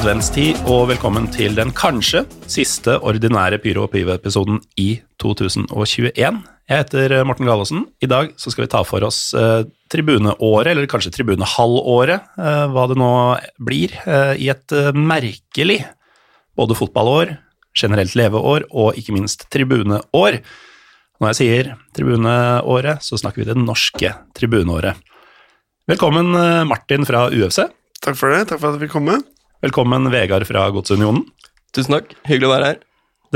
Adventstid 0.00 0.56
og 0.64 0.86
velkommen 0.88 1.26
til 1.28 1.52
den 1.52 1.74
kanskje 1.76 2.22
siste 2.48 2.94
ordinære 3.04 3.58
Pyro 3.60 3.82
og 3.84 3.90
Pyve-episoden 3.92 4.56
i 4.80 4.94
2021. 5.20 6.38
Jeg 6.40 6.72
heter 6.72 7.12
Morten 7.28 7.44
Galaasen. 7.44 7.82
I 8.00 8.08
dag 8.08 8.30
så 8.40 8.48
skal 8.48 8.64
vi 8.64 8.70
ta 8.72 8.80
for 8.88 9.04
oss 9.04 9.34
eh, 9.36 9.66
tribuneåret, 9.92 10.70
eller 10.72 10.88
kanskje 10.88 11.12
tribunehalvåret, 11.18 12.30
eh, 12.32 12.62
hva 12.72 12.84
det 12.88 12.96
nå 12.96 13.10
blir, 13.60 13.92
eh, 14.08 14.40
i 14.40 14.48
et 14.48 14.72
eh, 14.72 14.88
merkelig 14.96 15.82
både 16.56 16.78
fotballår, 16.78 17.34
generelt 17.76 18.16
leveår 18.16 18.70
og 18.70 18.96
ikke 18.96 19.12
minst 19.18 19.50
tribuneår. 19.52 20.38
Når 21.20 21.34
jeg 21.34 21.38
sier 21.42 21.68
tribuneåret, 21.98 23.04
så 23.04 23.20
snakker 23.20 23.44
vi 23.44 23.50
det 23.50 23.58
norske 23.60 24.14
tribuneåret. 24.32 24.96
Velkommen 25.92 26.32
eh, 26.40 26.62
Martin 26.72 27.04
fra 27.04 27.26
UFC. 27.28 27.66
Takk 28.00 28.16
for 28.16 28.32
det. 28.32 28.46
Takk 28.48 28.64
for 28.64 28.70
at 28.72 28.80
jeg 28.80 28.86
fikk 28.86 28.96
komme. 28.96 29.18
Velkommen 29.60 30.06
Vegard 30.08 30.46
fra 30.48 30.62
Godsunionen. 30.72 31.26
Tusen 31.76 31.92
takk. 31.92 32.14
Hyggelig 32.24 32.46
å 32.48 32.52
være 32.54 32.68
her. 32.70 32.76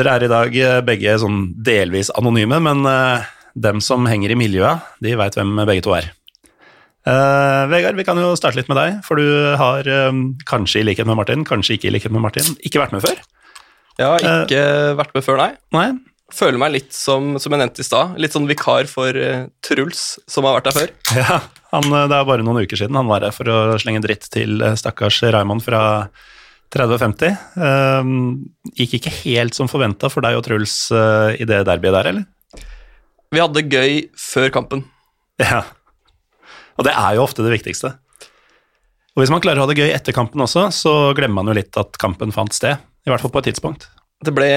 Dere 0.01 0.12
er 0.16 0.23
i 0.24 0.28
dag 0.32 0.55
eh, 0.56 0.77
begge 0.80 1.16
sånn 1.20 1.42
delvis 1.66 2.09
anonyme, 2.16 2.56
men 2.65 2.80
uh, 2.88 3.27
dem 3.52 3.82
som 3.84 4.09
henger 4.09 4.32
i 4.32 4.38
miljøet, 4.41 4.87
de 5.05 5.12
veit 5.20 5.37
hvem 5.37 5.52
begge 5.68 5.82
to 5.84 5.92
er. 5.92 6.09
Uh, 7.05 7.68
Vegard, 7.68 7.98
vi 8.01 8.06
kan 8.09 8.16
jo 8.16 8.30
starte 8.41 8.56
litt 8.56 8.70
med 8.73 8.80
deg, 8.80 8.96
for 9.05 9.20
du 9.20 9.52
har 9.60 9.84
eh, 9.84 10.23
kanskje 10.48 10.80
i 10.80 10.87
likhet 10.88 11.10
med 11.10 11.20
Martin, 11.20 11.45
kanskje 11.45 11.77
ikke 11.77 11.91
i 11.91 11.92
likhet 11.98 12.15
med 12.16 12.24
Martin, 12.24 12.56
ikke 12.65 12.80
vært 12.80 12.96
med 12.96 13.04
før. 13.04 13.20
Jeg 14.01 14.09
har 14.09 14.46
ikke 14.46 14.65
vært 15.02 15.13
med 15.18 15.26
før, 15.29 15.43
nei. 15.45 15.51
Nei? 15.76 15.88
Føler 16.32 16.57
meg 16.57 16.73
litt 16.79 16.96
som, 16.96 17.35
som 17.37 17.52
jeg 17.52 17.60
nevnte 17.66 17.85
i 17.85 17.91
stad, 17.91 18.16
litt 18.16 18.32
sånn 18.32 18.48
vikar 18.48 18.88
for 18.88 19.13
Truls, 19.60 20.15
som 20.24 20.48
har 20.48 20.57
vært 20.57 20.73
der 20.73 20.79
før. 20.80 20.96
Ja, 21.20 21.43
han, 21.74 21.90
eh, 21.90 22.06
det 22.10 22.18
er 22.18 22.28
bare 22.28 22.46
noen 22.46 22.62
uker 22.64 22.80
siden 22.80 22.98
han 22.98 23.10
var 23.10 23.26
her 23.26 23.34
for 23.34 23.50
å 23.50 23.58
slenge 23.82 24.02
dritt 24.04 24.28
til 24.32 24.62
eh, 24.62 24.76
stakkars 24.78 25.22
Raymond 25.34 25.64
fra 25.64 25.82
3050. 26.74 27.34
Eh, 27.68 28.12
gikk 28.80 28.98
ikke 28.98 29.14
helt 29.22 29.58
som 29.58 29.70
forventa 29.70 30.10
for 30.12 30.24
deg 30.24 30.38
og 30.38 30.46
Truls 30.46 30.76
uh, 30.95 31.30
i 31.36 31.46
det 31.46 31.62
derbyet 31.68 31.95
der, 31.98 32.10
eller? 32.10 32.64
Vi 33.34 33.42
hadde 33.42 33.60
det 33.60 33.74
gøy 33.74 34.00
før 34.18 34.50
kampen. 34.54 34.84
Ja. 35.42 35.64
Og 36.78 36.86
det 36.86 36.95
er 36.95 37.16
jo 37.16 37.24
ofte 37.26 37.45
det 37.46 37.54
viktigste. 37.54 37.95
Og 39.14 39.22
hvis 39.22 39.30
man 39.30 39.42
klarer 39.42 39.62
å 39.62 39.66
ha 39.66 39.70
det 39.70 39.78
gøy 39.78 39.92
etter 39.95 40.14
kampen 40.14 40.42
også, 40.42 40.68
så 40.74 40.95
glemmer 41.14 41.42
man 41.42 41.52
jo 41.52 41.58
litt 41.60 41.76
at 41.78 41.98
kampen 42.02 42.34
fant 42.34 42.54
sted. 42.54 42.82
I 43.06 43.12
hvert 43.12 43.22
fall 43.22 43.32
på 43.34 43.42
et 43.42 43.52
tidspunkt. 43.52 43.86
Det 44.24 44.32
ble 44.34 44.48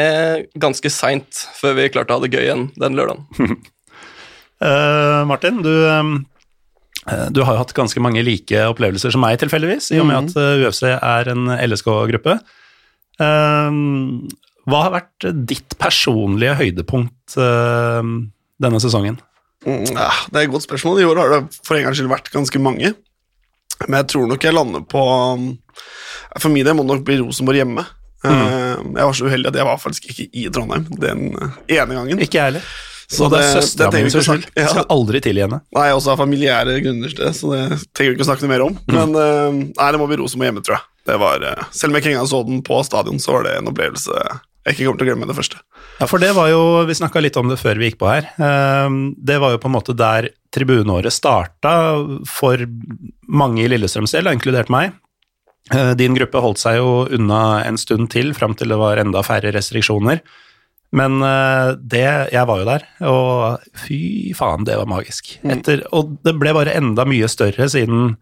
ganske 0.58 0.90
seint 0.94 1.44
før 1.58 1.76
vi 1.78 1.90
klarte 1.94 2.16
å 2.16 2.18
ha 2.18 2.24
det 2.24 2.32
gøy 2.34 2.46
igjen 2.46 2.66
den 2.80 2.98
lørdagen. 2.98 3.58
uh, 4.64 5.22
Martin, 5.30 5.62
du, 5.66 5.74
eh, 5.86 6.12
du 7.32 7.44
har 7.46 7.56
jo 7.56 7.62
hatt 7.62 7.76
ganske 7.78 8.02
mange 8.04 8.24
like 8.26 8.64
opplevelser 8.72 9.14
som 9.14 9.24
meg, 9.24 9.38
tilfeldigvis, 9.40 9.92
i 9.96 10.02
og 10.02 10.10
med 10.10 10.28
at 10.28 10.40
eh, 10.42 10.66
UFC 10.66 10.84
er 10.90 11.32
en 11.32 11.48
LSK-gruppe. 11.56 12.36
Eh, 13.24 13.78
hva 14.68 14.84
har 14.84 14.96
vært 14.98 15.30
ditt 15.48 15.78
personlige 15.80 16.58
høydepunkt 16.60 17.38
eh, 17.40 18.12
denne 18.64 18.82
sesongen? 18.84 19.22
Mm, 19.66 19.86
det 19.88 19.96
er 19.96 20.44
et 20.44 20.52
godt 20.52 20.68
spørsmål. 20.68 21.02
I 21.02 21.08
år 21.08 21.22
har 21.22 21.34
det 21.34 21.62
for 21.64 21.78
en 21.78 21.88
gangs 21.88 22.00
skyld 22.00 22.12
vært 22.12 22.34
ganske 22.34 22.62
mange. 22.62 22.92
Men 23.86 24.00
jeg 24.02 24.10
tror 24.14 24.28
nok 24.30 24.44
jeg 24.44 24.56
lander 24.56 24.84
på 24.90 25.02
um, 25.06 25.48
For 26.42 26.50
min 26.50 26.66
del 26.66 26.74
må 26.78 26.86
det 26.86 26.96
nok 26.96 27.08
bli 27.08 27.20
Rosenborg 27.22 27.62
hjemme. 27.62 27.86
Mm. 28.26 28.96
Jeg 28.98 29.06
var 29.06 29.16
så 29.16 29.28
uheldig 29.28 29.52
at 29.52 29.58
jeg 29.60 29.68
var 29.68 29.78
faktisk 29.80 30.08
ikke 30.10 30.26
i 30.34 30.48
Trondheim 30.52 30.88
den 31.00 31.28
eh, 31.38 31.58
ene 31.78 31.98
gangen. 32.00 32.22
Ikke 32.24 32.40
jeg 32.40 32.50
heller. 32.50 32.72
Så 33.08 33.30
det, 33.32 33.38
det 33.40 33.46
er 33.48 33.62
søstera 33.62 33.92
mi 34.04 34.10
sin 34.12 34.24
skyld. 34.26 34.50
ja. 34.58 34.68
Skal 34.68 34.88
aldri 34.92 35.22
tilgi 35.24 35.46
henne. 35.46 35.62
Nei, 35.78 35.86
også 35.96 36.12
av 36.12 36.20
familiære 36.20 36.74
grunner 36.84 37.14
det, 37.16 37.30
så 37.38 37.54
det 37.54 37.62
trenger 37.96 38.12
vi 38.12 38.18
ikke 38.18 38.26
å 38.26 38.30
snakke 38.32 38.44
noe 38.44 38.52
mer 38.52 38.66
om. 38.66 38.76
Men 38.92 39.16
eh, 39.22 39.62
nei, 39.78 39.88
det 39.96 40.02
må 40.02 40.10
bli 40.10 40.18
Rosenborg 40.20 40.50
hjemme, 40.52 40.64
tror 40.68 40.76
jeg. 40.80 40.86
Det 41.08 41.16
var, 41.22 41.46
eh, 41.48 41.64
selv 41.72 41.94
om 41.94 41.96
jeg 41.96 42.04
ikke 42.04 42.12
engang 42.18 42.28
så 42.34 42.42
den 42.50 42.60
på 42.68 42.82
stadion, 42.84 43.22
så 43.24 43.38
var 43.38 43.48
det 43.48 43.56
en 43.62 43.72
opplevelse 43.72 44.12
jeg 44.68 44.76
ikke 44.76 44.84
kommer 44.90 45.00
til 45.00 45.06
å 45.06 45.08
glemme 45.08 45.28
det 45.30 45.36
første. 45.38 45.62
Ja, 46.02 46.06
for 46.12 46.20
det 46.20 46.34
var 46.36 46.50
jo, 46.52 46.60
vi 46.90 46.96
snakka 47.00 47.22
litt 47.24 47.38
om 47.40 47.48
det 47.48 47.56
før 47.62 47.80
vi 47.80 47.88
gikk 47.88 48.02
på 48.02 48.10
her. 48.12 48.26
Ehm, 48.44 48.98
Det 49.16 49.38
var 49.40 49.54
jo 49.54 49.62
på 49.64 49.70
en 49.72 49.76
måte 49.78 49.96
der 49.96 50.28
tribuneåret 50.52 51.16
starta 51.16 51.72
for 52.28 52.60
mange 53.32 53.64
i 53.64 53.70
Lillestrøms 53.72 54.12
del, 54.12 54.28
inkludert 54.28 54.68
meg. 54.74 54.92
Eh, 55.72 55.94
Din 55.96 56.16
gruppe 56.20 56.44
holdt 56.44 56.60
seg 56.60 56.82
jo 56.82 57.08
unna 57.16 57.64
en 57.64 57.80
stund 57.80 58.10
til, 58.12 58.34
fram 58.36 58.58
til 58.60 58.68
det 58.68 58.78
var 58.84 59.00
enda 59.00 59.24
færre 59.24 59.56
restriksjoner. 59.56 60.20
Men 60.96 61.20
eh, 61.26 61.74
det, 61.80 62.08
jeg 62.32 62.48
var 62.48 62.62
jo 62.62 62.68
der, 62.68 62.86
og 63.10 63.78
fy 63.86 64.00
faen, 64.38 64.64
det 64.68 64.78
var 64.80 64.90
magisk. 64.90 65.34
Etter, 65.44 65.84
og 65.96 66.16
det 66.24 66.38
ble 66.40 66.54
bare 66.56 66.76
enda 66.80 67.04
mye 67.08 67.28
større 67.32 67.68
siden 67.72 68.16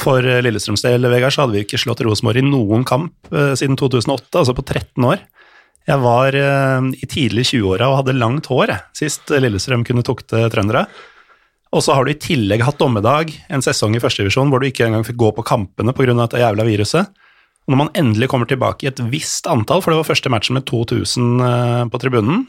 for 0.00 0.26
Lillestrøms 0.44 0.82
del, 0.84 1.06
Vegard, 1.06 1.32
så 1.32 1.44
hadde 1.44 1.54
vi 1.54 1.62
ikke 1.64 1.78
slått 1.80 2.02
Rosenborg 2.04 2.42
i 2.42 2.46
noen 2.46 2.84
kamp 2.88 3.32
eh, 3.32 3.54
siden 3.58 3.78
2008, 3.80 4.28
altså 4.42 4.56
på 4.56 4.66
13 4.66 5.08
år. 5.08 5.24
Jeg 5.88 6.00
var 6.00 6.36
eh, 6.36 6.92
i 6.98 7.08
tidlig 7.08 7.48
20-åra 7.52 7.90
og 7.90 7.98
hadde 8.02 8.18
langt 8.18 8.48
hår 8.52 8.72
jeg, 8.74 8.86
sist 9.04 9.32
Lillestrøm 9.32 9.86
kunne 9.86 10.04
tukte 10.06 10.46
trøndere. 10.52 10.86
Og 11.74 11.82
så 11.82 11.96
har 11.96 12.06
du 12.06 12.12
i 12.12 12.20
tillegg 12.20 12.62
hatt 12.62 12.78
dommedag 12.78 13.32
en 13.50 13.64
sesong 13.64 13.96
i 13.96 14.02
førstedivisjon 14.02 14.50
hvor 14.52 14.62
du 14.62 14.68
ikke 14.68 14.86
engang 14.86 15.06
fikk 15.06 15.18
gå 15.18 15.32
på 15.34 15.46
kampene 15.46 15.94
pga. 15.96 16.14
dette 16.14 16.42
jævla 16.42 16.66
viruset. 16.68 17.23
Når 17.70 17.80
man 17.80 17.92
endelig 17.96 18.28
kommer 18.32 18.48
tilbake 18.48 18.84
i 18.84 18.90
et 18.90 19.00
visst 19.12 19.46
antall, 19.48 19.80
for 19.80 19.92
det 19.92 20.00
var 20.02 20.10
første 20.10 20.32
matchen 20.32 20.58
med 20.58 20.66
2000 20.68 21.44
eh, 21.46 21.84
på 21.88 22.00
tribunen, 22.02 22.42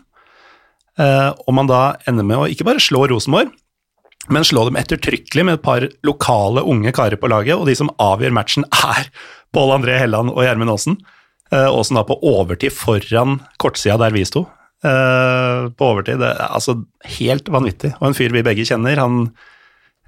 eh, 1.00 1.30
og 1.32 1.56
man 1.56 1.72
da 1.72 1.84
ender 2.10 2.28
med 2.28 2.42
å 2.42 2.50
ikke 2.52 2.68
bare 2.68 2.84
slå 2.84 3.06
Rosenborg, 3.12 3.54
men 4.34 4.48
slå 4.48 4.66
dem 4.68 4.80
ettertrykkelig 4.80 5.46
med 5.46 5.60
et 5.60 5.66
par 5.66 5.86
lokale 6.08 6.64
unge 6.66 6.92
karer 6.98 7.20
på 7.22 7.30
laget, 7.32 7.56
og 7.56 7.70
de 7.70 7.78
som 7.78 7.94
avgjør 8.02 8.34
matchen 8.36 8.68
er 8.74 9.10
Pål 9.56 9.78
André 9.78 10.00
Helland 10.02 10.34
og 10.34 10.42
Gjermund 10.44 10.74
Aasen. 10.74 11.00
Eh, 11.54 11.70
Aasen 11.70 12.00
da 12.00 12.04
på 12.08 12.18
overtid 12.26 12.74
foran 12.76 13.40
kortsida 13.62 14.00
der 14.02 14.16
vi 14.16 14.26
sto. 14.28 14.48
Eh, 14.86 15.70
på 15.72 15.92
overtid, 15.94 16.20
det 16.20 16.34
er 16.34 16.50
altså 16.50 16.80
helt 17.18 17.48
vanvittig. 17.54 17.94
Og 18.02 18.10
en 18.10 18.18
fyr 18.18 18.34
vi 18.36 18.44
begge 18.46 18.66
kjenner, 18.68 19.00
han 19.00 19.30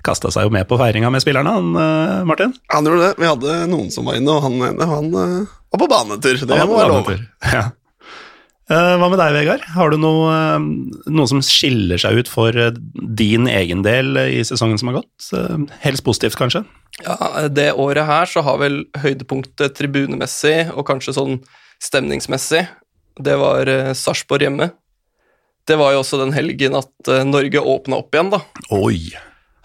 kasta 0.08 0.32
seg 0.34 0.48
jo 0.48 0.54
med 0.54 0.68
på 0.70 0.78
feiringa 0.80 1.12
med 1.14 1.24
spillerne, 1.24 1.56
han 1.58 1.82
eh, 1.82 2.22
Martin. 2.28 2.54
Han 2.74 2.88
gjorde 2.88 3.10
det. 3.10 3.18
Vi 3.20 3.28
hadde 3.30 3.58
noen 3.72 3.92
som 3.94 4.08
var 4.08 4.20
inne, 4.20 4.38
og 4.38 4.46
han 4.46 4.56
ene 4.70 4.88
han, 4.92 5.12
eh, 5.24 5.60
var 5.74 5.84
på 5.84 5.90
banetur. 5.92 6.40
Det 6.40 6.48
må 6.64 6.72
var 6.78 6.88
være 6.88 7.04
på 7.04 7.18
lov. 7.18 7.28
Ja. 7.58 7.66
Eh, 8.68 8.94
hva 9.00 9.08
med 9.08 9.20
deg, 9.22 9.36
Vegard? 9.36 9.62
Har 9.78 9.94
du 9.94 9.98
noe, 10.02 10.32
noe 10.60 11.28
som 11.32 11.40
skiller 11.46 12.02
seg 12.02 12.20
ut 12.20 12.32
for 12.32 12.56
din 12.92 13.48
egen 13.48 13.84
del 13.86 14.20
i 14.26 14.42
sesongen 14.48 14.80
som 14.80 14.92
har 14.92 14.98
gått? 15.02 15.30
Helst 15.86 16.04
positivt, 16.08 16.36
kanskje? 16.40 16.66
Ja, 17.06 17.48
Det 17.48 17.70
året 17.80 18.10
her 18.10 18.28
så 18.28 18.44
har 18.44 18.60
vel 18.60 18.82
høydepunktet 19.00 19.78
tribunemessig 19.78 20.74
og 20.74 20.84
kanskje 20.90 21.16
sånn 21.16 21.40
stemningsmessig, 21.84 22.66
det 23.24 23.38
var 23.40 23.70
Sarpsborg 23.96 24.48
hjemme. 24.50 24.72
Det 25.68 25.78
var 25.80 25.94
jo 25.94 26.02
også 26.02 26.20
den 26.20 26.36
helgen 26.36 26.76
at 26.80 27.12
Norge 27.28 27.64
åpna 27.64 28.02
opp 28.02 28.16
igjen, 28.16 28.34
da. 28.36 28.42
Oi! 28.76 29.14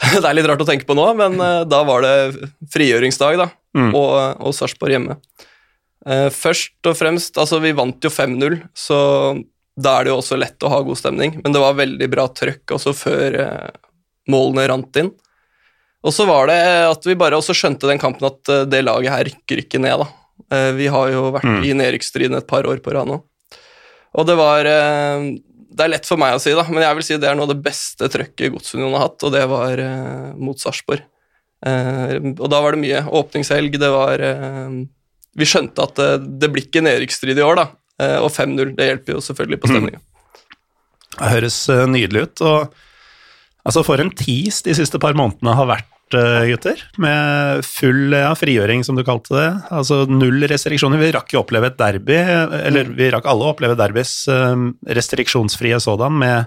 Det 0.23 0.25
er 0.29 0.35
litt 0.37 0.49
rart 0.51 0.63
å 0.65 0.67
tenke 0.69 0.87
på 0.89 0.97
nå, 0.99 1.07
men 1.19 1.39
eh, 1.41 1.63
da 1.71 1.83
var 1.89 2.03
det 2.05 2.15
frigjøringsdag, 2.75 3.39
da, 3.45 3.51
Mm. 3.73 3.95
og, 3.97 4.43
og 4.45 4.53
Sarpsborg 4.53 4.93
hjemme. 4.93 5.15
Eh, 6.05 6.27
først 6.35 6.85
og 6.91 6.97
fremst, 6.99 7.39
altså 7.41 7.57
vi 7.63 7.71
vant 7.73 8.05
jo 8.05 8.11
5-0, 8.13 8.59
så 8.77 8.99
da 9.81 9.95
er 9.97 10.05
det 10.05 10.13
jo 10.13 10.19
også 10.21 10.37
lett 10.37 10.61
å 10.67 10.69
ha 10.69 10.83
god 10.85 10.99
stemning, 11.01 11.39
men 11.41 11.55
det 11.55 11.63
var 11.63 11.79
veldig 11.79 12.09
bra 12.13 12.27
trøkk 12.37 12.75
også 12.77 12.93
før 12.99 13.39
eh, 13.41 13.71
målene 14.29 14.67
rant 14.69 14.99
inn. 15.01 15.09
Og 16.05 16.13
så 16.13 16.27
var 16.29 16.51
det 16.51 16.59
at 16.91 17.07
vi 17.09 17.15
bare 17.17 17.39
også 17.41 17.55
skjønte 17.57 17.89
den 17.89 18.01
kampen 18.03 18.29
at 18.29 18.53
eh, 18.53 18.67
det 18.69 18.83
laget 18.85 19.15
her 19.15 19.25
rykker 19.31 19.63
ikke 19.65 19.81
ned, 19.81 20.03
da. 20.05 20.11
Eh, 20.53 20.71
vi 20.77 20.91
har 20.93 21.09
jo 21.15 21.31
vært 21.39 21.49
Mm. 21.49 21.63
i 21.65 21.73
nedrykksstriden 21.81 22.37
et 22.43 22.51
par 22.51 22.69
år 22.69 22.83
på 22.85 22.93
rad 22.93 23.09
nå. 23.09 23.23
Og 24.21 24.27
det 24.29 24.37
var 24.37 24.69
eh, 24.69 25.31
Det 25.73 25.85
er 25.85 25.93
lett 25.95 26.09
for 26.09 26.21
meg 26.21 26.37
å 26.37 26.41
si, 26.43 26.53
da, 26.57 26.65
men 26.69 26.85
jeg 26.85 26.99
vil 26.99 27.07
si 27.07 27.19
det 27.21 27.29
er 27.31 27.37
noe 27.39 27.49
av 27.49 27.55
det 27.55 27.63
beste 27.65 28.09
trøkket 28.13 28.53
Godsunionen 28.53 28.97
har 28.99 29.07
hatt, 29.07 29.25
og 29.25 29.33
det 29.35 29.45
var 29.51 29.81
eh, 29.81 30.33
mot 30.37 30.61
Sarpsborg. 30.61 31.05
Eh, 31.67 32.17
og 32.33 32.49
da 32.53 32.61
var 32.61 32.75
det 32.75 32.83
mye 32.83 33.05
åpningshelg, 33.23 33.79
det 33.81 33.91
var 33.93 34.25
eh, 34.27 34.81
Vi 35.39 35.49
skjønte 35.49 35.87
at 35.87 35.95
det, 36.01 36.11
det 36.43 36.51
blir 36.53 36.67
ikke 36.67 36.85
nedrykksstrid 36.85 37.41
i 37.41 37.47
år, 37.47 37.61
da. 37.63 37.69
Eh, 38.03 38.19
og 38.21 38.33
5-0, 38.35 38.75
det 38.79 38.89
hjelper 38.91 39.17
jo 39.17 39.23
selvfølgelig 39.25 39.61
på 39.63 39.71
stemninga. 39.71 40.03
Det 41.13 41.31
høres 41.35 41.59
eh, 41.73 41.85
nydelig 41.91 42.27
ut. 42.27 42.45
Og 42.49 43.69
altså, 43.69 43.85
for 43.87 44.03
en 44.03 44.13
tis 44.17 44.63
de 44.67 44.77
siste 44.77 45.01
par 45.03 45.17
månedene 45.19 45.57
har 45.59 45.69
vært, 45.71 45.92
eh, 45.92 45.92
gutter. 46.13 46.83
Med 47.03 47.63
full 47.65 48.13
ja, 48.13 48.33
frigjøring, 48.39 48.85
som 48.85 48.97
du 48.99 49.05
kalte 49.07 49.35
det. 49.37 49.49
Altså 49.73 50.03
null 50.11 50.43
restriksjoner. 50.51 51.01
Vi 51.03 51.13
rakk 51.15 51.33
jo 51.35 51.43
oppleve 51.45 51.71
et 51.73 51.79
derby, 51.81 52.19
eller 52.67 52.85
vi 52.97 53.11
rakk 53.15 53.27
alle 53.31 53.49
å 53.49 53.55
oppleve 53.55 53.77
derbys 53.79 54.13
eh, 54.29 54.67
restriksjonsfrie 54.99 55.79
sådan, 55.83 56.19
med 56.19 56.47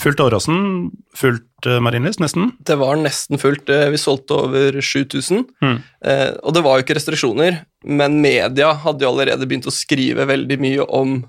fullt 0.00 0.18
Åråsen, 0.24 0.88
fullt 1.14 1.68
Marienlyst, 1.80 2.18
nesten. 2.20 2.48
Det 2.66 2.74
var 2.80 2.96
nesten 2.98 3.38
fullt. 3.38 3.68
eh, 3.70 3.90
Vi 3.94 4.00
solgte 4.02 4.34
over 4.48 4.80
7000. 4.82 5.44
Mm. 5.62 5.76
Eh, 6.04 6.30
og 6.42 6.52
det 6.56 6.62
var 6.66 6.78
jo 6.80 6.84
ikke 6.84 6.96
restriksjoner, 6.98 7.60
men 7.86 8.18
media 8.20 8.72
hadde 8.82 9.06
jo 9.06 9.12
allerede 9.12 9.46
begynt 9.46 9.68
å 9.70 9.72
skrive 9.74 10.26
veldig 10.26 10.58
mye 10.60 10.88
om 10.88 11.20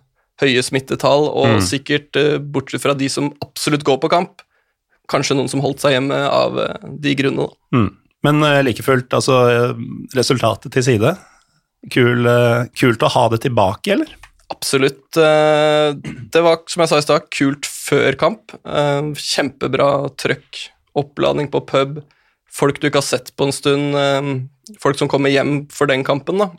høye 0.42 0.63
smittetall, 0.66 1.30
og 1.31 1.48
Mm. 1.48 1.62
sikkert, 1.63 2.16
eh, 2.19 2.38
bortsett 2.39 2.81
fra 2.81 2.94
de 2.94 3.07
som 3.07 3.30
absolutt 3.45 3.86
går 3.86 4.01
på 4.01 4.10
kamp, 4.10 4.42
kanskje 5.11 5.37
noen 5.37 5.51
som 5.51 5.63
holdt 5.63 5.83
seg 5.83 5.95
hjemme 5.95 6.17
av 6.29 6.59
eh, 6.61 6.91
de 7.01 7.15
grunnene. 7.19 7.51
Mm. 7.75 7.89
Men 8.25 8.43
uh, 8.43 8.59
like 8.65 8.83
fullt, 8.85 9.13
altså 9.13 9.39
eh, 9.51 9.81
resultatet 10.17 10.73
til 10.73 10.85
side. 10.85 11.15
Kul, 11.93 12.25
kult 12.73 13.03
å 13.05 13.11
ha 13.13 13.27
det 13.29 13.43
tilbake, 13.43 13.93
eller? 13.93 14.09
Absolutt. 14.49 15.13
Det 15.13 16.41
var, 16.41 16.63
som 16.69 16.81
jeg 16.81 16.89
sa 16.89 16.97
i 16.97 17.03
stad, 17.05 17.27
kult 17.29 17.67
før 17.69 18.17
kamp. 18.17 18.55
Kjempebra 19.21 19.89
trøkk, 20.17 20.63
oppladning 20.97 21.51
på 21.53 21.61
pub, 21.69 21.99
folk 22.49 22.81
du 22.81 22.87
ikke 22.89 23.03
har 23.03 23.05
sett 23.05 23.29
på 23.37 23.45
en 23.45 23.53
stund, 23.53 23.99
folk 24.81 24.97
som 24.97 25.11
kommer 25.13 25.29
hjem 25.29 25.67
for 25.69 25.85
den 25.91 26.01
kampen. 26.07 26.41
da. 26.41 26.49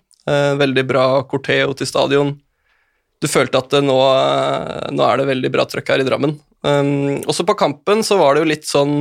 Veldig 0.62 0.86
bra 0.86 1.06
corteo 1.26 1.74
til 1.74 1.90
stadion. 1.90 2.36
Du 3.18 3.26
følte 3.26 3.64
at 3.64 3.74
nå, 3.82 3.98
nå 4.94 5.10
er 5.10 5.18
det 5.18 5.30
veldig 5.32 5.54
bra 5.58 5.66
trøkk 5.66 5.90
her 5.90 6.06
i 6.06 6.06
Drammen. 6.06 6.38
Um, 6.66 7.20
også 7.30 7.44
på 7.46 7.54
kampen 7.60 8.00
så 8.02 8.16
var 8.18 8.34
det 8.34 8.42
jo 8.42 8.48
litt 8.50 8.64
sånn 8.66 8.94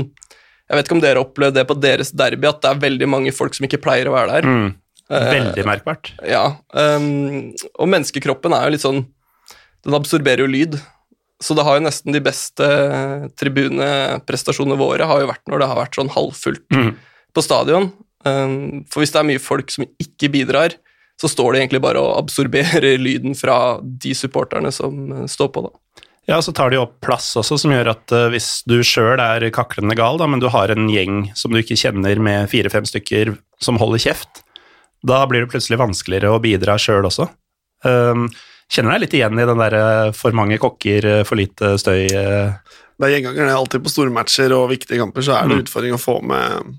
Jeg 0.70 0.76
vet 0.78 0.86
ikke 0.86 0.96
om 0.98 1.02
dere 1.02 1.22
opplevde 1.24 1.58
det 1.62 1.68
på 1.70 1.78
deres 1.82 2.12
derby, 2.14 2.46
at 2.50 2.60
det 2.62 2.70
er 2.72 2.82
veldig 2.84 3.08
mange 3.10 3.32
folk 3.34 3.56
som 3.58 3.66
ikke 3.66 3.80
pleier 3.82 4.10
å 4.10 4.14
være 4.16 4.36
der. 4.36 4.48
Mm. 4.50 4.68
Eh, 5.10 5.30
Veldig 5.36 5.66
merkbart. 5.68 6.12
ja, 6.26 6.44
Um, 6.74 7.52
og 7.80 7.90
menneskekroppen 7.94 8.54
er 8.58 8.66
jo 8.66 8.74
litt 8.76 8.82
sånn 8.86 9.04
Den 9.86 9.94
absorberer 9.98 10.42
jo 10.46 10.50
lyd. 10.50 10.80
Så 11.44 11.54
det 11.54 11.66
har 11.68 11.78
jo 11.78 11.84
nesten 11.86 12.14
de 12.16 12.22
beste 12.24 12.66
tribuneprestasjonene 13.38 14.78
våre 14.80 15.08
har 15.08 15.22
jo 15.24 15.30
vært 15.30 15.46
når 15.52 15.62
det 15.62 15.68
har 15.72 15.80
vært 15.80 15.98
sånn 16.00 16.12
halvfullt 16.16 16.66
Mm. 16.74 16.96
på 17.36 17.44
stadion. 17.44 17.92
Um, 18.26 18.86
for 18.90 19.02
hvis 19.04 19.12
det 19.14 19.20
er 19.22 19.28
mye 19.30 19.40
folk 19.44 19.70
som 19.70 19.86
ikke 20.02 20.32
bidrar, 20.34 20.74
så 21.22 21.30
står 21.30 21.54
det 21.54 21.60
egentlig 21.62 21.82
bare 21.84 22.02
og 22.02 22.18
absorberer 22.24 22.98
lyden 23.08 23.36
fra 23.38 23.80
de 23.84 24.14
supporterne 24.18 24.72
som 24.74 25.12
eh, 25.12 25.26
står 25.30 25.52
på, 25.54 25.62
da. 25.70 26.02
Ja, 26.27 26.39
så 26.42 26.51
tar 26.57 26.72
de 26.74 26.80
opp 26.81 26.95
plass 27.06 27.27
også, 27.38 27.57
som 27.62 27.72
gjør 27.75 27.92
at 27.94 28.12
uh, 28.16 28.27
hvis 28.33 28.63
du 28.66 28.80
sjøl 28.81 29.19
er 29.22 29.45
kaklende 29.54 29.94
gal, 29.98 30.18
da, 30.18 30.25
men 30.25 30.42
du 30.42 30.48
har 30.50 30.72
en 30.74 30.88
gjeng 30.89 31.27
som 31.38 31.54
du 31.54 31.60
ikke 31.62 31.77
kjenner 31.77 32.18
med 32.18 32.50
fire-fem 32.50 32.86
stykker 32.89 33.36
som 33.62 33.77
holder 33.77 34.01
kjeft, 34.07 34.42
da 35.06 35.19
blir 35.30 35.44
det 35.45 35.51
plutselig 35.54 35.77
vanskeligere 35.77 36.33
å 36.33 36.42
bidra 36.42 36.80
sjøl 36.81 37.06
også. 37.06 37.27
Um, 37.86 38.25
kjenner 38.74 38.95
deg 38.95 39.04
litt 39.06 39.13
igjen 39.19 39.38
i 39.38 39.45
den 39.45 39.62
derre 39.62 39.83
for 40.18 40.33
mange 40.33 40.57
kokker, 40.57 41.06
eh, 41.06 41.24
for 41.30 41.38
lite 41.38 41.75
støy 41.77 42.07
uh... 42.18 42.56
Det 42.98 43.06
er 43.06 43.12
gjengangeren. 43.19 43.51
er 43.51 43.60
alltid 43.60 43.83
på 43.86 43.92
store 43.92 44.10
matcher 44.16 44.54
og 44.56 44.69
viktige 44.71 44.98
kamper, 45.04 45.21
så 45.21 45.36
er 45.36 45.45
det 45.51 45.57
Mm. 45.60 45.63
utfordring 45.68 45.94
å 45.94 46.01
få 46.01 46.16
med, 46.25 46.78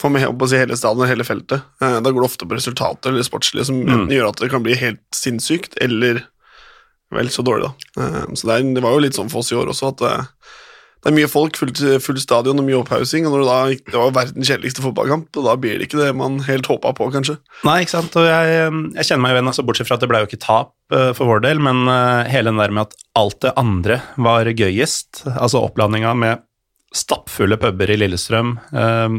få 0.00 0.08
med 0.14 0.24
på 0.38 0.46
å 0.46 0.48
si, 0.48 0.56
hele 0.56 0.76
stadion 0.78 1.02
og 1.04 1.10
hele 1.10 1.26
feltet. 1.28 1.60
Eh, 1.82 1.98
Da 2.00 2.08
går 2.14 2.22
det 2.22 2.30
ofte 2.30 2.46
på 2.48 2.56
resultater 2.56 3.10
eller 3.10 3.26
sportslige 3.26 3.66
som 3.66 3.82
Mm. 3.84 4.08
gjør 4.08 4.28
at 4.30 4.36
det 4.40 4.50
kan 4.50 4.62
bli 4.62 4.74
helt 4.78 5.02
sinnssykt, 5.12 5.76
eller 5.82 6.22
vel 7.14 7.30
så 7.32 7.44
dårlig, 7.46 7.68
da. 7.70 8.02
Eh, 8.04 8.24
Så 8.34 8.48
det, 8.50 8.56
er, 8.58 8.72
det 8.74 8.82
var 8.84 8.96
jo 8.96 9.04
litt 9.06 9.16
sånn 9.16 9.30
for 9.32 9.40
oss 9.44 9.52
i 9.52 9.56
år 9.58 9.70
også, 9.72 9.92
at 9.94 10.02
eh, 10.08 10.24
det 10.98 11.12
er 11.12 11.14
mye 11.14 11.28
folk, 11.30 11.54
fullt 11.54 11.78
full 12.02 12.16
stadion 12.18 12.58
og 12.58 12.64
mye 12.66 12.80
opphaussing, 12.80 13.26
og 13.30 13.36
da, 13.46 13.58
det 13.70 13.94
var 13.94 14.10
verdens 14.16 14.48
kjedeligste 14.50 14.82
fotballkamp, 14.82 15.28
og 15.38 15.44
da 15.46 15.52
blir 15.56 15.78
det 15.78 15.86
ikke 15.86 16.00
det 16.00 16.08
man 16.18 16.40
helt 16.48 16.66
håpa 16.66 16.90
på, 16.98 17.06
kanskje. 17.14 17.36
Nei, 17.68 17.76
ikke 17.84 17.94
sant. 17.94 18.16
Og 18.18 18.26
jeg, 18.26 18.56
jeg 18.98 19.06
kjenner 19.06 19.22
meg 19.22 19.30
jo 19.30 19.38
igjen, 19.38 19.50
altså, 19.52 19.64
bortsett 19.68 19.86
fra 19.86 19.94
at 19.94 20.02
det 20.02 20.08
ble 20.10 20.24
jo 20.24 20.28
ikke 20.28 20.40
tap 20.42 20.72
eh, 20.90 21.12
for 21.14 21.30
vår 21.30 21.44
del, 21.46 21.62
men 21.62 21.84
eh, 21.92 22.26
hele 22.34 22.50
den 22.50 22.58
der 22.58 22.74
med 22.74 22.88
at 22.88 22.98
alt 23.20 23.38
det 23.46 23.54
andre 23.62 24.00
var 24.18 24.50
gøyest, 24.50 25.22
altså 25.36 25.62
oppladninga 25.68 26.16
med 26.18 26.42
stappfulle 26.98 27.60
puber 27.62 27.94
i 27.94 28.00
Lillestrøm. 28.02 28.56
eh, 28.74 29.18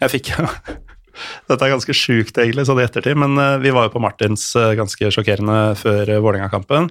jeg 0.00 0.14
fikk 0.16 0.32
jo 0.32 0.48
Dette 1.50 1.60
er 1.66 1.72
ganske 1.74 1.92
sjukt, 1.96 2.36
egentlig, 2.38 2.62
sånn 2.68 2.78
i 2.78 2.84
ettertid, 2.86 3.18
men 3.18 3.34
vi 3.60 3.72
var 3.74 3.88
jo 3.88 3.94
på 3.96 4.00
Martins 4.04 4.52
ganske 4.78 5.08
sjokkerende 5.10 5.74
før 5.80 6.12
Vålerenga-kampen. 6.22 6.86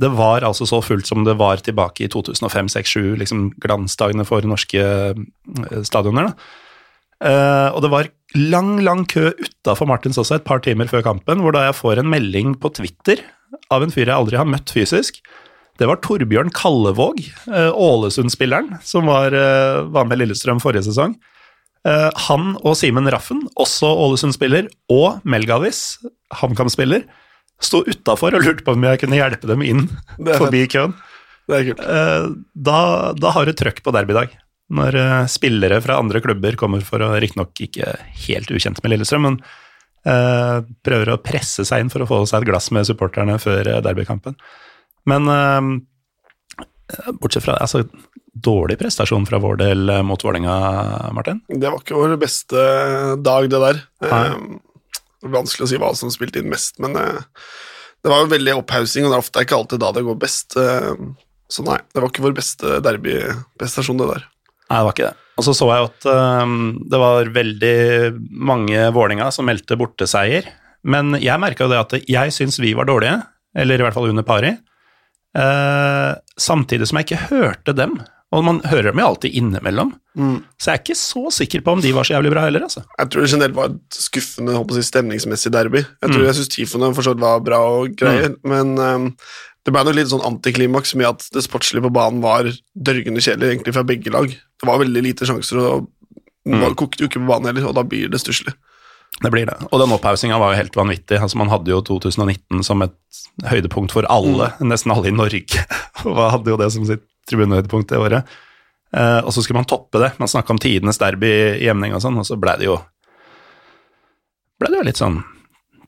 Det 0.00 0.08
var 0.16 0.44
altså 0.46 0.66
så 0.68 0.80
fullt 0.84 1.08
som 1.08 1.26
det 1.26 1.36
var 1.40 1.60
tilbake 1.60 2.06
i 2.06 2.10
2005-2006-2007, 2.12 3.16
liksom 3.20 3.44
glansdagene 3.60 4.24
for 4.28 4.44
norske 4.48 4.80
eh, 4.80 5.82
stadioner. 5.84 6.32
Eh, 7.22 7.68
og 7.70 7.82
det 7.84 7.92
var 7.92 8.10
lang, 8.34 8.78
lang 8.82 9.04
kø 9.10 9.30
utafor 9.36 9.90
Martins 9.90 10.18
også 10.18 10.40
et 10.40 10.48
par 10.48 10.64
timer 10.64 10.88
før 10.90 11.04
kampen, 11.06 11.44
hvor 11.44 11.54
da 11.54 11.68
jeg 11.68 11.78
får 11.78 12.00
en 12.00 12.10
melding 12.10 12.56
på 12.58 12.72
Twitter 12.80 13.20
av 13.72 13.84
en 13.84 13.92
fyr 13.92 14.08
jeg 14.08 14.16
aldri 14.16 14.40
har 14.40 14.48
møtt 14.48 14.72
fysisk. 14.72 15.20
Det 15.80 15.88
var 15.88 16.00
Torbjørn 16.04 16.52
Kallevåg, 16.56 17.20
uh, 17.48 17.72
Ålesund-spilleren, 17.72 18.76
som 18.84 19.08
var, 19.08 19.32
uh, 19.32 19.84
var 19.92 20.08
med 20.08 20.20
Lillestrøm 20.20 20.60
forrige 20.62 20.84
sesong. 20.88 21.16
Han 21.82 22.52
og 22.60 22.76
Simen 22.78 23.08
Raffen, 23.10 23.40
også 23.58 23.88
Ålesund-spiller, 24.04 24.68
og 24.94 25.24
Melgavis, 25.26 25.96
HamKam-spiller, 26.38 27.02
sto 27.64 27.82
utafor 27.86 28.36
og 28.36 28.44
lurte 28.44 28.64
på 28.66 28.74
om 28.76 28.86
jeg 28.86 29.02
kunne 29.02 29.18
hjelpe 29.18 29.48
dem 29.50 29.64
inn 29.66 29.86
forbi 30.18 30.66
køen. 30.72 30.94
Det 31.50 31.58
er. 31.58 31.72
Eh, 31.74 32.28
da, 32.54 32.78
da 33.18 33.34
har 33.34 33.48
du 33.48 33.54
trøkk 33.56 33.82
på 33.84 33.94
derbydag. 33.94 34.34
Når 34.72 34.96
eh, 34.96 35.24
spillere 35.30 35.80
fra 35.84 35.98
andre 36.00 36.22
klubber 36.24 36.56
kommer 36.60 36.84
for 36.86 37.02
å 37.04 37.12
riktignok 37.20 37.58
ikke 37.66 37.96
helt 38.28 38.52
ukjent 38.54 38.80
med 38.82 38.94
Lillestrøm, 38.94 39.26
men 39.26 39.40
eh, 40.08 40.62
prøver 40.86 41.12
å 41.12 41.20
presse 41.22 41.66
seg 41.68 41.84
inn 41.84 41.92
for 41.92 42.04
å 42.04 42.08
få 42.08 42.22
seg 42.30 42.42
et 42.42 42.52
glass 42.52 42.70
med 42.74 42.88
supporterne 42.88 43.38
før 43.42 43.68
eh, 43.68 43.82
derbykampen. 43.84 44.38
Men 45.10 45.28
eh, 45.34 45.68
bortsett 47.18 47.44
fra 47.44 47.58
altså, 47.60 47.84
dårlig 48.32 48.78
prestasjon 48.80 49.26
fra 49.28 49.40
vår 49.42 49.58
del 49.60 49.96
mot 50.06 50.22
Vålerenga, 50.24 50.56
Martin. 51.12 51.42
Det 51.50 51.68
var 51.68 51.82
ikke 51.82 51.98
vår 51.98 52.16
beste 52.22 52.62
dag, 53.20 53.48
det 53.52 53.60
der. 53.66 53.82
Nei. 54.08 54.60
Vanskelig 55.22 55.66
å 55.66 55.70
si 55.70 55.78
hva 55.80 55.92
som 55.98 56.10
spilte 56.10 56.40
inn 56.42 56.50
mest, 56.50 56.80
men 56.82 56.96
eh, 56.98 57.20
det 58.02 58.10
var 58.10 58.24
jo 58.24 58.32
veldig 58.32 58.56
opphaussing, 58.58 59.04
og 59.06 59.12
det 59.12 59.18
er 59.18 59.22
ofte 59.22 59.44
ikke 59.46 59.58
alltid 59.60 59.82
da 59.82 59.92
det 59.94 60.02
går 60.06 60.16
best. 60.22 60.56
Eh, 60.58 60.94
så 61.52 61.64
nei, 61.66 61.78
det 61.92 62.00
var 62.02 62.08
ikke 62.10 62.24
vår 62.24 62.34
beste 62.38 62.78
derbyprestasjon, 62.82 64.00
det 64.00 64.08
der. 64.14 64.24
Nei, 64.70 64.78
det 64.80 64.86
var 64.88 64.96
ikke 64.96 65.10
det. 65.10 65.16
Og 65.38 65.46
så 65.46 65.54
så 65.56 65.68
jeg 65.70 65.86
at 65.90 66.08
eh, 66.12 66.56
det 66.92 67.00
var 67.00 67.30
veldig 67.36 67.76
mange 68.50 68.88
vålinger 68.96 69.30
som 69.34 69.46
meldte 69.48 69.78
borteseier. 69.80 70.48
Men 70.82 71.14
jeg 71.22 71.38
merka 71.38 71.68
jo 71.68 71.70
det 71.70 71.78
at 71.78 71.94
jeg 72.10 72.34
syns 72.34 72.58
vi 72.58 72.72
var 72.74 72.88
dårlige, 72.90 73.20
eller 73.54 73.78
i 73.78 73.86
hvert 73.86 73.94
fall 73.94 74.10
under 74.10 74.26
pari. 74.26 74.56
eh, 75.38 76.10
samtidig 76.40 76.88
som 76.88 76.98
jeg 76.98 77.06
ikke 77.06 77.28
hørte 77.30 77.76
dem. 77.76 78.00
Og 78.32 78.44
man 78.46 78.60
hører 78.64 78.90
dem 78.90 79.00
jo 79.02 79.06
alltid 79.10 79.34
innimellom. 79.36 79.90
Så 80.60 80.70
jeg 80.70 80.74
er 80.78 80.80
ikke 80.82 80.96
så 80.96 81.22
sikker 81.32 81.62
på 81.64 81.72
om 81.76 81.80
de 81.84 81.92
var 81.92 82.04
så 82.08 82.14
jævlig 82.16 82.30
bra 82.32 82.46
heller, 82.46 82.64
altså. 82.66 82.82
Jeg 82.98 83.10
tror 83.12 83.24
det 83.26 83.30
generelt 83.32 83.56
var 83.56 83.70
et 83.72 83.96
skuffende 84.00 84.54
håper 84.56 84.78
jeg 84.78 84.84
si, 84.86 84.90
stemningsmessig 84.92 85.52
derby. 85.52 85.82
Jeg 85.84 86.12
tror 86.12 86.24
jeg 86.26 86.36
syns 86.38 86.52
Tifoene 86.52 86.92
forstått 86.96 87.20
var 87.20 87.40
bra 87.44 87.60
og 87.78 87.94
greier, 88.00 88.34
men 88.48 88.72
um, 88.80 89.06
det 89.64 89.72
ble 89.76 89.84
nok 89.84 89.94
litt 90.00 90.10
sånn 90.10 90.24
antiklimaks 90.26 90.94
med 90.98 91.06
at 91.12 91.28
det 91.36 91.44
sportslige 91.44 91.84
på 91.84 91.92
banen 91.94 92.20
var 92.24 92.48
dørgende 92.74 93.20
kjedelig 93.22 93.52
egentlig 93.52 93.76
fra 93.76 93.84
begge 93.86 94.10
lag. 94.10 94.28
Det 94.32 94.68
var 94.68 94.80
veldig 94.82 95.04
lite 95.04 95.28
sjanser, 95.28 95.60
og 95.62 95.88
det 96.44 96.58
var- 96.64 96.74
kokte 96.74 97.04
jo 97.04 97.08
ikke 97.12 97.20
på 97.22 97.28
banen 97.30 97.52
heller, 97.52 97.68
og 97.68 97.74
da 97.76 97.84
blir 97.84 98.08
det 98.10 98.20
stusslig. 98.20 98.56
Det 99.22 99.30
blir 99.30 99.46
det. 99.46 99.54
Og 99.70 99.78
den 99.78 99.92
opphaussinga 99.92 100.38
var 100.40 100.52
jo 100.54 100.58
helt 100.62 100.74
vanvittig. 100.74 101.20
Altså, 101.20 101.36
man 101.36 101.48
hadde 101.52 101.68
jo 101.70 101.82
2019 101.84 102.64
som 102.64 102.80
et 102.82 102.96
høydepunkt 103.46 103.92
for 103.92 104.08
alle, 104.10 104.48
nesten 104.64 104.90
alle 104.90 105.12
i 105.12 105.14
Norge. 105.14 105.62
Og 106.08 106.16
hadde 106.32 106.48
jo 106.50 106.56
det 106.56 106.72
som 106.72 106.84
sitt 106.88 107.04
tribunehøydepunkt 107.30 107.92
det 107.92 108.00
året. 108.00 108.32
Eh, 108.92 109.20
og 109.24 109.32
så 109.32 109.42
skulle 109.44 109.60
man 109.60 109.68
toppe 109.70 110.00
det. 110.02 110.12
Man 110.20 110.28
snakka 110.30 110.54
om 110.54 110.60
tidenes 110.62 111.00
derby 111.00 111.30
i 111.62 111.68
Emning 111.72 111.94
og 111.96 112.02
sånn, 112.04 112.18
og 112.20 112.26
så 112.28 112.36
ble 112.40 112.56
det 112.60 112.68
jo 112.68 112.78
ble 114.60 114.70
det 114.70 114.78
jo 114.78 114.86
litt 114.86 115.00
sånn 115.00 115.22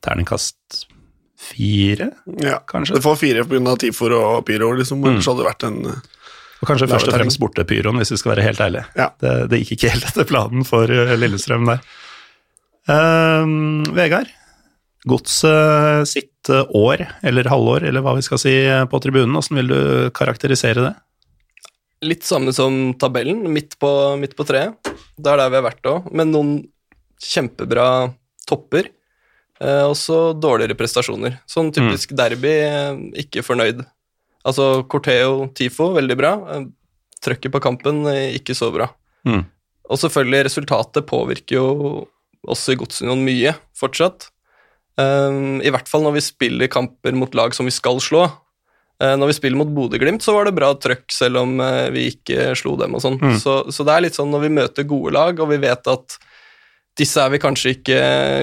terningkast 0.03 0.85
fire, 1.39 2.09
Ja. 2.41 2.59
kanskje. 2.67 2.95
Det 2.95 3.03
får 3.03 3.17
fire 3.19 3.43
pga. 3.45 3.75
Tifor 3.79 4.11
og 4.17 4.45
Pyro, 4.47 4.71
liksom. 4.75 5.03
Ellers 5.05 5.27
hadde 5.29 5.43
det 5.43 5.49
vært 5.51 5.65
en 5.67 5.79
Og 5.85 6.67
kanskje 6.69 6.87
først 6.89 7.09
og 7.11 7.13
fremst 7.13 7.39
borte 7.39 7.65
pyroen, 7.67 7.99
hvis 7.99 8.11
vi 8.11 8.17
skal 8.17 8.31
være 8.35 8.45
helt 8.47 8.61
ærlige. 8.63 8.85
Ja. 8.95 9.09
Det, 9.19 9.33
det 9.51 9.59
gikk 9.61 9.75
ikke 9.75 9.91
helt 9.93 10.07
etter 10.09 10.25
planen 10.25 10.65
for 10.65 10.89
eh, 10.89 11.15
Lillestrøm 11.19 11.67
der. 11.67 11.81
Um, 12.87 13.83
Vegard, 13.97 14.29
Godset 15.05 16.07
sitt 16.09 16.49
eh, 16.49 16.63
år, 16.73 17.03
eller 17.25 17.49
halvår, 17.51 17.85
eller 17.89 18.01
hva 18.05 18.15
vi 18.17 18.23
skal 18.25 18.39
si, 18.41 18.53
eh, 18.65 18.85
på 18.89 19.01
tribunen, 19.03 19.35
hvordan 19.35 19.59
vil 19.59 19.69
du 19.69 20.09
karakterisere 20.17 20.87
det? 20.87 20.93
Litt 22.05 22.25
samme 22.27 22.53
som 22.53 22.93
tabellen, 23.01 23.43
midt 23.53 23.79
på, 23.81 23.89
midt 24.21 24.35
på 24.37 24.45
treet. 24.47 24.77
Det 25.17 25.31
er 25.31 25.41
der 25.41 25.49
vi 25.51 25.59
har 25.59 25.65
vært 25.65 25.89
òg, 25.89 26.11
med 26.13 26.29
noen 26.29 26.53
kjempebra 27.23 27.87
topper. 28.45 28.91
Eh, 29.63 29.83
og 29.87 29.95
så 29.97 30.19
dårligere 30.37 30.77
prestasjoner. 30.77 31.39
Sånn 31.49 31.71
typisk 31.73 32.13
derby, 32.17 32.51
eh, 32.65 33.01
ikke 33.25 33.43
fornøyd. 33.45 33.81
Altså 34.45 34.83
Corteo 34.91 35.47
Tifo, 35.57 35.93
veldig 35.95 36.17
bra. 36.19 36.33
Eh, 36.55 36.67
Trøkket 37.25 37.53
på 37.55 37.61
kampen, 37.63 38.05
eh, 38.11 38.35
ikke 38.37 38.53
så 38.53 38.69
bra. 38.73 38.91
Mm. 39.25 39.45
Og 39.89 39.97
selvfølgelig, 39.97 40.45
resultatet 40.45 41.07
påvirker 41.09 41.57
jo 41.57 41.67
oss 42.45 42.67
i 42.69 42.75
Godsunionen 42.77 43.25
mye 43.25 43.55
fortsatt. 43.77 44.29
Um, 44.95 45.59
I 45.59 45.71
hvert 45.73 45.89
fall 45.91 46.05
når 46.05 46.15
vi 46.15 46.23
spiller 46.23 46.71
kamper 46.71 47.15
mot 47.17 47.33
lag 47.35 47.55
som 47.55 47.67
vi 47.67 47.73
skal 47.73 47.99
slå. 48.03 48.27
Eh, 49.03 49.15
når 49.19 49.31
vi 49.31 49.35
spiller 49.35 49.59
mot 49.59 49.71
Bodø-Glimt, 49.75 50.23
så 50.23 50.35
var 50.35 50.47
det 50.47 50.55
bra 50.55 50.71
trøkk, 50.79 51.09
selv 51.11 51.41
om 51.41 51.57
eh, 51.63 51.89
vi 51.95 52.07
ikke 52.13 52.53
slo 52.55 52.77
dem 52.79 52.95
og 52.95 53.03
sånn. 53.03 53.19
Mm. 53.19 53.35
Så, 53.41 53.57
så 53.75 53.85
det 53.87 53.95
er 53.95 54.05
litt 54.07 54.17
sånn 54.17 54.31
når 54.31 54.45
vi 54.45 54.53
møter 54.61 54.87
gode 54.87 55.15
lag, 55.17 55.41
og 55.41 55.51
vi 55.51 55.59
vet 55.63 55.91
at 55.91 56.17
disse 56.95 57.19
er 57.19 57.33
vi 57.33 57.41
kanskje 57.43 57.73
ikke 57.75 57.97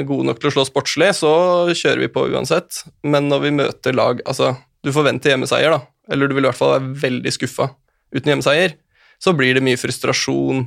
gode 0.09 0.29
nok 0.29 0.43
til 0.43 0.51
å 0.51 0.55
slå 0.59 0.67
sportslig, 0.69 1.15
så 1.17 1.33
kjører 1.73 2.05
vi 2.05 2.11
på 2.13 2.27
uansett. 2.35 2.83
Men 3.01 3.31
når 3.33 3.47
vi 3.47 3.55
møter 3.63 3.97
lag 3.97 4.21
Altså, 4.29 4.53
du 4.85 4.93
forventer 4.93 5.33
hjemmeseier, 5.33 5.73
da. 5.73 5.81
Eller 6.13 6.29
du 6.29 6.37
vil 6.37 6.45
i 6.45 6.51
hvert 6.51 6.59
fall 6.59 6.75
være 6.75 7.01
veldig 7.01 7.33
skuffa 7.33 7.71
uten 8.13 8.35
hjemmeseier. 8.35 8.77
Så 9.23 9.33
blir 9.39 9.57
det 9.57 9.65
mye 9.65 9.81
frustrasjon. 9.81 10.67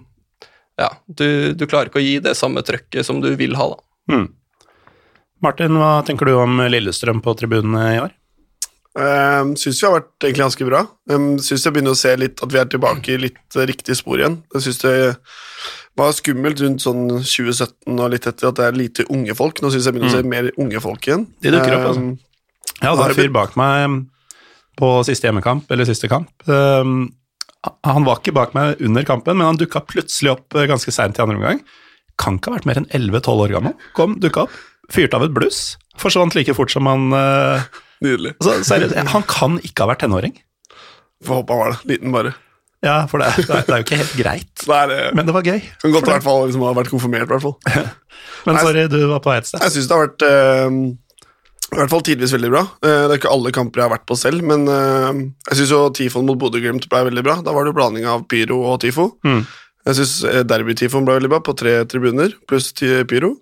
Ja, 0.82 0.90
du, 1.06 1.54
du 1.54 1.68
klarer 1.70 1.92
ikke 1.92 2.02
å 2.02 2.06
gi 2.06 2.18
det 2.24 2.34
samme 2.40 2.66
trøkket 2.66 3.06
som 3.06 3.22
du 3.22 3.30
vil 3.38 3.54
ha, 3.60 3.70
da. 3.76 4.16
Mm. 4.16 4.28
Martin, 5.46 5.78
hva 5.78 6.00
tenker 6.08 6.26
du 6.26 6.40
om 6.40 6.64
Lillestrøm 6.72 7.22
på 7.22 7.36
tribunene 7.38 7.86
i 7.94 8.00
år? 8.02 8.16
Um, 8.96 9.56
syns 9.60 9.82
vi 9.82 9.88
har 9.88 9.98
vært 9.98 10.24
egentlig 10.24 10.46
ganske 10.46 10.68
bra. 10.70 10.86
Um, 11.12 11.34
syns 11.44 11.66
jeg 11.68 11.76
begynner 11.76 11.96
å 11.96 12.00
se 12.00 12.14
litt 12.16 12.40
at 12.44 12.54
vi 12.54 12.62
er 12.62 12.70
tilbake 12.72 13.16
i 13.16 13.18
litt 13.26 13.58
uh, 13.58 13.66
riktig 13.68 13.98
spor 14.00 14.22
igjen. 14.22 14.38
Jeg 14.56 14.68
syns 14.68 14.80
det 14.86 14.94
var 16.00 16.16
skummelt 16.16 16.62
rundt 16.64 16.84
sånn 16.84 17.04
2017 17.18 17.92
og 17.92 18.10
litt 18.12 18.28
etter 18.28 18.50
at 18.50 18.60
det 18.60 18.70
er 18.70 18.80
lite 18.80 19.06
unge 19.12 19.36
folk. 19.36 19.60
Nå 19.64 19.72
syns 19.74 19.88
jeg 19.88 19.96
begynner 19.96 20.14
å 20.14 20.18
se 20.20 20.32
mer 20.32 20.50
unge 20.56 20.82
folk 20.84 21.08
igjen. 21.08 21.28
De 21.44 21.52
dukker 21.56 21.78
opp, 21.78 21.90
altså. 21.92 22.06
Um, 22.08 22.16
Ja, 22.82 22.92
det 22.92 23.00
var 23.00 23.14
en 23.14 23.18
fyr 23.18 23.32
bak 23.32 23.54
meg 23.60 24.02
på 24.80 24.90
siste 25.08 25.30
hjemmekamp, 25.30 25.70
eller 25.72 25.88
siste 25.88 26.10
kamp. 26.12 26.32
Um, 26.48 27.08
han 27.88 28.06
var 28.06 28.20
ikke 28.20 28.36
bak 28.36 28.54
meg 28.58 28.82
under 28.84 29.06
kampen, 29.08 29.40
men 29.40 29.48
han 29.48 29.60
dukka 29.60 29.82
plutselig 29.88 30.36
opp 30.36 30.56
eh, 30.58 30.68
ganske 30.70 30.92
seint 30.94 31.18
i 31.18 31.24
andre 31.24 31.40
omgang. 31.40 31.62
Kan 32.22 32.38
ikke 32.38 32.52
ha 32.52 32.60
vært 32.60 32.68
mer 32.70 32.82
enn 32.82 32.90
11-12 32.92 33.46
år 33.46 33.54
gammel. 33.56 33.76
Kom, 33.98 34.18
dukka 34.22 34.46
opp, 34.46 34.60
fyrte 34.94 35.18
av 35.18 35.26
et 35.26 35.34
bluss. 35.36 35.62
Forsvant 36.00 36.36
like 36.36 36.54
fort 36.58 36.74
som 36.74 36.88
han 36.92 37.08
uh, 37.16 37.64
Nydelig. 38.04 38.36
altså, 38.40 38.58
Seriøst, 38.68 38.98
han 39.14 39.28
kan 39.30 39.60
ikke 39.64 39.86
ha 39.86 39.92
vært 39.94 40.04
tenåring. 40.04 40.36
Får 41.26 41.42
håpe 41.42 41.56
han 41.56 41.62
var 41.64 41.72
det. 41.76 41.80
Liten, 41.94 42.12
bare. 42.16 42.34
Ja, 42.86 42.98
for 43.10 43.22
det 43.22 43.32
det 43.40 43.48
er, 43.50 43.64
det 43.66 43.74
er 43.74 43.80
jo 43.82 43.86
ikke 43.88 44.02
helt 44.02 44.18
greit. 44.20 44.52
Det 44.62 44.76
er, 44.76 45.16
Men 45.18 45.26
det 45.26 45.34
var 45.34 45.48
gøy. 45.48 45.64
kan 45.82 45.96
godt 45.96 46.10
i 46.10 46.14
hvert 46.14 46.28
fall 46.28 46.44
liksom, 46.46 46.66
ha 46.68 46.76
vært 46.78 46.92
konfirmert, 46.92 47.26
i 47.26 47.34
hvert 47.34 47.46
fall. 47.46 47.58
Men 48.46 48.60
sorry, 48.62 48.86
du 48.92 49.00
var 49.10 49.24
på 49.26 49.32
vei 49.32 49.40
et 49.42 49.50
sted. 49.50 49.64
Jeg 49.64 49.74
syns 49.74 49.90
det 49.90 49.96
har 49.96 50.06
vært 50.06 50.26
uh, 50.28 50.70
i 51.66 51.80
hvert 51.80 51.92
fall 51.92 52.04
tidvis 52.06 52.34
veldig 52.36 52.50
bra. 52.54 52.62
Eh, 52.86 53.04
det 53.10 53.16
er 53.16 53.18
ikke 53.18 53.32
alle 53.34 53.52
kamper 53.56 53.82
jeg 53.82 53.88
har 53.88 53.94
vært 53.96 54.06
på 54.08 54.16
selv, 54.20 54.44
men 54.46 54.68
eh, 54.70 55.22
jeg 55.50 55.58
syns 55.60 55.72
jo 55.74 55.80
Tifon 55.98 56.28
mot 56.28 56.38
Bodø-Glimt 56.40 56.86
ble 56.92 57.00
veldig 57.08 57.24
bra. 57.26 57.40
Da 57.44 57.56
var 57.56 57.66
det 57.66 57.74
jo 57.74 57.78
blanding 57.80 58.06
av 58.08 58.28
pyro 58.30 58.60
og 58.70 58.78
tifo. 58.84 59.08
Mm. 59.26 59.42
Jeg 59.90 59.98
syns 59.98 60.14
derby-tifoen 60.46 61.08
ble 61.08 61.18
veldig 61.18 61.32
bra, 61.34 61.42
på 61.46 61.58
tre 61.58 61.74
tribuner 61.90 62.38
pluss 62.48 62.70
pyro. 63.10 63.34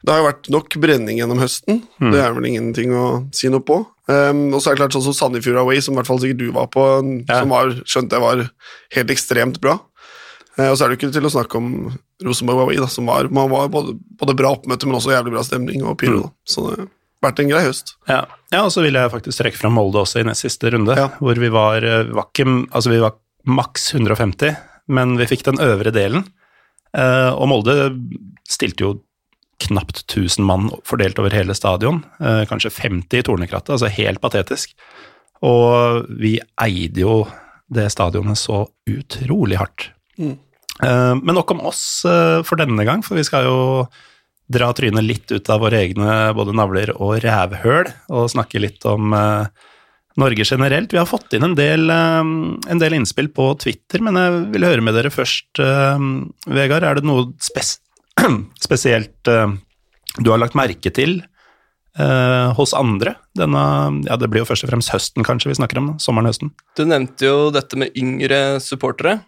Det 0.00 0.12
har 0.14 0.22
jo 0.22 0.28
vært 0.30 0.48
nok 0.48 0.76
brenning 0.80 1.18
gjennom 1.20 1.38
høsten, 1.42 1.82
Mm. 2.00 2.12
det 2.12 2.20
er 2.24 2.32
vel 2.32 2.46
ingenting 2.48 2.92
å 2.96 3.28
si 3.36 3.48
noe 3.52 3.60
på. 3.60 3.86
Um, 4.08 4.54
og 4.54 4.60
så 4.62 4.70
er 4.70 4.74
det 4.74 4.80
klart 4.80 4.94
sånn 4.96 5.04
som 5.12 5.12
Sandefjord 5.14 5.58
Away, 5.60 5.80
som 5.80 5.94
i 5.94 5.98
hvert 6.00 6.06
fall 6.08 6.18
sikkert 6.18 6.38
du 6.38 6.50
var 6.52 6.66
på, 6.72 6.84
Ja. 7.28 7.40
som 7.40 7.48
var, 7.52 7.68
skjønte 7.84 8.16
jeg 8.16 8.20
var 8.24 8.50
helt 8.96 9.10
ekstremt 9.10 9.60
bra. 9.60 9.78
Uh, 10.58 10.70
og 10.70 10.76
så 10.78 10.84
er 10.84 10.88
det 10.88 10.98
jo 10.98 11.06
ikke 11.08 11.12
til 11.12 11.28
å 11.28 11.30
snakke 11.30 11.54
om 11.60 11.98
Rosenborg 12.24 12.62
Away, 12.64 12.76
da, 12.76 12.86
som 12.86 13.06
var, 13.06 13.28
man 13.30 13.50
var 13.50 13.68
både, 13.68 13.98
både 14.18 14.34
bra 14.36 14.56
oppmøte, 14.56 14.86
men 14.86 14.96
også 14.96 15.12
jævlig 15.12 15.32
bra 15.36 15.42
stemning 15.44 15.84
og 15.84 15.98
pyro. 15.98 16.24
Mm. 16.24 16.32
Så 16.48 16.64
det 16.70 16.78
har 16.80 16.88
vært 17.30 17.40
en 17.44 17.48
grei 17.52 17.62
høst. 17.68 17.94
Ja, 18.08 18.24
ja 18.50 18.64
og 18.64 18.72
så 18.72 18.82
vil 18.82 18.94
jeg 18.94 19.10
faktisk 19.12 19.36
trekke 19.44 19.56
fram 19.60 19.74
Molde 19.76 20.00
også 20.00 20.20
i 20.20 20.24
nest 20.24 20.40
siste 20.42 20.72
runde, 20.72 20.96
Ja. 20.96 21.08
hvor 21.20 21.36
vi 21.38 21.48
var, 21.52 21.76
eh, 21.84 22.04
var 22.04 22.24
ikke, 22.32 22.66
altså 22.72 22.88
vi 22.90 22.98
var 23.04 23.12
maks 23.46 23.92
150, 23.92 24.56
men 24.88 25.16
vi 25.18 25.26
fikk 25.26 25.44
den 25.44 25.58
øvre 25.60 25.92
delen. 25.92 26.24
Uh, 26.96 27.30
og 27.38 27.46
Molde 27.46 27.92
stilte 28.48 28.80
jo 28.82 29.00
knapt 29.60 30.04
1000 30.10 30.44
mann 30.44 30.68
fordelt 30.84 31.18
over 31.18 31.34
hele 31.34 31.54
stadion, 31.54 32.02
eh, 32.20 32.44
kanskje 32.48 32.72
50 32.72 33.20
i 33.20 33.24
Tornekrattet, 33.26 33.74
altså 33.76 33.90
helt 33.92 34.20
patetisk. 34.20 34.74
Og 35.46 36.06
vi 36.20 36.38
eide 36.60 37.04
jo 37.04 37.24
det 37.70 37.88
stadionet 37.92 38.38
så 38.38 38.64
utrolig 38.90 39.60
hardt. 39.60 39.90
Mm. 40.18 40.36
Eh, 40.82 41.14
men 41.20 41.36
nok 41.36 41.50
om 41.54 41.64
oss 41.70 42.04
eh, 42.08 42.40
for 42.46 42.60
denne 42.60 42.84
gang, 42.88 43.04
for 43.06 43.18
vi 43.20 43.26
skal 43.26 43.48
jo 43.48 43.58
dra 44.50 44.72
trynet 44.74 45.06
litt 45.06 45.30
ut 45.30 45.50
av 45.52 45.62
våre 45.62 45.78
egne 45.84 46.32
både 46.34 46.56
navler 46.58 46.90
og 46.96 47.20
rævhøl, 47.22 47.92
og 48.10 48.32
snakke 48.32 48.58
litt 48.58 48.82
om 48.88 49.12
Norge 50.18 50.42
generelt. 50.42 50.90
Vi 50.90 50.98
har 50.98 51.06
fått 51.06 51.36
inn 51.38 51.46
en 51.46 51.54
del, 51.54 51.86
en 51.86 52.80
del 52.82 52.96
innspill 52.96 53.28
på 53.30 53.52
Twitter, 53.62 54.02
men 54.02 54.18
jeg 54.18 54.40
vil 54.56 54.66
høre 54.66 54.82
med 54.82 54.98
dere 54.98 55.14
først, 55.14 55.62
Vegard. 56.50 56.82
Er 56.82 56.98
det 56.98 57.06
noe 57.06 57.28
spes 57.38 57.76
spesielt 58.66 59.28
eh, 59.28 59.52
du 60.18 60.30
har 60.32 60.40
lagt 60.42 60.58
merke 60.58 60.92
til 60.94 61.20
eh, 61.98 62.48
hos 62.58 62.74
andre? 62.76 63.16
Denne, 63.38 63.64
ja, 64.08 64.18
det 64.20 64.30
blir 64.30 64.44
jo 64.44 64.50
først 64.50 64.66
og 64.66 64.72
fremst 64.72 64.92
høsten 64.94 65.26
kanskje 65.26 65.52
vi 65.52 65.58
snakker 65.60 65.80
om, 65.82 65.92
sommeren-høsten. 66.02 66.52
Du 66.76 66.84
nevnte 66.88 67.28
jo 67.28 67.50
dette 67.54 67.78
med 67.80 67.94
yngre 67.98 68.60
supportere, 68.64 69.20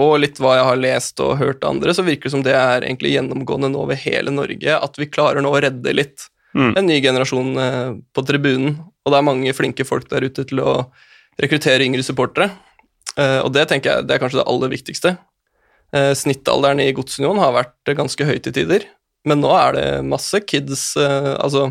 og 0.00 0.16
litt 0.18 0.40
hva 0.42 0.56
jeg 0.58 0.68
har 0.68 0.78
lest 0.80 1.20
og 1.22 1.36
hørt 1.38 1.62
av 1.62 1.76
andre, 1.76 1.94
så 1.94 2.02
virker 2.02 2.26
det 2.26 2.34
som 2.34 2.42
det 2.42 2.54
er 2.58 2.82
egentlig 2.82 3.14
gjennomgående 3.14 3.70
nå 3.70 3.84
over 3.84 3.98
hele 3.98 4.32
Norge, 4.34 4.78
at 4.78 4.98
vi 4.98 5.06
klarer 5.10 5.44
nå 5.44 5.52
å 5.54 5.60
redde 5.62 5.94
litt 5.94 6.30
Mm. 6.54 6.76
en 6.78 6.86
ny 6.86 7.00
generasjon 7.02 7.56
eh, 7.58 7.92
på 8.14 8.22
tribunen. 8.26 8.76
Og 9.04 9.12
det 9.12 9.18
er 9.18 9.26
mange 9.26 9.54
flinke 9.56 9.84
folk 9.86 10.06
der 10.10 10.22
ute 10.22 10.44
til 10.46 10.60
å 10.62 10.74
rekruttere 11.40 11.82
yngre 11.82 12.04
supportere. 12.06 12.52
Eh, 13.18 13.40
og 13.42 13.50
det 13.56 13.66
tenker 13.70 13.90
jeg 13.90 14.06
det 14.06 14.14
er 14.16 14.22
kanskje 14.22 14.38
det 14.38 14.46
aller 14.52 14.70
viktigste. 14.70 15.16
Eh, 15.94 16.12
snittalderen 16.18 16.82
i 16.82 16.90
Godsunionen 16.96 17.42
har 17.42 17.54
vært 17.54 17.94
ganske 17.94 18.26
høy 18.26 18.36
til 18.42 18.54
tider, 18.56 18.86
men 19.28 19.42
nå 19.44 19.52
er 19.54 19.76
det 19.76 19.88
masse 20.08 20.40
kids, 20.42 20.96
eh, 20.98 21.34
altså 21.38 21.68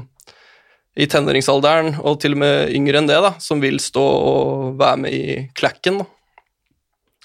i 0.95 1.07
tenåringsalderen, 1.09 1.97
og 2.05 2.19
til 2.21 2.37
og 2.37 2.43
med 2.43 2.71
yngre 2.77 3.01
enn 3.01 3.09
det, 3.09 3.17
da, 3.25 3.33
som 3.41 3.59
vil 3.63 3.81
stå 3.81 4.03
og 4.03 4.77
være 4.79 5.01
med 5.03 5.17
i 5.17 5.35
klakken. 5.57 6.03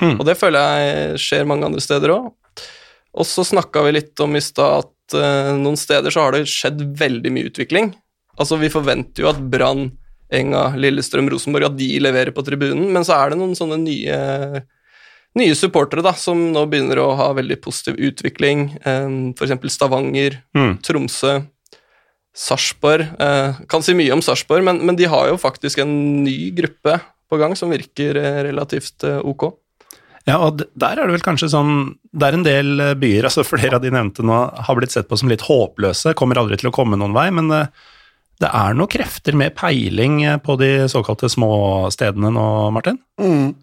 Mm. 0.00 0.16
Og 0.16 0.24
det 0.26 0.38
føler 0.40 0.80
jeg 0.80 1.22
skjer 1.22 1.46
mange 1.48 1.68
andre 1.68 1.82
steder 1.84 2.14
òg. 2.14 2.32
Og 3.18 3.26
så 3.28 3.44
snakka 3.46 3.82
vi 3.86 3.94
litt 3.96 4.24
om 4.24 4.36
i 4.38 4.42
stad 4.42 4.84
at 4.86 5.16
eh, 5.18 5.52
noen 5.58 5.78
steder 5.78 6.14
så 6.14 6.26
har 6.26 6.34
det 6.34 6.48
skjedd 6.50 6.82
veldig 6.98 7.34
mye 7.34 7.50
utvikling. 7.52 7.92
Altså, 8.38 8.58
vi 8.58 8.72
forventer 8.72 9.24
jo 9.24 9.30
at 9.30 9.40
Brann, 9.52 9.90
Enga, 10.34 10.70
Lillestrøm, 10.78 11.30
Rosenborg 11.32 11.70
at 11.70 11.78
de 11.78 11.92
leverer 12.02 12.34
på 12.36 12.44
tribunen, 12.46 12.90
men 12.94 13.06
så 13.06 13.16
er 13.16 13.32
det 13.32 13.40
noen 13.40 13.56
sånne 13.58 13.78
nye 13.80 14.18
nye 15.36 15.54
supportere 15.54 16.02
da, 16.02 16.14
som 16.16 16.40
nå 16.54 16.64
begynner 16.70 16.98
å 17.02 17.12
ha 17.18 17.28
veldig 17.36 17.60
positiv 17.62 17.98
utvikling. 18.00 18.70
F.eks. 18.84 19.54
Stavanger, 19.74 20.40
Mm. 20.56 20.78
Tromsø, 20.82 21.42
Sarpsborg. 22.38 23.06
Eh, 23.18 23.60
kan 23.68 23.82
si 23.82 23.94
mye 23.98 24.12
om 24.14 24.22
Sarpsborg, 24.22 24.64
men, 24.64 24.80
men 24.86 24.96
de 24.98 25.08
har 25.10 25.28
jo 25.30 25.38
faktisk 25.40 25.82
en 25.82 26.24
ny 26.24 26.50
gruppe 26.56 26.98
på 27.28 27.38
gang 27.40 27.56
som 27.58 27.72
virker 27.74 28.16
eh, 28.16 28.42
relativt 28.48 29.04
eh, 29.04 29.18
ok. 29.18 29.50
Ja, 30.28 30.38
og 30.44 30.60
der 30.76 30.98
er 31.00 31.08
det 31.08 31.14
vel 31.16 31.24
kanskje 31.24 31.48
sånn 31.48 31.94
Det 32.12 32.26
er 32.26 32.34
en 32.36 32.44
del 32.44 32.82
byer, 33.00 33.24
altså 33.30 33.44
flere 33.48 33.78
av 33.78 33.84
de 33.84 33.92
nevnte 33.94 34.24
nå, 34.26 34.38
har 34.66 34.78
blitt 34.78 34.92
sett 34.94 35.08
på 35.08 35.16
som 35.18 35.30
litt 35.30 35.46
håpløse, 35.48 36.14
kommer 36.18 36.38
aldri 36.40 36.58
til 36.60 36.70
å 36.70 36.74
komme 36.74 36.98
noen 37.00 37.16
vei, 37.16 37.30
men 37.34 37.50
det 38.38 38.48
er 38.54 38.74
noen 38.78 38.90
krefter 38.92 39.34
med 39.34 39.54
peiling 39.58 40.20
eh, 40.24 40.36
på 40.38 40.54
de 40.60 40.68
såkalte 40.90 41.26
småstedene 41.32 42.30
nå, 42.34 42.44
Martin? 42.74 42.98
Mm. 43.20 43.54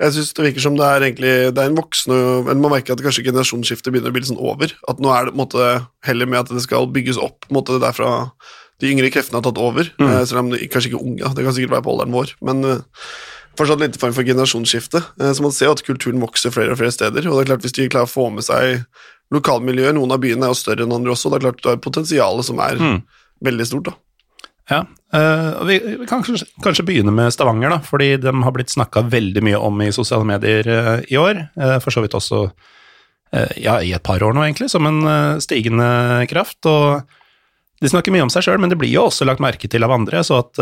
Jeg 0.00 0.14
synes 0.16 0.32
det 0.38 0.46
virker 0.46 0.64
som 0.64 0.76
det 0.78 0.86
er 0.88 1.04
egentlig 1.04 1.32
Det 1.52 1.60
er 1.60 1.68
en 1.68 1.76
voksende 1.76 2.54
man 2.56 2.72
merker 2.72 2.94
at 2.96 3.02
kanskje 3.04 3.26
generasjonsskiftet 3.26 3.92
begynner 3.92 4.08
å 4.08 4.16
bli 4.16 4.22
litt 4.24 4.30
sånn 4.32 4.40
over. 4.40 4.72
At 4.88 5.02
nå 5.04 5.12
er 5.12 5.28
det 5.28 5.36
måte 5.36 5.68
heller 6.08 6.30
med 6.32 6.40
at 6.44 6.54
det 6.54 6.64
skal 6.64 6.88
bygges 6.88 7.20
opp. 7.20 7.44
Måte 7.52 7.76
derfra 7.82 8.30
de 8.80 8.88
yngre 8.90 9.12
kreftene 9.14 9.38
har 9.38 9.44
tatt 9.46 9.60
over. 9.62 9.92
Mm. 10.00 10.08
Eh, 10.08 10.24
selv 10.26 10.40
om 10.44 10.50
de 10.54 10.64
kanskje 10.72 10.90
ikke 10.94 11.04
unge, 11.04 11.34
det 11.36 11.44
kan 11.46 11.54
sikkert 11.58 11.76
være 11.76 11.86
på 11.86 11.92
alderen 11.94 12.16
vår. 12.16 12.32
Men 12.48 12.64
eh, 12.64 12.82
fortsatt 13.60 13.82
litt 13.84 13.98
form 14.00 14.14
for 14.16 14.24
generasjonsskifte. 14.26 15.02
Så 15.36 15.44
man 15.44 15.52
ser 15.52 15.70
at 15.74 15.84
kulturen 15.84 16.22
vokser 16.24 16.50
flere 16.54 16.72
og 16.72 16.80
flere 16.80 16.94
steder. 16.96 17.28
Og 17.28 17.36
det 17.36 17.44
er 17.44 17.50
klart 17.52 17.66
hvis 17.68 17.76
de 17.76 17.90
klarer 17.92 18.08
å 18.08 18.14
få 18.16 18.30
med 18.32 18.46
seg 18.48 18.86
lokalmiljøet, 19.32 19.94
noen 19.96 20.12
av 20.14 20.20
byene 20.22 20.48
er 20.48 20.52
jo 20.52 20.58
større 20.58 20.84
enn 20.86 20.94
andre 20.96 21.12
også, 21.14 21.30
det 21.32 21.38
er 21.38 21.44
klart 21.46 21.60
du 21.64 21.68
har 21.70 21.78
potensialet 21.84 22.44
som 22.48 22.58
er 22.64 22.80
Mm. 22.80 23.02
veldig 23.44 23.66
stort. 23.68 23.84
da. 23.90 23.94
Ja, 24.70 24.84
eh, 25.14 25.48
og 25.58 25.66
vi, 25.66 25.78
kan 26.06 26.22
kanskje, 26.22 26.84
begynne 26.86 27.14
med 27.14 27.32
Stavanger, 27.34 27.72
da, 27.74 27.80
fordi 27.82 28.14
de 28.22 28.34
har 28.44 28.54
blitt 28.54 28.70
snakka 28.70 29.04
veldig 29.10 29.42
mye 29.44 29.58
om 29.58 29.80
i 29.82 29.90
sosiale 29.94 30.26
medier 30.28 30.68
eh, 30.70 31.00
i 31.10 31.18
år. 31.18 31.48
eh, 31.58 31.78
for 31.82 31.94
så 31.94 32.04
vidt 32.04 32.18
også 32.18 32.46
ja, 33.56 33.78
i 33.80 33.94
et 33.96 34.04
par 34.04 34.20
år 34.20 34.34
nå, 34.36 34.42
egentlig, 34.44 34.66
som 34.68 34.84
en 34.84 35.38
stigende 35.40 36.26
kraft. 36.28 36.66
og 36.68 37.00
De 37.80 37.88
snakker 37.88 38.12
mye 38.12 38.26
om 38.26 38.30
seg 38.32 38.44
sjøl, 38.44 38.58
men 38.60 38.68
det 38.68 38.76
blir 38.76 38.92
jo 38.92 39.06
også 39.06 39.24
lagt 39.24 39.40
merke 39.40 39.70
til 39.72 39.86
av 39.86 39.94
andre. 39.94 40.20
Så 40.20 40.36
at 40.36 40.60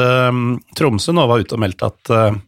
Tromsø 0.78 1.10
nå 1.10 1.24
var 1.26 1.42
ute 1.42 1.56
og 1.56 1.64
meldte 1.64 1.88
at 1.90 2.12
uh, 2.14 2.38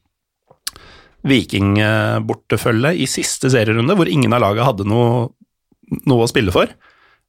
Vikingbortefølget 1.27 3.03
i 3.03 3.09
siste 3.11 3.51
serierunde, 3.51 3.99
hvor 3.99 4.07
ingen 4.07 4.31
av 4.31 4.45
laga 4.45 4.69
hadde 4.69 4.87
noe, 4.87 5.27
noe 6.07 6.23
å 6.23 6.31
spille 6.31 6.55
for, 6.55 6.71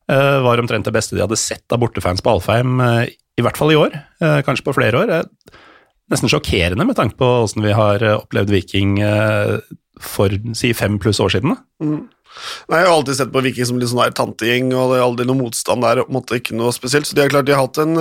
var 0.06 0.62
omtrent 0.62 0.86
det 0.86 0.94
beste 0.94 1.18
de 1.18 1.26
hadde 1.26 1.42
sett 1.42 1.74
av 1.74 1.82
bortefans 1.82 2.22
på 2.22 2.30
Alfheim, 2.30 2.78
i 3.40 3.44
hvert 3.46 3.58
fall 3.58 3.74
i 3.74 3.78
år, 3.80 3.94
eh, 4.22 4.42
kanskje 4.46 4.68
på 4.68 4.76
flere 4.78 5.00
år. 5.00 5.14
Nesten 6.12 6.30
sjokkerende 6.30 6.86
med 6.86 6.98
tanke 7.00 7.18
på 7.18 7.30
åssen 7.44 7.64
vi 7.66 7.74
har 7.74 8.04
eh, 8.04 8.20
opplevd 8.20 8.52
Viking 8.54 9.00
eh, 9.02 9.58
for 10.02 10.34
si 10.58 10.74
fem 10.78 11.00
pluss 11.02 11.22
år 11.24 11.34
siden. 11.34 11.56
Mm. 11.82 12.04
Nei, 12.70 12.80
Jeg 12.80 12.88
har 12.88 12.94
alltid 12.94 13.18
sett 13.18 13.34
på 13.34 13.44
Viking 13.46 13.70
som 13.70 13.80
litt 13.80 13.92
sånn 13.92 14.18
tantegjeng, 14.18 14.74
og 14.74 14.94
det 14.94 15.00
er 15.00 15.06
aldri 15.06 15.26
noe 15.30 15.42
motstand 15.42 15.86
der. 15.86 16.02
og 16.02 16.34
Ikke 16.34 16.58
noe 16.58 16.74
spesielt, 16.74 17.06
så 17.06 17.16
de 17.16 17.22
har 17.26 17.34
klart 17.34 17.46
de 17.46 17.54
har 17.54 17.66
hatt 17.68 17.78
en, 17.78 17.98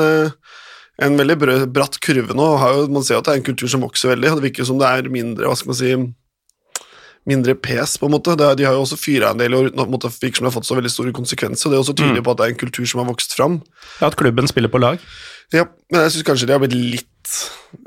en 1.04 1.18
veldig 1.20 1.36
bratt 1.68 2.00
kurve 2.00 2.32
nå. 2.36 2.48
man 2.88 3.04
ser 3.04 3.18
jo 3.18 3.20
at 3.20 3.28
det 3.28 3.34
er 3.34 3.42
en 3.42 3.50
kultur 3.50 3.68
som 3.68 3.84
vokser 3.84 4.14
veldig, 4.14 4.30
og 4.32 4.40
det 4.40 4.48
virker 4.48 4.68
som 4.68 4.80
det 4.80 4.88
er 4.88 5.12
mindre 5.12 5.48
hva 5.48 5.56
skal 5.56 5.72
man 5.72 5.80
si, 5.82 5.92
mindre 7.28 7.54
pes, 7.54 7.96
på 7.98 8.06
en 8.08 8.14
måte. 8.16 8.34
Er, 8.34 8.56
de 8.58 8.64
har 8.66 8.74
jo 8.74 8.82
også 8.82 8.98
fyra 8.98 9.30
en 9.30 9.38
del 9.38 9.54
år 9.54 9.68
uten 9.70 9.82
at 9.82 10.00
det 10.06 10.10
virker 10.22 10.36
som 10.40 10.46
det 10.46 10.50
har 10.52 10.56
fått 10.60 10.66
så 10.70 10.74
veldig 10.78 10.90
store 10.90 11.12
konsekvenser. 11.14 11.70
Det 11.70 11.76
er 11.78 11.82
også 11.84 11.94
tydelig 11.94 12.22
Mm. 12.22 12.24
på 12.26 12.30
at 12.32 12.38
det 12.38 12.44
er 12.46 12.54
en 12.54 12.62
kultur 12.64 12.86
som 12.88 12.98
har 13.04 13.12
vokst 13.12 13.36
fram. 13.36 13.60
Ja, 14.00 14.06
At 14.08 14.16
klubben 14.16 14.48
spiller 14.48 14.68
på 14.68 14.80
lag. 14.82 14.98
Ja, 15.52 15.66
men 15.92 16.00
jeg 16.00 16.12
syns 16.12 16.24
kanskje 16.24 16.46
de 16.48 16.52
har 16.56 16.60
blitt 16.60 16.72
litt 16.72 17.08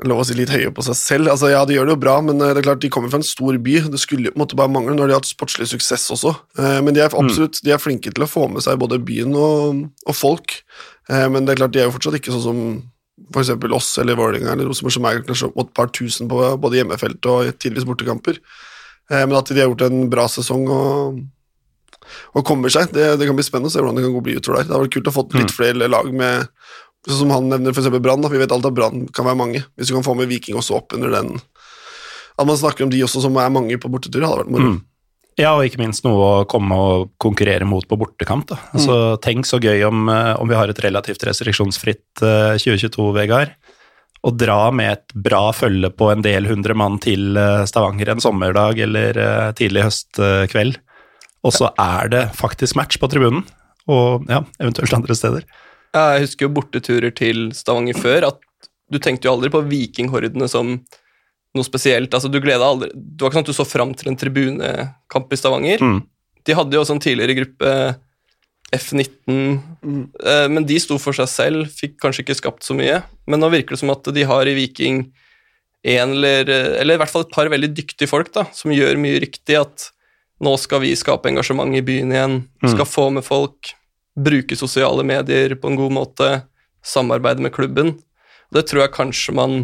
lov 0.06 0.20
å 0.22 0.24
si 0.24 0.34
litt 0.38 0.48
høye 0.54 0.70
på 0.72 0.82
seg 0.86 0.94
selv. 0.94 1.28
Altså, 1.28 1.50
Ja, 1.50 1.64
de 1.66 1.74
gjør 1.74 1.86
det 1.86 1.94
jo 1.96 2.00
bra, 2.00 2.20
men 2.22 2.40
eh, 2.40 2.54
det 2.54 2.58
er 2.62 2.68
klart 2.70 2.80
de 2.80 2.88
kommer 2.88 3.10
fra 3.10 3.18
en 3.18 3.26
stor 3.26 3.58
by. 3.58 3.80
Det 3.90 3.98
skulle 4.00 4.30
på 4.30 4.38
en 4.38 4.44
måte 4.46 4.56
bare 4.56 4.70
mangle 4.70 4.94
når 4.94 5.06
de 5.10 5.12
har 5.16 5.20
hatt 5.20 5.28
sportslig 5.28 5.66
suksess 5.68 6.08
også. 6.14 6.32
Eh, 6.58 6.80
Men 6.80 6.94
de 6.94 7.00
er 7.02 7.10
absolutt 7.10 7.60
de 7.62 7.70
er 7.74 7.78
flinke 7.82 8.14
til 8.14 8.22
å 8.24 8.30
få 8.30 8.48
med 8.48 8.62
seg 8.62 8.78
både 8.78 9.02
byen 9.04 9.34
og, 9.34 9.90
og 10.06 10.14
folk. 10.14 10.62
Eh, 11.10 11.28
men 11.28 11.44
det 11.44 11.52
er 11.56 11.60
klart, 11.66 11.72
de 11.72 11.80
er 11.80 11.90
jo 11.90 11.96
fortsatt 11.98 12.14
ikke 12.20 12.32
sånn 12.32 12.46
som 12.46 12.62
eksempel 13.36 13.72
oss 13.74 13.98
eller 13.98 14.14
Vålerenga 14.14 14.52
eller 14.52 14.68
Rosenborg, 14.68 14.92
som 14.92 15.04
er 15.08 15.20
kanskje 15.26 15.50
et 15.58 15.74
par 15.74 15.88
tusen 15.88 16.28
på 16.28 16.38
både 16.60 16.76
hjemmefelt 16.84 17.26
og 17.26 17.50
tidvis 17.58 17.84
bortekamper. 17.88 18.38
Eh, 19.10 19.24
men 19.24 19.36
at 19.38 19.50
de 19.50 19.60
har 19.60 19.70
gjort 19.70 19.86
en 19.86 20.06
bra 20.12 20.26
sesong 20.30 20.66
og, 20.72 21.20
og 22.34 22.46
kommer 22.46 22.72
seg, 22.72 22.90
det, 22.94 23.12
det 23.20 23.28
kan 23.28 23.38
bli 23.38 23.46
spennende 23.46 23.70
å 23.70 23.74
se 23.74 23.82
hvordan 23.82 24.00
det 24.00 24.06
kan 24.06 24.16
gå 24.16 24.24
bli 24.26 24.38
utover 24.40 24.60
der. 24.60 24.68
Det 24.68 24.74
hadde 24.74 24.86
vært 24.86 24.96
kult 24.98 25.12
å 25.12 25.16
få 25.16 25.28
litt 25.38 25.54
flere 25.54 25.92
lag 25.92 26.10
med 26.14 26.50
Sånn 27.06 27.20
som 27.20 27.30
han 27.30 27.44
nevner 27.46 27.70
eksempel 27.70 28.00
Brann. 28.02 28.24
Vi 28.26 28.40
vet 28.40 28.50
alltid 28.50 28.72
at 28.72 28.74
Brann 28.74 29.04
kan 29.14 29.28
være 29.28 29.38
mange. 29.38 29.60
Hvis 29.78 29.92
du 29.92 29.94
kan 29.94 30.02
få 30.02 30.16
med 30.18 30.26
Viking 30.26 30.56
også 30.58 30.80
opp 30.80 30.94
under 30.96 31.12
den 31.14 31.36
At 31.36 32.48
man 32.48 32.58
snakker 32.58 32.82
om 32.82 32.90
de 32.90 32.98
også 33.06 33.22
som 33.22 33.36
er 33.38 33.52
mange 33.54 33.78
på 33.78 33.90
bortetur, 33.92 34.24
hadde 34.26 34.42
vært 34.42 34.50
moro. 34.50 34.72
Mm. 34.74 34.80
Ja, 35.36 35.52
og 35.52 35.68
ikke 35.68 35.82
minst 35.82 36.02
noe 36.04 36.26
å 36.26 36.44
komme 36.48 36.76
og 36.80 37.10
konkurrere 37.20 37.68
mot 37.68 37.84
på 37.86 37.98
bortekamp. 38.00 38.54
Altså, 38.72 39.16
Tenk 39.24 39.46
så 39.48 39.60
gøy 39.60 39.84
om, 39.86 40.08
eh, 40.08 40.32
om 40.40 40.48
vi 40.48 40.56
har 40.56 40.68
et 40.72 40.82
relativt 40.82 41.22
restriksjonsfritt 41.28 42.24
eh, 42.24 42.56
2022, 42.56 43.08
Vegard. 43.16 43.52
Å 44.26 44.32
dra 44.34 44.72
med 44.74 44.90
et 44.90 45.14
bra 45.26 45.52
følge 45.54 45.92
på 45.94 46.08
en 46.10 46.24
del 46.24 46.48
hundre 46.50 46.74
mann 46.74 46.98
til 47.02 47.38
eh, 47.38 47.62
Stavanger 47.68 48.10
en 48.10 48.22
sommerdag 48.22 48.80
eller 48.82 49.20
eh, 49.22 49.52
tidlig 49.58 49.84
høstkveld. 49.86 50.80
Og 51.46 51.54
så 51.54 51.70
er 51.78 52.10
det 52.10 52.24
faktisk 52.34 52.74
match 52.78 52.98
på 52.98 53.06
tribunen, 53.12 53.44
og 53.86 54.26
ja, 54.26 54.40
eventuelt 54.58 54.96
andre 54.96 55.14
steder. 55.14 55.46
Jeg 55.94 56.24
husker 56.24 56.48
jo 56.48 56.54
borteturer 56.56 57.14
til 57.14 57.52
Stavanger 57.54 57.98
før, 58.02 58.26
at 58.32 58.70
du 58.90 58.98
tenkte 59.02 59.28
jo 59.28 59.36
aldri 59.36 59.52
på 59.54 59.62
vikinghordene 59.68 60.48
som 60.50 60.74
noe 61.56 61.66
spesielt. 61.66 62.12
Altså, 62.14 62.28
du 62.28 62.40
gleda 62.42 62.66
aldri 62.66 62.90
Det 62.92 63.22
var 63.22 63.30
ikke 63.30 63.38
sånn 63.38 63.46
at 63.46 63.52
du 63.52 63.56
så 63.56 63.68
fram 63.68 63.94
til 63.96 64.10
en 64.10 64.18
tribunekamp 64.18 65.32
i 65.32 65.38
Stavanger. 65.38 65.82
Mm. 65.82 66.00
De 66.46 66.58
hadde 66.58 66.76
jo 66.76 66.82
også 66.82 66.96
en 66.96 67.02
tidligere 67.02 67.38
gruppe 67.38 67.70
F19, 68.74 69.58
eh, 70.26 70.48
men 70.50 70.66
de 70.66 70.78
sto 70.82 70.98
for 70.98 71.14
seg 71.14 71.28
selv, 71.30 71.68
fikk 71.70 72.00
kanskje 72.02 72.24
ikke 72.24 72.38
skapt 72.40 72.66
så 72.66 72.74
mye. 72.74 72.98
Men 73.30 73.42
nå 73.42 73.50
virker 73.52 73.76
det 73.76 73.82
som 73.84 73.92
at 73.94 74.08
de 74.14 74.26
har 74.26 74.48
i 74.50 74.56
Viking 74.58 75.04
en 75.86 76.16
eller, 76.16 76.48
eller 76.50 76.96
i 76.96 76.98
hvert 76.98 77.12
fall 77.12 77.26
et 77.28 77.34
par 77.34 77.50
veldig 77.52 77.70
dyktige 77.76 78.10
folk 78.10 78.32
da, 78.34 78.48
som 78.56 78.74
gjør 78.74 78.98
mye 78.98 79.20
riktig. 79.22 79.54
At 79.60 79.90
nå 80.42 80.56
skal 80.60 80.82
vi 80.82 80.96
skape 80.98 81.30
engasjement 81.30 81.78
i 81.78 81.84
byen 81.84 82.12
igjen, 82.12 82.40
skal 82.66 82.88
få 82.90 83.06
med 83.14 83.24
folk, 83.26 83.70
bruke 84.16 84.58
sosiale 84.58 85.04
medier 85.06 85.54
på 85.60 85.70
en 85.70 85.78
god 85.78 85.94
måte, 85.94 86.30
samarbeide 86.86 87.44
med 87.44 87.54
klubben. 87.54 87.94
Det 88.54 88.66
tror 88.66 88.86
jeg 88.86 88.96
kanskje 88.96 89.36
man 89.36 89.58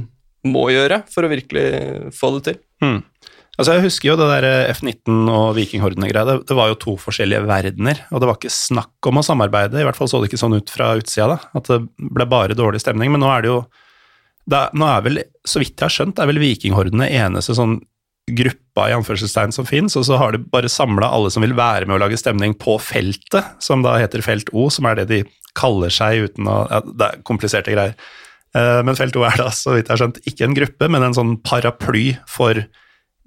må 0.47 0.69
gjøre 0.73 1.03
for 1.11 1.27
å 1.27 1.31
virkelig 1.31 2.13
få 2.17 2.37
det 2.37 2.45
til. 2.49 2.63
Mm. 2.83 3.01
Altså 3.63 3.77
Jeg 3.77 3.85
husker 3.85 4.09
jo 4.09 4.15
det 4.19 4.27
der 4.27 4.45
F19 4.73 5.29
og 5.31 5.53
Vikinghordene-greia. 5.55 6.27
Det, 6.27 6.35
det 6.49 6.55
var 6.59 6.73
jo 6.73 6.79
to 6.83 6.97
forskjellige 6.99 7.45
verdener, 7.47 8.01
og 8.11 8.19
det 8.19 8.27
var 8.27 8.39
ikke 8.41 8.51
snakk 8.51 9.07
om 9.07 9.21
å 9.21 9.23
samarbeide. 9.23 9.79
I 9.79 9.87
hvert 9.87 9.95
fall 10.01 10.11
så 10.11 10.19
det 10.19 10.33
ikke 10.33 10.41
sånn 10.41 10.57
ut 10.59 10.73
fra 10.73 10.89
utsida, 10.99 11.29
da, 11.31 11.37
at 11.61 11.71
det 11.71 11.79
ble 12.17 12.27
bare 12.27 12.57
dårlig 12.59 12.81
stemning. 12.83 13.13
Men 13.15 13.23
nå 13.23 13.31
er 13.31 13.45
det 13.45 13.53
jo 13.53 13.61
er, 14.51 14.75
Nå 14.75 14.89
er 14.89 15.07
vel, 15.07 15.23
så 15.47 15.63
vidt 15.63 15.77
jeg 15.77 15.87
har 15.87 15.95
skjønt, 15.95 16.19
er 16.19 16.27
vel 16.33 16.43
Vikinghordene 16.43 17.07
eneste 17.07 17.55
sånn 17.55 17.79
gruppa 18.35 18.89
i 18.91 18.97
anførselstegn 18.99 19.55
som 19.55 19.71
fins, 19.71 19.95
og 19.99 20.09
så 20.11 20.19
har 20.19 20.35
de 20.35 20.43
bare 20.43 20.71
samla 20.71 21.15
alle 21.15 21.31
som 21.31 21.47
vil 21.47 21.55
være 21.55 21.87
med 21.87 22.01
å 22.01 22.03
lage 22.03 22.19
stemning 22.19 22.59
på 22.59 22.81
feltet, 22.83 23.55
som 23.63 23.87
da 23.87 23.95
heter 24.03 24.27
Felt 24.27 24.51
O, 24.51 24.67
som 24.75 24.91
er 24.91 24.99
det 24.99 25.09
de 25.15 25.23
kaller 25.59 25.95
seg 25.95 26.27
uten 26.33 26.51
å 26.51 26.65
ja, 26.67 26.83
Det 26.83 27.09
er 27.13 27.23
kompliserte 27.31 27.79
greier. 27.79 27.95
Eh, 28.59 28.83
Men 28.83 28.99
Felt 28.99 29.15
O 29.15 29.23
er 29.31 29.39
da, 29.39 29.53
så 29.55 29.77
vidt 29.77 29.87
jeg 29.87 29.95
har 29.95 30.03
skjønt, 30.03 30.23
ikke 30.27 30.51
en 30.51 30.59
gruppe, 30.59 30.91
men 30.91 31.07
en 31.07 31.21
sånn 31.23 31.37
paraply 31.47 32.17
for 32.27 32.67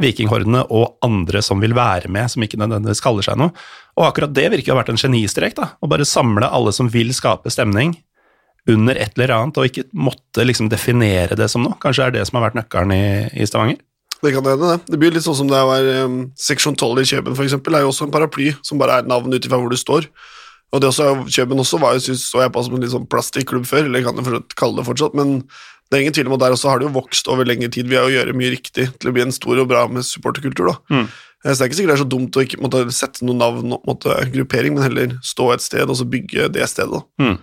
vikinghordene 0.02 0.66
og 0.74 0.98
andre 1.06 1.42
som 1.46 1.62
vil 1.64 1.76
være 1.78 2.12
med, 2.12 2.28
som 2.32 2.44
ikke 2.44 2.60
nødvendigvis 2.60 3.04
kaller 3.04 3.26
seg 3.26 3.40
noe. 3.40 3.54
Og 3.96 4.10
akkurat 4.10 4.34
det 4.36 4.50
virker 4.52 4.74
å 4.74 4.76
ha 4.76 4.82
vært 4.82 4.92
en 4.96 5.00
genistrek, 5.00 5.56
da. 5.58 5.72
Å 5.80 5.90
bare 5.92 6.08
samle 6.08 6.50
alle 6.52 6.74
som 6.76 6.92
vil 6.92 7.14
skape 7.16 7.54
stemning 7.54 7.96
under 8.70 8.98
et 8.98 9.14
eller 9.16 9.36
annet, 9.36 9.58
og 9.60 9.70
ikke 9.70 9.86
måtte 9.94 10.46
liksom 10.46 10.72
definere 10.72 11.38
det 11.38 11.48
som 11.54 11.64
noe. 11.64 11.78
Kanskje 11.82 12.08
det 12.08 12.08
er 12.08 12.16
det 12.20 12.30
som 12.30 12.40
har 12.40 12.48
vært 12.48 12.58
nøkkelen 12.60 12.96
i, 12.96 13.04
i 13.38 13.48
Stavanger? 13.48 13.80
Det 14.24 14.32
kan 14.34 14.48
hende, 14.48 14.72
det. 14.72 14.90
Det 14.90 15.00
blir 15.00 15.14
litt 15.14 15.26
sånn 15.26 15.38
som 15.38 15.50
det 15.52 15.60
var 15.68 15.86
um, 16.08 16.22
Seksjon 16.40 16.78
12 16.80 17.04
i 17.04 17.10
Kjøben, 17.12 17.36
for 17.38 17.46
eksempel, 17.46 17.78
er 17.78 17.86
jo 17.86 17.92
også 17.92 18.08
en 18.08 18.16
paraply 18.16 18.54
som 18.66 18.82
bare 18.82 19.02
er 19.02 19.10
navn 19.10 19.36
ut 19.36 19.46
ifra 19.46 19.60
hvor 19.62 19.70
du 19.70 19.78
står. 19.80 20.10
Og 20.74 20.82
det 20.82 20.90
også, 20.90 21.12
Kjøben 21.30 21.62
også 21.62 21.80
var 21.80 22.00
synes, 22.02 22.26
så 22.32 22.42
jeg 22.42 22.52
på 22.56 22.64
som 22.66 22.76
en 22.76 22.84
litt 22.84 22.94
sånn 22.94 23.08
plastikklubb 23.12 23.68
før, 23.70 23.86
eller 23.86 24.02
jeg 24.02 24.08
kan 24.08 24.26
fortsatt 24.26 24.56
kalle 24.60 24.80
det 24.80 24.88
fortsatt, 24.88 25.18
men 25.20 25.38
det 25.90 25.98
er 25.98 26.02
ingen 26.02 26.16
tvil 26.18 26.30
om 26.32 26.36
at 26.38 26.42
der 26.46 26.56
også 26.56 26.72
har 26.72 26.82
det 26.82 26.88
jo 26.88 26.96
vokst 26.96 27.28
over 27.30 27.46
lengre 27.48 27.70
tid 27.74 27.90
ved 27.92 28.02
å 28.02 28.10
gjøre 28.10 28.34
mye 28.38 28.54
riktig 28.56 28.88
til 28.98 29.12
å 29.12 29.14
bli 29.14 29.22
en 29.26 29.36
stor 29.36 29.60
og 29.62 29.70
bra 29.70 29.84
med 29.92 30.06
supporterkultur. 30.08 30.72
da. 30.72 30.78
Mm. 30.90 31.06
Eh, 31.46 31.52
Så 31.54 31.60
det 31.60 31.62
er 31.62 31.70
ikke 31.70 31.78
sikkert 31.78 31.94
det 31.94 31.98
er 32.00 32.04
så 32.04 32.10
dumt 32.16 32.40
å 32.40 32.46
ikke 32.46 32.62
måtte 32.64 32.82
sette 32.96 33.28
noen 33.28 33.42
navn 33.44 33.78
og 33.78 33.86
måtte 33.86 34.18
gruppering, 34.34 34.74
men 34.74 34.84
heller 34.88 35.16
stå 35.22 35.54
et 35.54 35.62
sted 35.66 35.86
og 35.86 35.98
så 36.00 36.08
bygge 36.10 36.50
det 36.56 36.68
stedet. 36.72 36.92
da. 36.92 37.06
Mm. 37.22 37.38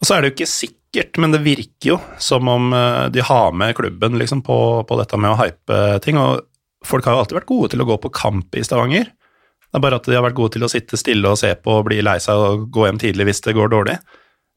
Og 0.00 0.06
så 0.06 0.14
er 0.14 0.22
det 0.22 0.30
jo 0.30 0.36
ikke 0.36 0.50
sikkert, 0.52 1.18
men 1.18 1.34
det 1.34 1.42
virker 1.42 1.94
jo 1.94 1.98
som 2.22 2.48
om 2.48 2.72
eh, 2.76 3.08
de 3.10 3.22
har 3.24 3.52
med 3.52 3.74
klubben 3.74 4.18
liksom, 4.20 4.44
på, 4.46 4.58
på 4.86 4.98
dette 5.00 5.18
med 5.18 5.34
å 5.34 5.38
hype 5.42 5.82
ting. 6.06 6.20
Og 6.20 6.44
folk 6.86 7.04
har 7.08 7.16
jo 7.16 7.24
alltid 7.24 7.40
vært 7.40 7.50
gode 7.50 7.74
til 7.74 7.82
å 7.82 7.88
gå 7.88 7.98
på 7.98 8.14
kamp 8.14 8.54
i 8.54 8.62
Stavanger. 8.62 9.10
Det 9.10 9.80
er 9.80 9.82
bare 9.82 9.98
at 9.98 10.06
de 10.06 10.14
har 10.14 10.22
vært 10.22 10.38
gode 10.38 10.54
til 10.54 10.62
å 10.62 10.70
sitte 10.70 10.94
stille 11.00 11.26
og 11.26 11.40
se 11.40 11.50
på 11.58 11.80
og 11.80 11.88
bli 11.88 11.98
lei 12.04 12.20
seg 12.22 12.38
og 12.38 12.68
gå 12.70 12.84
hjem 12.86 13.00
tidlig 13.02 13.26
hvis 13.26 13.42
det 13.42 13.56
går 13.56 13.72
dårlig. 13.72 13.96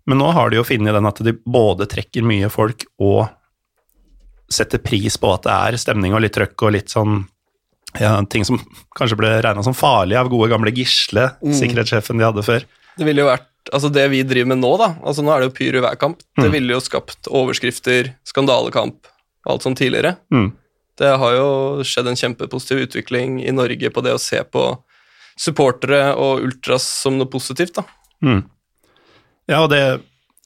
Men 0.08 0.22
nå 0.22 0.30
har 0.36 0.50
de 0.50 0.60
jo 0.60 0.68
funnet 0.68 0.96
den 0.96 1.10
at 1.10 1.20
de 1.24 1.34
både 1.44 1.88
trekker 1.90 2.26
mye 2.26 2.50
folk 2.52 2.86
og 3.04 3.28
setter 4.48 4.80
pris 4.80 5.18
på 5.20 5.34
at 5.34 5.44
det 5.44 5.56
er 5.56 5.80
stemning 5.82 6.16
og 6.16 6.24
litt 6.24 6.36
trøkk 6.38 6.64
og 6.64 6.74
litt 6.78 6.94
sånn 6.94 7.26
ja, 8.00 8.14
ting 8.30 8.46
som 8.48 8.60
kanskje 8.96 9.18
ble 9.20 9.34
regna 9.44 9.64
som 9.66 9.76
farlige 9.76 10.22
av 10.22 10.30
gode 10.32 10.50
gamle 10.52 10.72
Gisle, 10.76 11.30
sikkerhetssjefen 11.44 12.20
de 12.20 12.28
hadde 12.28 12.46
før. 12.46 12.66
Det 12.98 13.08
ville 13.08 13.24
jo 13.26 13.30
vært 13.30 13.54
Altså 13.76 13.90
det 13.92 14.06
vi 14.14 14.22
driver 14.24 14.54
med 14.54 14.62
nå, 14.62 14.70
da 14.80 14.94
altså 15.04 15.26
Nå 15.26 15.32
er 15.34 15.42
det 15.44 15.50
jo 15.50 15.56
pyro 15.58 15.82
hver 15.84 15.98
kamp. 16.00 16.22
Det 16.40 16.48
ville 16.54 16.72
jo 16.72 16.80
skapt 16.80 17.28
overskrifter, 17.28 18.14
skandalekamp, 18.24 19.10
alt 19.44 19.66
sånt 19.66 19.82
tidligere. 19.82 20.14
Mm. 20.32 20.54
Det 20.96 21.10
har 21.20 21.34
jo 21.36 21.50
skjedd 21.84 22.08
en 22.08 22.16
kjempepositiv 22.16 22.86
utvikling 22.86 23.42
i 23.44 23.52
Norge 23.52 23.92
på 23.92 24.04
det 24.06 24.14
å 24.16 24.22
se 24.22 24.40
på 24.48 24.64
supportere 25.36 26.14
og 26.16 26.46
ultras 26.48 26.88
som 27.04 27.20
noe 27.20 27.28
positivt, 27.28 27.76
da. 27.76 27.84
Mm. 28.24 28.40
Ja, 29.48 29.62
og 29.64 29.70
det 29.72 29.82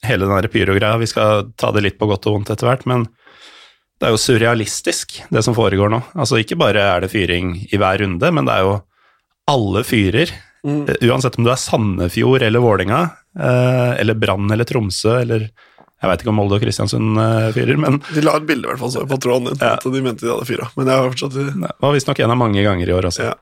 hele 0.05 0.25
den 0.29 0.49
pyro-greia, 0.53 0.97
vi 1.01 1.09
skal 1.09 1.49
ta 1.57 1.71
det 1.75 1.83
litt 1.85 1.97
på 2.01 2.07
godt 2.09 2.25
og 2.29 2.37
vondt 2.39 2.51
etter 2.53 2.69
hvert, 2.69 2.85
men 2.89 3.07
det 4.01 4.07
er 4.09 4.15
jo 4.15 4.21
surrealistisk, 4.21 5.19
det 5.29 5.43
som 5.45 5.53
foregår 5.57 5.91
nå. 5.93 5.99
Altså, 6.17 6.39
ikke 6.41 6.57
bare 6.57 6.81
er 6.95 7.03
det 7.03 7.11
fyring 7.13 7.51
i 7.69 7.77
hver 7.77 8.01
runde, 8.01 8.31
men 8.33 8.47
det 8.49 8.55
er 8.55 8.65
jo 8.65 8.79
alle 9.51 9.83
fyrer. 9.85 10.31
Mm. 10.65 10.85
Uansett 11.09 11.37
om 11.37 11.45
du 11.45 11.51
er 11.53 11.59
Sandefjord 11.61 12.41
eller 12.45 12.61
Vålinga, 12.61 13.01
eh, 13.37 13.91
eller 14.01 14.17
Brann 14.17 14.49
eller 14.53 14.65
Tromsø, 14.69 15.19
eller 15.21 15.47
jeg 16.01 16.09
veit 16.09 16.23
ikke 16.23 16.31
om 16.33 16.37
Molde 16.41 16.57
og 16.57 16.63
Kristiansund 16.63 17.17
eh, 17.21 17.51
fyrer, 17.53 17.77
men 17.77 17.99
De 18.09 18.23
la 18.25 18.39
et 18.39 18.45
bilde 18.49 18.65
i 18.65 18.71
hvert 18.71 18.81
fall 18.81 18.93
så 18.93 19.03
jeg 19.03 19.09
på 19.11 19.21
tråden 19.21 19.51
din, 19.51 19.61
Ja. 19.61 19.75
at 19.77 19.85
de 19.85 20.01
mente 20.01 20.25
de 20.25 20.31
hadde 20.33 20.49
fyra. 20.49 20.69
Men 20.77 20.89
jeg 20.89 20.97
har 20.97 21.11
fortsatt 21.13 21.37
det 21.37 21.73
var 21.85 21.93
visstnok 21.93 22.21
en 22.25 22.33
av 22.33 22.41
mange 22.41 22.63
ganger 22.65 22.89
i 22.89 22.95
år 22.97 23.09
også. 23.11 23.27
ja. 23.29 23.35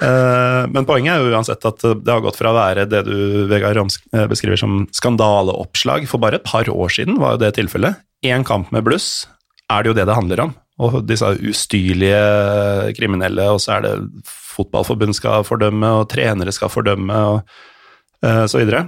Eh, 0.00 0.64
Men 0.72 0.86
poenget 0.88 1.14
er 1.14 1.22
jo 1.22 1.34
uansett 1.34 1.64
at 1.68 1.82
det 1.82 2.12
har 2.12 2.22
gått 2.24 2.38
fra 2.38 2.52
å 2.52 2.56
være 2.56 2.86
det 2.88 3.04
du 3.06 3.44
Vegard 3.50 3.78
eh, 3.82 4.26
beskriver 4.30 4.58
som 4.60 4.86
skandaleoppslag 4.94 6.08
for 6.10 6.22
bare 6.22 6.40
et 6.40 6.48
par 6.48 6.68
år 6.70 6.92
siden, 6.92 7.20
var 7.20 7.36
jo 7.36 7.44
det 7.44 7.54
tilfellet. 7.58 8.00
Én 8.24 8.46
kamp 8.46 8.72
med 8.72 8.86
bluss 8.86 9.26
er 9.70 9.82
det 9.82 9.92
jo 9.92 9.98
det 9.98 10.06
det 10.08 10.16
handler 10.16 10.46
om. 10.46 10.54
Og 10.82 11.02
disse 11.06 11.26
ustyrlige 11.44 12.94
kriminelle, 12.96 13.50
og 13.52 13.60
så 13.62 13.76
er 13.76 13.84
det 13.84 13.92
fotballforbund 14.26 15.14
skal 15.16 15.44
fordømme, 15.46 15.90
og 16.00 16.08
trenere 16.12 16.54
skal 16.54 16.72
fordømme, 16.72 17.18
og 17.34 18.24
eh, 18.24 18.46
så 18.48 18.62
videre. 18.62 18.86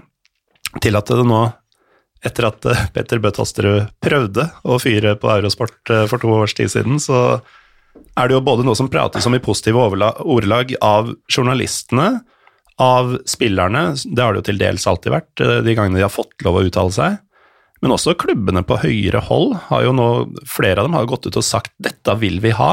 Til 0.83 0.99
at 0.99 1.13
det 1.13 1.27
nå, 1.29 1.43
etter 2.25 2.49
at 2.49 2.67
Petter 2.95 3.21
Bø 3.23 3.31
Tosterud 3.37 3.93
prøvde 4.03 4.49
å 4.65 4.81
fyre 4.83 5.15
på 5.21 5.31
Eurosport 5.37 5.93
for 6.11 6.19
to 6.19 6.33
års 6.33 6.57
tid 6.57 6.73
siden, 6.73 6.99
så 6.99 7.45
er 8.15 8.29
det 8.29 8.37
jo 8.37 8.45
både 8.47 8.65
noe 8.67 8.79
som 8.79 8.91
prates 8.91 9.27
om 9.27 9.35
i 9.37 9.43
positive 9.43 9.81
ordelag 10.23 10.75
av 10.85 11.13
journalistene, 11.31 12.23
av 12.83 13.13
spillerne, 13.31 13.93
det 14.03 14.23
har 14.23 14.35
det 14.35 14.41
jo 14.43 14.47
til 14.49 14.59
dels 14.59 14.87
alltid 14.91 15.15
vært, 15.15 15.43
eh, 15.45 15.61
de 15.63 15.77
gangene 15.79 16.01
de 16.01 16.07
har 16.07 16.11
fått 16.11 16.43
lov 16.43 16.59
å 16.59 16.65
uttale 16.67 16.95
seg, 16.95 17.21
men 17.85 17.93
også 17.95 18.17
klubbene 18.19 18.65
på 18.67 18.81
høyere 18.81 19.21
hold 19.29 19.55
har 19.69 19.85
jo 19.85 19.93
nå, 19.95 20.09
flere 20.49 20.81
av 20.81 20.89
dem 20.89 20.97
har 20.97 21.05
jo 21.05 21.13
gått 21.13 21.29
ut 21.29 21.39
og 21.39 21.47
sagt 21.47 21.75
dette 21.85 22.15
vil 22.19 22.41
vi 22.43 22.55
ha, 22.57 22.73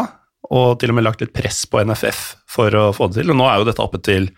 og 0.52 0.80
til 0.80 0.92
og 0.92 0.98
med 0.98 1.06
lagt 1.06 1.22
litt 1.24 1.34
press 1.36 1.66
på 1.70 1.84
NFF 1.84 2.22
for 2.50 2.74
å 2.76 2.90
få 2.96 3.10
det 3.12 3.22
til. 3.22 3.32
Og 3.32 3.38
nå 3.40 3.46
er 3.48 3.60
jo 3.60 3.68
dette 3.70 3.84
oppe 3.84 4.02
til 4.04 4.30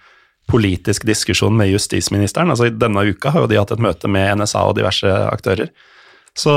politisk 0.50 1.06
diskusjon 1.08 1.56
med 1.58 1.72
justisministeren. 1.72 2.52
Altså 2.54 2.68
Denne 2.70 3.06
uka 3.08 3.32
har 3.34 3.46
jo 3.46 3.50
de 3.50 3.58
hatt 3.58 3.72
et 3.74 3.82
møte 3.82 4.12
med 4.12 4.42
NSA 4.42 4.66
og 4.70 4.76
diverse 4.78 5.10
aktører. 5.30 5.72
Så 6.38 6.54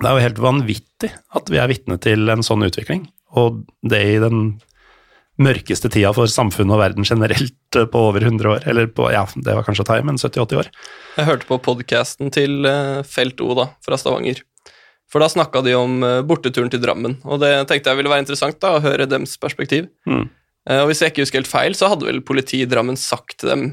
det 0.00 0.08
er 0.08 0.16
jo 0.16 0.24
helt 0.24 0.40
vanvittig 0.42 1.10
at 1.38 1.50
vi 1.52 1.60
er 1.62 1.70
vitne 1.70 1.98
til 2.02 2.30
en 2.32 2.42
sånn 2.46 2.64
utvikling, 2.66 3.06
og 3.38 3.62
det 3.86 4.00
i 4.14 4.22
den 4.22 4.56
mørkeste 5.42 5.90
tida 5.90 6.12
for 6.14 6.30
samfunnet 6.30 6.76
og 6.76 6.80
verden 6.80 7.06
generelt 7.06 7.78
eh, 7.78 7.86
på 7.90 8.02
over 8.10 8.22
100 8.22 8.50
år. 8.50 8.66
Eller 8.70 8.90
på, 8.90 9.08
ja, 9.12 9.24
det 9.34 9.56
var 9.56 9.66
kanskje 9.66 9.84
å 9.86 9.88
ta 9.88 9.98
i, 9.98 10.04
men 10.06 10.18
70-80 10.20 10.60
år. 10.60 10.70
Jeg 11.18 11.28
hørte 11.28 11.48
på 11.48 11.58
podkasten 11.64 12.30
til 12.34 12.66
eh, 12.70 13.00
Felt 13.08 13.42
O 13.42 13.56
da, 13.58 13.68
fra 13.84 13.98
Stavanger. 14.00 14.44
For 15.10 15.22
da 15.22 15.28
snakka 15.30 15.62
de 15.66 15.74
om 15.78 15.98
eh, 16.06 16.20
borteturen 16.26 16.70
til 16.72 16.82
Drammen, 16.84 17.18
og 17.26 17.42
det 17.42 17.52
tenkte 17.70 17.92
jeg 17.92 18.00
ville 18.00 18.12
være 18.12 18.26
interessant 18.26 18.60
da, 18.62 18.76
å 18.76 18.84
høre 18.84 19.10
dems 19.10 19.36
perspektiv. 19.42 19.90
Mm. 20.06 20.26
Og 20.74 20.86
hvis 20.88 21.02
jeg 21.02 21.12
ikke 21.12 21.26
husker 21.26 21.42
helt 21.42 21.50
feil, 21.50 21.74
så 21.76 21.90
hadde 21.92 22.06
vel 22.08 22.22
politiet 22.24 22.64
i 22.64 22.70
Drammen 22.70 22.96
sagt 22.96 23.36
til 23.42 23.50
dem 23.50 23.64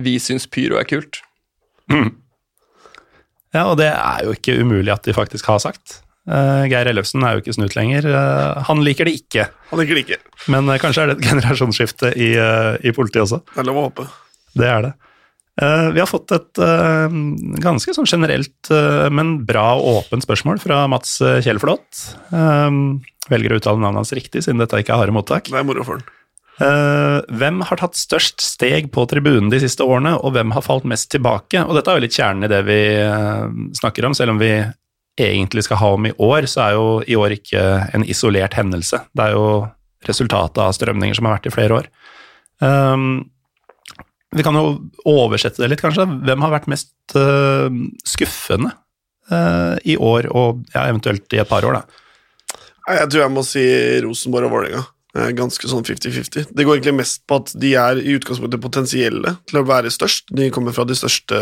vi 0.00 0.14
syns 0.22 0.46
pyro 0.48 0.78
er 0.80 0.88
kult. 0.88 1.20
Mm. 1.92 2.14
Ja, 3.54 3.66
og 3.66 3.80
det 3.80 3.90
er 3.90 4.24
jo 4.26 4.36
ikke 4.36 4.58
umulig 4.62 4.92
at 4.94 5.06
de 5.06 5.16
faktisk 5.16 5.48
har 5.50 5.60
sagt. 5.62 6.00
Uh, 6.28 6.68
Geir 6.70 6.86
Ellefsen 6.86 7.24
er 7.24 7.34
jo 7.34 7.42
ikke 7.42 7.56
snut 7.56 7.74
lenger. 7.74 8.06
Uh, 8.06 8.60
han 8.68 8.82
liker 8.86 9.08
det 9.08 9.16
ikke. 9.18 9.48
Han 9.72 9.80
liker 9.80 9.98
det 9.98 10.04
ikke. 10.04 10.18
Men 10.52 10.68
uh, 10.70 10.76
kanskje 10.82 11.04
er 11.04 11.10
det 11.10 11.18
et 11.18 11.28
generasjonsskifte 11.30 12.12
i, 12.14 12.32
i 12.36 12.94
politiet 12.96 13.24
også. 13.24 13.40
Det 13.50 13.62
er 13.62 13.70
lov 13.70 13.80
å 13.80 13.86
håpe. 13.88 14.06
Det 14.58 14.66
er 14.66 14.84
det. 14.88 14.92
vi 15.94 16.00
har 16.00 16.08
fått 16.10 16.32
et 16.34 16.58
ganske 17.62 17.92
sånn 17.94 18.08
generelt, 18.08 18.70
men 19.14 19.36
bra 19.46 19.76
og 19.78 20.00
åpent 20.00 20.26
spørsmål 20.26 20.58
fra 20.58 20.80
Mats 20.90 21.20
Kjellflot. 21.46 22.00
velger 23.30 23.54
å 23.54 23.60
uttale 23.60 23.78
navnet 23.78 24.02
hans 24.02 24.14
riktig, 24.16 24.42
siden 24.42 24.58
dette 24.58 24.82
ikke 24.82 24.96
er 24.96 25.04
harde 25.04 25.14
mottak. 25.14 25.46
Det 25.46 25.60
er 25.60 25.68
moro 25.68 25.86
for 25.86 26.00
han. 26.00 26.19
Uh, 26.60 27.24
hvem 27.40 27.62
har 27.64 27.80
tatt 27.80 27.96
størst 27.96 28.42
steg 28.44 28.90
på 28.92 29.06
tribunen 29.08 29.48
de 29.52 29.62
siste 29.62 29.84
årene, 29.86 30.12
og 30.20 30.34
hvem 30.34 30.52
har 30.52 30.64
falt 30.66 30.84
mest 30.88 31.08
tilbake? 31.12 31.62
Og 31.64 31.72
dette 31.76 31.88
er 31.88 31.96
jo 31.96 32.04
litt 32.04 32.16
kjernen 32.16 32.44
i 32.44 32.50
det 32.52 32.60
vi 32.66 32.80
uh, 33.00 33.46
snakker 33.78 34.04
om, 34.04 34.16
selv 34.16 34.34
om 34.34 34.40
vi 34.42 34.52
egentlig 35.20 35.64
skal 35.64 35.80
ha 35.80 35.88
om 35.96 36.08
i 36.08 36.12
år, 36.20 36.48
så 36.50 36.64
er 36.66 36.76
jo 36.76 36.84
i 37.08 37.16
år 37.16 37.36
ikke 37.38 37.62
en 37.96 38.04
isolert 38.04 38.56
hendelse. 38.58 39.00
Det 39.16 39.24
er 39.24 39.38
jo 39.38 39.46
resultatet 40.08 40.60
av 40.60 40.76
strømninger 40.76 41.16
som 41.16 41.28
har 41.28 41.38
vært 41.38 41.48
i 41.48 41.54
flere 41.54 41.80
år. 41.80 41.88
Um, 42.60 43.08
vi 44.36 44.44
kan 44.46 44.56
jo 44.56 44.78
oversette 45.08 45.64
det 45.64 45.72
litt, 45.72 45.82
kanskje. 45.82 46.06
Hvem 46.28 46.44
har 46.44 46.54
vært 46.54 46.70
mest 46.72 47.16
uh, 47.16 47.72
skuffende 48.08 48.76
i 49.86 49.94
år, 49.94 50.26
og 50.34 50.64
ja, 50.72 50.88
eventuelt 50.88 51.30
i 51.36 51.38
et 51.38 51.46
par 51.46 51.62
år, 51.62 51.76
da? 51.76 52.56
Jeg 52.98 53.10
tror 53.12 53.20
jeg 53.22 53.30
må 53.30 53.44
si 53.46 53.62
Rosenborg 54.02 54.48
og 54.48 54.54
Vålerenga. 54.56 54.80
Ganske 55.10 55.70
sånn 55.70 55.86
50-50. 55.86 56.52
Det 56.54 56.66
går 56.66 56.78
egentlig 56.78 57.00
mest 57.00 57.24
på 57.26 57.40
at 57.40 57.52
de 57.58 57.74
er 57.78 57.98
i 57.98 58.14
utgangspunktet 58.14 58.62
potensielle 58.62 59.36
til 59.50 59.60
å 59.60 59.66
være 59.66 59.90
størst. 59.92 60.30
De 60.36 60.50
kommer 60.54 60.76
fra 60.76 60.86
de 60.86 60.98
største 60.98 61.40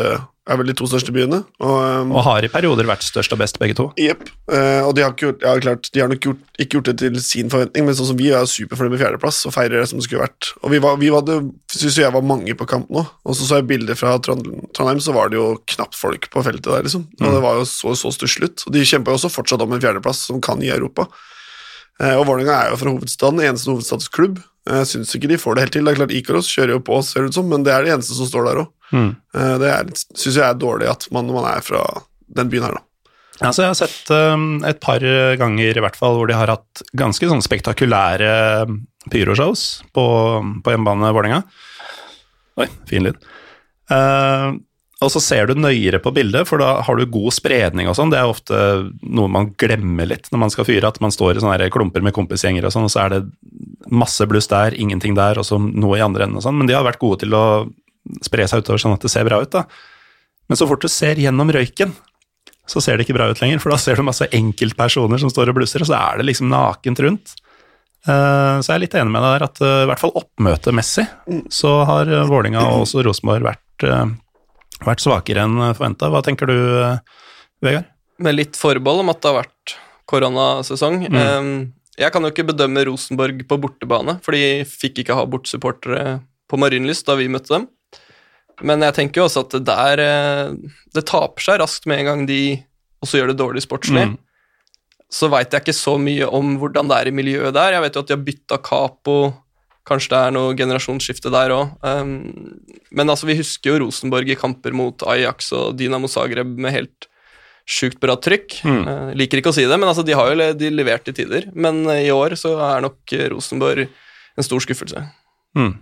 er 0.48 0.58
vel 0.58 0.70
de 0.70 0.74
to 0.76 0.88
største 0.88 1.12
byene. 1.14 1.42
Og, 1.60 1.76
um, 1.76 2.14
og 2.16 2.24
har 2.26 2.46
i 2.46 2.50
perioder 2.52 2.88
vært 2.88 3.04
størst 3.06 3.34
og 3.34 3.40
best, 3.42 3.58
begge 3.60 3.76
to. 3.78 3.88
Jepp. 4.00 4.24
Uh, 4.50 4.86
og 4.86 4.94
de 4.96 5.04
har, 5.04 5.14
gjort, 5.20 5.44
ja, 5.44 5.54
klart, 5.60 5.90
de 5.92 6.02
har 6.02 6.10
nok 6.10 6.24
gjort, 6.24 6.42
ikke 6.56 6.78
gjort 6.78 6.90
det 6.90 6.96
til 7.02 7.20
sin 7.24 7.52
forventning, 7.52 7.86
men 7.86 7.96
sånn 7.98 8.10
som 8.12 8.18
vi 8.20 8.30
er 8.34 8.48
superfornøyd 8.48 8.94
med 8.94 9.02
fjerdeplass 9.02 9.42
og 9.48 9.54
feirer 9.56 9.82
det 9.82 9.86
som 9.90 10.00
det 10.00 10.08
skulle 10.08 10.24
vært. 10.24 10.52
Og 10.62 10.72
vi, 10.72 10.80
var, 10.84 10.98
vi 11.02 11.12
hadde, 11.12 11.38
syns 11.74 12.00
jeg 12.00 12.14
var 12.14 12.26
mange 12.26 12.56
på 12.58 12.68
kamp 12.70 12.88
nå, 12.94 13.04
og 13.04 13.36
så 13.38 13.48
så 13.48 13.60
jeg 13.60 13.68
bilder 13.70 13.98
fra 13.98 14.16
Trondheim, 14.24 15.02
så 15.04 15.16
var 15.16 15.32
det 15.32 15.40
jo 15.40 15.50
knapt 15.74 15.98
folk 15.98 16.30
på 16.32 16.44
feltet 16.46 16.70
der, 16.70 16.86
liksom. 16.86 17.08
Og 17.20 17.26
mm. 17.26 17.32
det 17.36 17.44
var 17.44 17.60
jo 17.60 17.68
så, 17.68 17.94
så 17.98 18.12
stusslig 18.14 18.52
ut. 18.52 18.68
Og 18.68 18.76
de 18.76 18.86
kjemper 18.88 19.12
jo 19.12 19.20
også 19.20 19.32
fortsatt 19.32 19.64
om 19.64 19.76
en 19.76 19.82
fjerdeplass 19.84 20.24
som 20.30 20.40
kan 20.44 20.64
gi 20.64 20.72
Europa. 20.72 21.08
Eh, 21.98 22.14
og 22.14 22.26
Vålerenga 22.28 22.56
er 22.56 22.72
jo 22.72 22.80
fra 22.80 22.94
hovedstaden, 22.94 23.42
eneste 23.42 23.72
hovedstadsklubb. 23.72 24.42
Jeg 24.68 24.90
syns 24.90 25.14
ikke 25.16 25.30
de 25.30 25.40
får 25.40 25.56
det 25.56 25.64
helt 25.64 25.74
til. 25.78 25.86
Det 25.86 25.94
er 25.94 26.00
klart 26.02 26.14
Ikaros 26.14 26.50
kjører 26.52 26.76
jo 26.76 26.82
på, 26.84 26.98
ser 27.06 27.24
det 27.24 27.32
ut 27.32 27.38
som, 27.38 27.48
men 27.50 27.64
det 27.66 27.72
er 27.74 27.86
det 27.86 27.94
eneste 27.96 28.18
som 28.18 28.28
står 28.28 28.50
der 28.50 28.60
òg. 28.64 28.74
Mm. 28.92 29.08
Eh, 29.36 29.54
det 29.62 29.72
syns 30.12 30.34
jeg 30.34 30.44
er 30.44 30.60
dårlig 30.60 30.90
at 30.92 31.08
man, 31.14 31.30
man 31.34 31.48
er 31.50 31.64
fra 31.64 31.82
den 32.38 32.52
byen 32.52 32.68
her, 32.68 32.78
da. 32.78 32.84
Altså, 33.38 33.62
jeg 33.62 33.70
har 33.70 33.78
sett 33.78 34.08
um, 34.10 34.46
et 34.66 34.80
par 34.82 35.04
ganger 35.38 35.78
i 35.78 35.82
hvert 35.84 35.94
fall 35.94 36.16
hvor 36.18 36.26
de 36.26 36.34
har 36.34 36.50
hatt 36.50 36.80
ganske 36.98 37.22
sånn 37.30 37.44
spektakulære 37.44 38.32
pyroshows 39.12 39.84
på, 39.94 40.06
på 40.64 40.74
hjemmebane 40.74 41.12
Vålerenga. 41.14 41.44
Oi, 42.58 42.66
fin 42.90 43.06
lyd. 43.06 43.20
Uh, 43.92 44.58
og 44.98 45.12
så 45.14 45.20
ser 45.22 45.46
du 45.46 45.54
nøyere 45.54 46.00
på 46.02 46.10
bildet, 46.10 46.48
for 46.48 46.58
da 46.58 46.80
har 46.82 46.98
du 46.98 47.04
god 47.06 47.30
spredning 47.36 47.86
og 47.86 47.94
sånn. 47.94 48.10
Det 48.10 48.18
er 48.18 48.30
ofte 48.30 48.56
noe 49.06 49.30
man 49.30 49.52
glemmer 49.60 50.08
litt 50.10 50.26
når 50.32 50.42
man 50.42 50.50
skal 50.50 50.66
fyre, 50.66 50.90
at 50.90 50.98
man 51.04 51.14
står 51.14 51.38
i 51.38 51.44
sånne 51.44 51.68
klumper 51.70 52.02
med 52.02 52.16
kompisgjenger 52.16 52.66
og 52.66 52.74
sånn, 52.74 52.88
og 52.88 52.90
så 52.90 53.04
er 53.04 53.14
det 53.14 53.20
masse 53.94 54.26
bluss 54.26 54.50
der, 54.50 54.74
ingenting 54.74 55.14
der, 55.14 55.38
og 55.38 55.46
så 55.46 55.60
noe 55.62 56.00
i 56.00 56.02
andre 56.02 56.26
enden 56.26 56.40
og 56.40 56.46
sånn. 56.46 56.58
Men 56.58 56.70
de 56.70 56.74
har 56.74 56.86
vært 56.86 56.98
gode 57.02 57.22
til 57.22 57.38
å 57.38 57.44
spre 58.26 58.48
seg 58.50 58.64
utover 58.64 58.82
sånn 58.82 58.96
at 58.98 59.06
det 59.06 59.12
ser 59.14 59.28
bra 59.28 59.38
ut, 59.38 59.54
da. 59.54 59.64
Men 60.50 60.58
så 60.58 60.66
fort 60.66 60.82
du 60.82 60.90
ser 60.90 61.20
gjennom 61.20 61.54
røyken, 61.54 61.94
så 62.68 62.82
ser 62.82 62.98
det 62.98 63.06
ikke 63.06 63.20
bra 63.20 63.30
ut 63.30 63.40
lenger, 63.40 63.62
for 63.62 63.72
da 63.72 63.78
ser 63.80 63.96
du 63.96 64.04
masse 64.08 64.26
enkeltpersoner 64.34 65.22
som 65.22 65.30
står 65.30 65.52
og 65.52 65.60
blusser, 65.60 65.84
og 65.84 65.92
så 65.92 65.98
er 66.00 66.18
det 66.18 66.26
liksom 66.32 66.50
nakent 66.50 67.06
rundt. 67.06 67.38
Eh, 68.02 68.54
så 68.58 68.72
jeg 68.72 68.76
er 68.76 68.82
litt 68.82 68.98
enig 68.98 69.14
med 69.14 69.22
deg 69.22 69.36
der 69.36 69.46
at 69.46 69.60
eh, 69.62 69.82
i 69.84 69.88
hvert 69.90 70.02
fall 70.02 70.16
oppmøtemessig 70.18 71.04
så 71.52 71.72
har 71.86 72.10
Vålinga 72.30 72.62
og 72.70 72.84
også 72.84 73.02
Rosenborg 73.04 73.46
vært 73.46 73.86
eh, 73.86 74.04
vært 74.86 75.04
svakere 75.04 75.44
enn 75.46 75.58
forventa. 75.74 76.10
Hva 76.12 76.22
tenker 76.26 76.50
du, 76.50 76.58
Vegard? 77.64 77.88
Med 78.18 78.34
litt 78.34 78.58
forbehold 78.58 79.04
om 79.04 79.12
at 79.12 79.20
det 79.22 79.30
har 79.30 79.40
vært 79.42 79.74
koronasesong. 80.10 81.04
Mm. 81.06 81.50
Jeg 81.98 82.14
kan 82.14 82.24
jo 82.24 82.30
ikke 82.30 82.46
bedømme 82.52 82.84
Rosenborg 82.86 83.42
på 83.50 83.58
bortebane, 83.62 84.16
for 84.22 84.34
de 84.34 84.62
fikk 84.66 85.02
ikke 85.02 85.16
ha 85.18 85.26
bortsupportere 85.30 86.18
på 86.48 86.60
Marienlyst 86.60 87.06
da 87.08 87.18
vi 87.18 87.28
møtte 87.30 87.54
dem. 87.56 87.66
Men 88.66 88.82
jeg 88.86 88.96
tenker 88.96 89.20
jo 89.20 89.26
også 89.28 89.44
at 89.44 89.52
det 89.54 89.60
der 89.68 90.00
eh, 90.02 90.48
Det 90.90 91.04
taper 91.06 91.44
seg 91.44 91.60
raskt 91.62 91.84
med 91.86 92.00
en 92.02 92.08
gang 92.08 92.24
de 92.26 92.40
også 93.04 93.20
gjør 93.20 93.30
det 93.30 93.38
dårlig 93.38 93.62
sportslig. 93.62 94.08
Mm. 94.10 94.16
Så 95.14 95.28
veit 95.30 95.52
jeg 95.54 95.62
ikke 95.62 95.76
så 95.76 95.94
mye 96.02 96.26
om 96.34 96.56
hvordan 96.60 96.90
det 96.90 96.96
er 96.98 97.10
i 97.10 97.14
miljøet 97.14 97.54
der. 97.54 97.76
Jeg 97.76 97.84
vet 97.84 97.94
jo 97.94 98.02
at 98.02 98.08
de 98.08 98.16
har 98.16 98.24
bytta 98.26 98.58
capo 98.66 99.18
Kanskje 99.88 100.12
det 100.12 100.20
er 100.20 100.34
noe 100.36 100.56
generasjonsskifte 100.56 101.32
der 101.32 101.54
òg. 101.54 101.70
Um, 101.80 102.58
men 102.92 103.08
altså, 103.08 103.28
vi 103.28 103.38
husker 103.38 103.72
jo 103.72 103.84
Rosenborg 103.86 104.28
i 104.28 104.36
kamper 104.38 104.74
mot 104.76 105.04
Ajax 105.08 105.52
og 105.56 105.78
Dynamo 105.78 106.10
Zagreb 106.12 106.50
med 106.60 106.74
helt 106.74 107.08
sjukt 107.68 108.00
bra 108.00 108.18
trykk. 108.20 108.60
Mm. 108.68 108.80
Uh, 108.84 109.10
liker 109.18 109.40
ikke 109.40 109.52
å 109.52 109.56
si 109.56 109.66
det, 109.68 109.76
men 109.76 109.88
altså, 109.88 110.04
de 110.04 110.16
har 110.18 110.32
jo 110.32 110.48
de 110.60 110.72
levert 110.74 111.08
i 111.08 111.16
tider. 111.16 111.48
Men 111.56 111.84
uh, 111.88 111.96
i 111.96 112.12
år 112.12 112.36
så 112.40 112.56
er 112.70 112.84
nok 112.84 113.16
Rosenborg 113.32 113.86
en 113.88 114.46
stor 114.46 114.64
skuffelse. 114.64 115.04
Mm. 115.58 115.72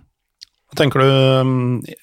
Hva 0.67 0.79
tenker 0.79 1.03
du 1.03 1.09
um, 1.43 1.57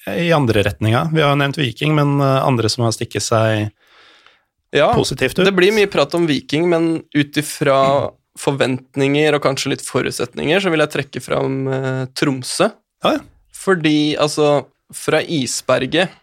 i 0.09 0.29
andre 0.33 0.65
retninga? 0.65 1.07
Vi 1.13 1.25
har 1.25 1.33
jo 1.33 1.41
nevnt 1.41 1.57
Viking, 1.61 1.97
men 1.97 2.17
andre 2.21 2.69
som 2.71 2.85
har 2.85 2.93
stikket 2.95 3.25
seg 3.25 3.67
ja, 4.73 4.87
positivt 4.93 5.37
ut? 5.37 5.45
Det 5.45 5.53
blir 5.57 5.73
mye 5.75 5.89
prat 5.91 6.13
om 6.17 6.25
Viking, 6.29 6.69
men 6.69 6.87
ut 7.13 7.41
ifra 7.41 7.79
mm 8.09 8.21
forventninger 8.39 9.37
og 9.37 9.43
kanskje 9.45 9.73
litt 9.73 9.85
forutsetninger, 9.85 10.59
så 10.61 10.71
vil 10.73 10.83
jeg 10.83 10.93
trekke 10.93 11.23
fram 11.23 11.65
eh, 11.71 12.03
Tromsø. 12.17 12.69
Ja, 13.05 13.17
Fordi 13.55 14.15
altså, 14.21 14.65
fra 14.95 15.21
isberget 15.21 16.13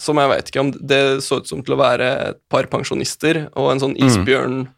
som 0.00 0.16
jeg 0.16 0.30
veit 0.30 0.48
ikke 0.48 0.62
om 0.62 0.70
det 0.72 1.00
så 1.24 1.40
ut 1.40 1.48
som 1.48 1.60
til 1.64 1.76
å 1.76 1.80
være 1.80 2.10
et 2.30 2.38
par 2.52 2.68
pensjonister 2.72 3.44
og 3.52 3.74
en 3.74 3.82
sånn 3.82 3.96
mm. 3.98 4.04
isbjørn 4.06 4.60
mm. 4.64 4.68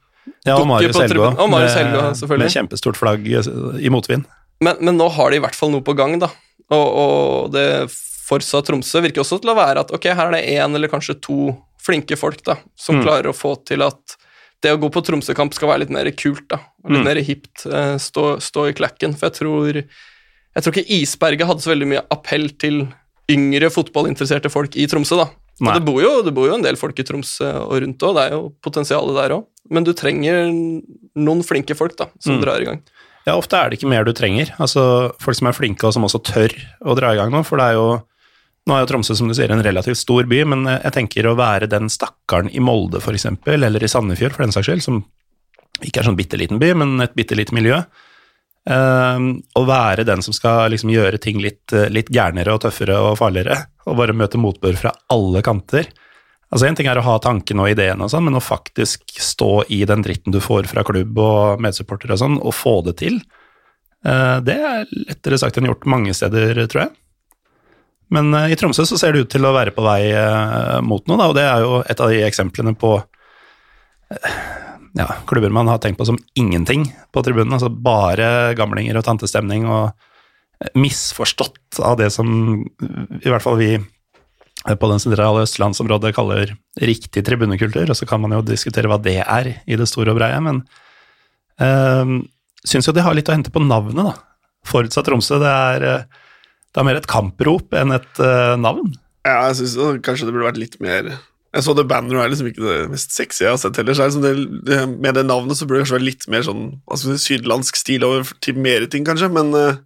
Ja, 0.47 0.55
og 0.55 0.69
Marius 0.71 0.99
Helgå, 0.99 1.33
med, 1.51 2.39
med 2.39 2.51
kjempestort 2.55 2.99
flagg 2.99 3.25
i 3.27 3.91
motvind. 3.91 4.27
Men, 4.63 4.79
men, 4.79 4.95
nå 4.95 5.09
har 5.11 5.33
de 5.33 5.39
i 5.39 5.43
hvert 5.43 5.57
fall 5.59 5.73
noe 5.75 5.83
på 5.83 5.97
gang, 5.99 6.15
da. 6.23 6.29
Og, 6.71 6.85
og 7.03 7.49
det 7.55 7.65
Forsa 7.91 8.61
Tromsø 8.63 9.03
virker 9.03 9.25
også 9.25 9.41
til 9.43 9.51
å 9.51 9.57
være 9.59 9.83
at 9.83 9.91
ok, 9.95 10.07
her 10.15 10.31
er 10.31 10.37
det 10.37 10.45
én 10.55 10.79
eller 10.79 10.91
kanskje 10.91 11.19
to 11.23 11.39
flinke 11.83 12.19
folk 12.19 12.43
da, 12.47 12.57
som 12.79 13.01
mm. 13.01 13.03
klarer 13.03 13.31
å 13.33 13.35
få 13.35 13.57
til 13.67 13.83
at 13.83 14.15
det 14.63 14.73
å 14.75 14.81
gå 14.81 14.89
på 14.95 15.03
Tromsø-kamp 15.05 15.55
skal 15.57 15.73
være 15.73 15.85
litt 15.85 15.95
mer 15.95 16.09
kult, 16.15 16.45
da. 16.53 16.61
Litt 16.87 17.03
mm. 17.03 17.07
mer 17.09 17.21
hipt. 17.27 17.67
Eh, 17.67 17.95
stå, 18.03 18.27
stå, 18.43 18.69
i 18.71 18.77
klekken. 18.79 19.17
For 19.19 19.29
jeg 19.29 19.39
tror, 19.41 19.79
jeg 19.83 20.65
tror 20.65 20.75
ikke 20.75 20.99
Isberget 20.99 21.49
hadde 21.51 21.65
så 21.65 21.73
veldig 21.73 21.89
mye 21.95 22.05
appell 22.15 22.51
til 22.63 22.85
yngre 23.33 23.71
fotballinteresserte 23.73 24.51
folk 24.53 24.77
i 24.79 24.89
Tromsø, 24.91 25.21
da. 25.23 25.31
Det 25.63 25.83
bor, 25.85 26.01
jo, 26.03 26.17
det 26.27 26.33
bor, 26.35 26.49
jo, 26.49 26.57
en 26.57 26.65
del 26.65 26.79
folk 26.81 26.99
i 26.99 27.05
Tromsø 27.07 27.47
og 27.61 27.77
rundt 27.85 28.03
òg, 28.03 28.17
det 28.17 28.23
er 28.25 28.35
jo 28.35 28.47
potensialet 28.65 29.19
der 29.21 29.37
òg. 29.37 29.47
Men 29.73 29.87
du 29.87 29.93
trenger 29.95 30.49
noen 30.49 31.43
flinke 31.47 31.77
folk 31.79 31.95
da, 32.01 32.09
som 32.23 32.39
mm. 32.39 32.43
drar 32.43 32.65
i 32.65 32.67
gang. 32.67 32.81
Ja, 33.29 33.37
ofte 33.37 33.59
er 33.59 33.71
det 33.71 33.79
ikke 33.79 33.91
mer 33.93 34.07
du 34.07 34.11
trenger. 34.17 34.51
Altså 34.63 35.13
folk 35.23 35.39
som 35.39 35.49
er 35.51 35.55
flinke 35.55 35.87
og 35.87 35.95
som 35.95 36.07
også 36.09 36.23
tør 36.27 36.55
å 36.83 36.97
dra 36.99 37.13
i 37.15 37.21
gang 37.21 37.31
nå, 37.31 37.45
for 37.47 37.61
det 37.61 37.69
er 37.71 37.79
jo 37.79 37.87
nå 38.69 38.77
er 38.77 38.85
jo 38.85 38.91
Tromsø 38.93 39.17
som 39.19 39.31
du 39.31 39.35
sier, 39.35 39.51
en 39.51 39.65
relativt 39.65 39.99
stor 39.99 40.29
by, 40.31 40.45
men 40.53 40.69
jeg 40.71 40.95
tenker 40.95 41.27
å 41.27 41.35
være 41.39 41.67
den 41.71 41.91
stakkaren 41.91 42.51
i 42.55 42.63
Molde 42.63 43.01
f.eks., 43.03 43.27
eller 43.51 43.83
i 43.83 43.91
Sandefjord 43.91 44.37
for 44.37 44.45
den 44.45 44.55
saks 44.55 44.69
skyld, 44.69 44.85
som 44.85 45.03
ikke 45.83 46.03
er 46.03 46.07
sånn 46.07 46.19
bitte 46.19 46.39
liten 46.39 46.61
by, 46.63 46.71
men 46.79 47.03
et 47.03 47.17
bitte 47.19 47.39
lite 47.39 47.55
miljø. 47.57 47.81
Uh, 48.63 49.43
å 49.59 49.65
være 49.67 50.05
den 50.07 50.23
som 50.23 50.35
skal 50.37 50.71
liksom 50.71 50.93
gjøre 50.93 51.19
ting 51.19 51.41
litt, 51.43 51.75
litt 51.91 52.13
gærnere 52.15 52.55
og 52.55 52.63
tøffere 52.63 53.01
og 53.09 53.19
farligere, 53.19 53.59
og 53.91 53.99
bare 53.99 54.15
møte 54.15 54.39
motbør 54.39 54.79
fra 54.79 54.95
alle 55.11 55.43
kanter. 55.43 55.91
Altså 56.53 56.69
En 56.69 56.79
ting 56.79 56.87
er 56.87 57.01
å 57.01 57.07
ha 57.07 57.19
tankene 57.25 57.65
og 57.65 57.73
ideene, 57.73 58.07
og 58.07 58.13
sånn, 58.13 58.29
men 58.29 58.39
å 58.39 58.45
faktisk 58.45 59.17
stå 59.19 59.65
i 59.75 59.83
den 59.89 60.07
dritten 60.07 60.35
du 60.35 60.39
får 60.45 60.71
fra 60.71 60.87
klubb 60.87 61.19
og 61.19 61.63
medsupportere 61.65 62.15
og 62.15 62.23
sånn, 62.23 62.39
og 62.39 62.55
få 62.55 62.79
det 62.87 63.01
til, 63.03 63.19
uh, 64.07 64.39
det 64.45 64.61
er 64.61 64.99
lettere 65.09 65.43
sagt 65.43 65.59
enn 65.59 65.67
gjort 65.73 65.89
mange 65.91 66.15
steder, 66.15 66.63
tror 66.71 66.87
jeg. 66.87 66.95
Men 68.13 68.33
uh, 68.37 68.49
i 68.53 68.57
Tromsø 68.59 68.87
så 68.89 68.99
ser 69.01 69.15
det 69.15 69.25
ut 69.25 69.33
til 69.33 69.47
å 69.49 69.55
være 69.57 69.75
på 69.75 69.85
vei 69.85 70.13
uh, 70.13 70.81
mot 70.85 71.05
noe, 71.09 71.19
da, 71.21 71.29
og 71.31 71.37
det 71.39 71.47
er 71.49 71.65
jo 71.65 71.81
et 71.83 72.03
av 72.03 72.13
de 72.13 72.23
eksemplene 72.27 72.75
på 72.79 72.97
uh, 73.01 74.35
ja, 74.99 75.09
klubber 75.29 75.53
man 75.55 75.71
har 75.73 75.81
tenkt 75.83 76.01
på 76.01 76.09
som 76.09 76.21
ingenting 76.39 76.87
på 77.13 77.25
tribunen. 77.25 77.55
Altså 77.57 77.73
bare 77.73 78.53
gamlinger 78.59 79.01
og 79.01 79.07
tantestemning, 79.07 79.65
og 79.69 79.93
misforstått 80.79 81.81
av 81.83 81.97
det 81.99 82.13
som 82.15 82.29
i 82.63 83.31
hvert 83.31 83.43
fall 83.43 83.59
vi 83.59 83.75
på 84.63 84.91
den 84.91 85.01
sentrale 85.03 85.43
østlandsområdet 85.43 86.13
kaller 86.15 86.53
riktig 86.79 87.25
tribunekultur, 87.27 87.89
og 87.89 87.99
så 87.99 88.07
kan 88.07 88.23
man 88.23 88.37
jo 88.37 88.45
diskutere 88.47 88.91
hva 88.91 89.01
det 89.03 89.19
er 89.25 89.49
i 89.67 89.79
det 89.79 89.89
store 89.91 90.13
og 90.13 90.21
breie, 90.21 90.39
men 90.45 90.61
øh, 91.59 92.13
syns 92.63 92.87
jo 92.87 92.95
de 92.95 93.03
har 93.03 93.17
litt 93.19 93.27
å 93.27 93.35
hente 93.35 93.51
på 93.51 93.65
navnet, 93.65 94.13
da. 94.13 94.15
Forutsatt 94.71 95.09
Tromsø. 95.09 95.41
Det 95.43 95.51
er 95.51 96.05
det 96.73 96.81
er 96.81 96.87
mer 96.89 96.99
et 97.01 97.11
kamprop 97.11 97.75
enn 97.77 97.93
et 97.93 98.21
uh, 98.23 98.55
navn. 98.61 98.95
Ja, 99.27 99.49
jeg 99.51 99.61
syns 99.61 99.77
kanskje 100.03 100.27
det 100.27 100.33
burde 100.35 100.49
vært 100.49 100.59
litt 100.59 100.81
mer 100.83 101.13
Jeg 101.53 101.63
så 101.67 101.75
det 101.77 101.85
banneret 101.87 102.25
er 102.25 102.31
liksom 102.33 102.49
ikke 102.49 102.65
det 102.65 102.79
mest 102.91 103.13
sexy 103.13 103.45
jeg 103.45 103.53
har 103.53 103.61
sett 103.61 103.77
heller. 103.77 103.93
Er 103.93 104.09
det, 104.09 104.15
liksom 104.15 104.25
det, 104.25 104.63
det, 104.71 104.79
med 105.05 105.15
det 105.19 105.27
navnet 105.29 105.59
så 105.59 105.67
burde 105.69 105.83
det 105.83 105.85
kanskje 105.85 105.99
være 105.99 106.07
litt 106.09 106.25
mer 106.33 106.47
sånn 106.47 106.63
si, 106.97 107.19
sydlandsk 107.27 107.77
stil 107.77 108.07
over 108.09 108.33
til 108.43 108.57
mer 108.57 108.87
ting, 108.91 109.05
kanskje. 109.05 109.29
Men 109.37 109.53
uh, 109.53 109.77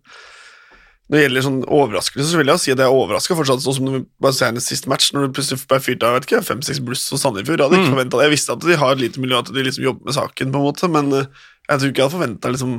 når 1.10 1.18
det 1.18 1.24
gjelder 1.24 1.44
sånn 1.46 1.58
overraskelse, 1.66 2.28
så 2.30 2.38
vil 2.38 2.48
jeg 2.50 2.56
jo 2.56 2.62
si 2.62 2.72
at 2.74 2.80
jeg 2.82 2.86
er 2.86 2.94
overraska 3.00 3.36
fortsatt, 3.38 3.60
sånn 3.62 3.76
som 3.76 3.90
du 3.90 3.98
bare 4.22 4.34
ser 4.34 4.48
hennes 4.52 4.64
siste 4.66 4.90
match, 4.90 5.10
når 5.14 5.26
du 5.28 5.34
plutselig 5.36 5.66
ble 5.70 5.78
fyrt 5.82 6.06
av 6.06 6.16
vet 6.16 6.26
ikke, 6.26 6.40
fem-seks 6.48 6.80
bluss 6.86 7.04
hos 7.14 7.22
Sandefjord. 7.26 7.60
Jeg 7.62 7.68
hadde 7.68 7.82
ikke 7.82 7.94
Mm. 7.98 8.10
det. 8.14 8.22
Jeg 8.24 8.34
visste 8.36 8.56
at 8.56 8.64
de 8.66 8.78
har 8.80 8.94
et 8.96 9.02
lite 9.02 9.22
miljø, 9.22 9.38
at 9.42 9.50
de 9.54 9.66
liksom 9.66 9.84
jobber 9.86 10.08
med 10.08 10.16
saken, 10.16 10.54
på 10.54 10.62
en 10.62 10.66
måte, 10.66 10.90
men 10.90 11.12
uh, 11.14 11.26
jeg 11.68 11.78
tror 11.82 11.90
ikke 11.92 12.02
jeg 12.02 12.06
hadde 12.08 12.16
forventa 12.16 12.54
liksom 12.54 12.72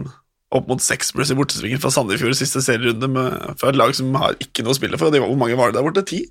opp 0.56 0.70
mot 0.70 0.80
seks 0.84 1.10
bluss 1.16 1.32
i 1.34 1.36
bortesvingen 1.36 1.82
fra 1.84 1.90
Sandefjord 1.92 2.38
siste 2.40 2.62
serierunde 2.64 3.10
med, 3.12 3.34
for 3.60 3.70
et 3.74 3.80
lag 3.80 3.92
som 3.98 4.14
har 4.16 4.38
ikke 4.40 4.64
noe 4.64 4.72
å 4.72 4.78
spille 4.78 5.00
for. 5.00 5.12
Var- 5.12 5.26
hvor 5.28 5.40
mange 5.42 5.58
var 5.60 5.72
det 5.74 5.80
der 5.82 5.88
borte? 5.88 6.06
Ti? 6.08 6.22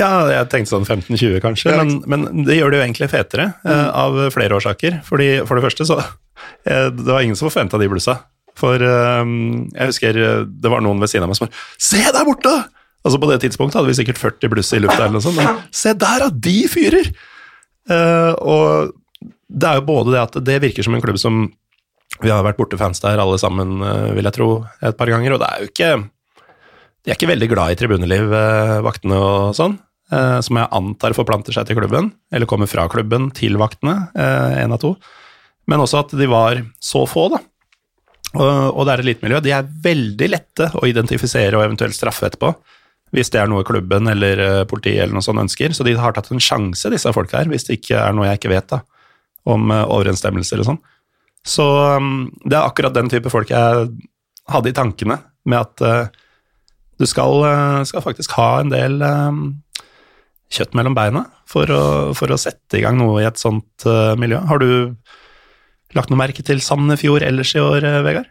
Ja, 0.00 0.26
jeg 0.26 0.48
tenkte 0.50 0.72
sånn 0.72 0.86
15-20 0.88 1.38
kanskje, 1.44 1.70
Ja, 1.70 1.84
men, 1.86 2.00
men 2.10 2.42
det 2.48 2.56
gjør 2.56 2.72
det 2.74 2.80
jo 2.80 2.84
egentlig 2.88 3.06
fetere 3.12 3.44
eh, 3.62 3.88
av 3.94 4.16
flere 4.34 4.56
årsaker. 4.58 4.96
Fordi 5.06 5.28
For 5.46 5.54
det 5.54 5.62
første 5.68 5.86
så 5.86 6.00
eh, 6.02 6.88
Det 6.90 7.06
var 7.06 7.22
ingen 7.22 7.38
som 7.38 7.46
forventa 7.46 7.78
de 7.78 7.86
blussa. 7.92 8.16
For 8.58 8.82
eh, 8.82 9.22
jeg 9.70 9.92
husker 9.92 10.18
det 10.50 10.72
var 10.72 10.82
noen 10.82 10.98
ved 10.98 11.12
siden 11.12 11.28
av 11.28 11.30
meg 11.30 11.38
som 11.38 11.46
bare 11.46 11.62
Se 11.78 12.02
der 12.02 12.26
borte! 12.26 12.56
Altså 13.06 13.20
På 13.22 13.30
det 13.30 13.38
tidspunktet 13.44 13.78
hadde 13.78 13.92
vi 13.92 13.98
sikkert 14.00 14.18
40 14.18 14.50
bluss 14.56 14.74
i 14.74 14.82
lufta, 14.82 15.04
eller 15.04 15.20
noe 15.20 15.22
sånt. 15.22 15.38
Men 15.38 15.62
se 15.70 15.92
der, 15.94 16.26
at 16.26 16.42
de 16.42 16.56
fyrer! 16.72 17.12
Og 18.40 18.94
det 19.54 19.68
er 19.68 19.78
jo 19.78 19.84
både 19.86 20.14
det 20.14 20.22
at 20.22 20.38
det 20.46 20.56
virker 20.64 20.86
som 20.86 20.96
en 20.96 21.02
klubb 21.04 21.18
som 21.20 21.42
Vi 22.22 22.30
har 22.30 22.44
vært 22.46 22.58
borte 22.60 22.78
fans 22.78 23.02
der 23.02 23.20
alle 23.20 23.38
sammen, 23.42 23.80
eh, 23.82 24.12
vil 24.14 24.28
jeg 24.28 24.36
tro, 24.36 24.48
et 24.82 24.96
par 24.96 25.10
ganger, 25.10 25.34
og 25.34 25.42
det 25.42 25.48
er 25.50 25.62
jo 25.62 25.70
ikke 25.72 26.10
de 27.04 27.12
er 27.12 27.18
ikke 27.18 27.28
veldig 27.28 27.48
glad 27.50 27.72
i 27.72 27.76
tribuneliv, 27.76 28.30
eh, 28.32 28.78
vaktene 28.80 29.16
og 29.20 29.56
sånn, 29.56 29.74
eh, 30.10 30.40
som 30.40 30.56
jeg 30.56 30.72
antar 30.72 31.12
forplanter 31.12 31.52
seg 31.52 31.66
til 31.68 31.76
klubben, 31.76 32.12
eller 32.32 32.48
kommer 32.48 32.66
fra 32.66 32.88
klubben 32.88 33.30
til 33.36 33.58
vaktene, 33.60 34.08
én 34.16 34.72
av 34.72 34.80
to. 34.80 34.96
Men 35.68 35.80
også 35.80 36.00
at 36.00 36.16
de 36.16 36.26
var 36.26 36.62
så 36.80 37.04
få, 37.06 37.28
da. 37.30 37.42
Og, 38.34 38.86
det 38.86 38.92
er 38.94 39.02
elitemiljø. 39.04 39.40
De 39.42 39.52
er 39.52 39.62
veldig 39.62 40.28
lette 40.28 40.70
å 40.74 40.88
identifisere 40.88 41.54
og 41.54 41.62
eventuelt 41.68 41.94
straffe 41.94 42.26
etterpå, 42.26 42.54
hvis 43.12 43.30
det 43.30 43.40
er 43.40 43.46
noe 43.46 43.62
klubben 43.62 44.08
eller 44.10 44.64
politiet 44.64 45.04
eller 45.04 45.14
noe 45.14 45.22
sånt 45.22 45.38
ønsker. 45.38 45.72
Så 45.72 45.84
de 45.84 45.94
har 45.94 46.12
tatt 46.12 46.32
en 46.32 46.42
sjanse, 46.42 46.90
disse 46.90 47.12
folka 47.12 47.38
her, 47.38 47.52
hvis 47.52 47.68
det 47.68 47.78
ikke 47.78 48.00
er 48.00 48.12
noe 48.12 48.26
jeg 48.26 48.40
ikke 48.40 48.50
vet 48.56 48.66
da, 48.72 48.80
om 49.46 49.70
overensstemmelse 49.70 50.56
eller 50.56 50.72
sånn. 50.72 50.82
Så 51.44 51.64
um, 52.00 52.30
det 52.44 52.56
er 52.56 52.64
akkurat 52.64 52.94
den 52.96 53.10
type 53.12 53.32
folk 53.32 53.52
jeg 53.52 53.88
hadde 54.50 54.70
i 54.70 54.76
tankene, 54.76 55.18
med 55.44 55.60
at 55.60 55.84
eh, 55.84 56.22
du 57.00 57.06
skal, 57.08 57.42
eh, 57.44 57.82
skal 57.88 58.04
faktisk 58.04 58.36
ha 58.38 58.48
en 58.60 58.72
del 58.72 59.02
eh, 59.04 59.40
kjøtt 60.54 60.76
mellom 60.78 60.96
beina 60.96 61.26
for 61.50 61.70
å, 61.70 61.82
for 62.16 62.32
å 62.32 62.40
sette 62.40 62.78
i 62.78 62.84
gang 62.84 62.98
noe 63.00 63.22
i 63.22 63.28
et 63.28 63.40
sånt 63.40 63.86
eh, 63.88 64.14
miljø. 64.20 64.40
Har 64.48 64.62
du 64.62 64.94
lagt 65.96 66.12
noe 66.12 66.20
merke 66.20 66.44
til 66.46 66.62
Sandefjord 66.64 67.26
ellers 67.26 67.54
i 67.56 67.62
år, 67.62 67.86
Vegard? 68.06 68.30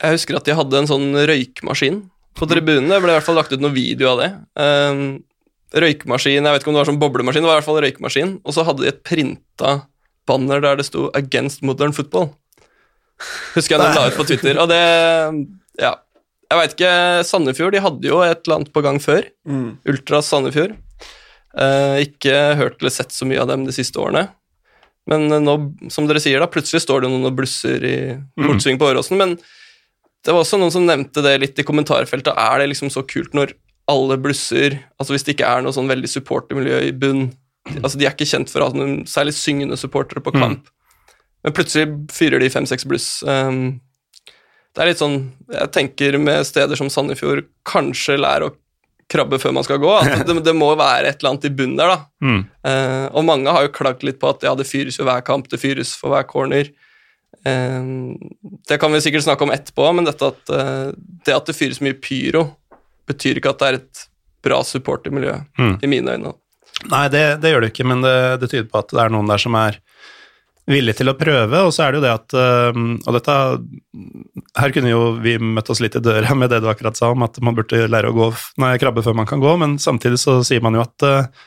Jeg 0.00 0.16
husker 0.16 0.38
at 0.38 0.48
de 0.48 0.56
hadde 0.56 0.78
en 0.80 0.88
sånn 0.88 1.12
røykmaskin 1.28 2.02
på 2.38 2.48
tribunen. 2.48 2.88
Det 2.88 3.00
ble 3.02 3.12
i 3.12 3.18
hvert 3.18 3.26
fall 3.26 3.38
lagt 3.38 3.52
ut 3.52 3.60
noen 3.60 3.76
video 3.76 4.14
av 4.14 4.22
det. 4.22 4.30
Um, 4.56 5.02
røykmaskin, 5.76 6.40
jeg 6.40 6.54
vet 6.54 6.62
ikke 6.62 6.72
om 6.72 6.78
det 6.78 6.82
var 6.82 6.90
sånn 6.92 7.00
boblemaskin, 7.02 7.44
det 7.44 7.50
var 7.50 7.58
i 7.58 7.60
hvert 7.60 7.68
fall 7.68 7.82
røykmaskin. 7.84 8.36
Og 8.40 8.56
så 8.56 8.64
hadde 8.66 8.86
de 8.86 8.92
et 8.92 9.02
printa 9.06 9.74
banner 10.30 10.62
der 10.62 10.78
det 10.80 10.86
sto 10.88 11.10
'Against 11.10 11.64
Modern 11.66 11.92
Football'. 11.92 12.32
Husker 13.56 13.76
jeg 13.76 13.82
den 13.82 13.96
la 13.98 14.06
ut 14.08 14.16
på 14.18 14.26
Twitter. 14.28 14.60
Og 14.62 14.68
det 14.70 14.80
Ja. 15.82 15.94
Jeg 16.50 16.58
veit 16.58 16.72
ikke. 16.74 16.92
Sandefjord 17.28 17.72
de 17.76 17.82
hadde 17.84 18.08
jo 18.10 18.20
et 18.26 18.40
eller 18.42 18.56
annet 18.58 18.72
på 18.74 18.82
gang 18.82 18.98
før. 18.98 19.22
Ultras 19.86 20.26
Sandefjord. 20.32 20.74
Eh, 21.58 21.96
ikke 22.06 22.34
hørt 22.58 22.80
eller 22.80 22.90
sett 22.94 23.14
så 23.14 23.26
mye 23.26 23.40
av 23.42 23.48
dem 23.50 23.64
de 23.66 23.74
siste 23.74 23.98
årene. 24.02 24.28
Men 25.10 25.30
eh, 25.32 25.42
nå, 25.42 25.54
som 25.90 26.06
dere 26.10 26.22
sier, 26.22 26.42
da, 26.42 26.50
plutselig 26.50 26.82
står 26.84 27.04
det 27.04 27.10
noen 27.12 27.26
og 27.30 27.36
blusser 27.38 27.86
i 27.86 27.96
bortsving 28.38 28.78
på 28.82 28.90
Åråsen. 28.90 29.18
Men 29.18 29.36
det 30.24 30.34
var 30.34 30.42
også 30.42 30.58
noen 30.60 30.74
som 30.74 30.86
nevnte 30.86 31.22
det 31.24 31.36
litt 31.42 31.58
i 31.62 31.66
kommentarfeltet. 31.66 32.34
Er 32.36 32.58
det 32.62 32.70
liksom 32.74 32.90
så 32.92 33.02
kult 33.06 33.34
når 33.36 33.54
alle 33.90 34.18
blusser 34.22 34.76
Altså 35.00 35.14
hvis 35.16 35.24
det 35.26 35.32
ikke 35.34 35.48
er 35.50 35.62
noe 35.64 35.74
sånn 35.74 35.88
veldig 35.90 36.06
supportermiljø 36.12 36.76
i 36.86 36.92
bunn 36.94 37.24
Altså 37.80 37.98
De 37.98 38.04
er 38.06 38.12
ikke 38.12 38.28
kjent 38.28 38.50
for 38.52 38.62
å 38.62 38.68
ha 38.68 38.76
noen 38.76 39.00
særlig 39.10 39.32
syngende 39.34 39.78
supportere 39.80 40.22
på 40.22 40.30
kamp. 40.36 40.68
Men 41.44 41.54
plutselig 41.56 41.86
fyrer 42.12 42.42
de 42.42 42.50
fem-seks 42.52 42.84
bluss. 42.88 43.06
Um, 43.24 43.80
det 44.76 44.82
er 44.84 44.90
litt 44.92 45.00
sånn 45.00 45.16
Jeg 45.50 45.70
tenker 45.74 46.18
med 46.22 46.44
steder 46.46 46.78
som 46.78 46.90
Sandefjord 46.92 47.46
kanskje 47.66 48.18
lærer 48.20 48.48
å 48.50 48.54
krabbe 49.10 49.40
før 49.42 49.56
man 49.56 49.64
skal 49.66 49.80
gå. 49.82 49.90
At 49.98 50.22
det, 50.28 50.36
det 50.46 50.52
må 50.54 50.68
være 50.78 51.08
et 51.10 51.18
eller 51.18 51.32
annet 51.32 51.48
i 51.48 51.54
bunnen 51.56 51.80
der, 51.80 51.96
da. 51.96 52.04
Mm. 52.30 52.42
Uh, 52.62 53.06
og 53.16 53.24
mange 53.24 53.50
har 53.56 53.64
jo 53.64 53.72
klagd 53.74 54.04
litt 54.06 54.20
på 54.20 54.28
at 54.30 54.44
ja, 54.44 54.52
det 54.54 54.68
fyres 54.68 54.98
jo 55.00 55.06
hver 55.08 55.24
kamp, 55.26 55.48
det 55.50 55.58
fyres 55.62 55.94
for 55.98 56.12
hver 56.12 56.26
corner. 56.28 56.68
Eh, 57.48 57.86
det 58.68 58.76
kan 58.82 58.92
vi 58.92 59.00
sikkert 59.00 59.24
snakke 59.24 59.46
om 59.46 59.52
etterpå, 59.54 59.86
men 59.96 60.04
dette 60.04 60.28
at, 60.28 60.52
uh, 60.52 60.90
det 61.24 61.32
at 61.32 61.48
det 61.48 61.56
fyres 61.56 61.80
mye 61.80 61.96
pyro, 61.96 62.44
betyr 63.08 63.40
ikke 63.40 63.54
at 63.54 63.62
det 63.62 63.68
er 63.70 63.78
et 63.80 64.02
bra 64.44 64.60
supportermiljø, 64.64 65.38
Mm. 65.58 65.78
i 65.82 65.90
mine 65.90 66.12
øyne. 66.18 66.34
Nei, 66.92 67.06
det, 67.12 67.24
det 67.42 67.50
gjør 67.54 67.64
det 67.64 67.72
ikke, 67.72 67.88
men 67.88 68.04
det, 68.04 68.14
det 68.44 68.50
tyder 68.52 68.68
på 68.70 68.78
at 68.84 68.92
det 68.92 69.00
er 69.02 69.10
noen 69.16 69.28
der 69.32 69.40
som 69.42 69.56
er 69.58 69.80
villig 70.68 70.96
til 70.98 71.10
å 71.10 71.16
prøve, 71.18 71.62
og 71.64 71.72
så 71.74 71.86
er 71.86 71.92
det 71.92 72.00
jo 72.00 72.04
det 72.04 72.12
at 72.12 72.34
Og 72.36 73.14
dette 73.16 73.36
Her 74.60 74.74
kunne 74.74 74.92
jo 74.92 75.00
vi 75.22 75.36
møtt 75.40 75.70
oss 75.72 75.80
litt 75.82 75.96
i 75.98 76.02
døra 76.04 76.36
med 76.36 76.52
det 76.52 76.60
du 76.62 76.68
akkurat 76.70 76.98
sa 76.98 77.10
om 77.14 77.24
at 77.26 77.40
man 77.42 77.56
burde 77.56 77.88
lære 77.88 78.12
å 78.12 78.16
gå, 78.16 78.28
nei, 78.62 78.76
krabbe 78.82 79.02
før 79.02 79.16
man 79.18 79.26
kan 79.26 79.42
gå, 79.42 79.54
men 79.58 79.78
samtidig 79.82 80.20
så 80.22 80.40
sier 80.46 80.62
man 80.62 80.76
jo 80.76 80.84
at 80.84 81.06
øh, 81.06 81.46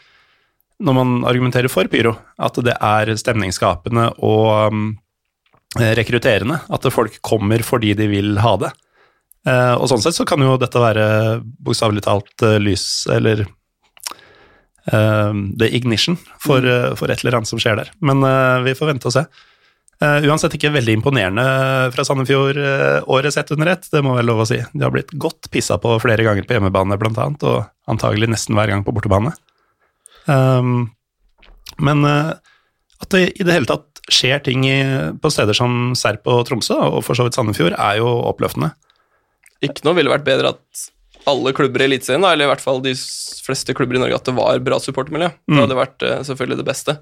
når 0.84 0.98
man 0.98 1.16
argumenterer 1.30 1.72
for 1.72 1.88
pyro, 1.92 2.16
at 2.42 2.58
det 2.66 2.76
er 2.76 3.14
stemningsskapende 3.20 4.10
og 4.26 4.48
øhm, 4.52 4.88
rekrutterende. 5.80 6.60
At 6.74 6.86
folk 6.94 7.20
kommer 7.26 7.64
fordi 7.66 7.94
de 7.98 8.10
vil 8.12 8.38
ha 8.44 8.56
det. 8.62 8.72
Eh, 9.48 9.74
og 9.76 9.90
sånn 9.92 10.04
sett 10.04 10.16
så 10.16 10.26
kan 10.28 10.44
jo 10.44 10.56
dette 10.60 10.80
være 10.80 11.06
bokstavelig 11.64 12.06
talt 12.06 12.46
eh, 12.46 12.60
lys, 12.64 13.06
eller 13.12 13.46
eh, 14.92 15.34
the 15.60 15.70
ignition 15.76 16.18
for, 16.40 16.66
eh, 16.66 16.94
for 17.00 17.12
et 17.12 17.24
eller 17.24 17.40
annet 17.40 17.50
som 17.50 17.62
skjer 17.62 17.80
der. 17.80 17.92
Men 18.02 18.24
eh, 18.28 18.62
vi 18.68 18.76
får 18.78 18.92
vente 18.94 19.10
og 19.10 19.16
se. 19.16 19.26
Eh, 20.04 20.28
uansett 20.28 20.58
ikke 20.58 20.74
veldig 20.74 20.98
imponerende 21.00 21.46
fra 21.96 22.06
Sandefjord 22.08 22.60
året 23.14 23.36
sett 23.36 23.54
under 23.56 23.74
ett, 23.76 23.88
det 23.94 24.04
må 24.04 24.18
være 24.18 24.28
lov 24.32 24.44
å 24.44 24.50
si. 24.50 24.60
De 24.74 24.84
har 24.84 24.94
blitt 24.94 25.14
godt 25.16 25.52
pissa 25.54 25.80
på 25.82 25.96
flere 26.04 26.26
ganger 26.26 26.48
på 26.48 26.58
hjemmebane, 26.58 27.00
blant 27.00 27.22
annet, 27.22 27.48
og 27.48 27.92
antagelig 27.92 28.32
nesten 28.34 28.58
hver 28.58 28.74
gang 28.74 28.84
på 28.86 28.96
bortebane. 28.96 29.36
Um, 30.24 30.94
men 31.84 32.06
at 32.08 33.10
det 33.12 33.26
i 33.36 33.44
det 33.44 33.56
hele 33.58 33.68
tatt 33.68 34.00
skjer 34.12 34.40
ting 34.44 34.64
på 35.20 35.32
steder 35.32 35.56
som 35.56 35.94
Serp 36.00 36.28
og 36.32 36.46
Tromsø, 36.48 36.76
og 36.76 37.04
for 37.08 37.16
så 37.16 37.28
vidt 37.28 37.36
Sandefjord, 37.36 37.76
er 37.76 38.00
jo 38.00 38.10
oppløftende. 38.32 38.74
Ikke 39.64 39.86
noe 39.88 39.98
ville 40.00 40.12
vært 40.12 40.28
bedre 40.28 40.56
at 40.56 40.88
alle 41.30 41.54
klubber 41.56 41.84
i 41.84 41.88
Eliteserien, 41.88 42.24
eller 42.26 42.48
i 42.48 42.52
hvert 42.52 42.64
fall 42.64 42.82
de 42.84 42.94
fleste 43.44 43.76
klubber 43.78 43.98
i 43.98 44.02
Norge, 44.04 44.18
at 44.18 44.30
det 44.30 44.36
var 44.38 44.64
bra 44.64 44.80
supportermiljø. 44.82 45.30
Mm. 45.46 45.56
Det 45.56 45.62
hadde 45.62 45.80
vært 45.80 46.06
eh, 46.08 46.24
selvfølgelig 46.28 46.60
det 46.60 46.68
beste. 46.68 46.98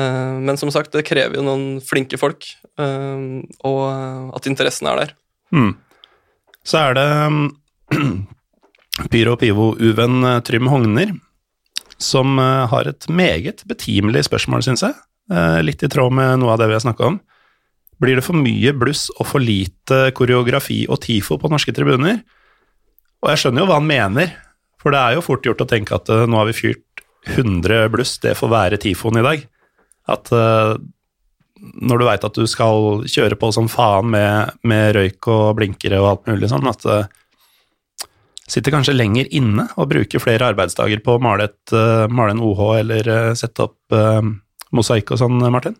Eh, 0.00 0.32
men 0.48 0.60
som 0.60 0.72
sagt, 0.74 0.92
det 0.94 1.06
krever 1.08 1.38
jo 1.38 1.46
noen 1.46 1.66
flinke 1.84 2.20
folk, 2.20 2.48
eh, 2.80 3.26
og 3.68 3.82
at 4.36 4.48
interessen 4.50 4.90
er 4.90 5.02
der. 5.02 5.14
Mm. 5.54 5.74
Så 6.64 6.80
er 6.80 6.96
det 6.98 7.08
Pyro 9.12 9.36
Pivo-uvenn 9.40 10.30
Trym 10.46 10.70
Hogner, 10.72 11.14
som 12.00 12.38
har 12.40 12.88
et 12.90 13.06
meget 13.08 13.62
betimelig 13.70 14.24
spørsmål, 14.26 14.64
syns 14.66 14.82
jeg. 14.82 14.96
Litt 15.64 15.84
i 15.86 15.88
tråd 15.88 16.12
med 16.12 16.40
noe 16.42 16.52
av 16.52 16.58
det 16.60 16.66
vi 16.68 16.74
har 16.74 16.82
snakka 16.82 17.06
om. 17.06 17.20
Blir 18.02 18.18
det 18.18 18.24
for 18.26 18.36
mye 18.36 18.72
bluss 18.76 19.06
og 19.14 19.28
for 19.30 19.44
lite 19.44 20.08
koreografi 20.16 20.82
og 20.90 20.98
TIFO 21.04 21.38
på 21.40 21.50
norske 21.52 21.72
tribuner? 21.76 22.18
Og 23.24 23.30
jeg 23.32 23.40
skjønner 23.40 23.64
jo 23.64 23.68
hva 23.70 23.78
han 23.80 23.88
mener, 23.88 24.34
for 24.80 24.92
det 24.92 25.00
er 25.00 25.16
jo 25.16 25.24
fort 25.24 25.46
gjort 25.48 25.64
å 25.64 25.68
tenke 25.68 25.96
at 25.96 26.10
uh, 26.12 26.26
nå 26.28 26.36
har 26.36 26.50
vi 26.50 26.58
fyrt 26.58 27.04
100 27.32 27.88
bluss, 27.88 28.18
det 28.20 28.36
får 28.36 28.52
være 28.52 28.78
TIFOen 28.82 29.22
i 29.22 29.24
dag. 29.24 29.46
At 30.12 30.28
uh, 30.36 30.76
når 31.56 32.00
du 32.00 32.04
veit 32.04 32.26
at 32.28 32.36
du 32.36 32.44
skal 32.50 33.06
kjøre 33.08 33.38
på 33.40 33.48
som 33.56 33.70
faen 33.72 34.10
med, 34.12 34.58
med 34.68 34.92
røyk 34.98 35.30
og 35.32 35.54
blinkere 35.56 36.02
og 36.02 36.10
alt 36.10 36.28
mulig 36.28 36.52
sånn, 36.52 36.68
at 36.68 36.84
uh, 36.84 38.04
sitter 38.44 38.76
kanskje 38.76 38.98
lenger 38.98 39.32
inne 39.32 39.70
og 39.80 39.88
bruker 39.94 40.20
flere 40.20 40.52
arbeidsdager 40.52 41.00
på 41.00 41.16
å 41.16 41.24
male, 41.24 41.48
et, 41.48 41.72
uh, 41.72 42.04
male 42.12 42.36
en 42.36 42.44
OH 42.44 42.64
eller 42.82 43.14
sette 43.40 43.70
opp 43.70 43.96
mosaikk 44.74 45.12
og 45.14 45.18
sånn, 45.20 45.36
Martin? 45.54 45.76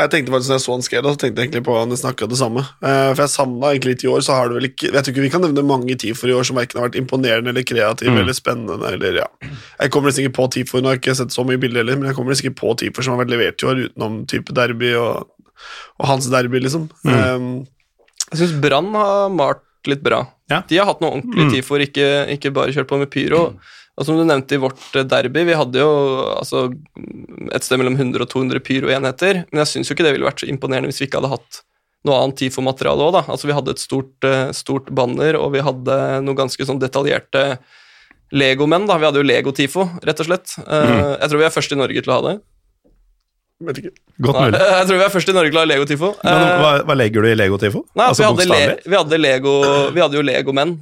Jeg 0.00 0.10
tenkte 0.12 0.32
faktisk 0.32 0.50
når 0.50 0.56
jeg 0.58 0.64
så 0.64 0.72
han 0.76 0.84
skrev 0.86 1.02
det, 1.04 1.12
så 1.14 1.20
tenkte 1.22 1.42
jeg 1.42 1.48
egentlig 1.50 1.64
på 1.68 1.76
han 1.78 1.92
snakka 2.00 2.28
det 2.32 2.38
samme. 2.40 2.62
Eh, 2.82 3.10
for 3.12 3.22
jeg 3.24 3.32
savna 3.34 3.70
egentlig 3.74 3.92
litt 3.94 4.04
i 4.06 4.10
år, 4.12 4.24
så 4.24 4.36
har 4.38 4.48
det 4.48 4.56
vel 4.58 4.68
ikke 4.70 4.90
Jeg 4.92 5.02
tror 5.04 5.12
ikke 5.14 5.24
vi 5.26 5.30
kan 5.34 5.44
nevne 5.44 5.64
mange 5.68 5.96
TIFO-er 6.00 6.32
i 6.32 6.36
år 6.38 6.48
som 6.48 6.56
verken 6.60 6.80
har 6.80 6.88
vært 6.88 6.98
imponerende 7.02 7.52
eller 7.52 7.66
kreative 7.68 8.10
Mm. 8.12 8.20
eller 8.24 8.32
spennende 8.38 8.92
eller 8.92 9.18
ja. 9.22 9.26
Jeg 9.80 9.90
kommer 9.92 10.08
nesten 10.10 10.24
ikke 10.26 10.36
på 10.40 10.48
TIFO-er, 10.56 10.82
nå 10.82 10.88
har 10.92 10.96
jeg 10.98 11.02
ikke 11.04 11.16
sett 11.20 11.36
så 11.36 11.44
mye 11.46 11.60
bilder 11.60 11.84
heller, 11.84 11.96
men 12.00 12.08
jeg 12.10 12.16
kommer 12.16 12.32
nesten 12.34 12.50
ikke 12.50 12.60
på 12.64 12.76
TIFO-er 12.82 13.02
som 13.04 13.14
har 13.16 13.24
vært 13.24 13.34
levert 13.36 13.62
i 13.62 13.66
år, 13.70 13.84
utenom 13.90 14.26
type 14.26 14.52
derby 14.56 14.94
og, 14.96 15.28
og 16.00 16.06
hans 16.08 16.30
derby, 16.32 16.58
liksom. 16.64 16.88
Mm. 17.04 17.12
Um, 17.36 17.66
Jeg 18.32 18.38
syns 18.40 18.56
Brann 18.64 18.92
har 18.96 19.28
malt 19.28 19.60
litt 19.86 20.00
bra. 20.02 20.22
Ja. 20.48 20.62
De 20.68 20.76
har 20.78 20.86
hatt 20.86 21.00
noe 21.02 21.10
ordentlig 21.18 21.44
Mm. 21.48 21.52
tifoer, 21.56 21.82
ikke, 21.86 22.08
ikke 22.36 22.52
bare 22.54 22.72
kjørt 22.72 22.88
på 22.88 22.98
med 22.98 23.10
pyro. 23.10 23.58
Og 24.00 24.06
som 24.08 24.16
du 24.16 24.24
nevnte 24.24 24.56
i 24.56 24.60
vårt 24.62 24.96
eh, 24.96 25.04
derby, 25.04 25.42
vi 25.48 25.56
hadde 25.58 25.82
jo 25.82 25.90
altså 26.32 26.64
et 27.52 27.66
sted 27.66 27.80
mellom 27.80 27.98
100 27.98 28.24
og 28.24 28.30
200 28.32 28.62
pyroenheter. 28.64 29.42
Men 29.50 29.62
jeg 29.64 29.72
syns 29.74 29.90
jo 29.90 29.96
ikke 29.96 30.06
det 30.06 30.14
ville 30.16 30.28
vært 30.28 30.40
så 30.44 30.48
imponerende 30.48 30.88
hvis 30.92 31.02
vi 31.02 31.10
ikke 31.10 31.20
hadde 31.20 31.34
hatt 31.34 31.60
noe 32.08 32.16
annet 32.18 32.40
TIFO-materiale 32.40 33.04
òg, 33.04 33.12
da. 33.14 33.22
Altså 33.30 33.46
vi 33.46 33.54
hadde 33.54 33.74
et 33.76 33.82
stort, 33.82 34.16
eh, 34.26 34.48
stort 34.56 34.88
banner, 34.90 35.36
og 35.38 35.52
vi 35.54 35.62
hadde 35.62 35.98
noe 36.24 36.38
ganske 36.38 36.66
sånn 36.66 36.80
detaljerte 36.82 37.44
Lego-menn, 38.32 38.88
da. 38.88 38.96
Vi 38.98 39.06
hadde 39.06 39.20
jo 39.20 39.28
Lego-TIFO, 39.28 39.84
rett 40.08 40.24
og 40.24 40.30
slett. 40.30 40.56
Eh, 40.64 40.88
Mm. 40.92 41.20
Jeg 41.20 41.28
tror 41.30 41.38
vi 41.38 41.44
er 41.46 41.54
først 41.54 41.72
i 41.72 41.78
Norge 41.78 42.02
til 42.02 42.10
å 42.10 42.16
ha 42.16 42.24
det. 42.30 42.34
Vet 43.62 43.78
ikke. 43.78 43.92
Godt 44.26 44.34
Nei, 44.40 44.46
mulig. 44.50 44.60
jeg 44.78 44.86
tror 44.88 44.98
vi 44.98 45.04
er 45.04 45.12
først 45.14 45.28
i 45.30 45.34
Norge 45.36 45.52
til 45.52 45.58
å 45.60 45.62
ha 45.62 45.68
Lego-TIFO. 45.70 46.08
Men 46.24 46.46
hva, 46.64 46.70
hva 46.88 46.96
legger 46.98 47.22
du 47.22 47.28
i 47.30 47.36
Lego-tifo? 47.38 47.84
Nei, 47.94 48.08
altså, 48.08 48.24
vi, 48.24 48.30
hadde 48.32 48.48
le, 48.50 48.60
vi 48.88 48.98
hadde 48.98 49.20
Lego 49.20 49.52
Vi 49.94 50.02
hadde 50.02 50.18
jo 50.18 50.24
Lego-menn 50.26 50.72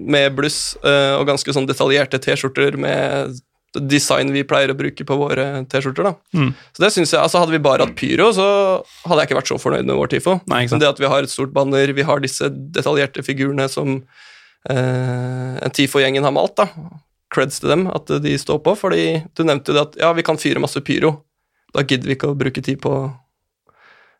med 0.00 0.34
bluss 0.38 0.76
eh, 0.84 1.14
og 1.18 1.28
ganske 1.28 1.54
sånn 1.54 1.68
detaljerte 1.68 2.20
T-skjorter 2.22 2.78
med 2.80 3.38
design 3.78 4.32
vi 4.34 4.42
pleier 4.46 4.72
å 4.72 4.78
bruke 4.78 5.04
på 5.06 5.16
våre 5.18 5.44
T-skjorter. 5.70 6.08
da. 6.08 6.14
Mm. 6.34 6.50
Så 6.74 6.82
det 6.82 6.90
synes 6.94 7.12
jeg, 7.12 7.20
altså 7.22 7.42
Hadde 7.42 7.54
vi 7.54 7.62
bare 7.62 7.86
hatt 7.86 7.94
pyro, 7.98 8.30
så 8.34 8.46
hadde 9.04 9.20
jeg 9.22 9.30
ikke 9.30 9.38
vært 9.38 9.52
så 9.52 9.60
fornøyd 9.62 9.86
med 9.86 9.98
vår 10.00 10.10
TIFO. 10.14 10.40
Nei. 10.50 10.64
Men 10.72 10.82
det 10.82 10.90
at 10.90 11.02
vi 11.02 11.10
har 11.12 11.22
et 11.22 11.32
stort 11.32 11.54
banner, 11.54 11.94
vi 11.94 12.06
har 12.06 12.22
disse 12.22 12.50
detaljerte 12.50 13.24
figurene 13.26 13.68
som 13.70 14.00
eh, 14.70 15.70
TIFO-gjengen 15.78 16.26
har 16.26 16.34
malt, 16.34 16.58
da. 16.58 16.66
creds 17.30 17.62
til 17.62 17.70
dem 17.70 17.86
at 17.86 18.10
de 18.24 18.36
står 18.42 18.58
på, 18.66 18.74
fordi 18.74 19.22
du 19.38 19.44
nevnte 19.46 19.70
jo 19.70 19.78
det 19.78 19.86
at 19.86 19.98
ja, 20.02 20.12
vi 20.18 20.26
kan 20.26 20.40
fyre 20.40 20.62
masse 20.62 20.82
pyro. 20.82 21.20
Da 21.70 21.86
gidder 21.86 22.10
vi 22.10 22.18
ikke 22.18 22.32
å 22.32 22.38
bruke 22.38 22.62
tid 22.66 22.80
på 22.82 22.94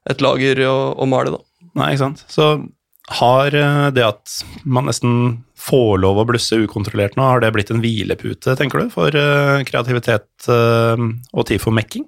et 0.08 0.22
lager 0.22 0.62
og, 0.68 1.00
og 1.02 1.10
male, 1.10 1.34
da. 1.34 1.68
Nei, 1.80 1.92
ikke 1.94 2.04
sant. 2.06 2.22
Så 2.30 2.52
har 3.18 3.54
eh, 3.54 3.86
det 3.94 4.06
at 4.06 4.40
man 4.62 4.86
nesten 4.86 5.40
får 5.60 5.98
lov 6.02 6.18
å 6.22 6.26
blusse 6.28 6.56
ukontrollert 6.64 7.16
nå, 7.18 7.24
har 7.26 7.42
det 7.44 7.50
blitt 7.54 7.70
en 7.74 7.82
hvilepute, 7.82 8.54
tenker 8.58 8.84
du, 8.84 8.90
for 8.92 9.14
eh, 9.16 9.60
kreativitet 9.68 10.48
eh, 10.48 11.02
og 11.36 11.46
TIFO-mekking? 11.50 12.06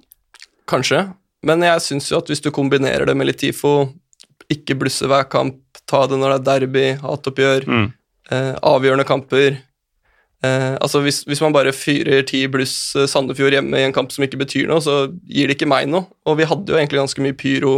Kanskje, 0.70 1.02
men 1.44 1.64
jeg 1.66 1.82
syns 1.84 2.08
jo 2.10 2.20
at 2.20 2.30
hvis 2.30 2.40
du 2.44 2.50
kombinerer 2.54 3.04
det 3.08 3.16
med 3.18 3.28
litt 3.28 3.40
TIFO, 3.42 3.74
ikke 4.52 4.76
blusse 4.80 5.08
hver 5.08 5.26
kamp, 5.32 5.58
ta 5.88 6.04
det 6.08 6.16
når 6.20 6.34
det 6.34 6.38
er 6.40 6.46
derby, 6.48 6.86
hatoppgjør, 7.02 7.66
Mm. 7.68 7.86
eh, 8.30 8.54
avgjørende 8.62 9.04
kamper 9.08 9.58
eh, 10.44 10.74
Altså 10.80 11.00
hvis, 11.04 11.22
hvis 11.28 11.40
man 11.42 11.52
bare 11.54 11.72
fyrer 11.74 12.24
ti 12.26 12.44
bluss 12.50 12.94
eh, 12.96 13.06
Sandefjord 13.10 13.52
hjemme 13.56 13.78
i 13.78 13.84
en 13.86 13.92
kamp 13.96 14.12
som 14.14 14.24
ikke 14.24 14.40
betyr 14.42 14.68
noe, 14.70 14.80
så 14.82 15.06
gir 15.28 15.48
det 15.50 15.56
ikke 15.58 15.68
meg 15.70 15.88
noe. 15.90 16.06
Og 16.26 16.38
vi 16.40 16.46
hadde 16.48 16.72
jo 16.72 16.78
egentlig 16.78 17.00
ganske 17.02 17.22
mye 17.24 17.36
pyro. 17.38 17.74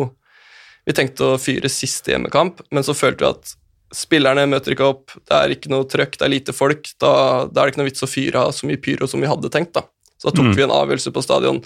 Vi 0.87 0.92
tenkte 0.96 1.32
å 1.34 1.40
fyre 1.40 1.68
siste 1.72 2.12
hjemmekamp, 2.14 2.60
men 2.70 2.84
så 2.87 2.94
følte 2.96 3.24
vi 3.24 3.30
at 3.32 3.54
spillerne 3.94 4.44
møter 4.50 4.74
ikke 4.74 4.87
opp, 4.90 5.14
det 5.28 5.37
er 5.38 5.54
ikke 5.54 5.70
noe 5.72 5.87
trøkk, 5.90 6.18
det 6.18 6.26
er 6.26 6.33
lite 6.33 6.54
folk. 6.57 6.88
Da, 7.02 7.12
da 7.46 7.62
er 7.62 7.68
det 7.68 7.74
ikke 7.74 7.83
noe 7.83 7.90
vits 7.90 8.04
å 8.07 8.11
fyre 8.11 8.42
av 8.48 8.52
så 8.57 8.68
mye 8.68 8.80
pyro 8.83 9.09
som 9.11 9.22
vi 9.22 9.30
hadde 9.30 9.50
tenkt. 9.54 9.74
da. 9.76 9.85
Så 10.18 10.28
da 10.30 10.37
tok 10.38 10.50
Mm. 10.50 10.54
vi 10.57 10.64
en 10.66 10.74
avgjørelse 10.74 11.12
på 11.14 11.22
stadion. 11.24 11.62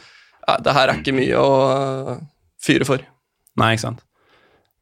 Nei, 0.48 0.56
det 0.64 0.74
her 0.74 0.88
er 0.88 1.00
ikke 1.00 1.16
mye 1.16 1.40
å 1.40 1.50
uh, 2.14 2.20
fyre 2.62 2.86
for. 2.88 3.02
Nei, 3.60 3.72
ikke 3.74 3.84
sant. 3.84 4.04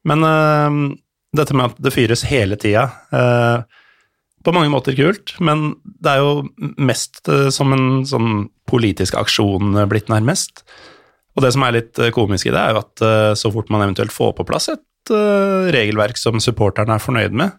Men 0.07 0.23
uh, 0.23 0.95
dette 1.35 1.53
med 1.57 1.71
at 1.71 1.81
det 1.83 1.91
fyres 1.93 2.23
hele 2.29 2.55
tida 2.55 2.85
uh, 3.11 3.65
På 4.47 4.53
mange 4.55 4.71
måter 4.71 4.95
kult, 4.95 5.33
men 5.43 5.73
det 5.83 6.13
er 6.13 6.21
jo 6.23 6.45
mest 6.79 7.27
som 7.51 7.73
en 7.75 8.05
sånn 8.07 8.45
politisk 8.69 9.17
aksjon 9.19 9.75
blitt 9.91 10.07
nærmest. 10.07 10.61
Og 11.35 11.43
det 11.43 11.51
som 11.51 11.65
er 11.67 11.75
litt 11.75 11.99
komisk 12.15 12.47
i 12.47 12.53
det, 12.53 12.61
er 12.61 12.71
jo 12.77 12.79
at 12.79 13.03
så 13.35 13.51
fort 13.51 13.67
man 13.73 13.83
eventuelt 13.83 14.13
får 14.15 14.37
på 14.37 14.45
plass 14.47 14.69
et 14.71 14.79
eh, 15.13 15.71
regelverk 15.75 16.17
som 16.19 16.39
supporterne 16.43 16.95
er 16.97 17.03
fornøyd 17.03 17.31
med, 17.37 17.51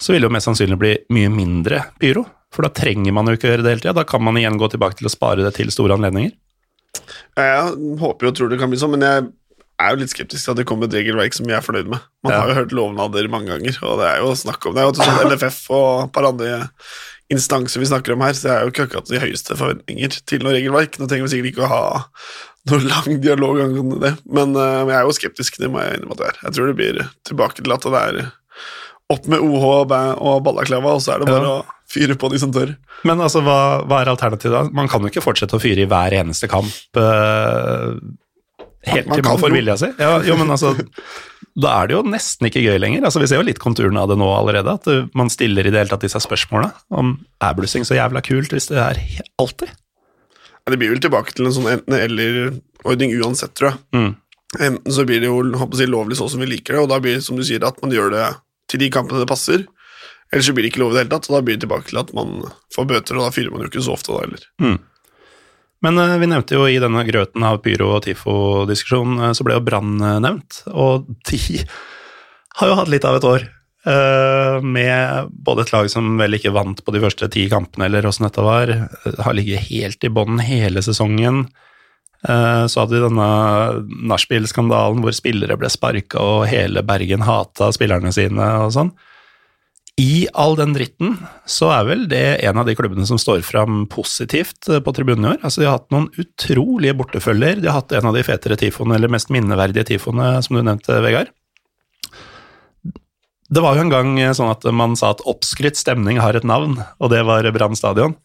så 0.00 0.12
vil 0.12 0.22
det 0.24 0.28
jo 0.30 0.34
mest 0.36 0.48
sannsynlig 0.50 0.78
bli 0.80 0.94
mye 1.16 1.30
mindre 1.32 1.84
pyro. 2.00 2.26
For 2.54 2.62
da 2.66 2.70
trenger 2.72 3.12
man 3.12 3.26
jo 3.28 3.36
ikke 3.36 3.48
å 3.48 3.52
gjøre 3.54 3.64
det 3.64 3.72
hele 3.74 3.84
tida. 3.84 3.96
Da 3.98 4.04
kan 4.08 4.22
man 4.24 4.36
igjen 4.40 4.58
gå 4.60 4.68
tilbake 4.72 4.96
til 5.00 5.08
å 5.08 5.12
spare 5.12 5.42
det 5.44 5.54
til 5.56 5.72
store 5.74 5.96
anledninger. 5.98 6.32
Jeg 7.36 7.74
håper 8.00 8.26
jo 8.26 8.30
og 8.32 8.36
tror 8.38 8.48
det 8.52 8.58
kan 8.60 8.70
bli 8.72 8.78
sånn, 8.80 8.94
men 8.96 9.04
jeg 9.04 9.26
er 9.82 9.92
jo 9.92 10.00
litt 10.00 10.12
skeptisk 10.14 10.46
til 10.46 10.54
at 10.54 10.60
det 10.60 10.64
kommer 10.68 10.88
et 10.88 10.94
regelverk 10.96 11.34
som 11.36 11.48
jeg 11.50 11.58
er 11.58 11.64
fornøyd 11.64 11.90
med. 11.92 12.00
Man 12.24 12.32
Ja. 12.32 12.40
har 12.40 12.48
jo 12.48 12.54
hørt 12.60 12.72
lovnader 12.72 13.28
mange 13.28 13.50
ganger, 13.52 13.76
og 13.84 13.98
det 14.00 14.06
er 14.08 14.18
jo 14.24 14.32
snakk 14.32 14.64
om 14.66 14.74
Det 14.74 14.80
er 14.82 14.86
jo 14.88 14.96
sånn 14.96 15.30
LFF 15.32 15.58
og 15.70 16.04
et 16.06 16.12
par 16.12 16.24
andre 16.30 16.68
instanser 17.32 17.82
vi 17.82 17.88
snakker 17.90 18.14
om 18.14 18.22
her, 18.22 18.34
så 18.38 18.46
det 18.46 18.52
er 18.54 18.64
jo 18.66 18.72
ikke 18.72 18.84
akkurat 18.86 19.08
de 19.10 19.18
høyeste 19.22 19.56
forventninger 19.58 20.18
til 20.30 20.44
noe 20.44 20.54
regelverk. 20.54 20.98
Nå 21.00 21.08
trenger 21.10 21.26
vi 21.26 21.32
sikkert 21.34 21.52
ikke 21.52 21.66
å 21.66 21.70
ha 21.72 21.82
noe 22.70 22.82
lang 22.86 23.20
dialog 23.22 23.60
angående 23.62 24.00
det, 24.02 24.12
men 24.34 24.54
uh, 24.58 24.82
jeg 24.86 24.96
er 24.98 25.06
jo 25.06 25.14
skeptisk, 25.14 25.58
det 25.62 25.70
må 25.70 25.82
jeg 25.82 25.98
innrømme 26.00 26.16
at 26.18 26.22
jeg 26.24 26.32
er. 26.34 26.38
Jeg 26.48 26.56
tror 26.56 26.70
det 26.70 26.76
blir 26.80 27.00
tilbake 27.28 27.62
til 27.62 27.74
at 27.76 27.86
det 27.86 28.02
er 28.02 28.20
opp 29.14 29.26
med 29.30 29.38
OH 29.46 29.64
og 29.70 29.84
ba- 29.92 30.16
og 30.18 30.40
ballaklava, 30.46 30.96
og 30.98 31.02
så 31.04 31.14
er 31.14 31.22
det 31.22 31.28
bare 31.30 31.46
Ja. 31.46 31.56
å 31.62 31.90
fyre 31.90 32.16
på 32.18 32.30
de 32.32 32.40
som 32.42 32.50
tør. 32.54 32.72
Men 33.06 33.20
altså, 33.22 33.38
hva, 33.46 33.58
hva 33.86 34.00
er 34.02 34.10
alternativet 34.10 34.54
da? 34.56 34.62
Man 34.74 34.88
kan 34.90 35.02
jo 35.04 35.10
ikke 35.12 35.22
fortsette 35.22 35.54
å 35.54 35.62
fyre 35.62 35.84
i 35.84 35.90
hver 35.90 36.16
eneste 36.18 36.48
kamp 36.50 36.98
eh, 36.98 37.92
helt 38.86 39.10
til 39.12 39.24
man 39.26 39.40
får 39.40 39.54
vilja 39.54 39.76
si. 39.80 39.88
Ja, 40.00 40.18
jo, 40.26 40.36
men 40.38 40.52
altså, 40.52 40.74
da 41.56 41.72
er 41.80 41.88
det 41.88 41.96
jo 41.96 42.02
nesten 42.06 42.48
ikke 42.48 42.64
gøy 42.64 42.78
lenger. 42.82 43.06
Altså, 43.08 43.22
vi 43.22 43.28
ser 43.30 43.40
jo 43.40 43.46
litt 43.48 43.62
konturene 43.62 44.02
av 44.02 44.12
det 44.12 44.18
nå 44.20 44.28
allerede, 44.32 44.76
at 44.78 44.90
uh, 44.90 45.08
man 45.16 45.32
stiller 45.32 45.66
i 45.66 45.72
det 45.72 45.82
hele 45.82 45.92
tatt 45.92 46.04
disse 46.06 46.20
spørsmålene 46.22 46.72
om 46.94 47.16
er 47.44 47.56
blussing 47.58 47.86
så 47.88 47.98
jævla 47.98 48.22
kult 48.26 48.54
hvis 48.54 48.70
det 48.72 48.78
er 48.82 49.00
alltid? 49.42 49.72
Ja, 49.72 50.72
Det 50.72 50.80
blir 50.82 50.94
vel 50.94 51.02
tilbake 51.02 51.34
til 51.36 51.48
en 51.48 51.56
sånn 51.56 51.70
enten-eller-ordning 51.76 53.14
uansett, 53.22 53.54
tror 53.58 53.72
jeg. 53.72 53.82
Mm. 53.96 54.10
Enten 54.56 54.94
så 54.94 55.04
blir 55.08 55.22
det 55.22 55.30
jo 55.30 55.40
håper 55.58 55.82
jeg, 55.82 55.92
lovlig 55.92 56.18
sånn 56.18 56.32
som 56.32 56.42
vi 56.42 56.50
liker 56.50 56.76
det, 56.76 56.82
og 56.84 56.92
da 56.92 57.00
blir 57.02 57.18
det 57.18 57.24
som 57.26 57.38
du 57.38 57.44
sier 57.46 57.64
at 57.66 57.80
man 57.82 57.94
gjør 57.94 58.12
det 58.14 58.26
til 58.70 58.82
de 58.82 58.90
kampene 58.92 59.22
det 59.22 59.30
passer. 59.30 59.64
Eller 60.32 60.42
så 60.42 60.54
blir 60.54 60.66
det 60.66 60.72
ikke 60.72 60.82
lov 60.82 60.92
i 60.92 60.96
det 60.96 61.04
hele 61.04 61.14
tatt, 61.14 61.28
og 61.30 61.36
da 61.36 61.42
blir 61.46 61.58
det 61.58 61.66
tilbake 61.66 61.90
til 61.90 62.00
at 62.02 62.12
man 62.16 62.40
får 62.74 62.88
bøter, 62.90 63.18
og 63.18 63.28
da 63.28 63.34
fyrer 63.34 63.54
man 63.54 63.62
jo 63.62 63.70
ikke 63.70 63.84
så 63.86 63.94
ofte 63.94 64.12
da 64.12 64.24
heller. 64.24 64.46
Men 65.84 65.98
uh, 65.98 66.16
vi 66.20 66.28
nevnte 66.30 66.56
jo 66.56 66.68
i 66.68 66.78
denne 66.82 67.04
grøten 67.08 67.44
av 67.44 67.60
pyro- 67.64 67.92
og 67.98 68.06
tifo-diskusjon, 68.06 69.18
uh, 69.20 69.32
så 69.36 69.44
ble 69.46 69.58
jo 69.58 69.64
Brann 69.66 69.98
uh, 70.00 70.16
nevnt, 70.22 70.62
og 70.72 71.08
de 71.30 71.60
har 72.56 72.72
jo 72.72 72.78
hatt 72.80 72.92
litt 72.92 73.06
av 73.06 73.20
et 73.20 73.30
år. 73.34 73.52
med 74.66 75.28
både 75.46 75.62
et 75.62 75.68
lag 75.70 75.86
som 75.86 76.16
vel 76.18 76.34
ikke 76.34 76.50
vant 76.50 76.80
på 76.82 76.90
de 76.90 76.98
første 77.04 77.28
ti 77.30 77.44
kampene, 77.46 77.86
eller 77.86 78.08
åssen 78.08 78.24
dette 78.26 78.42
var, 78.42 78.72
har 79.04 79.36
ligget 79.36 79.68
helt 79.68 80.02
i 80.02 80.10
bånn 80.10 80.40
hele 80.42 80.82
sesongen. 80.82 81.44
Så 82.26 82.80
hadde 82.80 82.96
vi 82.96 83.04
denne 83.04 83.28
nachspiel-skandalen 84.10 85.04
hvor 85.04 85.14
spillere 85.14 85.54
ble 85.60 85.70
sparka 85.70 86.18
og 86.18 86.48
hele 86.50 86.82
Bergen 86.82 87.22
hata 87.28 87.68
spillerne 87.76 88.10
sine 88.16 88.48
og 88.64 88.74
sånn. 88.74 88.90
I 89.96 90.26
all 90.36 90.58
den 90.58 90.74
dritten 90.76 91.14
så 91.48 91.70
er 91.72 91.86
vel 91.88 92.02
det 92.10 92.24
en 92.44 92.58
av 92.60 92.66
de 92.68 92.74
klubbene 92.76 93.06
som 93.08 93.16
står 93.20 93.40
fram 93.46 93.86
positivt 93.88 94.68
eh, 94.68 94.82
på 94.84 94.92
tribunen 94.92 95.24
i 95.24 95.30
år. 95.30 95.38
Altså, 95.40 95.62
de 95.62 95.68
har 95.70 95.78
hatt 95.78 95.94
noen 95.94 96.10
utrolige 96.20 96.96
bortefølger. 96.98 97.62
De 97.62 97.70
har 97.70 97.78
hatt 97.80 97.94
en 97.96 98.10
av 98.10 98.16
de 98.16 98.24
fetere 98.26 98.58
tifoene, 98.60 98.98
eller 98.98 99.12
mest 99.12 99.32
minneverdige 99.32 99.86
tifoene, 99.94 100.34
som 100.44 100.58
du 100.58 100.60
nevnte, 100.60 101.00
Vegard. 101.00 101.32
Det 103.46 103.62
var 103.62 103.78
jo 103.78 103.86
en 103.86 103.94
gang 103.94 104.12
eh, 104.20 104.34
sånn 104.36 104.52
at 104.52 104.68
man 104.74 104.98
sa 105.00 105.14
at 105.14 105.24
oppskrytt 105.24 105.80
stemning 105.80 106.20
har 106.20 106.36
et 106.36 106.44
navn, 106.44 106.76
og 107.00 107.12
det 107.14 107.22
var 107.24 107.48
Brann 107.56 107.78
stadion. 107.78 108.18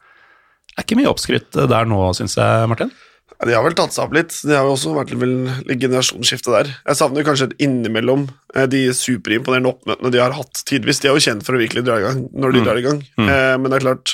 Det 0.71 0.75
er 0.75 0.87
ikke 0.87 0.99
mye 0.99 1.11
oppskrytt 1.13 1.55
eh, 1.55 1.71
der 1.71 1.87
nå, 1.87 2.03
syns 2.19 2.35
jeg, 2.35 2.67
Martin. 2.67 2.91
Ja, 3.39 3.45
de 3.47 3.53
har 3.55 3.63
vel 3.63 3.73
tatt 3.73 3.93
seg 3.95 4.03
opp 4.05 4.13
litt. 4.13 4.33
Det 4.45 4.53
har 4.57 4.65
jo 4.67 4.75
også 4.75 4.93
vært 4.93 5.13
vel 5.17 5.31
litt 5.65 5.79
generasjonsskifte 5.81 6.51
der. 6.53 6.67
Jeg 6.85 6.95
savner 6.99 7.23
kanskje 7.25 7.47
et 7.49 7.57
innimellom 7.65 8.27
eh, 8.55 8.65
de 8.69 8.81
superimponerende 8.93 9.71
oppmøtene 9.73 10.11
de 10.13 10.19
har 10.21 10.35
hatt 10.37 10.63
tidvis. 10.69 10.99
De 11.01 11.07
er 11.09 11.15
jo 11.17 11.23
kjent 11.25 11.43
for 11.47 11.57
å 11.57 11.61
virkelig 11.61 11.83
dra 11.87 11.97
i 11.97 12.05
gang 12.05 12.27
når 12.33 12.51
de 12.53 12.59
Mm. 12.61 12.65
drar 12.67 12.77
i 12.77 12.85
gang, 12.85 12.99
Mm. 13.17 13.29
eh, 13.29 13.57
men 13.57 13.69
det 13.71 13.77
er 13.81 13.85
klart 13.87 14.13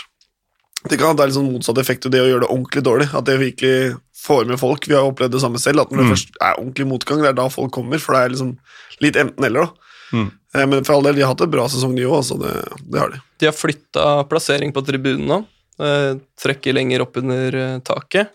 det 0.87 0.97
kan 0.99 1.17
ha 1.17 1.25
litt 1.25 1.35
sånn 1.35 1.51
motsatt 1.51 1.77
effekt 1.81 2.05
av 2.05 2.11
det 2.13 2.21
å 2.21 2.27
gjøre 2.29 2.45
det 2.45 2.49
ordentlig 2.53 2.83
dårlig. 2.83 3.07
At 3.13 3.25
det 3.25 3.39
virkelig 3.41 3.97
får 4.15 4.45
med 4.47 4.59
folk. 4.59 4.85
Vi 4.87 4.93
har 4.93 5.01
jo 5.03 5.11
opplevd 5.11 5.31
det 5.31 5.41
samme 5.41 5.59
selv, 5.59 5.81
at 5.81 5.89
når 5.91 5.97
det 5.97 6.05
Mm. 6.05 6.13
først 6.13 6.29
er 6.39 6.53
ordentlig 6.61 6.87
motgang, 6.87 7.21
det 7.21 7.29
er 7.29 7.33
da 7.33 7.47
folk 7.49 7.71
kommer, 7.71 7.99
for 7.99 8.13
det 8.13 8.21
er 8.23 8.29
liksom 8.35 8.57
litt 9.01 9.15
enten-eller, 9.15 9.65
da. 9.65 9.71
Mm. 10.13 10.31
Eh, 10.55 10.65
Men 10.65 10.83
for 10.85 10.93
all 10.93 11.01
del, 11.01 11.15
de 11.15 11.21
har 11.21 11.33
hatt 11.35 11.41
en 11.41 11.51
bra 11.51 11.67
sesong, 11.67 11.95
de 11.95 12.03
òg, 12.03 12.17
altså. 12.23 12.39
Det, 12.39 12.91
det 12.91 12.99
har 12.99 13.09
de. 13.09 13.21
De 13.39 13.45
har 13.47 13.53
flytta 13.53 14.29
plassering 14.29 14.71
på 14.71 14.85
tribunen 14.85 15.27
nå. 15.27 15.45
Eh, 15.79 16.15
trekker 16.39 16.73
lenger 16.73 17.01
opp 17.01 17.17
under 17.17 17.79
taket. 17.81 18.29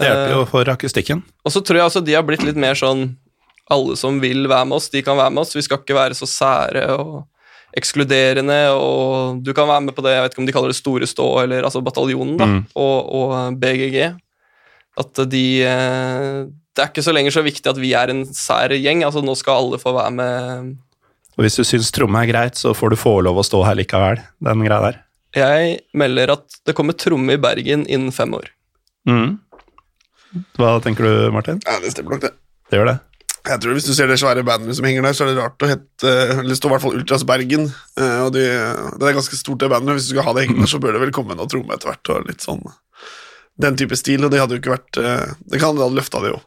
Det 0.00 0.08
hjelper 0.08 0.32
jo 0.36 0.44
for 0.48 0.68
akustikken. 0.72 1.20
Og 1.44 1.52
så 1.52 1.60
tror 1.64 1.76
jeg 1.80 1.84
altså 1.88 2.00
de 2.04 2.14
har 2.16 2.24
blitt 2.26 2.42
litt 2.46 2.56
mer 2.56 2.74
sånn 2.78 3.16
Alle 3.70 3.94
som 3.96 4.18
vil 4.20 4.48
være 4.50 4.66
med 4.68 4.76
oss, 4.76 4.88
de 4.90 5.00
kan 5.06 5.16
være 5.16 5.30
med 5.32 5.42
oss. 5.44 5.54
Vi 5.56 5.62
skal 5.62 5.78
ikke 5.80 5.94
være 5.96 6.16
så 6.18 6.26
sære 6.28 6.82
og 6.98 7.22
ekskluderende, 7.78 8.58
og 8.76 9.38
du 9.44 9.52
kan 9.56 9.68
være 9.70 9.84
med 9.86 9.94
på 9.96 10.02
det, 10.04 10.12
jeg 10.12 10.24
vet 10.26 10.34
ikke 10.34 10.42
om 10.42 10.48
de 10.48 10.54
kaller 10.56 10.72
det 10.74 10.76
Store 10.76 11.06
Stå, 11.08 11.26
eller 11.44 11.64
altså 11.64 11.80
bataljonen, 11.84 12.34
da, 12.36 12.46
Mm. 12.50 12.58
og, 12.76 13.12
og 13.16 13.56
BGG. 13.62 13.96
At 15.00 15.22
de 15.32 15.44
eh, 15.64 16.42
Det 16.76 16.82
er 16.84 16.90
ikke 16.90 17.04
så 17.04 17.12
lenger 17.16 17.32
så 17.32 17.42
viktig 17.44 17.68
at 17.70 17.78
vi 17.80 17.94
er 17.96 18.10
en 18.12 18.24
sær 18.26 18.72
gjeng. 18.76 19.04
altså 19.04 19.22
Nå 19.24 19.34
skal 19.36 19.60
alle 19.62 19.78
få 19.80 19.92
være 19.96 20.10
med. 20.18 20.76
Og 21.38 21.44
hvis 21.46 21.56
du 21.56 21.64
syns 21.64 21.90
tromme 21.92 22.20
er 22.20 22.28
greit, 22.28 22.56
så 22.60 22.74
får 22.76 22.90
du 22.92 22.96
få 23.00 23.14
lov 23.24 23.40
å 23.40 23.44
stå 23.44 23.62
her 23.64 23.76
likevel, 23.78 24.20
den 24.40 24.64
greia 24.66 24.80
der. 24.90 24.98
Jeg 25.36 25.78
melder 25.96 26.32
at 26.36 26.58
det 26.66 26.74
kommer 26.76 26.92
tromme 26.92 27.32
i 27.32 27.40
Bergen 27.40 27.86
innen 27.88 28.12
fem 28.12 28.34
år. 28.36 28.50
Mm. 29.08 29.38
Hva 30.58 30.76
tenker 30.84 31.04
du, 31.06 31.14
Martin? 31.34 31.58
Ja, 31.66 31.78
det 31.82 31.92
stemmer 31.94 32.16
nok, 32.16 32.22
det. 32.24 32.32
Det 32.70 32.78
gjør 32.80 32.88
det. 32.92 32.98
Jeg 33.42 33.58
tror 33.58 33.74
Hvis 33.74 33.86
du 33.88 33.94
ser 33.96 34.06
det 34.06 34.20
svære 34.22 34.44
bandet 34.46 34.76
som 34.78 34.86
henger 34.86 35.02
der, 35.02 35.14
så 35.18 35.24
er 35.24 35.32
det 35.32 35.40
rart 35.42 35.64
å 35.66 35.70
hete 35.70 36.10
Eller 36.38 36.52
det 36.52 36.56
står 36.60 36.70
i 36.70 36.74
hvert 36.76 36.84
fall 36.84 36.98
Ultras 37.00 37.24
Bergen. 37.26 37.64
eh, 37.98 38.20
Og 38.22 38.30
de, 38.36 38.44
det 38.46 39.08
er 39.08 39.16
ganske 39.16 39.38
stort, 39.38 39.58
det 39.58 39.70
bandet. 39.72 39.96
Hvis 39.98 40.06
du 40.08 40.14
skal 40.14 40.28
ha 40.28 40.34
det 40.36 40.44
hengende, 40.46 40.68
så 40.70 40.78
bør 40.82 40.94
det 40.94 41.02
vel 41.02 41.14
komme 41.14 41.34
noe 41.34 41.50
tromme 41.50 41.74
etter 41.74 41.90
hvert. 41.90 42.12
Og 42.14 42.30
litt 42.30 42.44
sånn 42.44 42.62
den 43.62 43.76
type 43.76 43.96
stil, 43.98 44.22
og 44.24 44.30
det 44.32 44.38
hadde 44.40 44.56
jo 44.56 44.62
ikke 44.62 44.72
vært 44.72 44.96
eh, 45.02 45.34
Det 45.52 45.58
kan 45.60 45.76
ha 45.76 45.88
løfta 45.92 46.22
det 46.22 46.30
jo. 46.32 46.38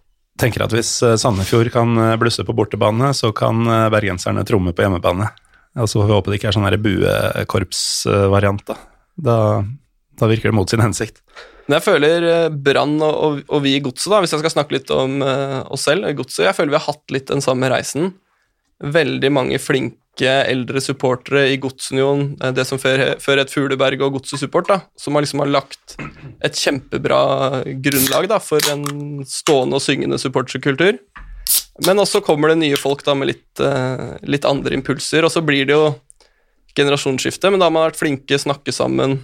Tenker 0.41 0.63
at 0.65 0.73
hvis 0.73 0.93
eh, 1.05 1.17
Sandefjord 1.19 1.69
kan 1.75 1.93
blusse 2.21 2.47
på 2.47 2.55
bortebane, 2.55 3.11
så 3.13 3.29
kan 3.36 3.61
bergenserne 3.93 4.45
tromme 4.47 4.73
på 4.73 4.88
hjemmebane. 4.88 5.27
Og 5.75 5.91
så 5.91 5.99
får 5.99 6.07
vi 6.07 6.15
håpe 6.15 6.31
det 6.31 6.39
ikke 6.39 6.49
er 6.53 6.55
sånn 6.55 6.71
buekorpsvariant, 6.88 8.63
da. 8.71 8.77
da. 9.19 9.38
Da 10.15 10.29
virker 10.31 10.47
det 10.49 10.55
mot 10.55 10.71
sin 10.71 10.79
hensikt. 10.79 11.19
Men 11.66 11.80
jeg 11.80 11.86
føler 11.88 12.26
eh, 12.30 12.47
Brann 12.53 12.99
og, 13.01 13.16
og, 13.16 13.43
og 13.49 13.63
vi 13.66 13.76
i 13.78 13.84
Godset, 13.84 14.13
hvis 14.22 14.36
jeg 14.36 14.43
skal 14.43 14.53
snakke 14.53 14.78
litt 14.78 14.91
om 14.93 15.18
uh, 15.26 15.63
oss 15.74 15.88
selv, 15.88 16.05
i 16.05 16.18
Godset, 16.18 16.45
jeg 16.45 16.57
føler 16.57 16.76
vi 16.76 16.80
har 16.82 16.91
hatt 16.91 17.13
litt 17.16 17.32
den 17.32 17.41
samme 17.41 17.70
reisen. 17.74 18.11
Veldig 18.86 19.32
mange 19.34 19.57
flinke 19.61 20.36
eldre 20.45 20.80
supportere 20.84 21.47
i 21.51 21.57
Godsunion, 21.61 22.28
eh, 22.38 22.53
det 22.55 22.68
som 22.70 22.80
før, 22.82 23.16
før 23.24 23.41
het 23.41 23.53
Fugleberg 23.53 24.05
og 24.05 24.20
Godset 24.20 24.43
Support, 24.43 24.70
da, 24.70 24.80
som 24.99 25.18
har 25.18 25.26
liksom 25.26 25.41
har 25.41 25.53
lagt 25.55 25.97
et 26.45 26.61
kjempebra 26.61 27.63
grunnlag 27.82 28.30
da, 28.30 28.39
for 28.43 28.61
en 28.72 29.26
stående 29.26 29.80
og 29.80 29.84
syngende 29.84 30.22
supporterkultur. 30.22 31.01
Men 31.86 31.99
også 31.99 32.22
kommer 32.24 32.53
det 32.53 32.61
nye 32.61 32.78
folk 32.80 33.01
da 33.03 33.18
med 33.18 33.34
litt, 33.34 33.47
uh, 33.63 34.22
litt 34.22 34.45
andre 34.47 34.78
impulser, 34.78 35.26
og 35.26 35.34
så 35.34 35.41
blir 35.43 35.66
det 35.66 35.76
jo 35.76 35.95
generasjonsskifte, 36.78 37.49
men 37.49 37.57
da 37.57 37.68
har 37.68 37.74
man 37.74 37.88
vært 37.88 37.99
flinke, 37.99 38.38
snakke 38.39 38.74
sammen, 38.76 39.24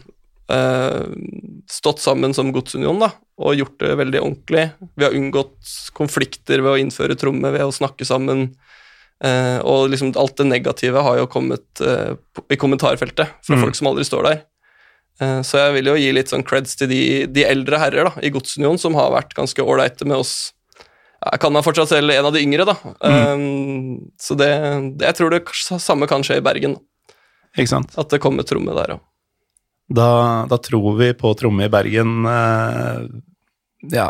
stått 1.72 2.00
sammen 2.04 2.34
som 2.36 2.52
godsunion 2.52 3.00
da, 3.00 3.12
og 3.40 3.56
gjort 3.56 3.78
det 3.80 3.96
veldig 3.96 4.20
ordentlig. 4.22 4.66
Vi 5.00 5.06
har 5.06 5.14
unngått 5.16 5.70
konflikter 5.96 6.60
ved 6.62 6.72
å 6.74 6.80
innføre 6.82 7.16
tromme, 7.16 7.52
ved 7.54 7.64
å 7.64 7.72
snakke 7.72 8.04
sammen. 8.06 8.50
Eh, 9.24 9.60
og 9.64 9.90
liksom 9.94 10.12
alt 10.18 10.36
det 10.42 10.48
negative 10.50 11.04
har 11.06 11.20
jo 11.22 11.28
kommet 11.30 11.80
eh, 11.86 12.16
i 12.50 12.58
kommentarfeltet 12.58 13.30
fra 13.46 13.56
Mm. 13.56 13.62
folk 13.64 13.76
som 13.78 13.88
aldri 13.92 14.04
står 14.04 14.24
der. 14.28 14.42
Eh, 15.22 15.42
så 15.46 15.60
jeg 15.62 15.74
vil 15.78 15.86
jo 15.92 15.96
gi 15.96 16.12
litt 16.12 16.28
sånn 16.34 16.44
creds 16.44 16.76
til 16.76 16.90
de, 16.90 17.02
de 17.30 17.44
eldre 17.46 17.78
herrer 17.78 18.10
da, 18.10 18.14
i 18.26 18.32
Godsunion 18.34 18.80
som 18.82 18.96
har 18.98 19.12
vært 19.14 19.36
ganske 19.38 19.62
ålreite 19.62 20.06
med 20.10 20.18
oss. 20.18 20.54
Jeg 21.22 21.40
kan 21.40 21.54
meg 21.54 21.64
fortsatt 21.64 21.92
selv 21.94 22.10
en 22.10 22.26
av 22.26 22.34
de 22.34 22.42
yngre, 22.42 22.66
da. 22.66 22.76
Eh, 23.06 23.38
så 24.20 24.36
det, 24.36 24.50
jeg 25.06 25.16
tror 25.20 25.30
det 25.30 25.44
samme 25.80 26.10
kan 26.10 26.26
skje 26.26 26.42
i 26.42 26.46
Bergen. 26.50 26.80
At 27.96 28.10
det 28.10 28.20
kommer 28.24 28.44
tromme 28.44 28.74
der 28.74 28.96
òg. 28.98 29.02
Da, 29.92 30.12
da 30.48 30.58
tror 30.62 30.96
vi 31.00 31.12
på 31.18 31.34
tromme 31.36 31.68
i 31.68 31.72
Bergen 31.72 32.26
eh, 32.30 33.00
ja, 33.92 34.08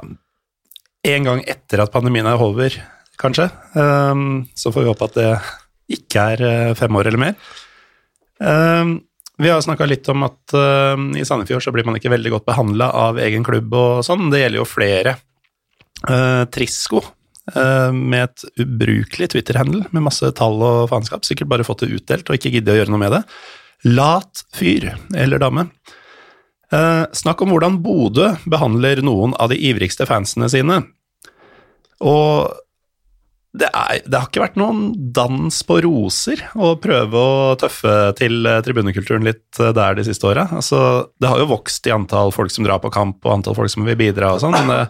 en 1.07 1.25
gang 1.25 1.41
etter 1.49 1.81
at 1.81 1.93
pandemien 1.93 2.27
er 2.29 2.41
over, 2.41 2.75
kanskje. 3.21 3.47
Um, 3.73 4.43
så 4.57 4.73
får 4.73 4.83
vi 4.83 4.91
håpe 4.91 5.07
at 5.07 5.17
det 5.17 5.29
ikke 5.97 6.25
er 6.33 6.43
eh, 6.45 6.73
fem 6.77 6.97
år 6.97 7.09
eller 7.09 7.21
mer. 7.21 7.39
Um, 8.41 8.99
vi 9.41 9.49
har 9.49 9.63
snakka 9.65 9.87
litt 9.89 10.05
om 10.13 10.27
at 10.27 10.53
uh, 10.53 10.93
i 11.17 11.25
Sandefjord 11.25 11.65
så 11.65 11.73
blir 11.73 11.87
man 11.87 11.97
ikke 11.97 12.11
veldig 12.13 12.35
godt 12.35 12.45
behandla 12.51 12.91
av 13.07 13.17
egen 13.21 13.45
klubb 13.45 13.73
og 13.73 14.03
sånn. 14.05 14.29
Det 14.33 14.43
gjelder 14.43 14.61
jo 14.61 14.67
flere. 14.69 15.15
Uh, 16.05 16.45
Trisko, 16.53 17.01
uh, 17.55 17.89
med 17.93 18.27
et 18.27 18.45
ubrukelig 18.61 19.31
Twitter-handel 19.33 19.87
med 19.89 20.05
masse 20.05 20.29
tall 20.37 20.61
og 20.61 20.91
faenskap, 20.93 21.25
sikkert 21.25 21.49
bare 21.49 21.65
fått 21.65 21.85
det 21.85 21.95
utdelt 21.97 22.29
og 22.29 22.37
ikke 22.37 22.53
giddet 22.53 22.75
å 22.75 22.77
gjøre 22.77 22.93
noe 22.93 23.01
med 23.01 23.17
det. 23.17 23.23
Lat 23.87 24.43
fyr 24.53 24.91
eller 25.17 25.41
dame. 25.41 25.67
Eh, 26.71 27.05
snakk 27.13 27.41
om 27.43 27.51
hvordan 27.51 27.81
Bodø 27.83 28.31
behandler 28.47 29.01
noen 29.03 29.33
av 29.41 29.51
de 29.51 29.57
ivrigste 29.59 30.07
fansene 30.07 30.47
sine. 30.51 30.77
Og 32.01 32.51
det, 33.51 33.67
er, 33.67 33.99
det 34.05 34.15
har 34.15 34.29
ikke 34.29 34.45
vært 34.45 34.59
noen 34.59 34.93
dans 35.11 35.57
på 35.67 35.81
roser 35.83 36.39
å 36.55 36.71
prøve 36.79 37.19
å 37.19 37.55
tøffe 37.59 37.95
til 38.21 38.47
eh, 38.47 38.61
tribunekulturen 38.63 39.27
litt 39.27 39.59
eh, 39.59 39.73
der 39.75 39.97
de 39.99 40.07
siste 40.07 40.29
åra. 40.29 40.47
Altså, 40.55 41.11
det 41.19 41.27
har 41.33 41.41
jo 41.41 41.51
vokst 41.51 41.89
i 41.89 41.95
antall 41.95 42.31
folk 42.35 42.53
som 42.53 42.63
drar 42.67 42.79
på 42.83 42.93
kamp, 42.93 43.19
og 43.25 43.33
antall 43.35 43.57
folk 43.57 43.73
som 43.73 43.83
vil 43.87 43.99
bidra 43.99 44.35
og 44.37 44.45
sånn, 44.45 44.55
men 44.55 44.71
det, 44.71 44.81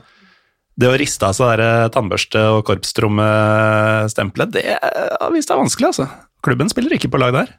det 0.84 0.92
å 0.92 1.00
riste 1.02 1.26
av 1.26 1.34
seg 1.40 1.66
tannbørste- 1.96 2.46
og 2.60 2.66
korpstrommestempelet, 2.70 4.54
det 4.54 4.68
har 4.78 5.34
vist 5.34 5.50
seg 5.50 5.64
vanskelig, 5.64 5.90
altså. 5.96 6.12
Klubben 6.46 6.70
spiller 6.70 6.94
ikke 6.96 7.10
på 7.14 7.20
lag 7.22 7.34
der. 7.36 7.50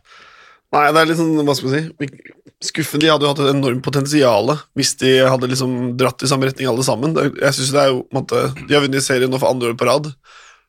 Nei, 0.73 0.87
det 0.89 1.01
er 1.03 1.09
litt 1.11 1.19
sånn, 1.21 1.35
hva 1.45 1.57
skal 1.57 1.69
man 1.69 1.75
si 1.77 2.23
Skuffen, 2.63 3.03
de 3.03 3.11
hadde 3.11 3.27
jo 3.27 3.33
hatt 3.33 3.41
et 3.43 3.51
enormt 3.51 3.83
potensial 3.83 4.53
hvis 4.79 4.95
de 5.01 5.17
hadde 5.27 5.49
liksom 5.51 5.73
dratt 5.99 6.23
i 6.23 6.29
samme 6.31 6.47
retning 6.47 6.69
alle 6.71 6.85
sammen. 6.87 7.17
Jeg 7.19 7.57
synes 7.57 7.73
det 7.75 7.81
er 7.83 7.91
jo, 7.91 8.05
måte, 8.15 8.45
De 8.69 8.77
har 8.77 8.85
vunnet 8.85 9.05
serien 9.05 9.33
nå 9.33 9.41
for 9.43 9.51
andre 9.51 9.73
år 9.73 9.79
på 9.81 9.89
rad, 9.89 10.13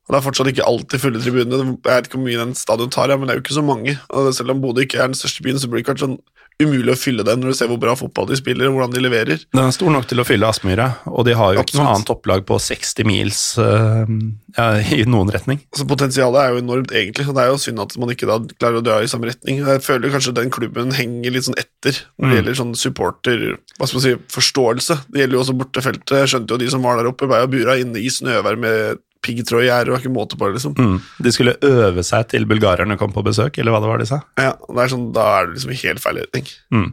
og 0.03 0.11
det 0.11 0.19
er 0.19 0.25
fortsatt 0.27 0.51
ikke 0.51 0.67
alltid 0.67 0.99
fulle 0.99 1.21
tribuner. 1.23 1.63
Jeg 1.63 1.79
vet 1.85 2.07
ikke 2.09 2.19
hvor 2.19 2.27
mye 2.27 2.41
den 2.43 2.53
stadion 2.59 2.89
tar, 2.91 3.09
ja, 3.09 3.17
men 3.17 3.27
det 3.27 3.35
er 3.35 3.39
jo 3.39 3.45
ikke 3.47 3.59
så 3.61 3.63
mange. 3.65 3.97
Og 4.11 4.33
selv 4.35 4.51
om 4.51 4.61
Bodø 4.61 4.83
ikke 4.83 4.99
er 4.99 5.07
den 5.13 5.15
største 5.15 5.43
byen, 5.45 5.59
så 5.59 5.69
blir 5.71 5.79
det 5.83 5.87
kanskje 5.91 6.09
sånn 6.09 6.19
umulig 6.61 6.93
å 6.93 6.95
fylle 6.99 7.23
den 7.25 7.39
når 7.41 7.49
du 7.49 7.55
ser 7.57 7.67
hvor 7.71 7.79
bra 7.81 7.95
fotball 7.97 8.27
de 8.29 8.35
spiller, 8.37 8.67
og 8.69 8.75
hvordan 8.77 8.91
de 8.93 9.01
leverer. 9.01 9.39
Den 9.55 9.63
er 9.63 9.71
stor 9.73 9.89
nok 9.89 10.05
til 10.07 10.21
å 10.21 10.25
fylle 10.27 10.45
Aspmyra, 10.45 10.85
og 11.09 11.25
de 11.25 11.33
har 11.33 11.55
jo 11.55 11.63
ikke 11.63 11.79
noe 11.79 11.87
Absolutt. 11.87 11.95
annet 11.95 12.11
opplag 12.13 12.43
på 12.45 12.59
60 12.61 13.07
mils 13.09 13.39
uh, 13.57 14.05
i 14.93 14.99
noen 15.09 15.31
retning. 15.33 15.63
Så 15.73 15.87
Potensialet 15.89 16.43
er 16.43 16.53
jo 16.53 16.61
enormt, 16.61 16.93
egentlig. 16.93 17.25
og 17.27 17.33
Det 17.39 17.41
er 17.45 17.49
jo 17.49 17.57
synd 17.63 17.81
at 17.81 17.95
man 17.97 18.13
ikke 18.13 18.29
da 18.29 18.37
klarer 18.61 18.79
å 18.79 18.85
dra 18.85 18.99
i 19.01 19.09
samme 19.09 19.31
retning. 19.31 19.63
Jeg 19.65 19.81
føler 19.87 20.13
kanskje 20.13 20.35
den 20.37 20.53
klubben 20.53 20.93
henger 20.93 21.33
litt 21.33 21.47
sånn 21.49 21.57
etter 21.57 21.97
når 22.19 22.27
det 22.27 22.29
Mm. 22.29 22.35
gjelder 22.37 22.59
sånn 22.61 22.75
supporter 22.77 23.41
hva 23.79 23.87
skal 23.89 23.97
man 23.97 24.05
si, 24.05 24.13
forståelse. 24.37 24.99
Det 25.09 25.23
gjelder 25.23 25.39
jo 25.39 25.41
også 25.47 25.57
bortefeltet. 25.57 26.15
Jeg 26.21 26.31
skjønte 26.35 26.53
jo 26.53 26.61
de 26.61 26.69
som 26.69 26.85
var 26.85 27.01
der 27.01 27.09
oppe, 27.09 27.25
ble 27.27 27.41
jo 27.41 27.49
bura 27.49 27.79
inne 27.81 27.97
i 27.97 28.13
snøvær 28.13 28.59
med 28.61 29.01
piggtråd 29.23 29.65
i 29.65 29.69
gjerdet, 29.69 29.93
og 29.93 30.01
ikke 30.01 30.13
måte 30.13 30.39
på 30.39 30.49
det, 30.49 30.57
liksom. 30.59 30.75
Mm. 30.77 30.97
De 31.25 31.33
skulle 31.35 31.55
øve 31.67 32.03
seg 32.05 32.27
til 32.33 32.47
bulgarerne 32.49 32.97
kom 32.99 33.13
på 33.15 33.23
besøk, 33.25 33.57
eller 33.57 33.75
hva 33.75 33.81
det 33.83 33.91
var 33.91 34.03
de 34.03 34.09
sa. 34.09 34.19
Ja, 34.39 34.53
det 34.67 34.83
er 34.83 34.93
sånn, 34.93 35.07
Da 35.15 35.29
er 35.37 35.47
det 35.47 35.57
liksom 35.57 35.77
helt 35.83 36.03
feil 36.03 36.21
retning. 36.23 36.51
Mm. 36.75 36.91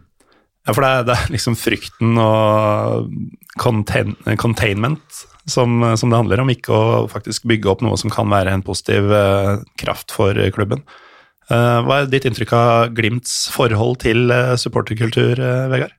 Ja, 0.68 0.74
for 0.76 0.84
det 0.84 0.90
er, 0.92 1.04
det 1.08 1.16
er 1.16 1.34
liksom 1.34 1.56
frykten 1.58 2.18
og 2.20 3.12
contain, 3.60 4.14
containment 4.38 5.22
som, 5.50 5.80
som 5.96 6.12
det 6.12 6.18
handler 6.20 6.42
om, 6.42 6.50
ikke 6.52 6.74
å 6.74 7.06
faktisk 7.10 7.46
bygge 7.50 7.70
opp 7.72 7.84
noe 7.84 7.96
som 8.00 8.12
kan 8.12 8.28
være 8.30 8.52
en 8.54 8.64
positiv 8.64 9.08
uh, 9.10 9.62
kraft 9.80 10.12
for 10.14 10.36
klubben. 10.54 10.84
Uh, 11.50 11.80
hva 11.82 12.02
er 12.02 12.12
ditt 12.12 12.28
inntrykk 12.28 12.52
av 12.54 12.92
Glimts 12.94 13.48
forhold 13.50 14.02
til 14.04 14.30
uh, 14.30 14.54
supporterkultur, 14.60 15.40
Vegard? 15.72 15.96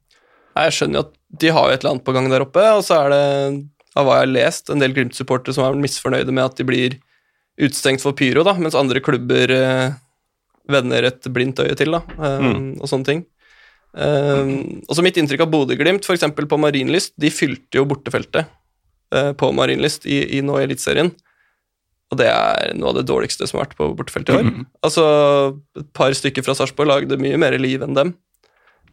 Jeg 0.51 0.75
skjønner 0.75 0.99
jo 0.99 1.03
at 1.07 1.17
de 1.41 1.51
har 1.55 1.67
jo 1.67 1.73
et 1.73 1.81
eller 1.81 1.93
annet 1.95 2.05
på 2.05 2.13
gang 2.15 2.29
der 2.31 2.43
oppe, 2.43 2.63
og 2.75 2.83
så 2.83 3.01
er 3.05 3.13
det, 3.13 3.25
av 3.97 4.07
hva 4.07 4.19
jeg 4.19 4.27
har 4.27 4.33
lest, 4.35 4.69
en 4.71 4.81
del 4.81 4.93
Glimt-supportere 4.95 5.55
som 5.55 5.65
er 5.65 5.79
misfornøyde 5.79 6.31
med 6.31 6.45
at 6.45 6.59
de 6.59 6.67
blir 6.67 6.95
utestengt 7.59 8.03
for 8.03 8.15
pyro, 8.17 8.45
da, 8.47 8.55
mens 8.59 8.77
andre 8.77 9.01
klubber 9.03 9.51
eh, 9.51 9.91
vender 10.71 11.09
et 11.09 11.27
blindt 11.33 11.59
øye 11.59 11.75
til, 11.77 11.91
da, 11.97 12.01
eh, 12.15 12.49
og 12.79 12.87
sånne 12.89 13.09
ting. 13.09 13.25
Um, 13.91 14.79
og 14.87 14.95
så 14.95 15.03
mitt 15.03 15.17
inntrykk 15.19 15.43
av 15.43 15.51
Bodø-Glimt, 15.51 16.07
f.eks. 16.07 16.23
på 16.31 16.59
Marienlyst, 16.63 17.13
de 17.19 17.31
fylte 17.33 17.81
jo 17.81 17.87
bortefeltet 17.89 18.47
uh, 19.15 19.33
på 19.35 19.51
Marienlyst 19.55 20.07
i, 20.07 20.21
i 20.37 20.41
nå 20.45 20.55
i 20.59 20.65
Eliteserien. 20.67 21.11
Og 22.11 22.19
det 22.19 22.27
er 22.31 22.73
noe 22.75 22.91
av 22.91 22.99
det 22.99 23.07
dårligste 23.07 23.47
som 23.47 23.59
har 23.59 23.67
vært 23.67 23.77
på 23.79 23.89
bortefeltet 23.99 24.33
i 24.33 24.39
år. 24.39 24.47
Mm. 24.47 24.65
Altså, 24.83 25.05
et 25.79 25.89
par 25.95 26.15
stykker 26.15 26.43
fra 26.43 26.55
Sarpsborg 26.55 26.89
lagde 26.91 27.19
mye 27.19 27.39
mer 27.39 27.55
liv 27.59 27.83
enn 27.83 27.97
dem. 27.97 28.13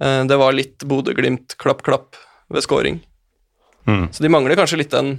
Uh, 0.03 0.22
Det 0.30 0.38
var 0.38 0.59
litt 0.59 0.86
Bodø-Glimt 0.86 1.55
klapp-klapp 1.62 2.18
ved 2.51 2.66
scoring. 2.66 3.01
Mm. 3.89 4.07
Så 4.12 4.24
de 4.24 4.30
mangler 4.32 4.59
kanskje 4.59 4.82
litt 4.82 4.93
den 4.95 5.14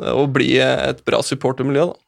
eh, 0.00 0.12
å 0.12 0.26
bli 0.30 0.52
et 0.60 1.00
bra 1.08 1.22
supportermiljø, 1.24 1.88
da. 1.92 2.00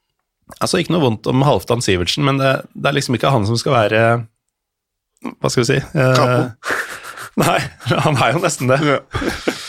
Altså, 0.62 0.78
ikke 0.78 0.94
noe 0.94 1.02
vondt 1.02 1.26
om 1.26 1.42
Halvdan 1.42 1.80
Sivertsen, 1.82 2.22
men 2.26 2.38
det, 2.38 2.52
det 2.76 2.90
er 2.90 2.94
liksom 2.94 3.16
ikke 3.16 3.32
han 3.34 3.48
som 3.48 3.56
skal 3.58 3.74
være 3.74 4.02
Hva 5.40 5.50
skal 5.50 5.64
vi 5.64 5.70
si? 5.72 5.78
Eh, 5.82 6.74
Nei, 7.42 7.56
han 7.90 8.20
er 8.22 8.36
jo 8.36 8.42
nesten 8.44 8.72
det. 8.72 8.82
Ja. 8.84 9.00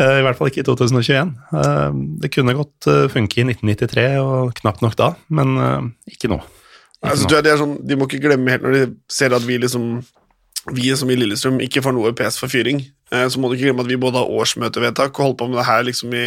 Eh, 0.00 0.14
I 0.16 0.22
hvert 0.24 0.38
fall 0.38 0.48
ikke 0.48 0.62
i 0.62 0.64
2021. 0.64 1.28
Eh, 1.60 1.96
Det 2.24 2.30
kunne 2.32 2.54
godt 2.56 2.86
funke 3.12 3.42
i 3.42 3.44
1993, 3.44 4.04
og 4.22 4.54
knapt 4.56 4.80
nok 4.80 4.94
da, 4.96 5.10
men 5.28 5.50
ikke 6.08 6.30
nå. 6.32 6.38
Ikke 6.40 7.10
Altså, 7.10 7.28
nå. 7.28 7.40
er 7.44 7.60
sånn, 7.60 7.74
de 7.84 7.98
må 8.00 8.06
ikke 8.08 8.22
glemme 8.24 8.54
helt 8.54 8.64
når 8.64 8.76
de 8.78 8.80
ser 9.12 9.36
at 9.36 9.44
vi 9.44 9.58
liksom 9.60 9.90
vi 10.72 10.90
som 10.96 11.10
i 11.12 11.16
Lillestrøm 11.16 11.60
ikke 11.64 11.82
får 11.84 11.94
noe 11.96 12.12
PS 12.16 12.38
for 12.40 12.52
fyring, 12.52 12.82
så 13.10 13.40
må 13.40 13.48
du 13.48 13.56
ikke 13.56 13.68
glemme 13.68 13.82
at 13.82 13.90
vi 13.90 13.98
både 13.98 14.20
har 14.22 14.34
årsmøtevedtak 14.40 15.16
og 15.18 15.24
holdt 15.24 15.38
på 15.40 15.48
med 15.50 15.58
det 15.58 15.66
her 15.66 15.82
liksom 15.86 16.12
i 16.14 16.26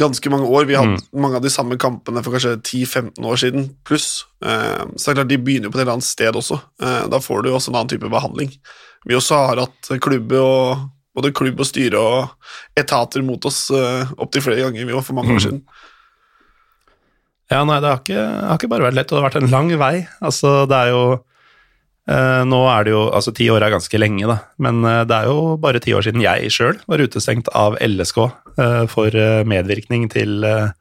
ganske 0.00 0.30
mange 0.32 0.48
år. 0.48 0.64
Vi 0.64 0.76
har 0.78 0.88
hatt 0.88 1.10
mange 1.12 1.36
av 1.36 1.44
de 1.44 1.52
samme 1.52 1.76
kampene 1.80 2.22
for 2.24 2.32
kanskje 2.32 2.54
10-15 2.62 3.28
år 3.28 3.42
siden 3.42 3.68
pluss. 3.84 4.24
Eh, 4.44 4.84
så 4.96 5.04
det 5.04 5.12
er 5.12 5.18
klart 5.20 5.32
de 5.34 5.40
begynner 5.44 5.68
jo 5.68 5.74
på 5.74 5.80
et 5.80 5.84
eller 5.84 5.98
annet 5.98 6.08
sted 6.08 6.38
også. 6.38 6.58
Eh, 6.82 7.04
da 7.12 7.20
får 7.20 7.44
du 7.44 7.52
også 7.52 7.72
en 7.72 7.78
annen 7.82 7.92
type 7.92 8.08
behandling. 8.12 8.54
Vi 9.04 9.18
også 9.18 9.42
har 9.50 9.62
hatt 9.66 9.92
klubbe 10.00 10.40
og 10.40 10.88
både 11.12 11.34
klubb 11.36 11.60
og 11.60 11.68
styre 11.68 12.00
og 12.00 12.78
etater 12.78 13.20
mot 13.26 13.44
oss 13.44 13.66
opptil 13.68 14.44
flere 14.46 14.62
ganger 14.64 14.86
vi 14.88 14.94
var 14.96 15.04
for 15.04 15.18
mange 15.18 15.34
år 15.36 15.42
siden. 15.44 15.58
Ja, 17.52 17.60
nei, 17.68 17.80
det 17.84 17.90
har 17.90 18.00
ikke, 18.00 18.16
det 18.16 18.48
har 18.48 18.60
ikke 18.60 18.70
bare 18.72 18.86
vært 18.86 18.96
lett, 18.96 19.10
og 19.10 19.18
det 19.18 19.20
har 19.20 19.28
vært 19.28 19.42
en 19.42 19.52
lang 19.52 19.68
vei. 19.80 19.94
Altså, 20.24 20.52
det 20.70 20.78
er 20.78 20.92
jo 20.94 21.02
eh, 21.12 21.20
Nå 22.10 22.58
er 22.66 22.82
det 22.82 22.90
jo 22.90 23.02
Altså, 23.14 23.30
ti 23.30 23.46
år 23.52 23.62
er 23.62 23.70
ganske 23.70 23.98
lenge, 24.00 24.26
da, 24.26 24.40
men 24.58 24.82
eh, 24.88 25.04
det 25.06 25.18
er 25.20 25.28
jo 25.30 25.54
bare 25.62 25.78
ti 25.82 25.92
år 25.94 26.02
siden 26.02 26.24
jeg 26.24 26.50
sjøl 26.50 26.80
var 26.90 27.02
utestengt 27.04 27.50
av 27.54 27.76
LSK 27.78 28.18
eh, 28.58 28.82
for 28.90 29.14
eh, 29.14 29.44
medvirkning 29.46 30.08
til, 30.10 30.42
eh, 30.42 30.72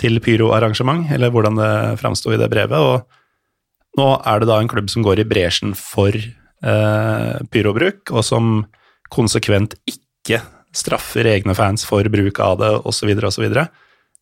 til 0.00 0.20
pyroarrangement, 0.20 1.08
eller 1.16 1.32
hvordan 1.32 1.56
det 1.56 1.72
framsto 2.02 2.34
i 2.34 2.40
det 2.40 2.50
brevet. 2.52 2.76
Og 2.76 4.00
nå 4.00 4.10
er 4.20 4.40
det 4.42 4.50
da 4.50 4.60
en 4.60 4.68
klubb 4.68 4.92
som 4.92 5.04
går 5.06 5.24
i 5.24 5.28
bresjen 5.32 5.72
for 5.78 6.12
eh, 6.12 7.34
pyrobruk, 7.50 8.12
og 8.12 8.24
som 8.26 8.66
konsekvent 9.10 9.78
ikke 9.88 10.42
straffer 10.76 11.26
egne 11.26 11.56
fans 11.56 11.88
for 11.88 12.04
bruk 12.12 12.38
av 12.44 12.60
det, 12.60 12.74
osv., 12.86 13.16
osv. 13.16 13.48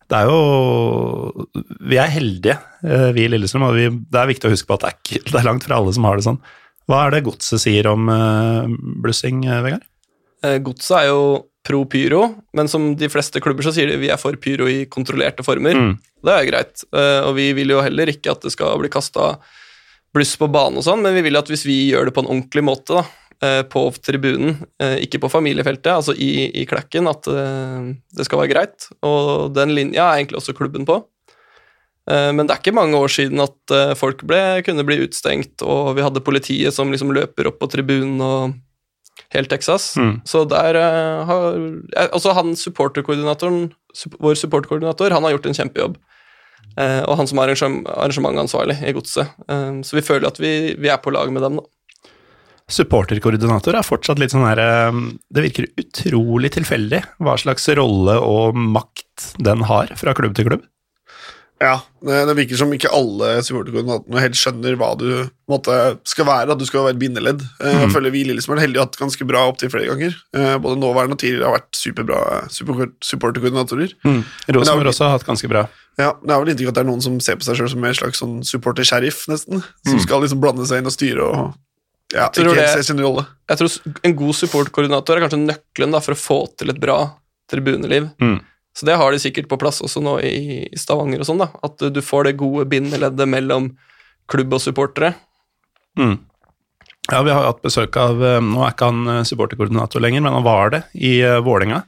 Det 0.09 0.17
er 0.17 0.29
jo 0.29 1.45
Vi 1.85 1.99
er 2.01 2.09
heldige, 2.09 2.57
eh, 2.83 3.09
vi 3.15 3.25
i 3.25 3.29
Lillestrøm, 3.31 3.67
og 3.67 3.77
vi, 3.77 3.89
det 3.89 4.21
er 4.21 4.31
viktig 4.31 4.49
å 4.49 4.53
huske 4.53 4.69
på 4.69 4.79
at 4.79 4.85
det 4.85 4.89
er, 4.89 4.97
ikke, 4.97 5.21
det 5.29 5.37
er 5.37 5.47
langt 5.47 5.67
fra 5.67 5.77
alle 5.77 5.93
som 5.95 6.07
har 6.09 6.17
det 6.17 6.25
sånn. 6.25 6.41
Hva 6.89 7.03
er 7.05 7.13
det 7.13 7.25
godset 7.27 7.61
sier 7.61 7.85
om 7.91 8.09
uh, 8.09 8.65
blussing, 9.03 9.43
eh, 9.45 9.61
Vegard? 9.61 9.85
Godset 10.65 10.95
er 11.01 11.09
jo 11.11 11.21
pro 11.67 11.83
pyro, 11.91 12.21
men 12.55 12.69
som 12.71 12.93
de 12.97 13.09
fleste 13.11 13.41
klubber 13.43 13.67
så 13.67 13.73
sier 13.75 13.91
de 13.91 13.97
vi 14.01 14.09
er 14.09 14.17
for 14.17 14.33
pyro 14.41 14.69
i 14.71 14.85
kontrollerte 14.89 15.43
former. 15.45 15.75
Mm. 15.75 15.91
Det 16.25 16.33
er 16.33 16.47
greit, 16.47 16.85
og 16.95 17.33
vi 17.35 17.49
vil 17.57 17.75
jo 17.75 17.81
heller 17.83 18.09
ikke 18.09 18.31
at 18.31 18.47
det 18.47 18.53
skal 18.55 18.79
bli 18.79 18.89
kasta 18.91 19.33
bluss 20.15 20.31
på 20.39 20.47
banen 20.51 20.79
og 20.79 20.85
sånn, 20.87 21.03
men 21.03 21.13
vi 21.17 21.25
vil 21.27 21.37
at 21.39 21.51
hvis 21.51 21.65
vi 21.67 21.77
gjør 21.91 22.07
det 22.07 22.15
på 22.15 22.23
en 22.23 22.31
ordentlig 22.31 22.63
måte, 22.65 23.01
da, 23.01 23.03
på 23.71 23.85
tribunen, 24.03 24.57
eh, 24.83 24.97
ikke 25.05 25.21
på 25.23 25.31
familiefeltet, 25.31 25.93
altså 25.93 26.15
i, 26.15 26.49
i 26.61 26.65
klekken, 26.67 27.07
at 27.07 27.27
eh, 27.31 27.93
det 28.17 28.25
skal 28.27 28.41
være 28.41 28.51
greit. 28.51 28.89
Og 29.05 29.53
den 29.55 29.71
linja 29.77 30.09
er 30.09 30.19
egentlig 30.19 30.41
også 30.41 30.55
klubben 30.57 30.87
på. 30.89 30.99
Eh, 32.09 32.31
Men 32.35 32.47
det 32.47 32.55
er 32.55 32.63
ikke 32.63 32.75
mange 32.75 32.97
år 32.99 33.11
siden 33.13 33.39
at 33.43 33.75
eh, 33.75 33.95
folk 33.95 34.25
ble, 34.27 34.61
kunne 34.65 34.83
bli 34.87 34.99
utstengt, 35.05 35.61
og 35.63 35.95
vi 35.95 36.03
hadde 36.05 36.25
politiet 36.25 36.75
som 36.75 36.91
liksom 36.91 37.13
løper 37.15 37.47
opp 37.51 37.61
på 37.61 37.71
tribunen 37.71 38.19
og 38.21 38.57
helt 39.35 39.49
Texas. 39.51 39.93
Mm. 39.99 40.21
Så 40.25 40.43
der 40.49 40.75
eh, 40.79 41.25
har 41.29 41.49
eh, 41.55 42.07
Altså, 42.11 42.33
han 42.33 42.55
supporterkoordinatoren, 42.55 43.71
vår 44.19 44.35
supporterkoordinator, 44.35 45.11
han 45.15 45.23
har 45.23 45.37
gjort 45.37 45.49
en 45.49 45.59
kjempejobb. 45.61 45.99
Eh, 46.79 47.01
og 47.07 47.17
han 47.17 47.27
som 47.27 47.39
er 47.41 47.51
arrangementansvarlig 47.55 48.77
i 48.83 48.93
Godset. 48.95 49.31
Eh, 49.49 49.81
så 49.83 49.97
vi 49.97 50.05
føler 50.05 50.29
at 50.29 50.39
vi, 50.39 50.75
vi 50.79 50.91
er 50.91 51.01
på 51.03 51.13
lag 51.15 51.31
med 51.33 51.45
dem, 51.45 51.59
da. 51.61 51.67
Supporterkoordinator 52.69 53.75
er 53.79 53.85
fortsatt 53.87 54.19
litt 54.21 54.33
sånn 54.33 54.45
her 54.47 54.59
eh, 54.63 54.99
Det 55.33 55.45
virker 55.49 55.69
utrolig 55.81 56.51
tilfeldig 56.55 57.03
hva 57.19 57.37
slags 57.41 57.65
rolle 57.79 58.19
og 58.21 58.57
makt 58.57 59.33
den 59.41 59.65
har 59.69 59.91
fra 59.99 60.13
klubb 60.17 60.35
til 60.37 60.47
klubb. 60.51 60.67
Ja, 61.59 61.73
det, 62.07 62.21
det 62.29 62.35
virker 62.37 62.55
som 62.61 62.71
ikke 62.71 62.87
alle 62.95 63.41
supporterkoordinatorene 63.43 64.21
helt 64.23 64.37
skjønner 64.39 64.77
hva 64.79 64.93
du 64.95 65.09
måtte, 65.51 65.73
skal 66.07 66.27
være. 66.29 66.53
At 66.55 66.61
du 66.61 66.63
skal 66.69 66.85
være 66.87 66.99
bindeledd. 67.01 67.41
Mm. 67.59 67.81
Jeg 67.83 67.89
føler 67.91 68.13
vi 68.15 68.21
i 68.23 68.29
Lillestrøm 68.29 68.55
er 68.55 68.63
heldige 68.63 68.79
og 68.79 68.87
hatt 68.87 68.99
ganske 69.01 69.27
bra 69.27 69.41
opptil 69.49 69.73
flere 69.73 69.89
ganger. 69.91 70.15
Eh, 70.39 70.55
Både 70.63 70.79
nåværende 70.79 71.17
og 71.17 71.19
tidligere 71.19 71.49
har 71.49 71.57
vært 71.57 71.75
superbra 71.81 72.21
super, 72.55 72.93
supporterkoordinatorer. 73.03 73.91
Mm. 74.07 74.21
Rosenborg 74.55 74.85
har 74.87 74.93
også 74.93 75.09
har 75.09 75.17
hatt 75.17 75.27
ganske 75.27 75.51
bra. 75.51 75.65
Ja, 75.99 76.13
men 76.21 76.31
er 76.31 76.37
har 76.37 76.45
vel 76.45 76.53
inntrykk 76.53 76.71
at 76.71 76.77
det 76.79 76.85
er 76.85 76.91
noen 76.93 77.03
som 77.03 77.19
ser 77.19 77.35
på 77.35 77.43
seg 77.49 77.59
selv 77.59 77.73
som 77.73 77.83
en 77.89 77.97
slags 77.97 78.23
sånn 78.23 78.37
supporter-sheriff, 78.47 79.25
nesten. 79.27 79.59
Som 79.83 79.97
Mm. 79.99 80.05
skal 80.07 80.23
liksom 80.23 80.39
blande 80.39 80.63
seg 80.69 80.79
inn 80.79 80.87
og 80.87 80.95
styre 80.95 81.27
og 81.27 81.57
ja, 82.13 82.29
Tror 82.33 82.51
ikke 82.51 82.65
helt 82.65 82.77
det- 82.81 82.85
sin 82.87 83.01
rolle. 83.01 83.25
Jeg 83.49 83.57
tror 83.57 83.97
en 84.03 84.15
god 84.15 84.35
supportkoordinator 84.35 85.17
er 85.17 85.25
kanskje 85.25 85.45
nøkkelen 85.45 85.91
da, 85.91 85.99
for 85.99 86.13
å 86.13 86.19
få 86.19 86.39
til 86.57 86.69
et 86.69 86.79
bra 86.79 86.99
tribuneliv. 87.49 88.09
Mm. 88.21 88.39
Så 88.77 88.85
det 88.85 88.95
har 88.97 89.11
de 89.11 89.19
sikkert 89.19 89.49
på 89.49 89.57
plass 89.59 89.81
også 89.81 90.01
nå 90.01 90.19
i, 90.23 90.69
Stavanger 90.77 91.19
og 91.19 91.27
sånn, 91.27 91.41
da. 91.41 91.49
At 91.65 91.77
du 91.77 92.01
får 92.01 92.29
det 92.29 92.37
gode 92.39 92.65
bindeleddet 92.69 93.27
mellom 93.27 93.71
klubb 94.29 94.53
og 94.53 94.61
supportere. 94.61 95.15
Mm. 95.97 96.19
Ja, 97.11 97.23
vi 97.25 97.33
har 97.33 97.47
hatt 97.47 97.63
besøk 97.65 97.97
av 97.97 98.21
eh, 98.23 98.37
Nå 98.45 98.61
er 98.61 98.75
ikke 98.75 98.89
han 98.91 99.07
eh, 99.09 99.23
supporterkoordinator 99.25 100.03
lenger, 100.03 100.21
men 100.21 100.35
han 100.37 100.45
var 100.45 100.75
det 100.75 100.83
i 100.93 101.17
uh, 101.25 101.39
Vålerenga. 101.41 101.81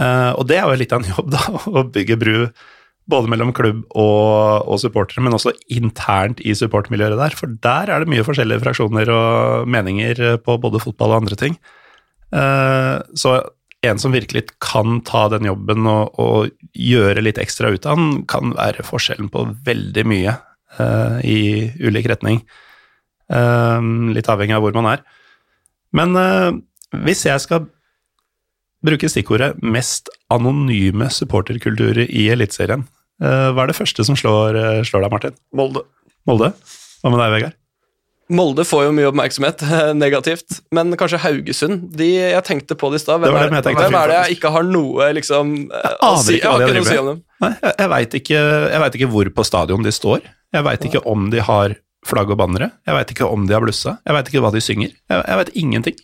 Eh, 0.00 0.30
og 0.36 0.46
det 0.48 0.58
er 0.58 0.68
jo 0.68 0.78
litt 0.80 0.92
av 0.92 1.02
en 1.02 1.14
jobb, 1.14 1.32
da, 1.32 1.42
å 1.80 1.84
bygge 1.92 2.18
bru 2.20 2.36
både 3.10 3.30
mellom 3.32 3.50
klubb 3.56 3.82
og, 3.98 4.68
og 4.70 4.78
supportere, 4.80 5.22
men 5.24 5.34
også 5.34 5.54
internt 5.74 6.42
i 6.46 6.54
supportmiljøet 6.56 7.18
der. 7.18 7.34
For 7.38 7.50
der 7.64 7.90
er 7.90 8.02
det 8.02 8.12
mye 8.12 8.24
forskjellige 8.26 8.62
fraksjoner 8.62 9.10
og 9.12 9.70
meninger 9.70 10.38
på 10.44 10.58
både 10.62 10.82
fotball 10.82 11.14
og 11.14 11.24
andre 11.24 11.38
ting. 11.38 11.58
Eh, 12.32 12.96
så 13.18 13.34
en 13.82 13.98
som 13.98 14.14
virkelig 14.14 14.46
kan 14.62 15.00
ta 15.06 15.26
den 15.32 15.48
jobben 15.48 15.88
og, 15.90 16.14
og 16.22 16.52
gjøre 16.78 17.24
litt 17.24 17.40
ekstra 17.42 17.72
ut 17.74 17.88
av 17.90 17.98
den, 17.98 18.22
kan 18.30 18.54
være 18.54 18.86
forskjellen 18.86 19.32
på 19.32 19.48
veldig 19.66 20.06
mye 20.08 20.36
eh, 20.78 21.18
i 21.26 21.40
ulik 21.82 22.06
retning. 22.12 22.44
Eh, 23.32 23.90
litt 24.14 24.30
avhengig 24.30 24.56
av 24.56 24.64
hvor 24.64 24.78
man 24.78 24.92
er. 24.94 25.06
Men 25.92 26.16
hvis 27.04 27.26
jeg 27.26 27.40
skal 27.42 27.66
bruke 28.84 29.08
stikkordet 29.10 29.56
'mest 29.62 30.10
anonyme 30.30 31.08
supporterkulturer 31.10 32.06
i 32.08 32.28
Eliteserien', 32.34 32.86
eh, 33.22 33.48
hva 33.54 33.64
er 33.64 33.72
det 33.72 33.78
første 33.78 34.04
som 34.04 34.16
slår, 34.18 34.56
eh, 34.56 34.82
slår 34.82 35.02
deg, 35.02 35.10
Martin? 35.10 35.34
Molde. 35.54 35.84
Molde? 36.26 36.52
Hva 37.02 37.10
med 37.10 37.18
deg, 37.18 37.34
Vegard? 37.36 37.58
Molde 38.32 38.64
får 38.64 38.86
jo 38.86 38.92
mye 38.96 39.08
oppmerksomhet, 39.10 39.62
negativt, 40.04 40.60
men 40.72 40.94
kanskje 40.96 41.20
Haugesund 41.20 41.90
de, 41.96 42.08
Jeg 42.32 42.44
tenkte 42.44 42.76
på 42.78 42.90
det 42.90 43.00
i 43.00 43.04
stad. 43.04 43.20
Hvem, 43.20 43.34
det 43.34 43.64
det 43.64 43.74
hvem 43.76 43.98
er 43.98 44.08
det 44.08 44.18
jeg 44.20 44.38
ikke 44.38 44.52
har 44.54 44.62
noe 44.62 45.12
liksom, 45.18 45.54
eh, 45.68 45.96
å 46.00 46.16
si, 46.22 46.38
jeg 46.38 46.48
har 46.48 46.62
ikke 46.62 46.76
noe 46.78 46.86
å 46.86 46.90
si 46.90 47.00
om 47.00 47.10
dem? 47.12 47.22
Nei, 47.42 47.52
jeg, 47.60 47.74
jeg 47.78 47.92
veit 47.92 48.14
ikke, 48.22 48.42
ikke 48.92 49.10
hvor 49.12 49.32
på 49.36 49.44
stadion 49.44 49.82
de 49.82 49.92
står. 49.92 50.22
Jeg 50.52 50.64
veit 50.64 50.86
ikke 50.88 51.02
om 51.08 51.28
de 51.32 51.42
har 51.42 51.76
flagg 52.06 52.30
og 52.34 52.38
bannere. 52.40 52.70
Jeg 52.86 52.96
veit 52.96 53.12
ikke 53.14 53.28
om 53.30 53.46
de 53.46 53.54
har 53.54 53.62
blussa. 53.62 53.98
Jeg 54.06 54.16
veit 54.16 54.30
ikke 54.30 54.42
hva 54.42 54.52
de 54.54 54.62
synger. 54.62 54.94
Jeg, 55.10 55.22
jeg 55.26 55.40
veit 55.40 55.52
ingenting. 55.58 56.00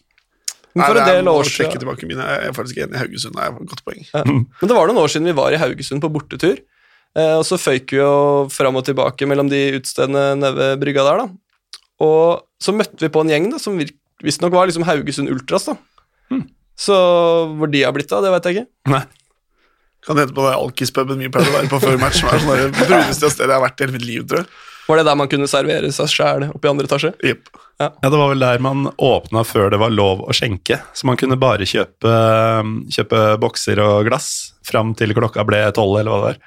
Nei, 0.77 0.89
en 0.91 0.95
det 0.99 1.15
er- 1.15 1.29
år 1.33 1.45
siden 1.49 1.79
tilbake 1.81 2.07
mine. 2.07 2.21
Jeg 2.29 2.49
er 2.49 2.53
faktisk 2.53 2.77
enig 2.83 2.95
i 2.95 2.99
Haugesund. 3.01 3.35
Det 3.35 3.43
er 3.43 3.55
et 3.57 3.71
godt 3.73 3.85
poeng. 3.85 4.03
Ja. 4.15 4.23
Men 4.25 4.69
det 4.69 4.77
var 4.77 4.87
noen 4.91 5.01
år 5.03 5.09
siden 5.09 5.25
vi 5.25 5.33
var 5.33 5.53
i 5.53 5.57
Haugesund 5.61 6.01
på 6.05 6.11
bortetur. 6.13 6.59
Eh, 7.17 7.35
og 7.39 7.45
så 7.49 7.57
føyk 7.59 7.91
vi 7.91 7.99
jo 7.99 8.49
fram 8.53 8.77
og 8.77 8.85
tilbake 8.85 9.27
mellom 9.27 9.49
de 9.49 9.81
utestedene 9.81 10.37
nede 10.39 10.55
ved 10.55 10.81
brygga 10.81 11.03
der, 11.09 11.23
da. 11.25 11.29
Og 12.05 12.43
så 12.63 12.75
møtte 12.77 13.01
vi 13.01 13.09
på 13.09 13.21
en 13.25 13.29
gjeng 13.33 13.51
da, 13.51 13.59
som 13.59 13.79
visstnok 14.23 14.53
var 14.53 14.67
liksom 14.69 14.85
Haugesund 14.85 15.31
Ultras, 15.33 15.65
da. 15.67 15.77
Så 16.79 16.95
hvor 17.59 17.71
de 17.73 17.83
har 17.83 17.93
blitt 17.97 18.13
av, 18.15 18.23
det 18.23 18.31
vet 18.31 18.45
jeg 18.47 18.55
ikke. 18.61 18.69
Nei. 18.93 19.03
Kan 20.07 20.17
hete 20.21 20.31
på 20.37 20.45
det 20.47 20.55
alkispuben 20.55 21.19
vi 21.19 21.29
pleide 21.33 21.51
å 21.51 21.57
være 21.57 21.71
på 21.73 21.81
før 21.83 21.99
match. 21.99 22.21
Som 22.21 22.29
er 22.31 22.39
sånn 22.39 22.53
der 22.55 22.69
det 22.71 22.87
bruneste 22.87 23.31
stedet 23.33 23.49
jeg 23.51 23.57
har 23.59 23.65
vært 23.65 23.81
i 23.81 23.85
hele 23.87 23.97
mitt 23.97 24.07
liv, 24.07 24.27
tror 24.31 24.45
jeg. 24.45 24.47
Var 24.89 24.97
det 24.97 25.05
der 25.05 25.17
man 25.21 25.29
kunne 25.29 25.47
servere 25.51 25.91
seg 25.93 26.09
sjæl 26.09 26.47
oppe 26.49 26.65
i 26.65 26.71
andre 26.71 26.87
etasje? 26.89 27.11
Yep. 27.25 27.51
Ja, 27.79 27.91
Det 28.03 28.11
var 28.19 28.31
vel 28.33 28.41
der 28.43 28.59
man 28.65 28.87
åpna 28.99 29.43
før 29.47 29.69
det 29.71 29.79
var 29.79 29.93
lov 29.93 30.23
å 30.25 30.33
skjenke. 30.35 30.81
Så 30.97 31.05
man 31.07 31.19
kunne 31.21 31.37
bare 31.39 31.67
kjøpe, 31.69 32.13
kjøpe 32.97 33.21
bokser 33.43 33.79
og 33.85 34.07
glass 34.09 34.31
fram 34.67 34.95
til 34.99 35.13
klokka 35.15 35.45
ble 35.47 35.61
tolv, 35.77 35.99
eller 36.01 36.11
hva 36.11 36.19
det 36.23 36.31
var. 36.33 36.41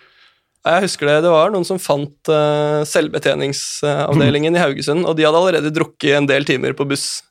Jeg 0.71 0.83
husker 0.85 1.07
det, 1.09 1.19
det 1.25 1.31
var 1.33 1.49
noen 1.53 1.65
som 1.65 1.79
fant 1.81 2.29
uh, 2.29 2.81
selvbetjeningsavdelingen 2.85 4.55
i 4.57 4.61
Haugesund, 4.61 5.05
og 5.09 5.15
de 5.17 5.25
hadde 5.25 5.39
allerede 5.39 5.71
drukket 5.73 6.17
en 6.19 6.27
del 6.29 6.45
timer 6.45 6.73
på 6.77 6.85
buss 6.89 7.21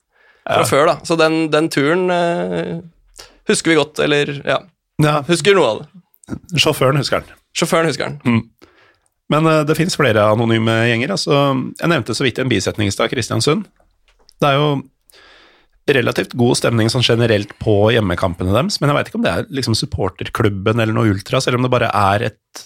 fra 0.47 0.63
Ja. 0.63 0.67
før, 0.67 0.87
da. 0.89 0.95
Så 1.07 1.17
den, 1.21 1.51
den 1.53 1.69
turen 1.71 2.09
uh, 2.11 2.81
husker 3.51 3.71
vi 3.71 3.77
godt, 3.79 4.01
eller 4.03 4.33
ja, 4.47 4.61
Ja, 5.01 5.21
husker 5.29 5.55
noe 5.55 5.69
av 5.75 5.83
det. 5.85 6.59
sjåføren 6.61 6.99
husker 7.01 7.23
den. 7.23 7.37
Sjåføren 7.57 7.87
husker 7.91 8.11
den. 8.25 8.43
Men 9.31 9.47
eh, 9.47 9.63
det 9.69 9.79
fins 9.79 9.99
flere 9.99 10.25
anonyme 10.33 10.77
gjenger. 10.91 11.15
Altså, 11.17 11.43
jeg 11.81 11.93
nevnte 11.93 12.17
så 12.17 12.27
vidt 12.27 12.41
en 12.43 12.51
bisetning 12.51 12.91
i 12.91 12.95
stad 12.95 13.13
Kristiansund. 13.13 13.69
Det 14.41 14.49
er 14.49 14.59
jo 14.59 14.73
relativt 15.91 16.37
god 16.39 16.59
stemning 16.59 16.91
sånn 16.93 17.05
generelt 17.05 17.53
på 17.63 17.75
hjemmekampene 17.95 18.53
deres, 18.55 18.79
men 18.79 18.91
jeg 18.91 18.99
veit 18.99 19.09
ikke 19.11 19.19
om 19.19 19.25
det 19.25 19.33
er 19.33 19.49
liksom 19.59 19.75
supporterklubben 19.79 20.79
eller 20.83 20.95
noe 20.95 21.11
ultras, 21.11 21.49
eller 21.49 21.59
om 21.59 21.67
det 21.67 21.73
bare 21.73 21.89
er 21.91 22.29
et 22.29 22.63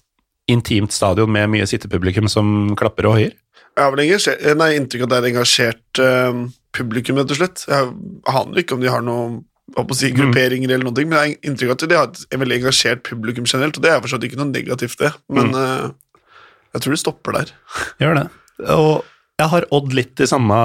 intimt 0.51 0.93
stadion 0.93 1.33
med 1.33 1.49
mye 1.55 1.69
sittepublikum 1.69 2.29
som 2.29 2.75
klapper 2.77 3.09
og 3.09 3.17
høyer. 3.17 3.33
Jeg 3.75 3.81
har 3.81 3.95
vel 3.95 4.05
eh, 4.05 4.77
inntrykk 4.77 5.07
av 5.07 5.09
at 5.09 5.15
det 5.15 5.19
er 5.19 5.31
engasjert 5.33 6.01
uh, 6.05 6.45
publikum, 6.77 7.19
rett 7.19 7.33
og 7.33 7.41
slett. 7.41 7.65
Jeg 7.71 7.91
aner 8.31 8.61
ikke 8.61 8.77
om 8.77 8.85
de 8.85 8.93
har 8.93 9.03
noe 9.03 9.41
å 9.75 9.97
si, 9.97 10.13
grupperinger 10.15 10.71
eller 10.71 10.87
noe, 10.87 11.05
men 11.09 11.17
jeg 11.17 11.35
har 11.35 11.49
inntrykk 11.49 11.73
av 11.73 11.77
at 11.79 11.89
de 11.89 11.99
har 11.99 12.11
et 12.13 12.39
veldig 12.45 12.59
engasjert 12.61 13.03
publikum 13.09 13.49
generelt, 13.49 13.81
og 13.81 13.87
det 13.87 13.95
er 13.95 14.03
for 14.03 14.13
så 14.13 14.21
vidt 14.21 14.31
ikke 14.31 14.43
noe 14.43 14.53
negativt, 14.53 14.99
det. 15.01 15.11
Men 15.33 15.55
eh, 15.59 15.89
jeg 16.75 16.85
tror 16.85 16.95
det 16.95 17.03
stopper 17.03 17.37
der. 17.39 17.53
Gjør 18.03 18.19
det. 18.19 18.29
Og 18.75 19.05
jeg 19.35 19.51
har 19.51 19.67
Odd 19.75 19.95
litt 19.97 20.21
i 20.23 20.29
samme 20.31 20.57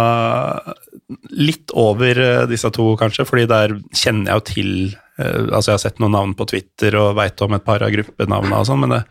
Litt 1.34 1.74
over 1.78 2.20
eh, 2.22 2.44
disse 2.50 2.70
to, 2.74 2.92
kanskje, 3.00 3.26
fordi 3.26 3.48
der 3.50 3.74
kjenner 3.98 4.30
jeg 4.30 4.38
jo 4.38 4.46
til 4.50 4.70
eh, 5.18 5.48
Altså, 5.48 5.72
jeg 5.72 5.78
har 5.78 5.84
sett 5.88 6.02
noen 6.04 6.14
navn 6.14 6.36
på 6.38 6.46
Twitter 6.52 6.98
og 7.00 7.16
veit 7.18 7.42
om 7.46 7.58
et 7.58 7.66
par 7.66 7.86
av 7.86 7.94
gruppenavnene 7.94 8.62
og 8.62 8.70
sånn, 8.70 8.84
men 8.84 8.94
det 8.94 9.02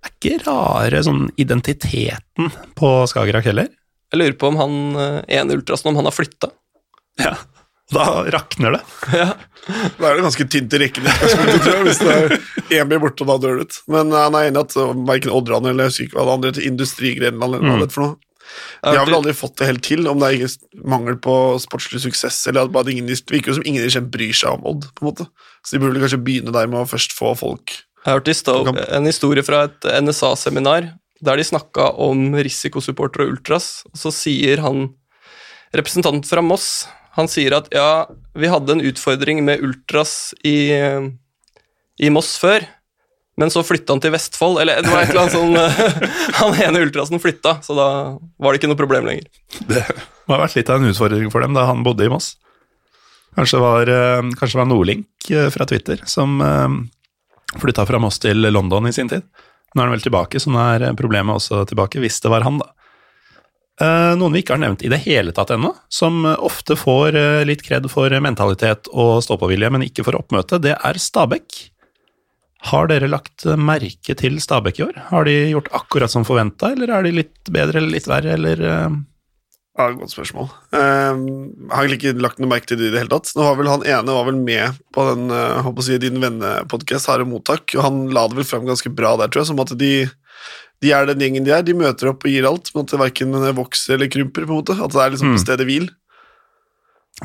er 0.00 0.12
ikke 0.14 0.38
rare 0.46 1.02
sånn 1.04 1.26
identiteten 1.40 2.52
på 2.78 2.92
Skagerrak 3.10 3.50
heller. 3.50 3.68
Jeg 4.10 4.20
lurer 4.20 4.36
på 4.38 4.48
om 4.52 4.60
han 4.60 4.78
eh, 4.96 5.18
ene 5.40 5.58
ultrasen, 5.58 5.90
om 5.90 5.98
han 6.00 6.08
har 6.08 6.14
flytta. 6.14 6.52
Ja. 7.20 7.34
Da 7.90 8.06
rakner 8.30 8.76
det. 8.78 8.82
ja. 9.20 9.28
Da 9.98 10.08
er 10.08 10.16
det 10.16 10.24
ganske 10.24 10.46
tynt 10.50 10.74
i 10.74 10.80
rekken 10.80 11.06
hvis 11.84 12.00
det 12.00 12.14
er 12.14 12.34
én 12.80 12.88
blir 12.88 13.02
borte, 13.02 13.26
og 13.26 13.32
da 13.32 13.36
dør 13.42 13.60
det 13.60 13.68
ut. 13.68 13.78
Men 13.92 14.12
eh, 14.14 14.24
han 14.24 14.38
er 14.38 14.48
enig 14.48 14.60
i 14.60 14.64
at 14.64 14.76
uh, 14.78 14.92
verken 15.08 15.34
Odran 15.34 15.68
eller 15.70 15.92
andre 16.24 16.52
til 16.56 16.68
Industrigrenland 16.70 17.58
eller 17.58 17.66
hva 17.66 17.76
Mm. 17.76 17.82
det 17.82 17.88
er 17.90 17.94
for 17.94 18.06
noe. 18.06 18.18
De 18.82 18.96
har 18.96 19.06
vel 19.06 19.14
aldri 19.14 19.34
fått 19.36 19.58
det 19.60 19.68
helt 19.68 19.84
til, 19.86 20.08
om 20.10 20.18
det 20.18 20.30
er 20.32 20.54
mangel 20.88 21.18
på 21.22 21.34
sportslig 21.62 22.00
suksess, 22.02 22.38
eller 22.50 22.66
at 22.66 22.72
bare 22.74 22.90
ingen, 22.90 23.06
det 23.06 23.20
virker 23.30 23.52
jo 23.52 23.58
som 23.60 23.66
ingen 23.68 23.84
i 23.84 24.02
bryr 24.10 24.34
seg 24.34 24.56
om 24.56 24.64
Odd, 24.72 24.88
på 24.96 25.04
en 25.04 25.10
måte. 25.10 25.26
Så 25.62 25.76
de 25.76 25.82
burde 25.84 26.02
kanskje 26.02 26.22
begynne 26.24 26.54
der 26.54 26.70
med 26.70 26.82
å 26.82 26.88
først 26.88 27.14
få 27.14 27.34
folk 27.38 27.76
Jeg 28.06 28.16
hørte 28.16 28.32
i 28.32 28.38
stad 28.38 28.70
en 28.80 29.06
historie 29.06 29.44
fra 29.46 29.66
et 29.68 29.86
NSA-seminar 30.02 30.94
der 31.20 31.36
de 31.36 31.44
snakka 31.44 31.90
om 32.00 32.32
risikosupporter 32.32 33.26
og 33.26 33.34
ultras, 33.36 33.82
og 33.92 34.00
så 34.00 34.12
sier 34.14 34.62
han 34.64 34.88
representanten 35.76 36.24
fra 36.26 36.42
Moss 36.42 36.88
Han 37.20 37.30
sier 37.30 37.56
at 37.58 37.70
ja, 37.74 38.08
vi 38.38 38.50
hadde 38.50 38.76
en 38.76 38.84
utfordring 38.90 39.42
med 39.44 39.62
ultras 39.64 40.32
i, 40.46 40.72
i 42.00 42.12
Moss 42.12 42.34
før, 42.40 42.64
men 43.40 43.52
så 43.52 43.62
flytta 43.64 43.94
han 43.94 44.02
til 44.04 44.14
Vestfold. 44.14 44.60
Eller 44.62 44.80
det 44.80 44.92
var 44.92 45.04
et 45.04 45.12
eller 45.12 45.26
annet 45.26 45.36
sånn 45.36 45.98
Han 46.40 46.56
ene 46.60 46.84
ultrasen 46.86 47.22
flytta, 47.22 47.58
så 47.64 47.76
da 47.76 47.88
var 48.40 48.52
det 48.52 48.60
ikke 48.60 48.70
noe 48.72 48.80
problem 48.80 49.08
lenger. 49.08 49.28
Det 49.68 49.84
må 50.26 50.36
ha 50.36 50.42
vært 50.44 50.56
litt 50.58 50.72
av 50.72 50.80
en 50.80 50.92
utfordring 50.92 51.32
for 51.32 51.44
dem 51.44 51.56
da 51.56 51.66
han 51.68 51.84
bodde 51.86 52.06
i 52.06 52.12
Moss. 52.12 52.34
Kanskje 53.36 53.60
var, 53.62 53.92
eh, 53.92 54.32
kanskje 54.40 54.58
var 54.58 54.66
Nordlink 54.66 55.30
eh, 55.30 55.46
fra 55.54 55.68
Twitter 55.68 56.00
som 56.10 56.40
flytta 57.60 57.84
fra 57.86 58.00
Moss 58.02 58.18
til 58.22 58.48
London 58.50 58.88
i 58.90 58.94
sin 58.96 59.10
tid. 59.10 59.26
Nå 59.74 59.82
er 59.82 59.86
han 59.86 59.94
vel 59.94 60.02
tilbake, 60.02 60.40
så 60.42 60.50
nå 60.50 60.60
er 60.74 60.88
problemet 60.98 61.38
også 61.38 61.62
tilbake, 61.70 62.00
hvis 62.02 62.18
det 62.24 62.32
var 62.32 62.46
han, 62.46 62.58
da. 62.62 62.72
Eh, 63.80 64.12
noen 64.20 64.34
vi 64.34 64.42
ikke 64.42 64.58
har 64.58 64.60
nevnt 64.60 64.82
i 64.84 64.90
det 64.92 65.00
hele 65.06 65.32
tatt 65.32 65.54
ennå, 65.54 65.72
som 65.88 66.26
ofte 66.28 66.76
får 66.76 67.16
eh, 67.16 67.42
litt 67.48 67.62
kred 67.64 67.86
for 67.88 68.12
mentalitet 68.20 68.90
og 68.92 69.22
stå-på-vilje, 69.24 69.70
men 69.72 69.86
ikke 69.86 70.04
for 70.04 70.18
oppmøte, 70.18 70.60
det 70.60 70.74
er 70.76 71.00
Stabæk. 71.00 71.62
Har 72.68 72.90
dere 72.90 73.08
lagt 73.08 73.46
merke 73.56 74.12
til 74.20 74.36
Stabæk 74.44 74.82
i 74.82 74.84
år? 74.90 74.98
Har 75.08 75.24
de 75.24 75.36
gjort 75.54 75.70
akkurat 75.78 76.12
som 76.12 76.28
forventa, 76.28 76.74
eller 76.74 76.92
er 76.92 77.08
de 77.08 77.14
litt 77.22 77.48
bedre 77.48 77.80
eller 77.80 77.96
litt 77.96 78.10
verre, 78.10 78.36
eller 78.36 78.66
eh? 78.68 78.98
Ja, 79.78 79.86
Godt 79.96 80.12
spørsmål. 80.12 80.50
Um, 80.74 81.20
jeg 81.54 81.70
har 81.72 81.86
egentlig 81.86 81.98
ikke 82.02 82.24
lagt 82.26 82.40
noe 82.42 82.50
merke 82.50 82.68
til 82.68 82.76
det 82.76 82.90
i 82.90 82.92
det 82.92 83.00
hele 83.00 83.12
tatt. 83.14 83.30
Nå 83.32 83.46
var 83.46 83.54
vel 83.56 83.70
Han 83.70 83.84
ene 83.86 84.16
var 84.16 84.26
vel 84.26 84.36
med 84.42 84.80
på 84.92 85.06
den, 85.08 85.30
håper 85.32 85.80
å 85.80 85.86
si, 85.86 85.96
Din 86.02 86.20
vennepodkast, 86.20 87.08
Harde 87.08 87.24
mottak, 87.30 87.72
og 87.78 87.86
han 87.86 88.02
la 88.12 88.26
det 88.28 88.42
vel 88.42 88.48
frem 88.50 88.66
ganske 88.68 88.92
bra 88.92 89.14
der, 89.16 89.30
tror 89.30 89.40
jeg. 89.40 89.48
Som 89.54 89.62
at 89.62 89.72
de 89.80 89.94
de 90.80 90.92
er 90.96 91.06
den 91.10 91.20
gjengen 91.20 91.44
de 91.44 91.52
er. 91.52 91.62
De 91.66 91.74
møter 91.76 92.08
opp 92.12 92.24
og 92.24 92.30
gir 92.32 92.46
alt, 92.48 92.70
men 92.74 92.80
en 92.82 92.86
måte 92.86 92.98
verken 93.00 93.34
vokser 93.56 93.94
eller 93.98 94.08
krymper. 94.08 94.46
på 94.46 94.54
en 94.54 94.60
måte. 94.62 94.76
At 94.80 94.90
det 94.94 95.02
er 95.04 95.10
liksom 95.14 95.32
på 95.34 95.38
Mm. 95.38 95.44
stedet 95.44 95.66
hvil. 95.68 95.90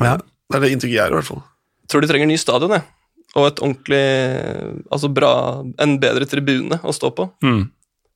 Ja. 0.00 0.16
Det 0.18 0.56
er 0.56 0.60
det 0.60 0.72
inntrykket 0.74 0.96
jeg 0.98 1.06
er, 1.06 1.12
i 1.14 1.16
hvert 1.18 1.24
fall. 1.30 1.42
Tror 1.88 2.00
de 2.02 2.08
trenger 2.10 2.26
ny 2.28 2.36
stadion, 2.36 2.70
jeg. 2.76 2.82
Og 3.36 3.46
et 3.48 3.60
ordentlig 3.60 4.84
Altså 4.92 5.08
bra 5.12 5.62
En 5.82 5.98
bedre 6.00 6.26
tribune 6.28 6.78
å 6.82 6.92
stå 6.94 7.10
på. 7.16 7.26
Mm. 7.44 7.70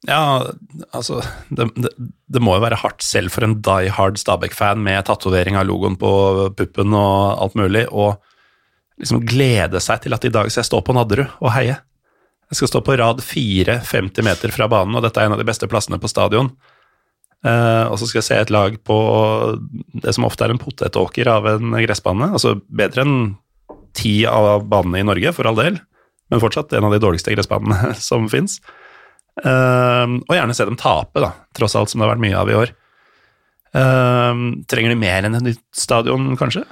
Ja, 0.09 0.47
altså 0.97 1.18
det, 1.53 1.66
det, 1.76 1.91
det 2.32 2.41
må 2.41 2.55
jo 2.57 2.62
være 2.64 2.78
hardt 2.80 3.03
selv 3.05 3.30
for 3.34 3.45
en 3.45 3.59
die 3.61 3.91
hard 3.93 4.16
Stabæk-fan 4.16 4.80
med 4.80 5.05
tatovering 5.05 5.59
av 5.61 5.66
logoen 5.68 5.99
på 6.01 6.55
puppen 6.57 6.95
og 6.97 7.43
alt 7.43 7.55
mulig, 7.61 7.82
og 7.93 8.16
liksom 8.99 9.20
glede 9.28 9.80
seg 9.84 10.01
til 10.07 10.14
at 10.16 10.24
i 10.24 10.32
dag 10.32 10.49
skal 10.49 10.62
jeg 10.62 10.70
stå 10.70 10.80
på 10.86 10.95
Nadderud 10.97 11.28
og 11.43 11.53
heie. 11.53 11.76
Jeg 12.51 12.59
skal 12.59 12.70
stå 12.72 12.80
på 12.82 12.96
rad 12.98 13.22
fire, 13.22 13.78
50 13.86 14.26
meter 14.26 14.53
fra 14.55 14.66
banen, 14.70 14.96
og 14.98 15.05
dette 15.05 15.22
er 15.22 15.28
en 15.28 15.36
av 15.36 15.40
de 15.40 15.46
beste 15.46 15.68
plassene 15.70 16.01
på 16.03 16.11
stadion. 16.11 16.51
Uh, 17.46 17.86
og 17.88 17.94
så 17.96 18.09
skal 18.09 18.18
jeg 18.20 18.26
se 18.26 18.38
et 18.42 18.51
lag 18.53 18.74
på 18.84 18.96
det 20.03 20.12
som 20.12 20.26
ofte 20.26 20.44
er 20.44 20.53
en 20.53 20.61
potetåker 20.61 21.30
av 21.30 21.46
en 21.48 21.78
gressbane. 21.78 22.32
Altså 22.34 22.57
bedre 22.66 23.07
enn 23.07 23.14
ti 23.96 24.20
av 24.28 24.66
banene 24.70 25.01
i 25.01 25.07
Norge, 25.07 25.32
for 25.36 25.46
all 25.46 25.59
del, 25.59 25.78
men 26.30 26.42
fortsatt 26.42 26.74
en 26.74 26.88
av 26.88 26.94
de 26.94 27.01
dårligste 27.03 27.32
gressbanene 27.36 27.94
som 28.11 28.28
fins. 28.30 28.59
og 29.40 30.34
gjerne 30.34 30.55
se 30.59 30.66
dem 30.66 30.78
tape, 30.78 31.22
da, 31.22 31.32
tross 31.57 31.78
alt 31.78 31.90
som 31.92 32.03
det 32.03 32.09
har 32.09 32.16
vært 32.16 32.26
mye 32.26 32.42
av 32.42 32.51
i 32.51 32.59
år. 32.59 32.74
Uh, 33.70 34.59
trenger 34.66 34.90
de 34.90 34.98
mer 34.98 35.22
enn 35.22 35.38
et 35.38 35.48
nytt 35.53 35.66
stadion, 35.70 36.32
kanskje? 36.38 36.66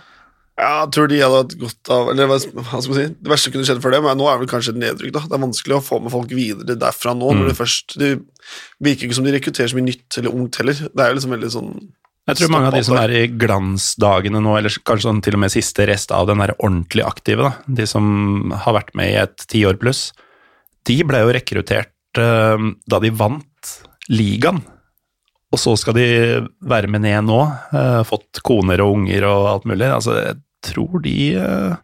Ja, 0.59 0.71
jeg 0.83 0.91
tror 0.95 1.07
de 1.11 1.21
hadde 1.23 1.39
hatt 1.39 1.53
godt 1.61 1.91
av 1.95 2.09
Eller 2.11 2.27
hva 2.27 2.39
skal 2.43 2.59
man 2.59 2.97
si 2.97 3.05
Det 3.15 3.31
verste 3.31 3.53
kunne 3.55 3.67
skjedd 3.69 3.83
for 3.85 3.95
dem, 3.95 4.03
men 4.09 4.19
nå 4.19 4.27
er 4.27 4.41
vel 4.41 4.51
kanskje 4.51 4.75
et 4.75 4.81
nedrykk. 4.83 5.15
da 5.15 5.23
Det 5.29 5.37
er 5.37 5.45
vanskelig 5.45 5.77
å 5.77 5.85
få 5.85 6.01
med 6.03 6.13
folk 6.15 6.33
videre 6.35 6.79
derfra 6.79 7.15
nå. 7.15 7.31
Mm. 7.31 7.43
Når 7.43 7.53
det 7.53 7.59
først 7.61 7.95
Det 8.01 8.11
virker 8.83 9.07
ikke 9.07 9.19
som 9.21 9.29
de 9.29 9.35
rekrutterer 9.37 9.71
så 9.71 9.79
mye 9.79 9.87
nytt 9.87 10.19
eller 10.19 10.35
ungt 10.35 10.59
heller. 10.59 10.81
Det 10.89 11.05
er 11.05 11.13
jo 11.13 11.19
liksom 11.19 11.35
veldig 11.37 11.51
sånn 11.55 11.71
Jeg 12.29 12.41
tror 12.41 12.53
mange 12.55 12.73
av 12.73 12.79
de 12.79 12.87
som 12.89 12.99
er 13.01 13.15
i 13.15 13.27
glansdagene 13.41 14.43
nå, 14.45 14.57
eller 14.59 14.81
kanskje 14.89 15.07
sånn 15.07 15.23
til 15.25 15.39
og 15.39 15.45
med 15.45 15.55
siste 15.55 15.87
rest 15.89 16.11
av 16.13 16.27
den 16.29 16.43
der 16.43 16.53
ordentlig 16.59 17.07
aktive, 17.07 17.47
da, 17.47 17.77
de 17.79 17.87
som 17.89 18.51
har 18.65 18.77
vært 18.77 18.91
med 18.99 19.15
i 19.15 19.21
et 19.23 19.47
tiår 19.49 19.79
pluss, 19.81 20.11
de 20.85 20.99
ble 21.09 21.23
jo 21.23 21.31
rekruttert 21.33 22.21
uh, 22.21 22.61
da 22.85 23.01
de 23.01 23.15
vant 23.17 23.73
ligaen. 24.13 24.61
Og 25.49 25.63
så 25.63 25.73
skal 25.81 25.97
de 25.97 26.09
være 26.69 26.93
med 26.93 27.07
ned 27.07 27.25
nå, 27.31 27.41
uh, 27.73 28.03
fått 28.05 28.43
koner 28.45 28.85
og 28.85 28.99
unger 28.99 29.25
og 29.31 29.49
alt 29.55 29.71
mulig. 29.73 29.89
Altså, 29.89 30.19
tror 30.65 31.03
de 31.05 31.19
eh, 31.39 31.77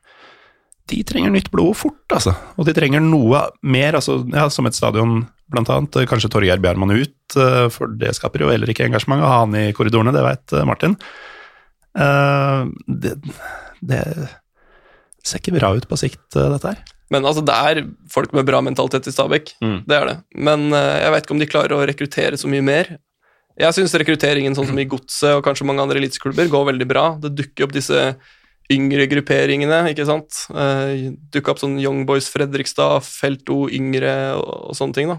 De 0.90 1.00
trenger 1.06 1.32
nytt 1.32 1.50
blod 1.52 1.76
fort, 1.80 2.04
altså. 2.12 2.34
Og 2.58 2.68
de 2.68 2.74
trenger 2.76 3.02
noe 3.04 3.46
mer, 3.62 3.96
altså, 3.96 4.18
ja, 4.34 4.48
som 4.52 4.68
et 4.68 4.76
stadion, 4.76 5.22
blant 5.52 5.70
annet. 5.72 6.02
Kanskje 6.10 6.30
Torgeir 6.32 6.60
Bjarmann 6.60 6.92
ut, 6.92 7.36
eh, 7.40 7.68
for 7.72 7.94
det 8.00 8.14
skaper 8.18 8.44
jo 8.44 8.50
heller 8.52 8.70
ikke 8.70 8.86
engasjement 8.88 9.24
å 9.24 9.30
ha 9.30 9.38
han 9.44 9.56
i 9.56 9.70
korridorene, 9.76 10.12
det 10.12 10.24
veit 10.26 10.56
Martin. 10.68 10.98
Eh, 11.96 12.66
det, 13.00 13.14
det 13.80 14.02
ser 15.24 15.40
ikke 15.40 15.56
bra 15.56 15.72
ut 15.72 15.88
på 15.88 16.00
sikt, 16.00 16.26
dette 16.36 16.74
her. 16.74 16.84
Men 17.12 17.24
altså, 17.28 17.44
det 17.46 17.54
er 17.54 17.82
folk 18.12 18.32
med 18.36 18.48
bra 18.48 18.60
mentalitet 18.64 19.08
i 19.08 19.14
Stabæk. 19.14 19.56
Mm. 19.64 19.80
Det 19.88 19.96
er 19.96 20.08
det. 20.10 20.18
Men 20.36 20.68
jeg 20.72 21.10
vet 21.14 21.26
ikke 21.26 21.36
om 21.36 21.42
de 21.42 21.48
klarer 21.48 21.76
å 21.76 21.84
rekruttere 21.86 22.40
så 22.40 22.48
mye 22.50 22.64
mer. 22.64 22.96
Jeg 23.60 23.76
syns 23.76 23.94
rekrutteringen 23.94 24.56
sånn 24.56 24.66
som 24.66 24.78
i 24.82 24.86
Godset 24.90 25.36
og 25.36 25.44
kanskje 25.46 25.66
mange 25.68 25.84
andre 25.84 26.00
eliteklubber 26.00 26.48
går 26.50 26.72
veldig 26.72 26.88
bra. 26.90 27.04
Det 27.22 27.30
dukker 27.38 27.68
opp 27.68 27.74
disse 27.76 28.00
yngre 28.72 29.06
grupperingene, 29.10 29.82
ikke 29.92 30.06
sant. 30.08 30.46
Uh, 30.50 31.12
Dukka 31.34 31.52
opp 31.52 31.60
sånn 31.60 31.76
Young 31.82 32.04
Boys 32.08 32.30
Fredrikstad, 32.32 33.02
Felt 33.04 33.50
O 33.52 33.66
yngre 33.68 34.14
og, 34.38 34.70
og 34.70 34.78
sånne 34.78 34.94
ting, 34.96 35.08
da. 35.12 35.18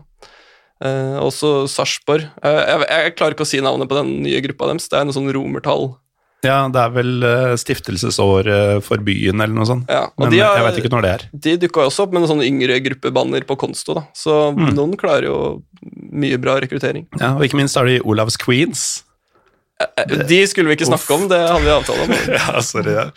Uh, 0.84 1.22
også 1.24 1.68
Sarpsborg. 1.72 2.26
Uh, 2.44 2.64
jeg, 2.66 2.88
jeg 2.90 3.14
klarer 3.20 3.36
ikke 3.38 3.46
å 3.46 3.52
si 3.52 3.62
navnet 3.64 3.88
på 3.92 3.96
den 4.00 4.18
nye 4.26 4.42
gruppa 4.44 4.72
deres. 4.72 4.90
Det 4.92 4.98
er 5.00 5.06
noe 5.08 5.16
sånn 5.16 5.32
romertall. 5.36 5.94
Ja, 6.46 6.68
det 6.70 6.78
er 6.78 6.92
vel 6.94 7.24
stiftelsesår 7.58 7.58
stiftelsesåret 7.58 8.84
for 8.86 9.02
byen 9.02 9.40
eller 9.42 9.56
noe 9.56 9.66
sånt. 9.66 9.88
Ja, 9.90 10.04
og 10.14 10.28
Men 10.28 10.36
har- 10.44 10.60
jeg 10.60 10.66
vet 10.68 10.78
ikke 10.84 10.92
når 10.94 11.02
det 11.06 11.12
er. 11.16 11.24
De 11.34 11.54
dukka 11.64 11.86
også 11.88 12.04
opp 12.06 12.12
med 12.14 12.22
noen 12.22 12.30
sånne 12.36 12.46
yngre 12.46 12.76
gruppebanner 12.86 13.42
på 13.50 13.58
Konsto, 13.58 13.96
da. 13.98 14.04
Så 14.14 14.54
Mm. 14.54 14.76
noen 14.76 14.94
klarer 14.98 15.24
jo 15.26 15.64
mye 16.12 16.38
bra 16.38 16.60
rekruttering. 16.60 17.08
Ja, 17.20 17.34
og 17.36 17.42
ikke 17.42 17.58
minst 17.58 17.74
har 17.76 17.86
de 17.86 18.00
Olavs 18.02 18.38
Queens. 18.38 19.04
Eh, 19.84 20.16
De 20.30 20.40
skulle 20.48 20.72
vi 20.72 20.78
ikke 20.78 20.88
snakke 20.92 21.18
om, 21.18 21.28
det 21.32 21.42
hadde 21.42 21.66
vi 21.66 21.74
avtale 21.74 22.06
om. 22.08 22.16
Ja, 22.38 22.62
sorry. 22.64 22.96
Jeg, 22.96 23.12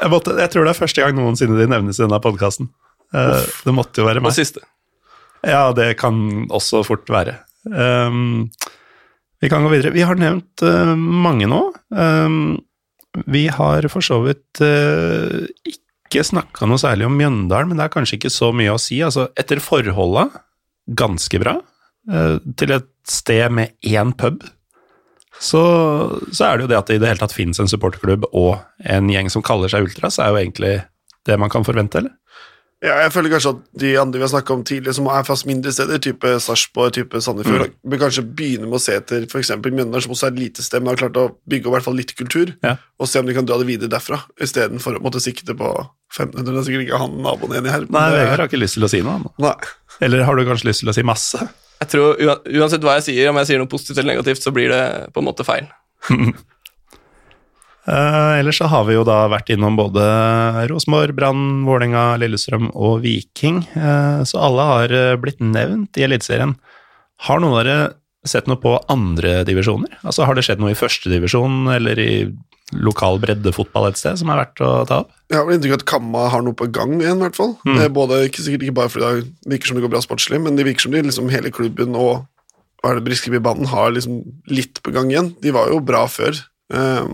jeg, 0.00 0.12
måtte, 0.12 0.36
jeg 0.40 0.52
tror 0.54 0.66
det 0.68 0.72
er 0.72 0.80
første 0.80 1.04
gang 1.04 1.18
noensinne 1.18 1.58
de 1.60 1.68
nevnes 1.70 2.00
i 2.00 2.04
denne 2.06 2.22
podkasten. 2.24 2.70
det 3.12 3.74
måtte 3.76 4.02
jo 4.02 4.08
være 4.08 4.22
meg. 4.24 4.32
Og 4.32 4.38
siste. 4.38 4.64
Ja, 5.46 5.70
det 5.76 5.92
kan 6.00 6.46
også 6.54 6.82
fort 6.86 7.08
være. 7.12 7.38
Um, 7.66 8.48
vi 9.42 9.50
kan 9.52 9.62
gå 9.62 9.70
videre. 9.72 9.92
Vi 9.94 10.04
har 10.06 10.18
nevnt 10.18 10.64
uh, 10.64 10.94
mange 10.96 11.48
nå. 11.50 11.60
Um, 11.92 12.56
vi 13.26 13.46
har 13.52 13.86
for 13.92 14.04
så 14.04 14.20
vidt 14.24 14.62
uh, 14.64 15.46
ikke 15.68 16.24
snakka 16.26 16.68
noe 16.68 16.80
særlig 16.80 17.08
om 17.08 17.16
Mjøndalen, 17.18 17.70
men 17.70 17.80
det 17.80 17.86
er 17.86 17.94
kanskje 17.94 18.18
ikke 18.20 18.32
så 18.32 18.52
mye 18.56 18.74
å 18.74 18.80
si. 18.80 19.00
Altså, 19.04 19.28
etter 19.38 19.62
forholda, 19.62 20.28
ganske 20.98 21.40
bra. 21.42 21.58
Uh, 22.10 22.38
til 22.58 22.74
et 22.78 22.90
sted 23.10 23.52
med 23.54 23.74
én 23.86 24.14
pub. 24.18 24.44
Så, 25.40 25.60
så 26.32 26.44
er 26.48 26.56
det 26.56 26.64
jo 26.66 26.70
det 26.72 26.78
at 26.78 26.86
det 26.90 26.96
i 26.96 27.02
det 27.02 27.08
hele 27.10 27.20
tatt 27.20 27.34
finnes 27.36 27.58
en 27.60 27.68
supporterklubb 27.68 28.24
og 28.32 28.56
en 28.88 29.10
gjeng 29.12 29.28
som 29.32 29.42
kaller 29.44 29.68
seg 29.72 29.84
Ultras, 29.88 30.18
er 30.18 30.30
jo 30.32 30.38
egentlig 30.40 30.76
det 31.26 31.36
man 31.38 31.50
kan 31.52 31.64
forvente, 31.66 31.98
eller? 32.00 32.14
Ja, 32.84 32.98
jeg 33.06 33.12
føler 33.14 33.32
kanskje 33.32 33.50
at 33.54 33.60
de 33.80 33.90
andre 33.98 34.18
vi 34.20 34.24
har 34.26 34.30
snakka 34.30 34.52
om 34.52 34.62
tidligere, 34.68 34.94
som 34.98 35.06
er 35.08 35.24
fast 35.24 35.46
mindre 35.48 35.72
steder, 35.72 35.96
type 36.04 36.28
Sarpsborg, 36.44 36.92
type 36.92 37.20
Sandefjord, 37.24 37.72
bør 37.88 38.02
kanskje 38.04 38.22
begynne 38.36 38.68
med 38.68 38.76
å 38.76 38.80
se 38.84 38.98
etter 39.00 39.24
f.eks. 39.24 39.54
Mjøndalen, 39.64 40.04
som 40.04 40.12
også 40.12 40.28
er 40.28 40.36
lite 40.36 40.62
sted, 40.62 40.84
men 40.84 40.92
har 40.92 41.00
klart 41.00 41.16
å 41.16 41.24
bygge 41.48 41.66
opp 41.66 41.72
i 41.72 41.76
hvert 41.78 41.86
fall 41.88 41.96
litt 41.96 42.12
kultur, 42.18 42.52
Ja. 42.62 42.76
og 43.00 43.08
se 43.08 43.18
om 43.18 43.26
de 43.26 43.34
kan 43.34 43.48
dra 43.48 43.56
det 43.62 43.66
videre 43.70 43.88
derfra, 43.96 44.20
istedenfor 44.44 45.00
å 45.00 45.02
måtte 45.02 45.24
sikte 45.24 45.56
på 45.56 45.72
1500. 46.12 46.44
Det 46.52 46.60
er 46.60 46.68
sikkert 46.68 46.84
ikke 46.86 47.00
han 47.00 47.16
naboen 47.24 47.56
enig 47.62 47.72
her. 47.72 47.88
Nei, 47.96 48.06
Vegard 48.12 48.44
har 48.44 48.48
ikke 48.52 48.60
lyst 48.60 48.76
til 48.78 48.84
å 48.86 48.92
si 48.92 49.00
noe. 49.02 49.18
han. 49.24 49.28
Nei. 49.40 49.56
Eller 50.06 50.22
har 50.28 50.36
du 50.36 50.44
kanskje 50.44 50.68
lyst 50.68 50.84
til 50.84 50.92
å 50.92 50.94
si 51.00 51.02
masse? 51.02 51.48
Jeg 51.76 51.92
tror 51.92 52.20
Uansett 52.20 52.84
hva 52.84 52.96
jeg 52.98 53.08
sier, 53.10 53.30
om 53.30 53.38
jeg 53.42 53.50
sier 53.50 53.60
noe 53.60 53.70
positivt 53.70 53.98
eller 54.00 54.14
negativt, 54.14 54.44
så 54.44 54.52
blir 54.54 54.72
det 54.72 54.84
på 55.12 55.22
en 55.22 55.28
måte 55.28 55.44
feil. 55.46 55.68
Uh, 57.86 58.32
ellers 58.40 58.60
så 58.62 58.70
har 58.72 58.86
vi 58.88 58.96
jo 58.96 59.04
da 59.06 59.18
vært 59.32 59.52
innom 59.52 59.76
både 59.78 60.06
Rosenborg, 60.70 61.12
Brann, 61.18 61.66
Vålerenga, 61.68 62.08
Lillestrøm 62.22 62.70
og 62.72 63.02
Viking. 63.04 63.62
Uh, 63.76 64.24
så 64.28 64.40
alle 64.48 64.70
har 64.70 64.96
eh, 64.96 65.20
blitt 65.20 65.42
nevnt 65.44 66.00
i 66.00 66.06
Eliteserien. 66.08 66.56
Har 67.28 67.40
noen 67.40 67.58
av 67.58 67.62
dere 67.64 67.78
sett 68.26 68.48
noe 68.50 68.58
på 68.60 68.74
andre 68.92 69.42
divisjoner? 69.46 70.00
Altså 70.02 70.26
Har 70.26 70.36
det 70.36 70.46
skjedd 70.46 70.62
noe 70.62 70.72
i 70.72 70.78
førstedivisjon 70.78 71.68
eller 71.76 72.00
i 72.02 72.12
lokal 72.74 73.20
breddefotball 73.22 73.88
et 73.90 73.98
sted 74.00 74.18
som 74.18 74.30
er 74.32 74.40
verdt 74.42 74.62
å 74.64 74.70
ta 74.88 75.02
opp? 75.04 75.12
Jeg 75.30 75.38
har 75.38 75.52
inntrykk 75.54 75.76
av 75.76 75.80
at 75.82 75.86
Kamma 75.90 76.24
har 76.32 76.42
noe 76.42 76.56
på 76.58 76.66
gang 76.74 76.96
igjen, 76.98 77.20
i 77.20 77.26
hvert 77.26 77.38
fall. 77.38 77.52
Mm. 77.66 77.76
Eh, 77.78 77.88
Både, 77.94 78.22
ikke, 78.26 78.42
sikkert 78.42 78.66
ikke 78.66 78.78
bare 78.80 78.92
fordi 78.92 79.12
det 79.22 79.52
virker 79.54 79.70
som 79.70 79.78
det 79.78 79.84
går 79.86 79.92
bra 79.94 80.02
sportslig, 80.04 80.40
men 80.42 80.58
det 80.58 80.66
virker 80.66 80.86
som 80.86 80.94
de 80.96 81.02
liksom 81.06 81.30
hele 81.32 81.52
klubben 81.54 81.94
og 81.98 82.26
Briskeby-banen 82.86 83.66
har 83.66 83.90
liksom 83.90 84.20
litt 84.46 84.78
på 84.84 84.92
gang 84.94 85.08
igjen. 85.10 85.32
De 85.42 85.50
var 85.50 85.72
jo 85.72 85.80
bra 85.82 86.04
før. 86.10 86.36
Eh, 86.72 87.08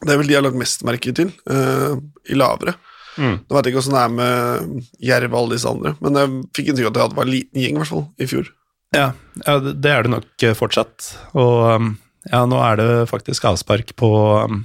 Det 0.00 0.12
er 0.14 0.18
vel 0.20 0.26
de 0.28 0.34
jeg 0.34 0.38
har 0.38 0.46
lagt 0.46 0.58
mest 0.58 0.84
merke 0.86 1.10
til, 1.14 1.32
eh, 1.50 1.94
i 2.30 2.34
lavere. 2.38 2.76
Mm. 3.18 3.40
Nå 3.42 3.50
vet 3.56 3.66
jeg 3.66 3.72
ikke 3.74 3.80
åssen 3.82 3.96
det 3.96 4.02
er 4.04 4.12
med 4.14 4.84
Jerv 5.02 5.32
og 5.34 5.38
alle 5.40 5.56
disse 5.56 5.66
andre, 5.70 5.96
men 6.00 6.14
jeg 6.14 6.34
fikk 6.54 6.68
inntrykk 6.70 6.86
av 6.86 7.02
at 7.02 7.10
det 7.10 7.16
var 7.18 7.26
en 7.26 7.32
liten 7.34 7.62
gjeng, 7.62 7.74
i 7.74 7.80
hvert 7.82 7.90
fall, 7.90 8.04
i 8.18 8.28
fjor. 8.30 8.50
Ja, 8.94 9.08
ja, 9.44 9.56
det 9.58 9.90
er 9.90 10.06
det 10.06 10.12
nok 10.14 10.44
fortsatt. 10.56 11.08
Og 11.34 11.56
um, 11.74 11.88
ja, 12.26 12.42
nå 12.48 12.58
er 12.64 12.80
det 12.80 12.90
faktisk 13.10 13.46
avspark 13.48 13.94
på 13.98 14.10
um, 14.44 14.64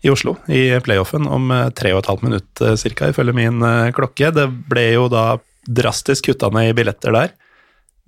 i 0.00 0.10
Oslo 0.12 0.36
i 0.48 0.80
playoffen 0.84 1.28
om 1.28 1.50
eh, 1.52 1.68
tre 1.76 1.92
og 1.94 2.02
et 2.02 2.10
halvt 2.10 2.24
minutt 2.24 2.50
ca., 2.56 2.74
cirka, 2.80 3.10
ifølge 3.12 3.36
min 3.36 3.60
eh, 3.66 3.92
klokke. 3.96 4.32
Det 4.32 4.46
ble 4.70 4.86
jo 4.94 5.08
da 5.12 5.24
drastisk 5.68 6.30
kutta 6.30 6.48
ned 6.54 6.70
i 6.70 6.76
billetter 6.76 7.12
der. 7.12 7.34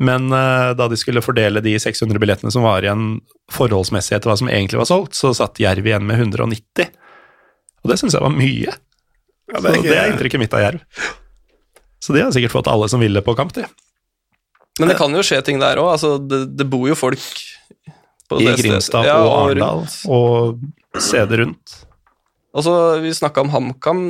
Men 0.02 0.32
eh, 0.32 0.72
da 0.78 0.88
de 0.88 0.96
skulle 0.96 1.24
fordele 1.24 1.60
de 1.64 1.76
600 1.80 2.22
billettene 2.22 2.52
som 2.54 2.64
var 2.64 2.84
igjen 2.84 3.20
forholdsmessig 3.52 4.16
etter 4.16 4.32
hva 4.32 4.38
som 4.40 4.48
egentlig 4.48 4.80
var 4.80 4.88
solgt, 4.88 5.18
så 5.18 5.34
satt 5.36 5.60
Jerv 5.62 5.86
igjen 5.86 6.08
med 6.08 6.24
190. 6.24 6.88
Og 7.82 7.92
det 7.92 8.00
syns 8.00 8.16
jeg 8.16 8.24
var 8.24 8.32
mye. 8.34 8.72
Ja, 9.52 9.60
Så 9.60 9.80
det 9.84 9.96
er 9.98 10.12
inntrykket 10.14 10.40
mitt 10.40 10.56
av 10.56 10.64
Jerv. 10.64 10.84
Så 12.02 12.16
de 12.16 12.24
har 12.24 12.32
sikkert 12.34 12.54
fått 12.54 12.70
alle 12.70 12.88
som 12.90 13.02
ville 13.02 13.20
på 13.22 13.36
kamp, 13.38 13.52
de. 13.54 13.66
Men 14.80 14.88
det 14.88 14.96
kan 14.96 15.12
jo 15.12 15.22
skje 15.26 15.42
ting 15.44 15.60
der 15.60 15.78
òg. 15.78 15.92
Altså, 15.92 16.16
det, 16.18 16.46
det 16.56 16.66
bor 16.72 16.86
jo 16.88 16.96
folk 16.96 17.20
I. 18.40 18.52
Grimstad 18.58 19.08
Ja, 19.08 19.18
og 19.24 19.32
Arendal 19.36 19.84
og 20.08 20.62
steder 20.96 21.44
rundt. 21.44 21.74
Og 22.52 22.64
så, 22.66 22.74
Vi 23.00 23.12
snakka 23.16 23.44
om 23.44 23.52
HamKam. 23.52 24.02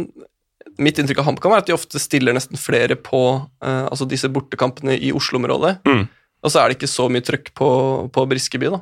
Mitt 0.83 0.99
inntrykk 0.99 1.23
av 1.23 1.31
HamKam 1.31 1.55
er 1.55 1.63
at 1.63 1.69
de 1.69 1.77
ofte 1.77 2.01
stiller 2.03 2.35
nesten 2.35 2.59
flere 2.59 2.97
på 2.99 3.23
eh, 3.63 3.85
altså 3.87 4.09
disse 4.09 4.31
bortekampene 4.33 4.97
i 4.97 5.13
Oslo-området. 5.15 5.77
Mm. 5.87 6.07
Og 6.43 6.51
så 6.51 6.63
er 6.63 6.71
det 6.71 6.79
ikke 6.81 6.91
så 6.91 7.07
mye 7.13 7.25
trøkk 7.25 7.53
på, 7.59 7.69
på 8.15 8.25
Briskeby, 8.31 8.73
da. 8.73 8.81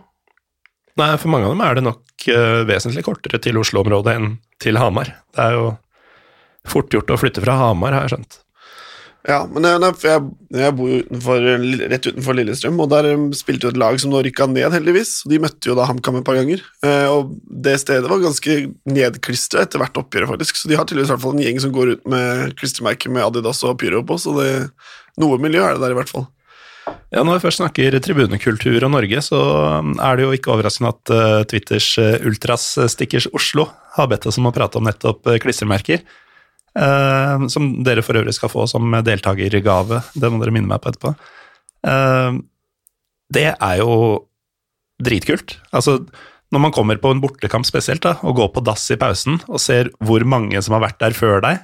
Nei, 1.01 1.13
for 1.21 1.33
mange 1.33 1.49
av 1.49 1.55
dem 1.55 1.63
er 1.65 1.77
det 1.77 1.85
nok 1.87 2.27
uh, 2.33 2.63
vesentlig 2.69 3.05
kortere 3.07 3.41
til 3.43 3.59
Oslo-området 3.61 4.17
enn 4.17 4.31
til 4.61 4.79
Hamar. 4.81 5.13
Det 5.33 5.45
er 5.45 5.57
jo 5.57 5.67
fort 6.69 6.93
gjort 6.93 7.13
å 7.13 7.19
flytte 7.21 7.45
fra 7.45 7.57
Hamar, 7.61 7.97
har 7.97 8.09
jeg 8.09 8.17
skjønt. 8.17 8.41
Ja, 9.29 9.43
men 9.45 9.67
jeg, 9.69 9.89
jeg, 10.01 10.29
jeg 10.57 10.75
bor 10.79 10.89
jo 10.89 11.01
utenfor, 11.03 11.47
rett 11.93 12.07
utenfor 12.09 12.37
Lillestrøm, 12.39 12.79
og 12.81 12.89
der 12.89 13.11
um, 13.13 13.27
spilte 13.37 13.69
jo 13.69 13.73
et 13.75 13.81
lag 13.81 13.99
som 14.01 14.13
nå 14.15 14.23
rykka 14.25 14.47
ned, 14.49 14.71
heldigvis. 14.73 15.13
De 15.29 15.41
møtte 15.45 15.69
jo 15.69 15.77
da 15.77 15.85
HamKam 15.91 16.23
et 16.23 16.25
par 16.25 16.39
ganger. 16.39 16.63
Eh, 16.87 17.05
og 17.13 17.35
det 17.45 17.77
stedet 17.83 18.09
var 18.09 18.23
ganske 18.23 18.57
nedklistra 18.89 19.67
etter 19.67 19.83
hvert 19.83 20.01
oppgjør, 20.01 20.31
faktisk. 20.33 20.57
Så 20.57 20.71
de 20.71 20.79
har 20.79 20.89
tydeligvis 20.89 21.13
hvert 21.13 21.25
fall 21.27 21.37
en 21.37 21.45
gjeng 21.45 21.61
som 21.61 21.75
går 21.75 21.93
ut 21.93 22.09
med 22.09 22.55
klistremerker 22.61 23.13
med 23.13 23.27
Adidas 23.27 23.61
og 23.69 23.77
Pyro 23.83 24.01
på, 24.09 24.17
så 24.25 24.33
det, 24.39 24.49
noe 25.21 25.41
miljø 25.43 25.67
er 25.67 25.77
det 25.77 25.85
der 25.85 25.93
i 25.93 26.01
hvert 26.01 26.13
fall. 26.13 26.25
Ja, 27.13 27.21
Når 27.21 27.37
vi 27.37 27.45
først 27.45 27.61
snakker 27.61 27.99
tribunekultur 28.03 28.81
og 28.87 28.95
Norge, 28.95 29.21
så 29.23 29.39
um, 29.83 29.93
er 30.01 30.17
det 30.17 30.25
jo 30.25 30.33
ikke 30.35 30.55
overraskende 30.55 30.95
at 30.95 31.13
uh, 31.13 31.43
Twitters 31.51 31.93
uh, 32.01 32.17
Ultras 32.25 32.73
Stickers 32.95 33.29
Oslo 33.37 33.69
har 33.99 34.09
bedt 34.11 34.27
oss 34.31 34.41
om 34.41 34.49
å 34.49 34.55
prate 34.55 34.81
om 34.81 34.89
nettopp 34.89 35.29
uh, 35.29 35.37
klistremerker. 35.43 36.01
Eh, 36.79 37.47
som 37.53 37.71
dere 37.87 38.05
for 38.07 38.21
øvrig 38.21 38.35
skal 38.37 38.53
få 38.53 38.67
som 38.71 38.93
deltakergave. 39.07 40.03
Det 40.15 40.31
må 40.31 40.43
dere 40.43 40.55
minne 40.55 40.71
meg 40.71 40.83
på 40.83 40.93
etterpå. 40.93 41.15
Uh, 41.81 42.37
det 43.33 43.47
er 43.55 43.79
jo 43.81 43.95
dritkult. 45.01 45.57
Altså, 45.73 45.99
når 46.53 46.65
man 46.67 46.75
kommer 46.75 46.99
på 47.01 47.13
en 47.15 47.23
bortekamp 47.23 47.67
spesielt, 47.69 48.03
da, 48.05 48.17
og 48.27 48.37
går 48.37 48.51
på 48.55 48.63
dass 48.67 48.89
i 48.93 48.99
pausen 49.01 49.39
og 49.47 49.63
ser 49.63 49.93
hvor 50.05 50.25
mange 50.29 50.61
som 50.63 50.77
har 50.77 50.85
vært 50.85 51.01
der 51.03 51.17
før 51.17 51.41
deg, 51.45 51.63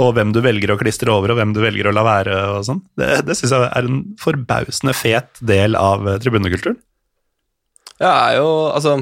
og 0.00 0.12
hvem 0.14 0.30
du 0.34 0.38
velger 0.44 0.70
å 0.70 0.78
klistre 0.78 1.10
over, 1.12 1.32
og 1.32 1.40
hvem 1.40 1.54
du 1.56 1.62
velger 1.64 1.88
å 1.90 1.94
la 1.94 2.04
være 2.06 2.36
og 2.54 2.66
sånn, 2.68 2.82
det, 3.00 3.08
det 3.26 3.34
syns 3.38 3.56
jeg 3.56 3.66
er 3.66 3.88
en 3.88 4.04
forbausende 4.20 4.94
fet 4.94 5.40
del 5.42 5.74
av 5.78 6.06
eh, 6.06 6.20
tribunekulturen. 6.22 6.78
Ja, 8.00 8.12
er 8.12 8.38
jo, 8.38 8.52
altså 8.70 9.00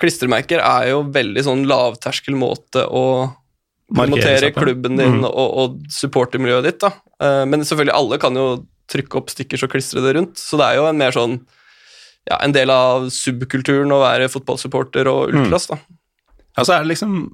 Klistremerker 0.00 0.60
er 0.60 0.90
jo 0.90 1.00
veldig 1.12 1.42
sånn 1.44 1.64
lavterskel 1.68 2.36
måte 2.36 2.84
å 2.84 3.02
promotere 3.94 4.52
klubben 4.54 4.96
din 4.98 5.20
Mm. 5.20 5.24
og, 5.24 5.50
og 5.62 5.76
supportermiljøet 5.88 6.64
ditt. 6.64 6.80
da. 6.80 6.90
Eh, 7.20 7.44
Men 7.46 7.60
selvfølgelig, 7.60 7.94
alle 7.94 8.18
kan 8.18 8.34
jo 8.34 8.66
trykke 8.88 9.16
opp 9.18 9.30
stickers 9.30 9.62
og 9.62 9.70
klistre 9.70 10.02
det 10.02 10.14
rundt, 10.16 10.36
så 10.38 10.56
det 10.58 10.66
er 10.66 10.76
jo 10.76 10.86
en 10.86 10.98
mer 10.98 11.10
sånn 11.12 11.40
ja, 12.28 12.38
en 12.42 12.50
del 12.52 12.70
av 12.70 13.04
subkulturen 13.14 13.92
å 13.94 14.00
være 14.02 14.26
fotballsupporter 14.28 15.06
og 15.06 15.30
Mm. 15.32 15.44
ultras. 15.46 15.68
da. 15.68 15.76
Ja, 16.58 16.64
så 16.64 16.74
er 16.74 16.82
det 16.82 16.88
liksom 16.96 17.32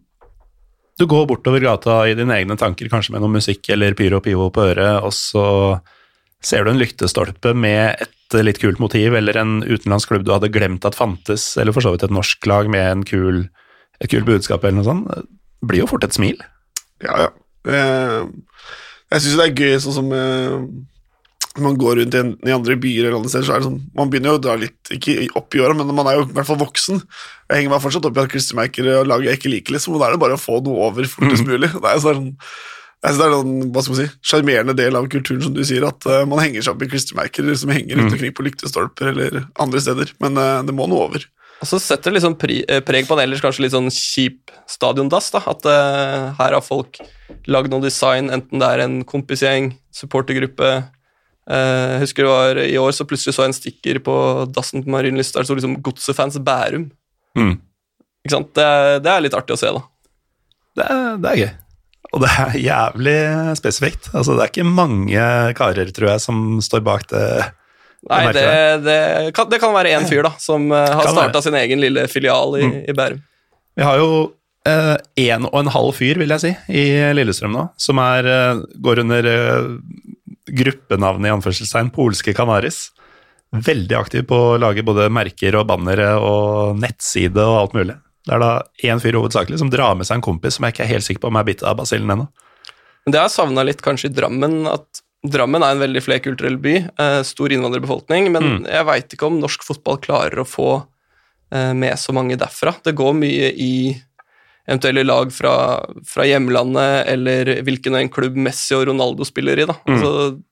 Du 0.98 1.07
går 1.07 1.26
bortover 1.26 1.59
gata 1.61 2.03
i 2.07 2.12
dine 2.14 2.34
egne 2.36 2.57
tanker, 2.59 2.86
kanskje 2.88 3.12
med 3.12 3.22
noe 3.22 3.30
musikk 3.32 3.66
eller 3.70 3.94
pyro 3.94 4.16
og 4.18 4.24
pivo 4.24 4.50
på 4.50 4.74
øret, 4.74 5.03
og 5.03 5.11
så 5.11 5.80
ser 6.42 6.64
du 6.64 6.70
en 6.70 6.78
lyktestolpe 6.78 7.55
med 7.57 7.96
et 8.03 8.44
litt 8.44 8.59
kult 8.61 8.78
motiv, 8.78 9.14
eller 9.14 9.34
en 9.38 9.62
utenlandsk 9.62 10.09
klubb 10.09 10.24
du 10.24 10.32
hadde 10.32 10.53
glemt 10.53 10.84
at 10.84 10.94
fantes, 10.94 11.57
eller 11.57 11.72
for 11.72 11.80
så 11.80 11.92
vidt 11.92 12.03
et 12.05 12.11
norsk 12.11 12.44
lag 12.46 12.68
med 12.68 12.84
en 12.92 13.03
kul, 13.05 13.48
et 14.03 14.11
kult 14.11 14.26
budskap 14.26 14.62
eller 14.64 14.82
noe 14.82 14.84
sånt. 14.84 15.28
Blir 15.62 15.84
jo 15.84 15.90
fort 15.90 16.06
et 16.06 16.16
smil. 16.16 16.40
Ja, 17.02 17.26
ja. 17.26 17.28
Eh, 17.68 18.24
jeg 19.12 19.22
syns 19.22 19.36
det 19.38 19.44
er 19.44 19.60
gøy 19.60 19.76
sånn 19.82 19.94
som 19.94 20.08
eh, 20.16 20.56
man 21.62 21.76
går 21.78 22.00
rundt 22.00 22.16
i, 22.16 22.20
en, 22.22 22.32
i 22.48 22.54
andre 22.54 22.78
byer 22.80 23.06
eller 23.06 23.18
andre 23.18 23.30
steder, 23.30 23.46
så 23.46 23.54
er 23.54 23.60
det 23.60 23.68
sånn 23.68 23.80
Man 23.98 24.10
begynner 24.10 24.32
jo 24.32 24.40
å 24.40 24.42
dra 24.42 24.56
litt, 24.58 24.78
ikke 24.96 25.28
opp 25.38 25.54
i 25.54 25.62
åra, 25.62 25.76
men 25.76 25.90
man 25.92 26.08
er 26.08 26.18
jo 26.18 26.26
i 26.26 26.32
hvert 26.32 26.48
fall 26.48 26.60
voksen. 26.62 27.02
Jeg 27.50 27.58
henger 27.58 27.74
meg 27.74 27.82
fortsatt 27.84 28.06
opp 28.08 28.18
i 28.18 28.22
at 28.24 28.32
klistremerker 28.32 28.88
og 28.96 29.10
lag 29.10 29.26
jeg 29.26 29.38
ikke 29.38 29.52
liker, 29.52 29.76
liksom, 29.76 29.98
da 30.00 30.08
er 30.08 30.16
det 30.16 30.22
bare 30.22 30.38
å 30.38 30.40
få 30.40 30.62
noe 30.64 30.88
over 30.88 31.08
fortest 31.10 31.46
mulig. 31.48 31.70
Det 31.76 31.90
er 31.90 32.02
sånn 32.04 32.30
jeg 33.02 33.16
synes 33.16 33.18
det 33.18 33.26
er 33.26 33.32
en 33.34 33.70
hva 33.74 33.82
skal 33.82 33.96
man 33.96 33.98
si, 33.98 34.10
sjarmerende 34.30 34.74
del 34.78 34.94
av 34.94 35.08
kulturen, 35.10 35.42
som 35.42 35.54
du 35.56 35.64
sier, 35.66 35.82
at 35.88 36.06
uh, 36.06 36.20
man 36.30 36.38
henger 36.38 36.62
seg 36.62 36.76
opp 36.76 36.84
i 36.86 36.88
klistremerker 36.92 37.48
som 37.58 37.72
henger 37.74 37.98
rundt 37.98 38.14
omkring 38.14 38.34
på 38.38 38.44
lyktestolper 38.46 39.10
eller 39.10 39.40
andre 39.62 39.82
steder, 39.82 40.12
men 40.22 40.38
uh, 40.38 40.60
det 40.62 40.74
må 40.76 40.86
noe 40.86 41.08
over. 41.08 41.24
Og 41.62 41.68
så 41.70 41.78
setter 41.78 42.16
det 42.16 42.22
eh, 42.66 42.80
preg 42.82 43.06
på 43.06 43.14
en 43.14 43.22
ellers 43.22 43.42
kanskje 43.42 43.62
litt 43.64 43.74
sånn 43.74 43.90
kjip 43.94 44.50
stadiondass. 44.66 45.30
da, 45.30 45.42
At 45.46 45.62
uh, 45.68 46.32
her 46.40 46.56
har 46.56 46.64
folk 46.64 46.98
lagd 47.46 47.70
noe 47.70 47.84
design, 47.84 48.32
enten 48.34 48.58
det 48.58 48.66
er 48.68 48.82
en 48.82 48.96
kompisgjeng, 49.06 49.72
supportergruppe 49.94 50.72
uh, 50.82 51.92
Jeg 51.94 52.02
husker 52.02 52.26
det 52.26 52.32
var 52.32 52.62
i 52.64 52.74
år, 52.82 52.90
så 52.96 53.06
plutselig 53.06 53.36
så 53.36 53.46
jeg 53.46 53.52
en 53.52 53.60
stikker 53.60 54.02
på 54.02 54.16
dassen 54.50 54.82
på 54.82 54.90
Marienlyst 54.90 55.36
der 55.36 55.46
det 55.46 55.52
sto 55.52 55.58
liksom 55.60 55.78
'Godsefans 55.78 56.42
Bærum'. 56.42 56.90
Mm. 57.38 57.54
Ikke 58.26 58.34
sant? 58.34 58.52
Det, 58.58 58.68
det 59.06 59.14
er 59.14 59.22
litt 59.22 59.38
artig 59.38 59.54
å 59.54 59.62
se, 59.62 59.70
da. 59.70 59.86
Det, 60.78 60.88
det 61.22 61.30
er 61.30 61.42
gøy. 61.44 61.50
Og 62.12 62.20
det 62.20 62.28
er 62.42 62.58
jævlig 62.60 63.18
spesifikt. 63.56 64.10
Altså, 64.12 64.34
det 64.34 64.44
er 64.44 64.50
ikke 64.50 64.68
mange 64.68 65.26
karer, 65.56 65.94
tror 65.94 66.10
jeg, 66.10 66.26
som 66.26 66.60
står 66.64 66.82
bak 66.84 67.06
det. 67.12 67.26
Nei, 68.11 68.32
det, 68.34 68.44
det, 68.82 68.96
kan, 69.36 69.46
det 69.53 69.61
kan 69.62 69.74
være 69.76 69.92
én 69.94 70.09
fyr 70.11 70.24
da, 70.26 70.32
som 70.42 70.64
eh, 70.74 70.88
har 70.98 71.07
starta 71.12 71.42
sin 71.44 71.55
egen 71.55 71.78
lille 71.82 72.09
filial 72.11 72.57
i, 72.59 72.64
Mm. 72.66 72.78
i 72.90 72.94
Bærum. 72.98 73.20
Vi 73.78 73.84
har 73.86 74.00
jo 74.00 74.09
eh, 74.66 74.96
en 75.28 75.46
og 75.46 75.55
en 75.61 75.70
halv 75.74 75.92
fyr, 75.94 76.18
vil 76.18 76.34
jeg 76.34 76.42
si, 76.42 76.50
i 76.68 76.82
Lillestrøm 77.14 77.55
nå, 77.55 77.68
som 77.80 78.00
er, 78.03 78.26
eh, 78.26 78.62
går 78.82 79.03
under 79.05 79.28
eh, 79.30 79.68
gruppenavnet 80.53 81.30
i 81.30 81.34
anførselstegn 81.36 81.92
Polske 81.94 82.34
Canaris. 82.34 82.88
Veldig 83.53 83.96
aktiv 83.98 84.24
på 84.28 84.36
å 84.55 84.59
lage 84.61 84.82
både 84.84 85.11
merker 85.12 85.55
og 85.61 85.66
bannere 85.68 86.14
og 86.18 86.78
nettside 86.80 87.36
og 87.44 87.59
alt 87.61 87.74
mulig. 87.76 87.96
Det 88.26 88.34
er 88.36 88.40
da 88.42 88.50
én 88.86 89.00
fyr 89.03 89.18
hovedsakelig 89.18 89.59
som 89.61 89.70
drar 89.70 89.94
med 89.98 90.07
seg 90.09 90.18
en 90.20 90.24
kompis 90.24 90.57
som 90.57 90.64
jeg 90.66 90.74
ikke 90.76 90.84
er 90.86 90.92
helt 90.94 91.07
sikker 91.07 91.24
på 91.24 91.30
om 91.32 91.38
er 91.40 91.46
bitt 91.48 91.62
av 91.66 91.76
basillen 91.80 92.11
ennå. 92.14 92.28
Men 93.05 93.12
det 93.14 93.18
har 93.18 93.26
jeg 93.28 93.34
savna 93.34 93.64
litt 93.66 93.82
kanskje 93.82 94.12
i 94.12 94.14
Drammen, 94.14 94.61
at 94.70 95.01
Drammen 95.22 95.62
er 95.62 95.76
en 95.76 95.82
veldig 95.82 96.02
flerkulturell 96.02 96.56
by, 96.58 96.74
eh, 96.98 97.22
stor 97.22 97.52
innvandrerbefolkning, 97.54 98.30
men 98.32 98.42
Mm. 98.42 98.66
jeg 98.66 98.86
veit 98.86 99.08
ikke 99.14 99.26
om 99.26 99.40
norsk 99.40 99.62
fotball 99.62 100.00
klarer 100.02 100.34
å 100.42 100.46
få 100.48 100.86
eh, 101.52 101.72
med 101.74 101.92
så 102.00 102.12
mange 102.12 102.36
derfra. 102.36 102.74
Det 102.82 102.94
går 102.96 103.12
mye 103.14 103.52
i 103.54 103.94
eventuelle 104.66 105.04
lag 105.04 105.30
fra, 105.30 105.84
fra 106.06 106.24
hjemlandet, 106.24 107.06
eller 107.12 107.62
hvilken 107.62 107.94
en 107.98 108.08
klubb 108.08 108.34
Messi 108.36 108.74
og 108.74 108.86
Ronaldo 108.88 109.24
spiller 109.24 109.58
i, 109.58 109.66
da. 109.66 109.74
Mm. 109.86 109.94
Altså, 109.94 110.42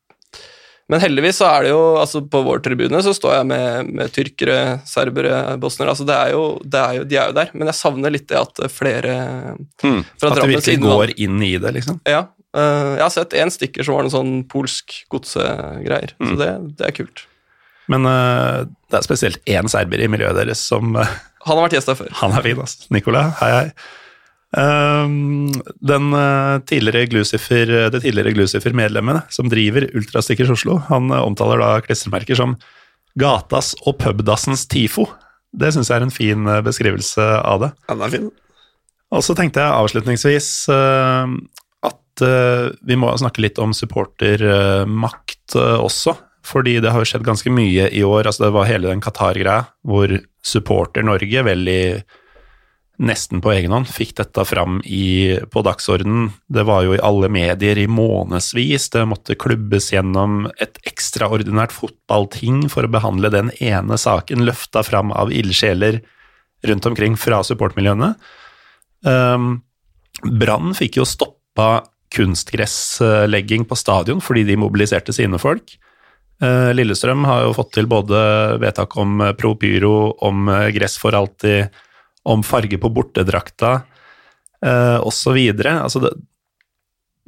men 0.91 1.03
heldigvis 1.03 1.39
så 1.39 1.47
er 1.47 1.67
det 1.67 1.71
jo 1.71 1.83
altså 2.01 2.23
På 2.27 2.43
vår 2.47 2.63
tribune 2.65 3.01
så 3.05 3.13
står 3.15 3.37
jeg 3.39 3.49
med, 3.51 3.93
med 4.01 4.13
tyrkere, 4.15 4.59
serbere, 4.89 5.39
bosnere. 5.63 5.95
altså 5.95 6.07
det 6.09 6.17
er 6.17 6.35
jo, 6.35 6.43
det 6.65 6.83
er 6.83 6.99
jo, 6.99 7.07
De 7.07 7.19
er 7.21 7.31
jo 7.31 7.37
der, 7.39 7.55
men 7.55 7.71
jeg 7.71 7.79
savner 7.79 8.15
litt 8.15 8.27
det 8.31 8.41
at 8.41 8.63
flere 8.75 9.17
Fra 9.79 10.33
At 10.33 10.43
det 10.43 10.51
virkelig 10.51 10.79
går 10.83 11.15
inn 11.17 11.41
i 11.47 11.55
det, 11.63 11.75
liksom. 11.79 12.03
ja. 12.09 12.27
Uh, 12.51 12.97
jeg 12.99 13.05
har 13.05 13.13
sett 13.15 13.35
én 13.39 13.53
stikker 13.55 13.87
som 13.87 13.95
var 13.95 14.03
noe 14.03 14.11
sånn 14.11 14.33
polsk 14.51 15.05
godsegreier. 15.15 16.17
Mm. 16.19 16.31
Så 16.33 16.39
det, 16.41 16.49
det 16.81 16.89
er 16.89 16.95
kult. 16.97 17.23
Men 17.91 18.09
uh, 18.11 18.67
det 18.91 18.99
er 18.99 19.07
spesielt 19.07 19.39
én 19.51 19.71
serber 19.71 20.03
i 20.03 20.09
miljøet 20.11 20.35
deres 20.39 20.63
som 20.73 20.97
uh, 20.99 21.13
Han 21.47 21.61
har 21.61 21.69
vært 21.69 21.77
gjest 21.79 21.93
her 21.93 21.99
før. 22.01 22.11
Han 22.25 22.35
er 22.35 22.47
fin, 22.49 22.63
altså. 22.67 22.91
Nicola, 22.91 23.29
hei, 23.39 23.53
hei. 23.55 23.69
Ehm, 24.59 25.51
den 25.79 26.13
eh, 26.17 26.59
tidligere 26.67 27.07
Glucifer, 27.07 27.71
det 27.93 28.03
tidligere 28.03 28.35
Glucifer-medlemmet 28.35 29.31
som 29.31 29.51
driver 29.51 29.87
Ultrastickers 29.95 30.51
Oslo, 30.57 30.81
han 30.89 31.11
eh, 31.11 31.23
omtaler 31.23 31.63
da 31.63 31.77
klistremerker 31.85 32.39
som 32.39 32.57
gatas 33.21 33.77
og 33.85 34.01
pubdassens 34.03 34.67
tifo. 34.71 35.07
Det 35.55 35.71
syns 35.75 35.91
jeg 35.91 36.01
er 36.01 36.07
en 36.07 36.15
fin 36.15 36.51
eh, 36.51 36.63
beskrivelse 36.67 37.27
av 37.41 37.67
det. 37.67 37.73
Ja, 37.87 37.95
den 37.95 38.07
er 38.07 38.15
fin. 38.17 38.31
Og 39.11 39.25
så 39.27 39.35
tenkte 39.39 39.63
jeg 39.63 39.75
avslutningsvis 39.75 40.51
eh, 40.75 41.37
at 41.87 42.27
eh, 42.27 42.67
vi 42.87 42.99
må 42.99 43.13
snakke 43.19 43.43
litt 43.43 43.59
om 43.63 43.75
supportermakt 43.77 45.59
eh, 45.59 45.79
også. 45.79 46.17
Fordi 46.47 46.79
det 46.83 46.91
har 46.91 47.03
jo 47.03 47.07
skjedd 47.07 47.27
ganske 47.27 47.51
mye 47.53 47.91
i 47.93 48.03
år. 48.07 48.25
altså 48.25 48.47
Det 48.47 48.55
var 48.55 48.67
hele 48.67 48.89
den 48.89 49.03
Qatar-greia 49.05 49.67
hvor 49.87 50.15
Supporter-Norge 50.47 51.43
vel 51.47 51.69
i 51.69 51.83
nesten 53.01 53.41
på 53.41 53.53
egen 53.55 53.73
hånd 53.73 53.89
fikk 53.89 54.13
dette 54.19 54.45
fram 54.45 54.81
i, 54.85 55.39
på 55.51 55.63
dagsordenen. 55.65 56.29
Det 56.53 56.67
var 56.69 56.85
jo 56.85 56.95
i 56.95 57.03
alle 57.05 57.31
medier 57.33 57.81
i 57.81 57.89
månedsvis. 57.89 58.91
Det 58.93 59.07
måtte 59.09 59.39
klubbes 59.41 59.89
gjennom 59.95 60.45
et 60.61 60.77
ekstraordinært 60.89 61.73
fotballting 61.73 62.67
for 62.73 62.85
å 62.85 62.93
behandle 62.93 63.33
den 63.33 63.53
ene 63.57 63.97
saken 64.01 64.45
løfta 64.45 64.85
fram 64.87 65.15
av 65.17 65.33
ildsjeler 65.33 66.03
rundt 66.69 66.91
omkring 66.91 67.17
fra 67.17 67.41
supportmiljøene. 67.47 68.13
Um, 69.09 69.53
Brann 70.21 70.75
fikk 70.77 71.01
jo 71.01 71.09
stoppa 71.09 71.87
kunstgresslegging 72.13 73.65
på 73.71 73.79
stadion 73.79 74.21
fordi 74.21 74.45
de 74.45 74.61
mobiliserte 74.61 75.15
sine 75.17 75.41
folk. 75.41 75.79
Uh, 76.41 76.73
Lillestrøm 76.77 77.25
har 77.29 77.47
jo 77.47 77.57
fått 77.57 77.79
til 77.79 77.89
både 77.89 78.19
vedtak 78.61 78.97
om 79.01 79.23
pro 79.41 79.55
pyro, 79.57 80.11
om 80.27 80.51
gress 80.75 81.01
for 81.01 81.17
alltid, 81.17 81.71
om 82.29 82.43
farge 82.47 82.79
på 82.81 82.91
bortedrakta 82.93 83.73
uh, 84.67 84.99
osv. 85.07 85.39
Altså 85.63 86.03
det, 86.05 86.11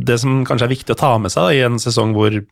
det 0.03 0.19
som 0.21 0.43
kanskje 0.49 0.69
er 0.69 0.75
viktig 0.75 0.97
å 0.97 1.01
ta 1.01 1.15
med 1.23 1.33
seg 1.33 1.49
da, 1.49 1.55
i 1.55 1.65
en 1.67 1.81
sesong 1.83 2.17
hvor 2.17 2.43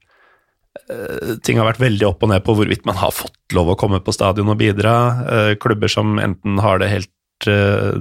ting 1.42 1.58
har 1.58 1.66
vært 1.66 1.82
veldig 1.82 2.06
opp 2.06 2.22
og 2.22 2.30
ned 2.30 2.44
på 2.46 2.54
hvorvidt 2.54 2.84
man 2.86 2.98
har 2.98 3.10
fått 3.14 3.54
lov 3.56 3.72
å 3.72 3.78
komme 3.78 3.98
på 4.06 4.14
stadion 4.14 4.52
og 4.52 4.58
bidra. 4.60 4.92
Klubber 5.62 5.90
som 5.90 6.14
enten 6.22 6.60
har 6.62 6.78
det 6.78 6.90
helt 6.92 7.46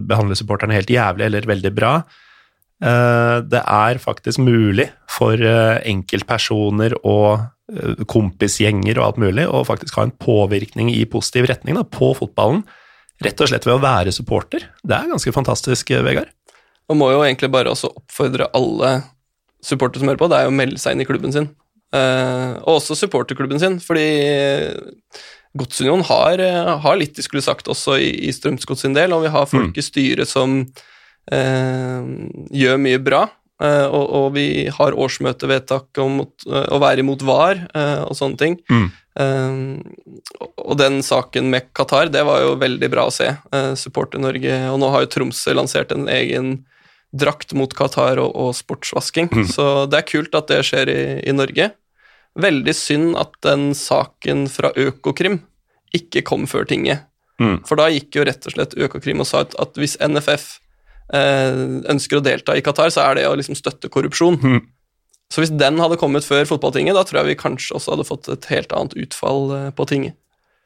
behandler 0.09 0.37
supporterne 0.37 0.77
helt 0.77 0.91
jævlig 0.93 1.25
eller 1.25 1.47
veldig 1.49 1.71
bra. 1.73 1.93
Det 2.79 3.61
er 3.61 4.01
faktisk 4.03 4.41
mulig 4.45 4.85
for 5.09 5.41
enkeltpersoner 5.41 6.93
og 7.01 8.05
kompisgjenger 8.09 8.99
og 8.99 9.05
alt 9.05 9.21
mulig 9.21 9.47
å 9.49 9.63
faktisk 9.67 9.97
ha 9.99 10.07
en 10.07 10.15
påvirkning 10.15 10.91
i 10.93 11.03
positiv 11.09 11.49
retning 11.49 11.77
da, 11.77 11.83
på 11.83 12.13
fotballen. 12.17 12.63
Rett 13.23 13.41
og 13.43 13.49
slett 13.51 13.65
ved 13.67 13.75
å 13.75 13.83
være 13.83 14.13
supporter. 14.15 14.69
Det 14.79 14.95
er 14.95 15.09
ganske 15.11 15.33
fantastisk, 15.35 15.91
Vegard. 16.05 16.31
Man 16.89 17.01
må 17.01 17.09
jo 17.13 17.23
egentlig 17.25 17.51
bare 17.53 17.71
også 17.73 17.91
oppfordre 17.91 18.47
alle 18.57 18.99
supportere 19.63 20.01
som 20.01 20.09
hører 20.09 20.21
på, 20.21 20.29
det 20.31 20.37
er 20.37 20.47
jo 20.47 20.53
å 20.53 20.55
melde 20.55 20.79
seg 20.81 20.95
inn 20.95 21.03
i 21.03 21.07
klubben 21.07 21.35
sin. 21.35 21.49
Uh, 21.89 22.55
og 22.63 22.77
også 22.77 22.95
supporterklubben 22.95 23.59
sin, 23.61 23.79
fordi 23.81 24.05
Godsunionen 25.57 26.05
har, 26.05 26.41
har, 26.83 26.99
litt 26.99 27.17
de 27.17 27.25
skulle 27.25 27.43
sagt 27.43 27.67
også 27.71 27.97
i, 27.99 28.11
i 28.29 28.33
Strømsgods 28.33 28.85
sin 28.85 28.95
del, 28.95 29.15
og 29.15 29.25
vi 29.25 29.33
har 29.33 29.49
folk 29.49 29.73
mm. 29.73 29.79
i 29.81 29.83
styret 29.83 30.29
som 30.29 30.59
eh, 31.33 32.09
gjør 32.53 32.77
mye 32.85 32.99
bra. 33.01 33.23
Og, 33.59 34.03
og, 34.05 34.27
vi 34.37 34.69
har 34.71 34.95
årsmøtevedtak 34.95 35.99
om 35.99 36.21
å 36.21 36.77
være 36.79 37.01
imot 37.01 37.25
VAR 37.27 37.65
og 38.05 38.13
sånne 38.15 38.39
ting. 38.39 38.53
Mm. 38.71 38.85
Og 39.19 40.75
den 40.79 41.01
saken 41.03 41.49
med 41.51 41.73
Qatar, 41.75 42.07
det 42.13 42.21
var 42.23 42.39
jo 42.45 42.53
veldig 42.61 42.89
bra 42.93 43.07
å 43.09 43.11
se. 43.11 43.27
Supporter 43.75 44.21
Norge 44.23 44.53
Og 44.71 44.77
nå 44.79 44.91
har 44.93 45.03
jo 45.03 45.09
Tromsø 45.11 45.51
lansert 45.57 45.91
en 45.91 46.07
egen 46.13 46.53
drakt 47.15 47.53
mot 47.57 47.71
Qatar 47.73 48.21
og, 48.21 48.31
og 48.37 48.55
sportsvasking. 48.57 49.29
Mm. 49.33 49.45
Så 49.49 49.67
det 49.89 50.01
er 50.01 50.09
kult 50.09 50.35
at 50.37 50.49
det 50.51 50.61
skjer 50.67 50.91
i, 50.93 51.01
i, 51.25 51.35
Norge. 51.35 51.71
Veldig 52.39 52.75
synd 52.77 53.13
at 53.19 53.33
den 53.45 53.71
saken 53.77 54.47
fra 54.51 54.71
Økokrim 54.77 55.41
ikke 55.95 56.23
kom 56.27 56.45
før 56.49 56.67
tinget. 56.69 57.07
Mm. 57.41 57.61
For 57.67 57.79
da 57.79 57.87
gikk 57.89 58.19
jo 58.19 58.25
rett 58.27 58.45
og 58.45 58.53
slett 58.53 58.75
Økokrim 58.77 59.23
og 59.23 59.29
sa 59.29 59.45
at, 59.45 59.55
at 59.61 59.79
hvis 59.79 59.97
NFF 60.03 60.51
eh, 61.15 61.61
ønsker 61.89 62.19
å 62.19 62.25
delta 62.25 62.57
i 62.57 62.63
Qatar, 62.65 62.91
så 62.93 63.07
er 63.07 63.17
det 63.17 63.29
å 63.29 63.37
liksom 63.39 63.57
støtte 63.57 63.89
korrupsjon. 63.91 64.37
Mm. 64.37 64.59
Så 65.29 65.43
hvis 65.43 65.53
den 65.53 65.77
hadde 65.81 65.99
kommet 66.01 66.25
før 66.25 66.47
fotballtinget, 66.49 66.97
da 66.97 67.05
tror 67.05 67.21
jeg 67.21 67.31
vi 67.31 67.41
kanskje 67.43 67.75
også 67.77 67.93
hadde 67.93 68.07
fått 68.07 68.31
et 68.33 68.49
helt 68.49 68.73
annet 68.73 68.97
utfall 68.97 69.53
eh, 69.55 69.69
på 69.77 69.85
tinget. 69.89 70.17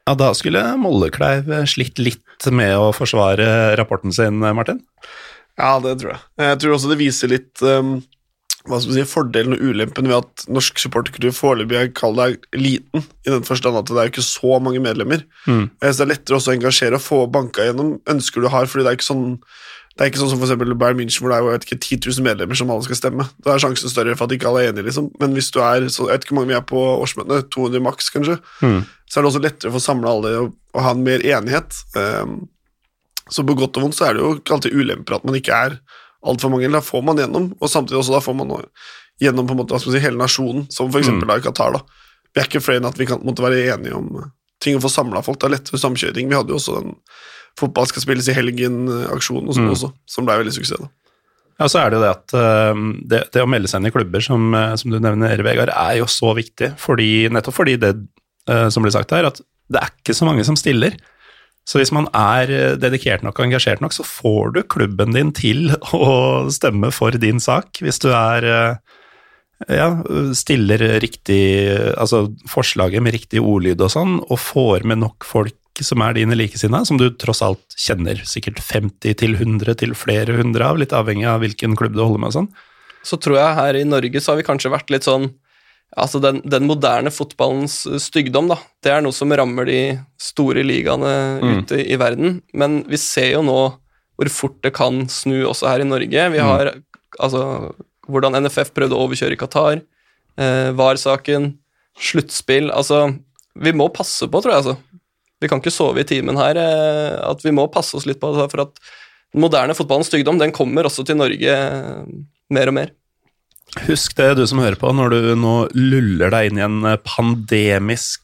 Ja, 0.04 0.14
Da 0.20 0.32
skulle 0.36 0.62
Mollekleiv 0.76 1.48
slitt 1.70 2.00
litt 2.00 2.48
med 2.52 2.74
å 2.76 2.90
forsvare 2.92 3.72
rapporten 3.80 4.12
sin, 4.12 4.40
Martin? 4.40 4.82
Ja, 5.56 5.78
det 5.80 5.98
tror 6.00 6.14
jeg. 6.14 6.24
Jeg 6.42 6.58
tror 6.60 6.74
også 6.76 6.90
det 6.90 6.98
viser 7.00 7.30
litt 7.30 7.62
um, 7.64 8.02
hva 8.64 8.78
skal 8.80 8.94
vi 8.94 9.02
si, 9.02 9.08
fordelen 9.08 9.56
og 9.56 9.64
ulempen 9.64 10.08
ved 10.08 10.22
at 10.22 10.44
norsk 10.52 10.80
supporterkultur 10.80 11.34
foreløpig 11.36 11.76
er 11.76 11.90
kall 11.96 12.16
det 12.16 12.28
liten, 12.56 13.04
i 13.24 13.32
den 13.32 13.44
forstand 13.44 13.76
at 13.76 13.90
det 13.90 13.98
er 14.00 14.08
jo 14.08 14.14
ikke 14.14 14.24
så 14.24 14.58
mange 14.64 14.80
medlemmer. 14.84 15.24
Mm. 15.44 15.66
Så 15.82 15.92
det 15.98 16.04
er 16.06 16.12
lettere 16.14 16.38
også 16.38 16.52
å 16.52 16.56
engasjere 16.56 17.00
og 17.00 17.04
få 17.04 17.18
banka 17.32 17.66
gjennom 17.68 17.98
ønsker 18.08 18.44
du 18.44 18.48
har, 18.52 18.68
fordi 18.70 18.86
det 18.86 18.94
er 18.94 18.98
ikke 18.98 19.10
sånn 19.10 19.26
det 19.94 20.02
er 20.02 20.10
ikke 20.10 20.18
sånn 20.18 20.32
som 20.32 20.40
for 20.42 20.74
Bayern 20.74 20.98
München, 20.98 21.22
hvor 21.22 21.30
det 21.30 21.36
er 21.36 21.44
jo, 21.44 21.50
jeg 21.52 21.60
vet 21.60 21.66
ikke, 21.68 21.76
10 21.78 21.98
000 22.18 22.24
medlemmer 22.26 22.58
som 22.58 22.70
alle 22.74 22.82
skal 22.82 22.98
stemme. 22.98 23.26
Da 23.46 23.52
er 23.52 23.60
sjansen 23.62 23.92
større 23.92 24.16
for 24.18 24.26
at 24.26 24.34
ikke 24.34 24.48
alle 24.50 24.64
er 24.64 24.72
enige, 24.72 24.88
liksom. 24.88 25.12
Men 25.22 25.36
hvis 25.36 25.52
du 25.54 25.60
er 25.62 25.86
så, 25.86 26.08
Jeg 26.08 26.18
vet 26.18 26.24
ikke 26.26 26.34
hvor 26.34 26.40
mange 26.40 26.50
vi 26.50 26.56
er 26.58 26.64
på 26.66 26.80
årsmøtene, 27.04 27.44
200 27.54 27.84
maks, 27.84 28.08
kanskje. 28.10 28.34
Mm. 28.58 28.80
Så 29.06 29.20
er 29.20 29.22
det 29.22 29.30
også 29.30 29.42
lettere 29.44 29.70
å 29.70 29.76
få 29.76 29.82
samla 29.84 30.10
alle 30.10 30.32
og, 30.40 30.56
og, 30.74 30.80
ha 30.82 30.96
en 30.96 31.04
mer 31.06 31.22
enighet. 31.22 31.78
Um, 31.94 32.34
så 33.30 33.46
på 33.46 33.54
godt 33.54 33.78
og 33.78 33.86
vondt 33.86 33.96
så 33.96 34.08
er 34.08 34.16
det 34.16 34.24
jo 34.24 34.32
ikke 34.40 34.56
alltid 34.56 34.74
ulemper 34.74 35.16
at 35.16 35.28
man 35.28 35.38
ikke 35.38 35.60
er 35.68 35.78
altfor 36.26 36.50
mange. 36.50 36.72
Da 36.74 36.82
får 36.82 37.04
man 37.06 37.22
gjennom, 37.22 37.52
og 37.60 37.70
samtidig 37.70 38.00
også 38.00 38.16
da 38.16 38.22
får 38.24 38.38
man 38.40 38.50
gjennom 39.22 39.46
på 39.46 39.54
en 39.54 39.62
måte, 39.62 39.78
si, 39.78 39.94
hele 40.02 40.18
nasjonen, 40.18 40.66
som 40.74 40.90
f.eks. 40.90 41.12
Mm. 41.14 41.22
da 41.30 41.38
i 41.38 41.46
Qatar. 41.46 41.78
da. 41.78 42.02
Vi 42.34 42.42
er 42.42 42.50
ikke 42.50 42.64
flere 42.66 42.90
at 42.90 42.98
vi 42.98 43.06
kan 43.06 43.22
måtte 43.22 43.46
være 43.46 43.62
enige 43.76 43.94
om 43.94 44.10
eh, 44.18 44.30
ting 44.58 44.74
og 44.74 44.82
få 44.88 44.90
samla 44.90 45.22
folk. 45.22 45.38
Det 45.38 45.46
er 45.46 45.54
lettere 45.54 45.78
samkjøring. 45.78 46.32
Vi 46.32 46.34
hadde 46.34 46.50
jo 46.50 46.58
også 46.58 46.80
den 46.80 46.96
fotball 47.60 47.88
skal 47.90 48.04
spilles 48.04 48.28
i 48.30 48.36
helgen-aksjonen 48.36 49.48
og 49.48 49.56
sånn 49.56 49.68
mm. 49.68 49.74
også, 49.76 49.90
som 50.10 50.28
ble 50.28 50.38
veldig 50.42 50.54
suksess. 50.56 50.82
da. 50.82 50.90
Ja, 51.62 51.68
så 51.70 51.78
er 51.84 51.90
det 51.90 51.98
jo 52.00 52.02
det 52.02 52.10
at 52.10 52.34
uh, 52.34 52.84
det, 53.06 53.22
det, 53.34 53.42
å 53.44 53.50
melde 53.50 53.70
seg 53.70 53.82
inn 53.82 53.92
i 53.92 53.94
klubber, 53.94 54.24
som, 54.26 54.48
uh, 54.56 54.74
som, 54.80 54.90
du 54.90 54.98
nevner, 54.98 55.42
Vegard, 55.46 55.70
er 55.70 56.00
jo 56.00 56.08
så 56.10 56.34
viktig. 56.34 56.72
Fordi, 56.82 57.28
nettopp 57.32 57.62
fordi 57.62 57.78
det 57.80 57.96
som 58.44 58.84
blir 58.84 58.92
sagt 58.92 59.08
her, 59.16 59.24
at 59.24 59.38
det 59.72 59.80
er 59.80 59.88
ikke 59.88 60.12
så 60.12 60.26
mange 60.28 60.42
som 60.44 60.56
stiller. 60.58 60.98
Så 61.68 61.80
hvis 61.80 61.92
man 61.96 62.08
er 62.12 62.50
eh, 62.52 62.74
dedikert 62.76 63.24
nok 63.24 63.38
og 63.40 63.46
engasjert 63.46 63.80
nok, 63.84 63.94
så 63.96 64.04
får 64.04 64.52
du 64.54 64.60
klubben 64.68 65.16
din 65.16 65.32
til 65.36 65.72
å 65.96 66.50
stemme 66.52 66.92
for 66.94 67.16
din 67.20 67.40
sak. 67.42 67.80
Hvis 67.84 68.02
du 68.04 68.10
er 68.12 68.48
eh, 68.50 69.00
ja, 69.70 69.86
stiller 70.36 70.82
riktig 71.00 71.38
Altså 71.94 72.26
forslaget 72.50 73.00
med 73.00 73.14
riktig 73.14 73.40
ordlyd 73.40 73.80
og 73.86 73.92
sånn, 73.94 74.18
og 74.26 74.40
får 74.42 74.84
med 74.90 75.00
nok 75.06 75.24
folk 75.24 75.56
som 75.82 76.02
er 76.06 76.14
dine 76.14 76.36
likesinnede, 76.38 76.86
som 76.86 76.98
du 77.00 77.08
tross 77.18 77.42
alt 77.42 77.74
kjenner 77.80 78.20
sikkert 78.28 78.60
50 78.62 79.16
til 79.18 79.34
100 79.34 79.80
til 79.80 79.94
flere 79.98 80.36
hundre 80.38 80.68
av, 80.68 80.78
litt 80.78 80.94
avhengig 80.94 81.26
av 81.30 81.40
hvilken 81.42 81.74
klubb 81.78 81.96
du 81.96 82.04
holder 82.04 82.22
med 82.22 82.30
og 82.30 82.36
sånn. 82.36 82.50
Så 83.04 83.18
tror 83.20 83.40
jeg 83.40 83.56
her 83.58 83.78
i 83.80 83.86
Norge 83.88 84.22
så 84.22 84.32
har 84.32 84.38
vi 84.40 84.46
kanskje 84.46 84.72
vært 84.74 84.94
litt 84.94 85.08
sånn 85.08 85.32
Altså 85.94 86.18
den, 86.18 86.40
den, 86.42 86.64
moderne 86.66 87.10
fotballens 87.14 87.84
stygdom, 88.02 88.48
da, 88.50 88.56
det 88.82 88.90
er 88.90 89.02
noe 89.04 89.14
som 89.14 89.30
rammer 89.30 89.68
de 89.68 89.76
store 90.18 90.64
ligaene 90.66 91.12
mm. 91.38 91.52
ute 91.60 91.78
i 91.84 91.94
verden. 92.00 92.40
Men 92.50 92.80
vi 92.90 92.98
ser 92.98 93.28
jo 93.36 93.44
nå 93.46 93.58
hvor 94.18 94.30
fort 94.32 94.56
det 94.66 94.72
kan 94.74 95.04
snu 95.12 95.44
også 95.46 95.68
her 95.70 95.84
i 95.84 95.86
Norge. 95.86 96.24
Vi 96.34 96.40
mm. 96.40 96.48
har 96.48 96.72
mm. 96.72 96.82
altså 97.22 97.44
hvordan 98.10 98.40
NFF 98.42 98.72
prøvde 98.74 98.96
å 98.98 99.04
overkjøre 99.06 99.38
Qatar, 99.38 99.84
eh, 100.34 100.72
VAR-saken, 100.74 101.52
sluttspill 101.94 102.72
Altså, 102.74 103.06
vi 103.54 103.70
må 103.76 103.86
passe 103.94 104.26
på, 104.26 104.42
tror 104.42 104.56
jeg, 104.56 104.64
altså. 104.64 104.93
Vi 105.44 105.48
kan 105.52 105.60
ikke 105.60 105.74
sove 105.74 106.00
i 106.00 106.08
timen 106.08 106.38
her. 106.40 106.56
Eh, 106.56 107.14
at 107.28 107.44
vi 107.44 107.52
må 107.52 107.68
passe 107.72 107.96
oss 107.98 108.06
litt 108.08 108.20
på 108.22 108.32
det, 108.32 108.48
for 108.52 108.60
at 108.64 108.72
den 109.34 109.42
moderne 109.44 109.76
fotballens 109.76 110.08
stygdom 110.08 110.38
den 110.40 110.52
kommer 110.56 110.82
også 110.88 111.02
til 111.06 111.16
Norge 111.20 111.52
eh, 111.52 112.04
mer 112.54 112.66
og 112.72 112.76
mer. 112.80 112.88
Husk 113.88 114.14
det, 114.16 114.36
du 114.38 114.44
som 114.46 114.62
hører 114.62 114.78
på, 114.78 114.88
når 114.94 115.08
du 115.10 115.34
nå 115.40 115.54
luller 115.74 116.30
deg 116.32 116.42
inn 116.48 116.58
i 116.60 116.66
en 116.66 116.80
eh, 116.88 117.02
pandemisk, 117.04 118.22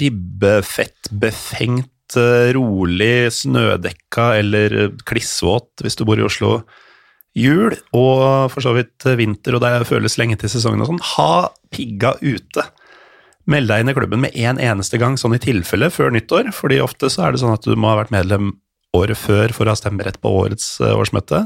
ribbefettbefengt, 0.00 1.88
rolig, 2.56 3.30
snødekka 3.30 4.24
eller 4.40 4.90
klissvåt 5.06 5.78
hvis 5.84 5.94
du 5.94 6.02
bor 6.08 6.18
i 6.18 6.26
Oslo, 6.26 6.66
jul 7.38 7.70
og 7.94 8.50
for 8.50 8.60
så 8.64 8.72
vidt 8.74 9.06
vinter, 9.14 9.54
og 9.54 9.62
det 9.62 9.86
føles 9.86 10.18
lenge 10.18 10.34
til 10.40 10.50
sesongen 10.50 10.82
og 10.82 10.88
sånn, 10.90 11.04
ha 11.12 11.34
pigga 11.70 12.10
ute. 12.18 12.64
Meld 13.50 13.70
deg 13.70 13.82
inn 13.82 13.90
i 13.90 13.96
klubben 13.96 14.22
med 14.22 14.36
en 14.38 14.60
eneste 14.62 15.00
gang, 15.00 15.16
sånn 15.18 15.34
i 15.34 15.42
tilfelle, 15.42 15.90
før 15.90 16.12
nyttår, 16.14 16.52
fordi 16.54 16.78
ofte 16.84 17.10
så 17.10 17.26
er 17.26 17.34
det 17.34 17.42
sånn 17.42 17.56
at 17.56 17.66
du 17.66 17.74
må 17.74 17.90
ha 17.90 17.98
vært 17.98 18.14
medlem 18.14 18.52
året 18.96 19.18
før 19.18 19.54
for 19.54 19.66
å 19.66 19.74
ha 19.74 19.78
stemmerett 19.78 20.20
på 20.22 20.30
årets 20.42 20.76
årsmøte. 20.86 21.44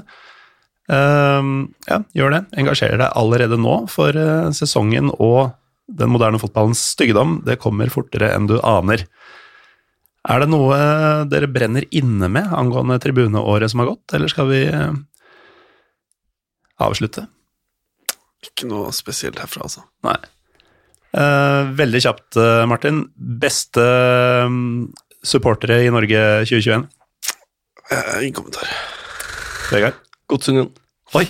Uh, 0.90 1.64
ja, 1.88 2.02
gjør 2.16 2.34
det. 2.34 2.42
Engasjer 2.60 2.98
deg 3.00 3.16
allerede 3.16 3.56
nå, 3.60 3.84
for 3.92 4.16
uh, 4.16 4.50
sesongen 4.56 5.08
og 5.16 5.54
den 5.88 6.12
moderne 6.12 6.40
fotballens 6.40 6.82
styggedom, 6.94 7.38
det 7.44 7.60
kommer 7.60 7.92
fortere 7.92 8.32
enn 8.34 8.48
du 8.48 8.58
aner. 8.60 9.06
Er 10.24 10.40
det 10.40 10.48
noe 10.48 10.76
dere 11.28 11.50
brenner 11.52 11.84
inne 11.92 12.30
med 12.32 12.52
angående 12.56 12.96
tribuneåret 13.00 13.72
som 13.72 13.82
har 13.82 13.92
gått, 13.92 14.16
eller 14.16 14.32
skal 14.32 14.48
vi 14.52 14.62
uh, 14.72 14.92
avslutte? 16.84 17.26
Ikke 18.44 18.68
noe 18.68 18.92
spesielt 18.96 19.40
herfra, 19.40 19.68
altså. 19.68 19.84
Nei. 20.04 20.18
Eh, 21.14 21.72
veldig 21.78 22.02
kjapt, 22.02 22.38
Martin. 22.66 23.04
Beste 23.14 23.84
um, 24.48 24.88
supportere 25.22 25.84
i 25.84 25.92
Norge 25.94 26.20
2021? 26.48 26.88
ingen 28.24 28.34
kommentar. 28.34 28.68
Vegard? 29.70 29.98
Godsunion. 30.26 30.70
Oi. 31.14 31.26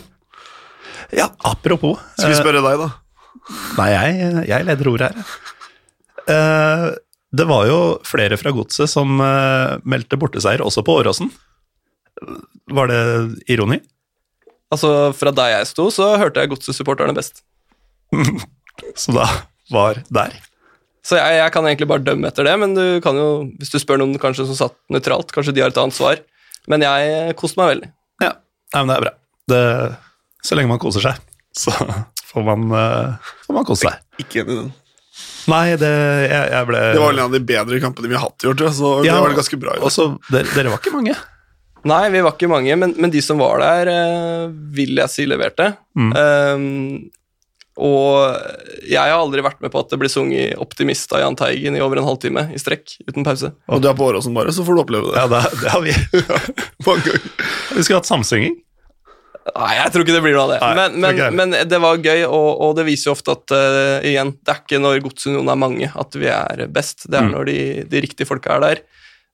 Ja, 1.14 1.28
apropos 1.44 1.98
Skal 2.16 2.32
vi 2.32 2.38
spørre 2.38 2.62
deg, 2.64 2.80
da? 2.80 2.90
Nei, 3.76 3.88
jeg, 3.92 4.44
jeg 4.48 4.66
leder 4.66 4.90
ordet 4.90 5.10
her. 5.10 5.32
Uh, 6.24 6.86
det 7.34 7.44
var 7.50 7.66
jo 7.68 7.78
flere 8.06 8.38
fra 8.40 8.54
Godset 8.54 8.88
som 8.90 9.18
uh, 9.20 9.76
meldte 9.84 10.18
borteseier, 10.20 10.62
også 10.64 10.84
på 10.86 10.96
Åråsen. 11.02 11.32
Var 12.72 12.88
det 12.88 13.00
ironi? 13.50 13.80
Altså, 14.72 15.12
fra 15.16 15.32
der 15.34 15.58
jeg 15.58 15.70
sto, 15.70 15.90
så 15.92 16.14
hørte 16.20 16.40
jeg 16.40 16.54
Godset-supporterne 16.54 17.14
best. 17.16 17.42
så 19.02 19.14
da 19.18 19.26
var 19.72 20.02
der? 20.12 20.36
Så 21.04 21.18
jeg, 21.20 21.36
jeg, 21.36 21.52
kan 21.52 21.66
egentlig 21.68 21.88
bare 21.90 22.04
dømme 22.04 22.30
etter 22.30 22.46
det, 22.48 22.54
men 22.60 22.72
du 22.76 22.84
kan 23.04 23.16
jo, 23.18 23.28
hvis 23.60 23.72
du 23.72 23.76
spør 23.80 24.00
noen 24.00 24.16
kanskje 24.20 24.48
som 24.48 24.56
satt 24.56 24.78
nøytralt, 24.92 25.32
kanskje 25.36 25.52
de 25.56 25.64
har 25.64 25.72
et 25.72 25.80
annet 25.80 25.96
svar. 25.96 26.22
Men 26.68 26.84
jeg 26.84 27.36
koste 27.36 27.60
meg 27.60 27.74
veldig. 27.74 27.90
Nei, 28.74 28.82
men 28.82 28.90
det 28.90 28.96
er 28.96 29.04
bra. 29.04 29.12
Det, 29.50 29.60
så 30.44 30.56
lenge 30.58 30.72
man 30.72 30.80
koser 30.82 31.04
seg, 31.04 31.20
så 31.54 31.74
får 32.30 32.46
man, 32.48 32.64
uh, 32.74 33.34
får 33.46 33.58
man 33.58 33.68
kose 33.68 33.86
seg. 33.86 34.00
Ikke 34.24 34.42
enig 34.42 34.56
i 34.56 34.62
den. 34.64 34.72
Nei, 35.44 35.76
det 35.78 35.90
Jeg, 36.24 36.46
jeg 36.50 36.66
ble 36.66 36.78
Det 36.96 36.98
var 36.98 37.12
vel 37.12 37.20
en 37.20 37.28
av 37.28 37.34
de 37.36 37.40
bedre 37.46 37.76
kampene 37.82 38.08
vi 38.10 38.16
har 38.16 38.24
hatt 38.24 38.42
i 38.42 38.48
år, 38.50 38.56
tror 38.58 38.66
jeg, 38.66 38.76
så 38.80 38.88
Ja, 39.04 39.12
det 39.12 39.22
var 39.22 39.30
det 39.30 39.38
ganske 39.38 39.58
bra. 39.62 39.76
Også, 39.86 40.06
dere, 40.32 40.48
dere 40.56 40.72
var 40.72 40.80
ikke 40.82 40.94
mange. 40.96 41.14
Nei, 41.86 42.00
vi 42.10 42.22
var 42.24 42.34
ikke 42.34 42.50
mange, 42.50 42.78
men, 42.80 42.94
men 42.98 43.12
de 43.12 43.20
som 43.22 43.38
var 43.38 43.62
der, 43.62 43.92
uh, 43.92 44.48
vil 44.74 44.98
jeg 44.98 45.12
si 45.12 45.28
leverte. 45.28 45.70
Mm. 45.94 46.10
Um, 46.16 46.64
og 47.76 48.36
jeg 48.86 49.00
har 49.00 49.16
aldri 49.18 49.42
vært 49.42 49.60
med 49.64 49.72
på 49.74 49.80
at 49.82 49.90
det 49.90 49.98
blir 49.98 50.08
sunget 50.12 50.54
'Optimist' 50.60 51.12
av 51.12 51.20
Jahn 51.24 51.36
Teigen 51.36 51.74
i 51.76 51.80
over 51.82 51.98
en 51.98 52.04
halvtime 52.06 52.46
i 52.54 52.58
strekk, 52.60 52.96
uten 53.08 53.24
pause. 53.26 53.50
Og 53.68 53.82
du 53.82 53.88
er 53.88 53.94
på 53.98 54.06
Åråsen 54.12 54.34
bare, 54.34 54.52
så 54.54 54.62
får 54.64 54.74
du 54.76 54.82
oppleve 54.84 55.10
det. 55.10 55.18
Ja, 55.18 55.26
det, 55.26 55.40
det 55.62 55.70
har 55.74 55.80
vi. 55.82 55.92
Vi 57.74 57.82
skulle 57.82 57.98
hatt 57.98 58.06
samsynging. 58.10 58.54
Nei, 59.54 59.72
jeg 59.76 59.92
tror 59.92 60.04
ikke 60.06 60.14
det 60.16 60.22
blir 60.24 60.32
noe 60.38 60.44
av 60.46 60.52
det. 60.54 60.58
Nei, 60.62 60.74
men, 60.78 60.94
men, 61.02 61.18
ok. 61.20 61.34
men 61.36 61.68
det 61.68 61.80
var 61.82 61.98
gøy, 62.00 62.22
og, 62.24 62.60
og 62.64 62.76
det 62.78 62.86
viser 62.88 63.10
jo 63.10 63.14
ofte 63.16 63.34
at 63.34 63.52
uh, 63.52 64.06
igjen, 64.06 64.30
det 64.40 64.54
er 64.54 64.60
ikke 64.62 64.80
når 64.80 65.02
Godsunionen 65.04 65.50
er 65.52 65.58
mange 65.60 65.90
at 66.00 66.16
vi 66.16 66.30
er 66.32 66.62
best, 66.72 67.04
det 67.10 67.18
er 67.20 67.26
Mm. 67.26 67.32
når 67.34 67.44
de, 67.50 67.58
de 67.92 68.00
riktige 68.06 68.26
folka 68.28 68.54
er 68.56 68.60
der. 68.64 68.80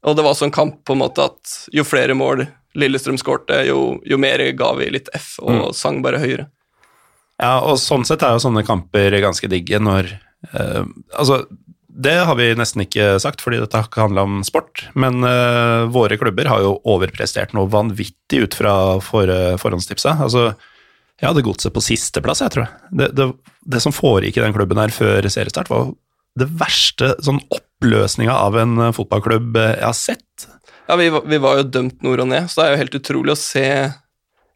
Og 0.03 0.17
det 0.17 0.25
var 0.25 0.33
også 0.35 0.49
en 0.49 0.55
kamp 0.57 0.81
på 0.89 0.97
en 0.97 1.03
måte 1.05 1.23
at 1.31 1.55
jo 1.77 1.85
flere 1.87 2.17
mål 2.19 2.47
Lillestrøm 2.79 3.17
skårte, 3.19 3.61
jo, 3.67 3.99
jo 4.07 4.19
mer 4.19 4.39
ga 4.59 4.73
vi 4.79 4.87
litt 4.95 5.09
F 5.15 5.39
og 5.43 5.51
Mm. 5.55 5.63
sang 5.75 6.03
bare 6.03 6.19
høyere. 6.23 6.49
Ja, 7.41 7.57
og 7.65 7.81
sånn 7.81 8.05
sett 8.09 8.23
er 8.27 8.37
jo 8.37 8.45
sånne 8.45 8.67
kamper 8.69 9.17
ganske 9.23 9.49
digge 9.49 9.81
når 9.81 10.11
eh, 10.53 10.85
Altså, 11.17 11.43
det 12.01 12.19
har 12.29 12.37
vi 12.39 12.51
nesten 12.57 12.85
ikke 12.85 13.15
sagt, 13.21 13.43
fordi 13.45 13.59
dette 13.61 13.77
har 13.77 13.89
ikke 13.89 14.05
handla 14.05 14.25
om 14.29 14.43
sport, 14.47 14.87
men 14.95 15.25
eh, 15.27 15.89
våre 15.93 16.17
klubber 16.21 16.49
har 16.49 16.63
jo 16.65 16.77
overprestert 16.89 17.57
noe 17.57 17.69
vanvittig 17.73 18.45
ut 18.45 18.57
fra 18.57 18.75
for, 19.05 19.33
forhåndstipset. 19.61 20.23
Altså, 20.29 20.51
jeg 21.21 21.29
hadde 21.29 21.45
godset 21.45 21.75
på 21.75 21.83
sisteplass, 21.85 22.41
jeg 22.45 22.55
tror. 22.55 22.71
Det, 22.97 23.11
det, 23.17 23.27
det 23.69 23.83
som 23.85 23.93
foregikk 23.93 24.39
i 24.39 24.45
den 24.45 24.57
klubben 24.57 24.81
her 24.81 24.93
før 24.95 25.29
seriestart, 25.29 25.69
var 25.73 25.91
det 26.39 26.49
verste 26.61 27.13
sånn 27.25 27.41
oppløsninga 27.53 28.35
av 28.35 28.57
en 28.61 28.79
eh, 28.87 28.95
fotballklubb 28.97 29.59
eh, 29.61 29.75
jeg 29.75 29.87
har 29.89 29.99
sett. 29.99 30.47
Ja, 30.89 30.97
vi, 30.99 31.11
vi 31.11 31.41
var 31.43 31.61
jo 31.61 31.69
dømt 31.69 32.01
nord 32.07 32.25
og 32.25 32.31
ned, 32.33 32.49
så 32.51 32.61
det 32.61 32.67
er 32.67 32.73
jo 32.73 32.83
helt 32.85 32.99
utrolig 33.01 33.35
å 33.35 33.41
se 33.41 33.67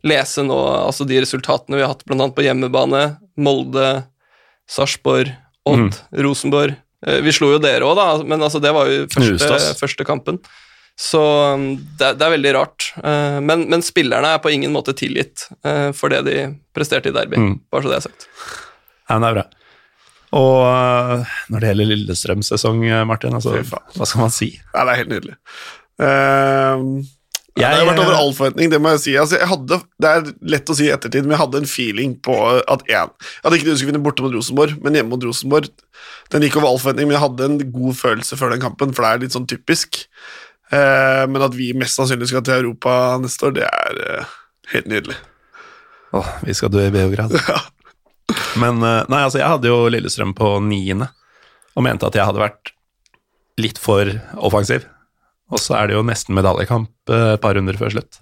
Lese 0.05 0.43
nå 0.45 0.57
altså 0.85 1.07
de 1.09 1.21
resultatene 1.25 1.79
vi 1.79 1.85
har 1.85 1.95
hatt 1.95 2.05
bl.a. 2.05 2.27
på 2.37 2.45
hjemmebane. 2.45 3.05
Molde, 3.41 4.05
Sarpsborg, 4.71 5.31
Odd, 5.69 5.97
Rosenborg. 6.25 6.75
Eh, 7.07 7.21
Vi 7.25 7.33
slo 7.33 7.51
jo 7.55 7.59
dere 7.63 7.85
òg, 7.89 7.97
da, 7.99 8.07
men 8.25 8.41
altså, 8.45 8.61
det 8.61 8.73
var 8.77 8.89
jo 8.93 9.07
første, 9.13 9.59
første 9.81 10.05
kampen. 10.09 10.39
Så 10.95 11.19
um, 11.57 11.65
det, 11.99 12.07
er- 12.07 12.15
det 12.21 12.23
er 12.29 12.35
veldig 12.37 12.53
rart. 12.55 12.91
Eh, 13.03 13.41
Men, 13.43 13.65
men 13.73 13.83
spillerne 13.83 14.35
er 14.37 14.39
på 14.45 14.53
ingen 14.55 14.71
måte 14.77 14.93
tilgitt 14.95 15.49
eh, 15.67 15.89
for 15.97 16.13
det 16.13 16.21
de 16.29 16.37
presterte 16.77 17.11
i 17.11 17.17
derby. 17.17 17.41
Mm. 17.41 17.57
Bare 17.73 17.83
så 17.83 17.91
det 17.91 17.97
er 17.99 18.05
sagt. 18.11 18.29
Ja, 19.11 19.19
det 19.19 19.31
er 19.33 19.39
bra. 19.41 19.47
Og 20.35 21.27
når 21.53 21.61
det 21.63 21.69
gjelder 21.73 21.89
Lillestrøms 21.93 22.49
sesong, 22.53 22.81
Martin, 23.07 23.35
altså, 23.39 23.57
hva 23.63 24.07
skal 24.07 24.21
man 24.25 24.33
si? 24.35 24.49
Ja, 24.75 24.83
det 24.85 24.95
er 24.95 25.01
helt 25.03 25.13
nydelig. 25.13 25.37
Ehm, 26.03 26.89
ja, 27.55 27.69
det 27.71 27.85
har 27.85 27.87
vært 27.87 28.03
over 28.03 28.17
all 28.19 28.33
forventning, 28.35 28.71
det 28.73 28.81
må 28.83 28.91
jeg 28.97 29.03
si. 29.05 29.13
Altså, 29.21 29.37
jeg 29.39 29.47
hadde, 29.47 29.77
det 30.03 30.11
er 30.11 30.31
lett 30.55 30.71
å 30.71 30.75
si 30.75 30.89
i 30.89 30.95
ettertid, 30.95 31.23
men 31.23 31.37
jeg 31.37 31.43
hadde 31.45 31.61
en 31.63 31.69
feeling 31.71 32.17
på 32.27 32.35
at 32.59 32.83
én 32.89 33.13
Jeg 33.15 33.45
hadde 33.45 33.61
ikke 33.61 33.69
du 33.69 33.77
skulle 33.77 33.93
vinne 33.93 34.03
borte 34.03 34.25
mot 34.25 34.35
Rosenborg, 34.35 34.81
men 34.83 34.99
hjemme 34.99 35.15
mot 35.15 35.27
Rosenborg 35.29 35.69
Den 36.35 36.47
gikk 36.47 36.59
over 36.59 36.73
all 36.73 36.81
forventning, 36.83 37.07
men 37.07 37.15
jeg 37.15 37.23
hadde 37.23 37.47
en 37.47 37.61
god 37.77 38.01
følelse 38.01 38.39
før 38.41 38.55
den 38.55 38.65
kampen, 38.65 38.95
for 38.97 39.07
det 39.07 39.13
er 39.13 39.23
litt 39.23 39.37
sånn 39.37 39.47
typisk. 39.51 40.01
Eh, 40.75 41.23
men 41.31 41.45
at 41.47 41.55
vi 41.55 41.71
mest 41.79 42.01
sannsynlig 42.01 42.33
skal 42.33 42.43
til 42.47 42.59
Europa 42.59 42.97
neste 43.23 43.47
år, 43.47 43.55
det 43.61 43.69
er 43.69 44.03
eh, 44.03 44.35
helt 44.73 44.91
nydelig. 44.91 45.21
Åh, 46.15 46.35
vi 46.47 46.57
skal 46.59 46.75
dø 46.75 46.83
i 46.83 46.93
Beograd. 46.95 47.39
Ja. 47.53 47.61
Men 48.59 48.79
eh, 48.81 49.03
nei, 49.13 49.21
altså, 49.21 49.37
jeg 49.43 49.51
hadde 49.51 49.69
jo 49.69 49.85
Lillestrøm 49.93 50.33
på 50.35 50.57
niende, 50.65 51.11
og 51.77 51.85
mente 51.85 52.09
at 52.09 52.17
jeg 52.17 52.25
hadde 52.25 52.41
vært 52.41 52.73
litt 53.61 53.79
for 53.79 54.09
offensiv. 54.43 54.87
Og 55.53 55.61
så 55.61 55.77
er 55.77 55.89
det 55.91 55.97
jo 55.99 56.05
nesten 56.07 56.37
medaljekamp 56.37 57.13
eh, 57.13 57.35
et 57.35 57.43
par 57.43 57.57
runder 57.59 57.77
før 57.79 57.93
slutt. 57.93 58.21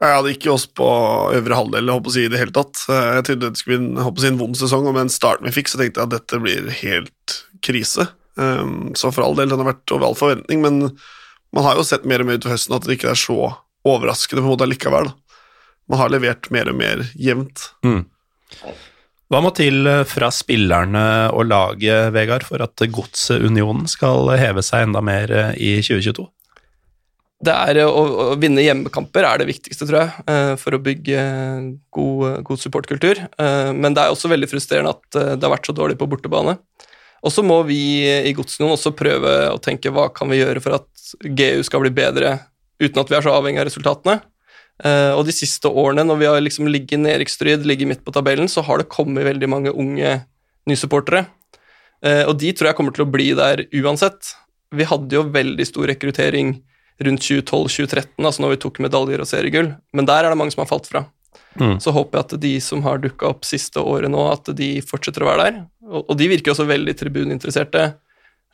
Jeg 0.00 0.16
hadde 0.16 0.32
ikke 0.32 0.52
oss 0.54 0.64
på 0.64 0.86
øvre 1.36 1.56
halvdel 1.58 1.90
håper 1.92 2.08
å 2.08 2.14
si, 2.14 2.22
i 2.24 2.30
det 2.32 2.40
hele 2.40 2.54
tatt. 2.56 2.80
Eh, 2.88 3.08
Jeg 3.18 3.26
trodde 3.28 3.50
det 3.52 3.60
skulle 3.60 3.78
bli 3.82 4.00
en, 4.00 4.16
si, 4.16 4.30
en 4.30 4.40
vond 4.40 4.56
sesong, 4.56 4.88
og 4.88 4.96
med 4.96 5.04
den 5.04 5.12
starten 5.12 5.48
vi 5.48 5.54
fikk, 5.58 5.68
så 5.68 5.80
tenkte 5.80 6.00
jeg 6.00 6.08
at 6.08 6.14
dette 6.16 6.40
blir 6.40 6.70
helt 6.80 7.36
krise. 7.64 8.08
Um, 8.40 8.94
Så 8.96 9.10
for 9.12 9.26
all 9.26 9.36
del, 9.36 9.50
den 9.52 9.60
har 9.60 9.68
vært 9.74 9.92
over 9.92 10.08
all 10.08 10.16
forventning, 10.16 10.62
men 10.64 10.80
man 11.52 11.66
har 11.66 11.76
jo 11.76 11.84
sett 11.84 12.06
mer 12.08 12.22
og 12.24 12.30
mer 12.30 12.40
utover 12.40 12.56
høsten 12.56 12.76
at 12.76 12.86
det 12.86 12.96
ikke 12.96 13.10
er 13.12 13.18
så 13.20 13.36
overraskende 13.84 14.40
på 14.40 14.48
en 14.48 14.54
måte 14.54 14.64
allikevel. 14.64 15.10
Man 15.90 16.00
har 16.00 16.12
levert 16.14 16.48
mer 16.54 16.70
og 16.70 16.78
mer 16.78 17.04
jevnt. 17.18 17.68
Hva 19.30 19.38
må 19.44 19.52
til 19.54 19.84
eh, 19.86 20.02
fra 20.08 20.32
spillerne 20.34 21.04
og 21.36 21.44
laget, 21.50 22.14
Vegard, 22.16 22.46
for 22.48 22.64
at 22.64 22.80
Godset 22.90 23.44
Unionen 23.44 23.84
skal 23.90 24.32
heve 24.40 24.64
seg 24.64 24.88
enda 24.88 25.04
mer 25.04 25.30
i 25.60 25.76
2022? 25.84 26.24
Det 27.40 27.52
er 27.56 27.78
eh, 27.80 27.88
å, 27.88 28.02
å 28.34 28.38
vinne 28.40 28.64
hjemmekamper 28.64 29.24
er 29.24 29.40
det 29.40 29.48
viktigste, 29.48 29.86
tror 29.88 30.02
jeg, 30.02 30.24
eh, 30.28 30.54
for 30.60 30.76
å 30.76 30.82
bygge 30.84 31.20
god, 31.96 32.42
god 32.44 32.60
supportkultur. 32.60 33.22
Eh, 33.40 33.70
Men 33.72 33.96
det 33.96 34.02
er 34.04 34.12
også 34.12 34.28
veldig 34.32 34.50
frustrerende 34.50 34.92
at 34.92 35.16
eh, 35.20 35.34
det 35.36 35.46
har 35.48 35.54
vært 35.54 35.70
så 35.70 35.76
dårlig 35.76 35.96
på 36.00 36.08
bortebane. 36.10 36.58
Og 37.20 37.32
så 37.32 37.44
må 37.44 37.58
vi 37.68 37.80
i 38.08 38.32
Godsnoen 38.32 38.72
også 38.76 38.94
prøve 38.96 39.32
å 39.52 39.58
tenke 39.60 39.92
hva 39.92 40.06
kan 40.12 40.30
vi 40.32 40.38
gjøre 40.40 40.60
for 40.64 40.78
at 40.78 40.88
GU 41.20 41.60
skal 41.66 41.82
bli 41.84 41.92
bedre 41.92 42.38
uten 42.80 43.00
at 43.02 43.10
vi 43.12 43.16
er 43.18 43.24
så 43.26 43.34
avhengig 43.36 43.60
av 43.60 43.68
resultatene. 43.68 44.20
Eh, 44.84 45.12
Og 45.16 45.26
de 45.28 45.34
siste 45.36 45.68
årene, 45.68 46.04
når 46.08 46.20
vi 46.20 46.28
har 46.30 46.40
liksom 46.40 46.68
ligget 46.72 47.02
nedrykksstryd, 47.02 47.66
ligget 47.68 47.90
midt 47.90 48.04
på 48.04 48.14
tabellen, 48.16 48.48
så 48.48 48.64
har 48.64 48.80
det 48.80 48.88
kommet 48.92 49.26
veldig 49.28 49.48
mange 49.52 49.72
unge 49.72 50.14
nysupportere. 50.68 51.26
Eh, 52.04 52.24
Og 52.24 52.38
de 52.40 52.52
tror 52.52 52.70
jeg 52.70 52.76
kommer 52.78 52.96
til 52.96 53.04
å 53.04 53.12
bli 53.12 53.32
der 53.36 53.66
uansett. 53.80 54.34
Vi 54.72 54.84
hadde 54.88 55.16
jo 55.16 55.28
veldig 55.28 55.66
stor 55.68 55.88
rekruttering 55.92 56.58
rundt 57.00 57.24
2012-2013, 57.24 58.12
altså 58.18 58.44
når 58.44 58.54
vi 58.54 58.60
tok 58.64 58.80
medaljer 58.84 59.22
og 59.22 59.28
seriegull, 59.28 59.72
men 59.96 60.08
der 60.08 60.24
er 60.24 60.32
det 60.32 60.38
mange 60.40 60.54
som 60.54 60.64
har 60.64 60.70
falt 60.70 60.88
fra. 60.90 61.06
Mm. 61.58 61.78
Så 61.82 61.92
håper 61.94 62.18
jeg 62.18 62.26
at 62.26 62.40
de 62.42 62.52
som 62.62 62.82
har 62.84 63.00
dukka 63.02 63.30
opp 63.32 63.46
siste 63.48 63.82
året 63.82 64.12
nå, 64.12 64.22
at 64.30 64.52
de 64.56 64.72
fortsetter 64.86 65.24
å 65.24 65.30
være 65.30 65.46
der. 65.46 65.60
Og, 65.88 66.04
og 66.04 66.18
de 66.20 66.28
virker 66.30 66.54
også 66.54 66.68
veldig 66.68 66.94
tribuninteresserte. 66.98 67.86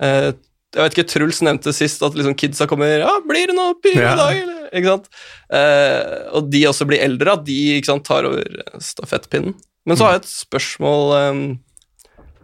Eh, 0.02 0.30
jeg 0.76 0.82
vet 0.82 0.96
ikke, 0.96 1.08
Truls 1.08 1.40
nevnte 1.44 1.72
sist 1.72 2.02
at 2.04 2.16
liksom 2.16 2.36
kidsa 2.36 2.66
kommer 2.68 2.98
Ja, 3.00 3.12
blir 3.24 3.48
det 3.48 3.56
noe 3.56 3.76
pyro 3.80 4.02
i 4.02 4.18
dag, 4.18 4.40
eller? 4.40 4.64
Ikke 4.72 4.94
sant? 4.94 5.06
Eh, 5.54 6.16
og 6.36 6.50
de 6.52 6.64
også 6.68 6.88
blir 6.88 7.04
eldre, 7.04 7.36
at 7.36 7.46
de 7.46 7.58
sant, 7.86 8.04
tar 8.06 8.28
over 8.28 8.60
stafettpinnen. 8.82 9.54
Men 9.86 9.98
så 9.98 10.08
har 10.08 10.16
jeg 10.16 10.24
et 10.24 10.32
spørsmål 10.32 11.16
eh, 11.20 11.44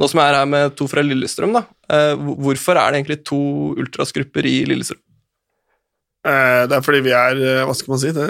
Nå 0.01 0.09
som 0.09 0.19
jeg 0.23 0.33
er 0.33 0.39
her 0.39 0.47
med 0.49 0.73
to 0.79 0.87
fra 0.89 1.03
Lillestrøm, 1.05 1.53
da. 1.53 1.67
Eh, 1.93 2.15
hvorfor 2.17 2.79
er 2.81 2.93
det 2.93 3.03
egentlig 3.03 3.19
to 3.29 3.41
ultrasgrupper 3.83 4.47
i 4.49 4.55
Lillestrøm? 4.71 5.02
Eh, 6.25 6.63
Det 6.71 6.77
er 6.79 6.85
fordi 6.87 7.01
vi 7.03 7.13
er 7.17 7.39
eh, 7.43 7.63
Hva 7.67 7.75
skal 7.75 7.93
man 7.95 8.01
si? 8.03 8.13
Det, 8.15 8.27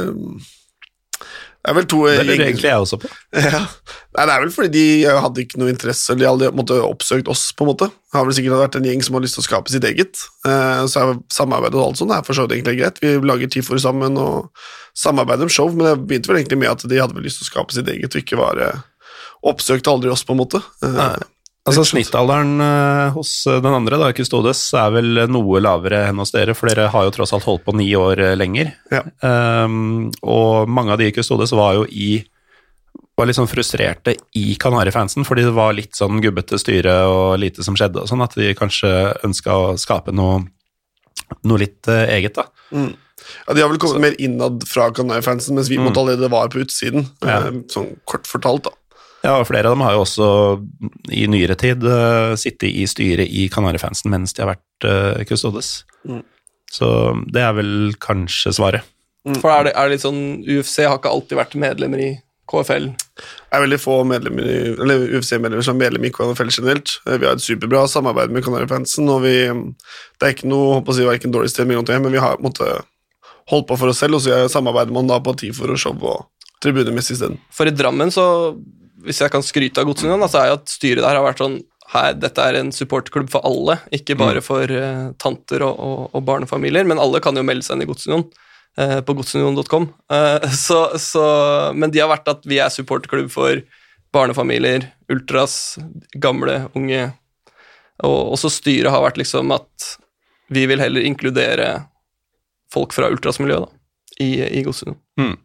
det 1.62 1.70
er 1.70 1.76
vel 1.76 1.86
to 1.86 1.98
Det 2.08 2.24
lurer 2.26 2.40
egentlig 2.48 2.70
jeg 2.70 2.84
også 2.86 2.98
på. 3.02 3.10
Ja. 3.52 3.60
Nei, 4.16 4.24
det 4.28 4.32
er 4.34 4.42
vel 4.42 4.50
fordi 4.54 4.70
de 4.74 4.84
eh, 5.06 5.18
hadde 5.24 5.44
ikke 5.44 5.60
noe 5.60 5.70
interesse, 5.72 6.10
eller 6.12 6.24
de 6.24 6.30
hadde 6.30 6.56
måtte 6.58 6.78
oppsøkt 6.84 7.28
oss, 7.32 7.44
på 7.56 7.64
en 7.64 7.70
måte. 7.70 7.86
Det 7.92 8.18
har 8.18 8.26
vel 8.28 8.34
sikkert 8.36 8.58
vært 8.60 8.78
en 8.80 8.88
gjeng 8.88 9.04
som 9.06 9.16
har 9.16 9.22
lyst 9.24 9.38
til 9.38 9.44
å 9.44 9.46
skape 9.46 9.72
sitt 9.72 9.86
eget. 9.88 10.24
Eh, 10.48 10.82
så 10.90 11.04
er 11.04 11.20
samarbeid 11.32 11.76
og 11.78 11.84
alt 11.86 12.00
sånt 12.02 12.12
er 12.16 12.24
for 12.26 12.36
så 12.36 12.44
vidt 12.48 12.58
egentlig 12.58 12.80
greit. 12.80 12.98
Vi 13.04 13.14
lager 13.28 13.52
TIFO 13.54 13.78
sammen 13.80 14.18
og 14.20 14.50
samarbeider 14.98 15.46
om 15.48 15.52
show, 15.52 15.70
men 15.72 15.86
det 15.86 15.94
begynte 16.08 16.32
vel 16.32 16.40
egentlig 16.42 16.60
med 16.64 16.72
at 16.74 16.84
de 16.90 16.98
hadde 17.00 17.16
vel 17.16 17.24
lyst 17.28 17.40
til 17.40 17.46
å 17.48 17.52
skape 17.52 17.76
sitt 17.76 17.88
eget, 17.94 18.12
og 18.12 18.20
ikke 18.24 18.40
bare 18.40 18.72
oppsøkte 19.48 19.90
aldri 19.94 20.10
oss, 20.12 20.26
på 20.28 20.34
en 20.36 20.42
måte. 20.42 20.60
Eh, 20.84 20.98
Nei. 20.98 21.14
Altså 21.62 21.84
Snittalderen 21.86 22.56
eh, 22.58 23.12
hos 23.14 23.44
den 23.46 23.70
andre, 23.70 23.98
da, 24.00 24.08
Custodes, 24.16 24.60
er 24.74 24.88
vel 24.96 25.20
noe 25.30 25.60
lavere 25.62 26.08
enn 26.08 26.18
hos 26.18 26.32
dere, 26.34 26.56
for 26.58 26.66
dere 26.72 26.88
har 26.90 27.04
jo 27.06 27.12
tross 27.14 27.32
alt 27.36 27.46
holdt 27.46 27.62
på 27.68 27.74
ni 27.78 27.86
år 27.94 28.18
eh, 28.18 28.32
lenger. 28.34 28.72
Ja. 28.90 29.04
Um, 29.22 30.08
og 30.26 30.66
mange 30.66 30.90
av 30.96 30.98
de 30.98 31.06
i 31.06 31.14
Custodes 31.14 31.54
var 31.54 31.76
jo 31.78 31.84
i 31.86 32.16
var 33.14 33.28
litt 33.28 33.36
sånn 33.36 33.46
frustrerte 33.50 34.16
i 34.40 34.56
Kanarifansen, 34.58 35.22
fordi 35.28 35.44
det 35.46 35.54
var 35.54 35.74
litt 35.76 35.94
sånn 35.94 36.18
gubbete 36.24 36.58
styre 36.58 36.96
og 37.12 37.38
lite 37.38 37.62
som 37.62 37.76
skjedde, 37.78 38.02
og 38.02 38.10
sånn 38.10 38.24
at 38.24 38.34
de 38.40 38.54
kanskje 38.58 38.90
ønska 39.28 39.54
å 39.54 39.72
skape 39.78 40.14
noe, 40.16 40.40
noe 41.46 41.62
litt 41.62 41.86
uh, 41.92 42.06
eget, 42.10 42.40
da. 42.40 42.48
Ja, 42.72 43.54
De 43.54 43.62
har 43.62 43.70
vel 43.70 43.78
kommet 43.78 44.02
mer 44.02 44.16
innad 44.18 44.64
fra 44.66 44.88
Kanai-fansen, 44.90 45.54
mens 45.54 45.70
vi 45.70 45.78
Mm. 45.78 45.86
måtte 45.86 46.00
allerede 46.02 46.30
var 46.32 46.48
på 46.50 46.64
utsiden. 46.64 47.06
Ja. 47.22 47.38
Eh, 47.46 47.60
Sånn 47.70 47.92
kort 48.08 48.26
fortalt, 48.26 48.64
da. 48.66 48.72
Ja, 49.22 49.36
og 49.38 49.46
flere 49.46 49.70
av 49.70 49.76
dem 49.76 49.84
har 49.86 49.94
jo 49.94 50.02
også 50.02 50.28
i 51.14 51.28
nyere 51.30 51.54
tid 51.58 51.84
uh, 51.86 52.34
sittet 52.38 52.72
i 52.72 52.86
styret 52.90 53.30
i 53.30 53.46
Kanarifansen 53.52 54.10
mens 54.10 54.34
de 54.34 54.42
har 54.42 54.54
vært 54.54 54.86
uh, 54.88 55.22
Custodes. 55.28 55.84
Mm. 56.08 56.24
Så 56.72 56.88
det 57.30 57.44
er 57.44 57.54
vel 57.54 57.72
kanskje 58.02 58.54
svaret. 58.56 58.88
For 59.38 59.52
er 59.52 59.68
det, 59.68 59.76
er 59.78 59.86
det 59.86 59.94
litt 59.94 60.04
sånn 60.04 60.22
UFC 60.42 60.80
har 60.82 60.98
ikke 60.98 61.12
alltid 61.12 61.38
vært 61.38 61.58
medlemmer 61.62 62.02
i 62.02 62.10
KFL. 62.50 62.88
Det 62.90 63.54
er 63.54 63.62
veldig 63.62 63.78
få 63.80 64.00
UFC-medlemmer 64.02 65.64
som 65.64 65.76
er 65.76 65.84
medlem 65.84 66.08
i 66.08 66.12
KFL 66.14 66.50
generelt. 66.50 66.96
Eh, 67.06 67.18
Vi 67.20 67.28
har 67.28 67.36
et 67.38 67.44
superbra 67.44 67.84
samarbeid 67.88 68.34
med 68.34 68.44
Kanari-fansen, 68.44 69.08
og 69.08 69.22
vi, 69.22 69.36
det 70.18 70.26
er 70.26 70.34
ikke 70.34 70.50
noe 70.50 70.80
håper 70.80 70.92
å 70.92 70.96
si, 70.98 71.06
hverken 71.06 71.34
dårlig 71.34 71.52
sted 71.52 71.68
eller 71.68 71.84
noe, 71.84 72.00
men 72.02 72.16
vi 72.16 72.24
har 72.24 72.42
måte 72.42 72.66
holdt 73.52 73.68
på 73.70 73.78
for 73.78 73.92
oss 73.92 74.02
selv, 74.02 74.18
og 74.18 74.24
så 74.24 74.44
samarbeider 74.50 74.94
man 74.94 75.10
da 75.10 75.20
på 75.22 75.34
TIFOR 75.38 75.74
og 75.74 75.80
show 75.80 75.94
og 76.02 76.26
tribunemessig 76.62 77.16
isteden. 77.16 77.40
For 77.54 77.70
i 77.70 77.74
Drammen, 77.74 78.10
så, 78.14 78.26
hvis 79.06 79.20
jeg 79.22 79.32
kan 79.32 79.44
skryte 79.44 79.82
av 79.82 79.88
Godsunionen, 79.88 80.28
så 80.30 80.42
er 80.42 80.50
jo 80.50 80.58
at 80.60 80.72
styret 80.72 81.04
der 81.04 81.18
har 81.18 81.24
vært 81.26 81.42
sånn 81.42 81.60
her, 81.92 82.14
dette 82.16 82.44
er 82.44 82.56
en 82.56 82.70
supportklubb 82.72 83.28
for 83.32 83.44
alle, 83.44 83.76
ikke 83.92 84.16
bare 84.16 84.40
for 84.44 84.70
uh, 84.70 85.10
tanter 85.20 85.64
og, 85.66 85.76
og, 85.76 85.98
og, 86.12 86.22
barnefamilier, 86.28 86.86
men 86.88 87.00
alle 87.02 87.20
kan 87.24 87.36
jo 87.36 87.44
melde 87.44 87.66
seg 87.66 87.76
inn 87.76 87.84
i 87.84 87.88
Godsunion 87.90 88.24
uh, 88.80 89.00
på 89.04 89.16
godsunion.com. 89.18 89.88
Uh, 90.12 90.46
så, 90.66 90.84
så, 91.00 91.24
men 91.76 91.92
de 91.92 92.00
har 92.00 92.10
vært 92.12 92.30
at 92.32 92.48
vi 92.48 92.62
er 92.62 92.72
supportklubb 92.72 93.28
for 93.34 93.60
barnefamilier, 94.12 94.88
ultras, 95.12 95.76
gamle, 96.20 96.62
unge. 96.78 97.10
Og 98.04 98.34
også 98.36 98.50
styret 98.52 98.92
har 98.92 99.04
vært 99.04 99.20
liksom 99.20 99.52
at 99.54 99.92
vi 100.52 100.64
vil 100.68 100.80
heller 100.82 101.04
inkludere 101.08 101.68
folk 102.72 102.92
fra 102.96 103.08
ultrasmiljøet 103.12 103.68
i, 104.20 104.34
i 104.60 104.64
Godsunion. 104.64 104.98
Mm. 105.20 105.36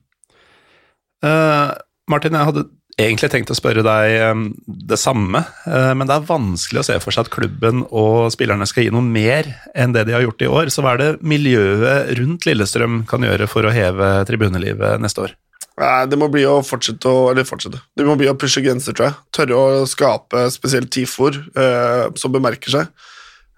Martin, 2.11 2.35
jeg 2.35 2.49
hadde 2.49 2.65
egentlig 2.97 3.29
tenkt 3.31 3.51
å 3.53 3.57
spørre 3.57 3.83
deg 3.85 4.15
um, 4.31 4.45
det 4.65 4.97
samme, 4.99 5.43
uh, 5.69 5.93
men 5.97 6.09
det 6.09 6.15
er 6.17 6.29
vanskelig 6.29 6.81
å 6.81 6.87
se 6.89 6.97
for 7.03 7.13
seg 7.13 7.27
at 7.27 7.33
klubben 7.33 7.83
og 7.87 8.31
spillerne 8.33 8.67
skal 8.69 8.87
gi 8.87 8.93
noe 8.93 9.05
mer 9.05 9.49
enn 9.77 9.93
det 9.95 10.07
de 10.07 10.15
har 10.17 10.25
gjort 10.25 10.45
i 10.45 10.49
år. 10.49 10.71
Så 10.73 10.83
hva 10.85 10.95
er 10.95 11.03
det 11.03 11.11
miljøet 11.21 12.13
rundt 12.19 12.47
Lillestrøm 12.49 13.03
kan 13.09 13.25
gjøre 13.25 13.49
for 13.51 13.67
å 13.67 13.73
heve 13.73 14.13
tribunelivet 14.29 15.03
neste 15.03 15.27
år? 15.27 15.35
Det 15.77 16.17
må 16.17 16.25
bli 16.33 16.41
å 16.49 16.63
fortsette 16.65 17.05
å 17.05 17.27
Eller 17.29 17.45
fortsette. 17.45 17.77
Det 17.93 18.05
må 18.05 18.15
bli 18.17 18.29
å 18.31 18.37
pushe 18.39 18.63
grenser, 18.65 18.95
tror 18.97 19.11
jeg. 19.11 19.17
Tørre 19.37 19.59
å 19.59 19.83
skape 19.85 20.47
spesielt 20.49 20.89
TIFOR 20.89 21.37
eh, 21.53 22.07
som 22.17 22.33
bemerker 22.33 22.73
seg. 22.73 22.89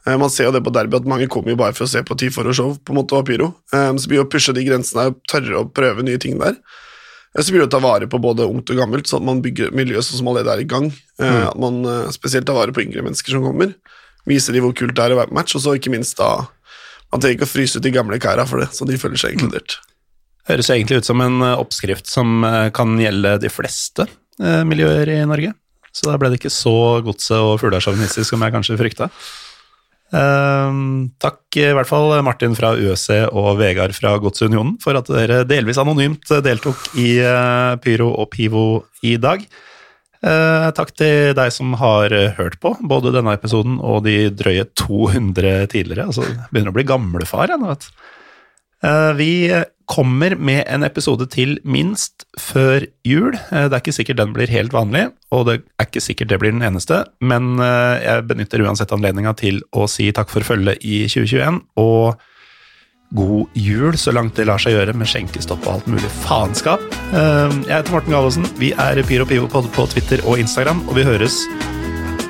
Eh, 0.04 0.18
man 0.20 0.32
ser 0.34 0.50
jo 0.50 0.52
det 0.52 0.64
på 0.66 0.74
derby 0.76 1.00
at 1.00 1.08
mange 1.08 1.30
kommer 1.32 1.54
jo 1.54 1.62
bare 1.62 1.78
for 1.78 1.88
å 1.88 1.92
se 1.92 2.04
på 2.04 2.18
TIFOR 2.20 2.52
og 2.52 2.58
show 2.60 2.76
på 2.76 2.92
en 2.92 3.00
måte 3.00 3.16
og 3.16 3.24
pyro. 3.30 3.54
så 3.72 4.12
blir 4.12 4.26
å 4.26 4.28
pushe 4.28 4.52
de 4.52 4.68
grensene, 4.68 5.14
tørre 5.32 5.62
å 5.62 5.70
prøve 5.72 6.04
nye 6.04 6.20
ting 6.20 6.36
der. 6.44 6.60
Så 7.38 7.54
blir 7.54 7.62
det 7.62 7.70
å 7.70 7.76
ta 7.76 7.82
vare 7.84 8.08
på 8.10 8.18
både 8.22 8.48
ungt 8.50 8.72
og 8.74 8.80
gammelt, 8.80 9.10
sånn 9.10 9.22
at 9.22 9.28
man 9.28 9.42
bygger 9.46 9.74
miljøet 9.78 10.08
sånn 10.08 10.24
som 10.24 10.30
allerede 10.32 10.56
er 10.56 10.64
i 10.64 10.70
gang. 10.70 10.88
Eh, 11.22 11.26
mm. 11.26 11.44
At 11.52 11.60
man 11.62 11.84
eh, 11.86 12.08
spesielt 12.16 12.48
tar 12.50 12.58
vare 12.58 12.74
på 12.74 12.82
yngre 12.82 13.04
mennesker 13.06 13.36
som 13.36 13.46
kommer. 13.46 13.76
Viser 14.30 14.56
de 14.56 14.64
hvor 14.64 14.74
kult 14.78 14.96
det 14.98 15.04
er 15.04 15.14
å 15.14 15.20
være 15.20 15.30
på 15.30 15.38
match, 15.38 15.54
og 15.58 15.64
så 15.64 15.76
ikke 15.78 15.94
minst 15.94 16.18
da 16.20 16.48
Man 17.10 17.24
trenger 17.24 17.40
ikke 17.40 17.48
å 17.48 17.50
fryse 17.50 17.80
ut 17.80 17.82
de 17.82 17.90
gamle 17.90 18.20
kæra 18.22 18.44
for 18.46 18.62
det, 18.62 18.68
så 18.70 18.86
de 18.86 18.98
føler 19.02 19.18
seg 19.18 19.34
inkludert. 19.34 19.80
Høres 20.46 20.68
egentlig 20.70 21.00
ut 21.02 21.08
som 21.08 21.22
en 21.26 21.40
eh, 21.42 21.56
oppskrift 21.58 22.06
som 22.10 22.46
kan 22.74 22.92
gjelde 23.02 23.32
de 23.42 23.50
fleste 23.50 24.06
miljøer 24.40 25.10
i 25.10 25.24
Norge. 25.28 25.56
Så 25.90 26.06
da 26.06 26.20
ble 26.22 26.30
det 26.30 26.38
ikke 26.38 26.54
så 26.54 27.02
godset 27.02 27.42
og 27.42 27.58
fuglesjåvinistisk 27.64 28.30
som 28.30 28.46
jeg 28.46 28.54
kanskje 28.54 28.78
frykta. 28.78 29.10
Ehm, 30.10 31.12
takk 31.22 31.58
i 31.62 31.68
hvert 31.78 31.90
fall 31.90 32.16
Martin 32.26 32.56
fra 32.58 32.72
USC 32.74 33.12
og 33.30 33.60
Vegard 33.60 33.94
fra 33.94 34.16
Godsunionen 34.22 34.80
for 34.82 34.98
at 34.98 35.10
dere 35.14 35.44
delvis 35.46 35.78
anonymt 35.82 36.32
deltok 36.46 36.96
i 36.98 37.20
eh, 37.22 37.74
Pyro 37.84 38.10
og 38.16 38.32
Pivo 38.34 38.68
i 39.06 39.18
dag. 39.22 39.44
Eh, 40.20 40.70
takk 40.76 40.96
til 40.98 41.36
deg 41.38 41.54
som 41.56 41.76
har 41.80 42.14
hørt 42.40 42.58
på 42.64 42.74
både 42.82 43.14
denne 43.16 43.38
episoden 43.38 43.78
og 43.80 44.04
de 44.08 44.32
drøye 44.34 44.66
200 44.74 45.70
tidligere. 45.72 46.10
Altså, 46.10 46.26
begynner 46.50 46.74
å 46.74 46.80
bli 46.80 46.90
gamlefar 46.90 47.54
jeg 47.54 47.62
nå, 47.62 47.70
vet 47.72 47.86
du. 47.86 48.08
Eh, 48.84 49.14
vi 49.14 49.64
kommer 49.86 50.36
med 50.36 50.64
en 50.68 50.86
episode 50.86 51.26
til 51.34 51.58
minst 51.68 52.26
før 52.40 52.86
jul. 53.08 53.36
Eh, 53.36 53.68
det 53.68 53.76
er 53.76 53.82
ikke 53.82 53.96
sikkert 53.96 54.22
den 54.22 54.34
blir 54.36 54.52
helt 54.52 54.74
vanlig, 54.76 55.10
og 55.36 55.48
det 55.50 55.60
er 55.60 55.90
ikke 55.90 56.04
sikkert 56.04 56.32
det 56.32 56.40
blir 56.40 56.56
den 56.56 56.66
eneste, 56.66 57.04
men 57.20 57.58
eh, 57.60 58.00
jeg 58.06 58.28
benytter 58.30 58.64
uansett 58.64 58.94
anledninga 58.96 59.36
til 59.40 59.62
å 59.76 59.88
si 59.92 60.12
takk 60.16 60.32
for 60.32 60.48
følget 60.48 60.86
i 60.86 61.04
2021, 61.12 61.64
og 61.82 62.22
god 63.18 63.58
jul 63.58 63.98
så 63.98 64.14
langt 64.14 64.38
det 64.38 64.46
lar 64.46 64.62
seg 64.62 64.76
gjøre 64.76 64.94
med 64.94 65.10
skjenkestopp 65.10 65.66
og 65.66 65.80
alt 65.80 65.88
mulig 65.90 66.12
faenskap. 66.22 66.84
Jeg 67.10 67.72
heter 67.72 67.96
Morten 67.96 68.14
Gallosen, 68.14 68.46
vi 68.62 68.70
er 68.78 69.02
Pyro 69.10 69.26
Pivo 69.26 69.50
på 69.50 69.88
Twitter 69.90 70.22
og 70.30 70.38
Instagram, 70.38 70.86
og 70.86 70.94
vi 71.00 71.08
høres 71.10 71.42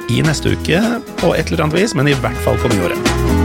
i 0.10 0.24
neste 0.24 0.56
uke 0.56 0.80
på 1.20 1.36
et 1.36 1.52
eller 1.52 1.68
annet 1.68 1.82
vis, 1.82 1.98
men 2.00 2.08
i 2.08 2.16
hvert 2.24 2.42
fall 2.48 2.58
på 2.64 2.72
nyåret. 2.72 3.39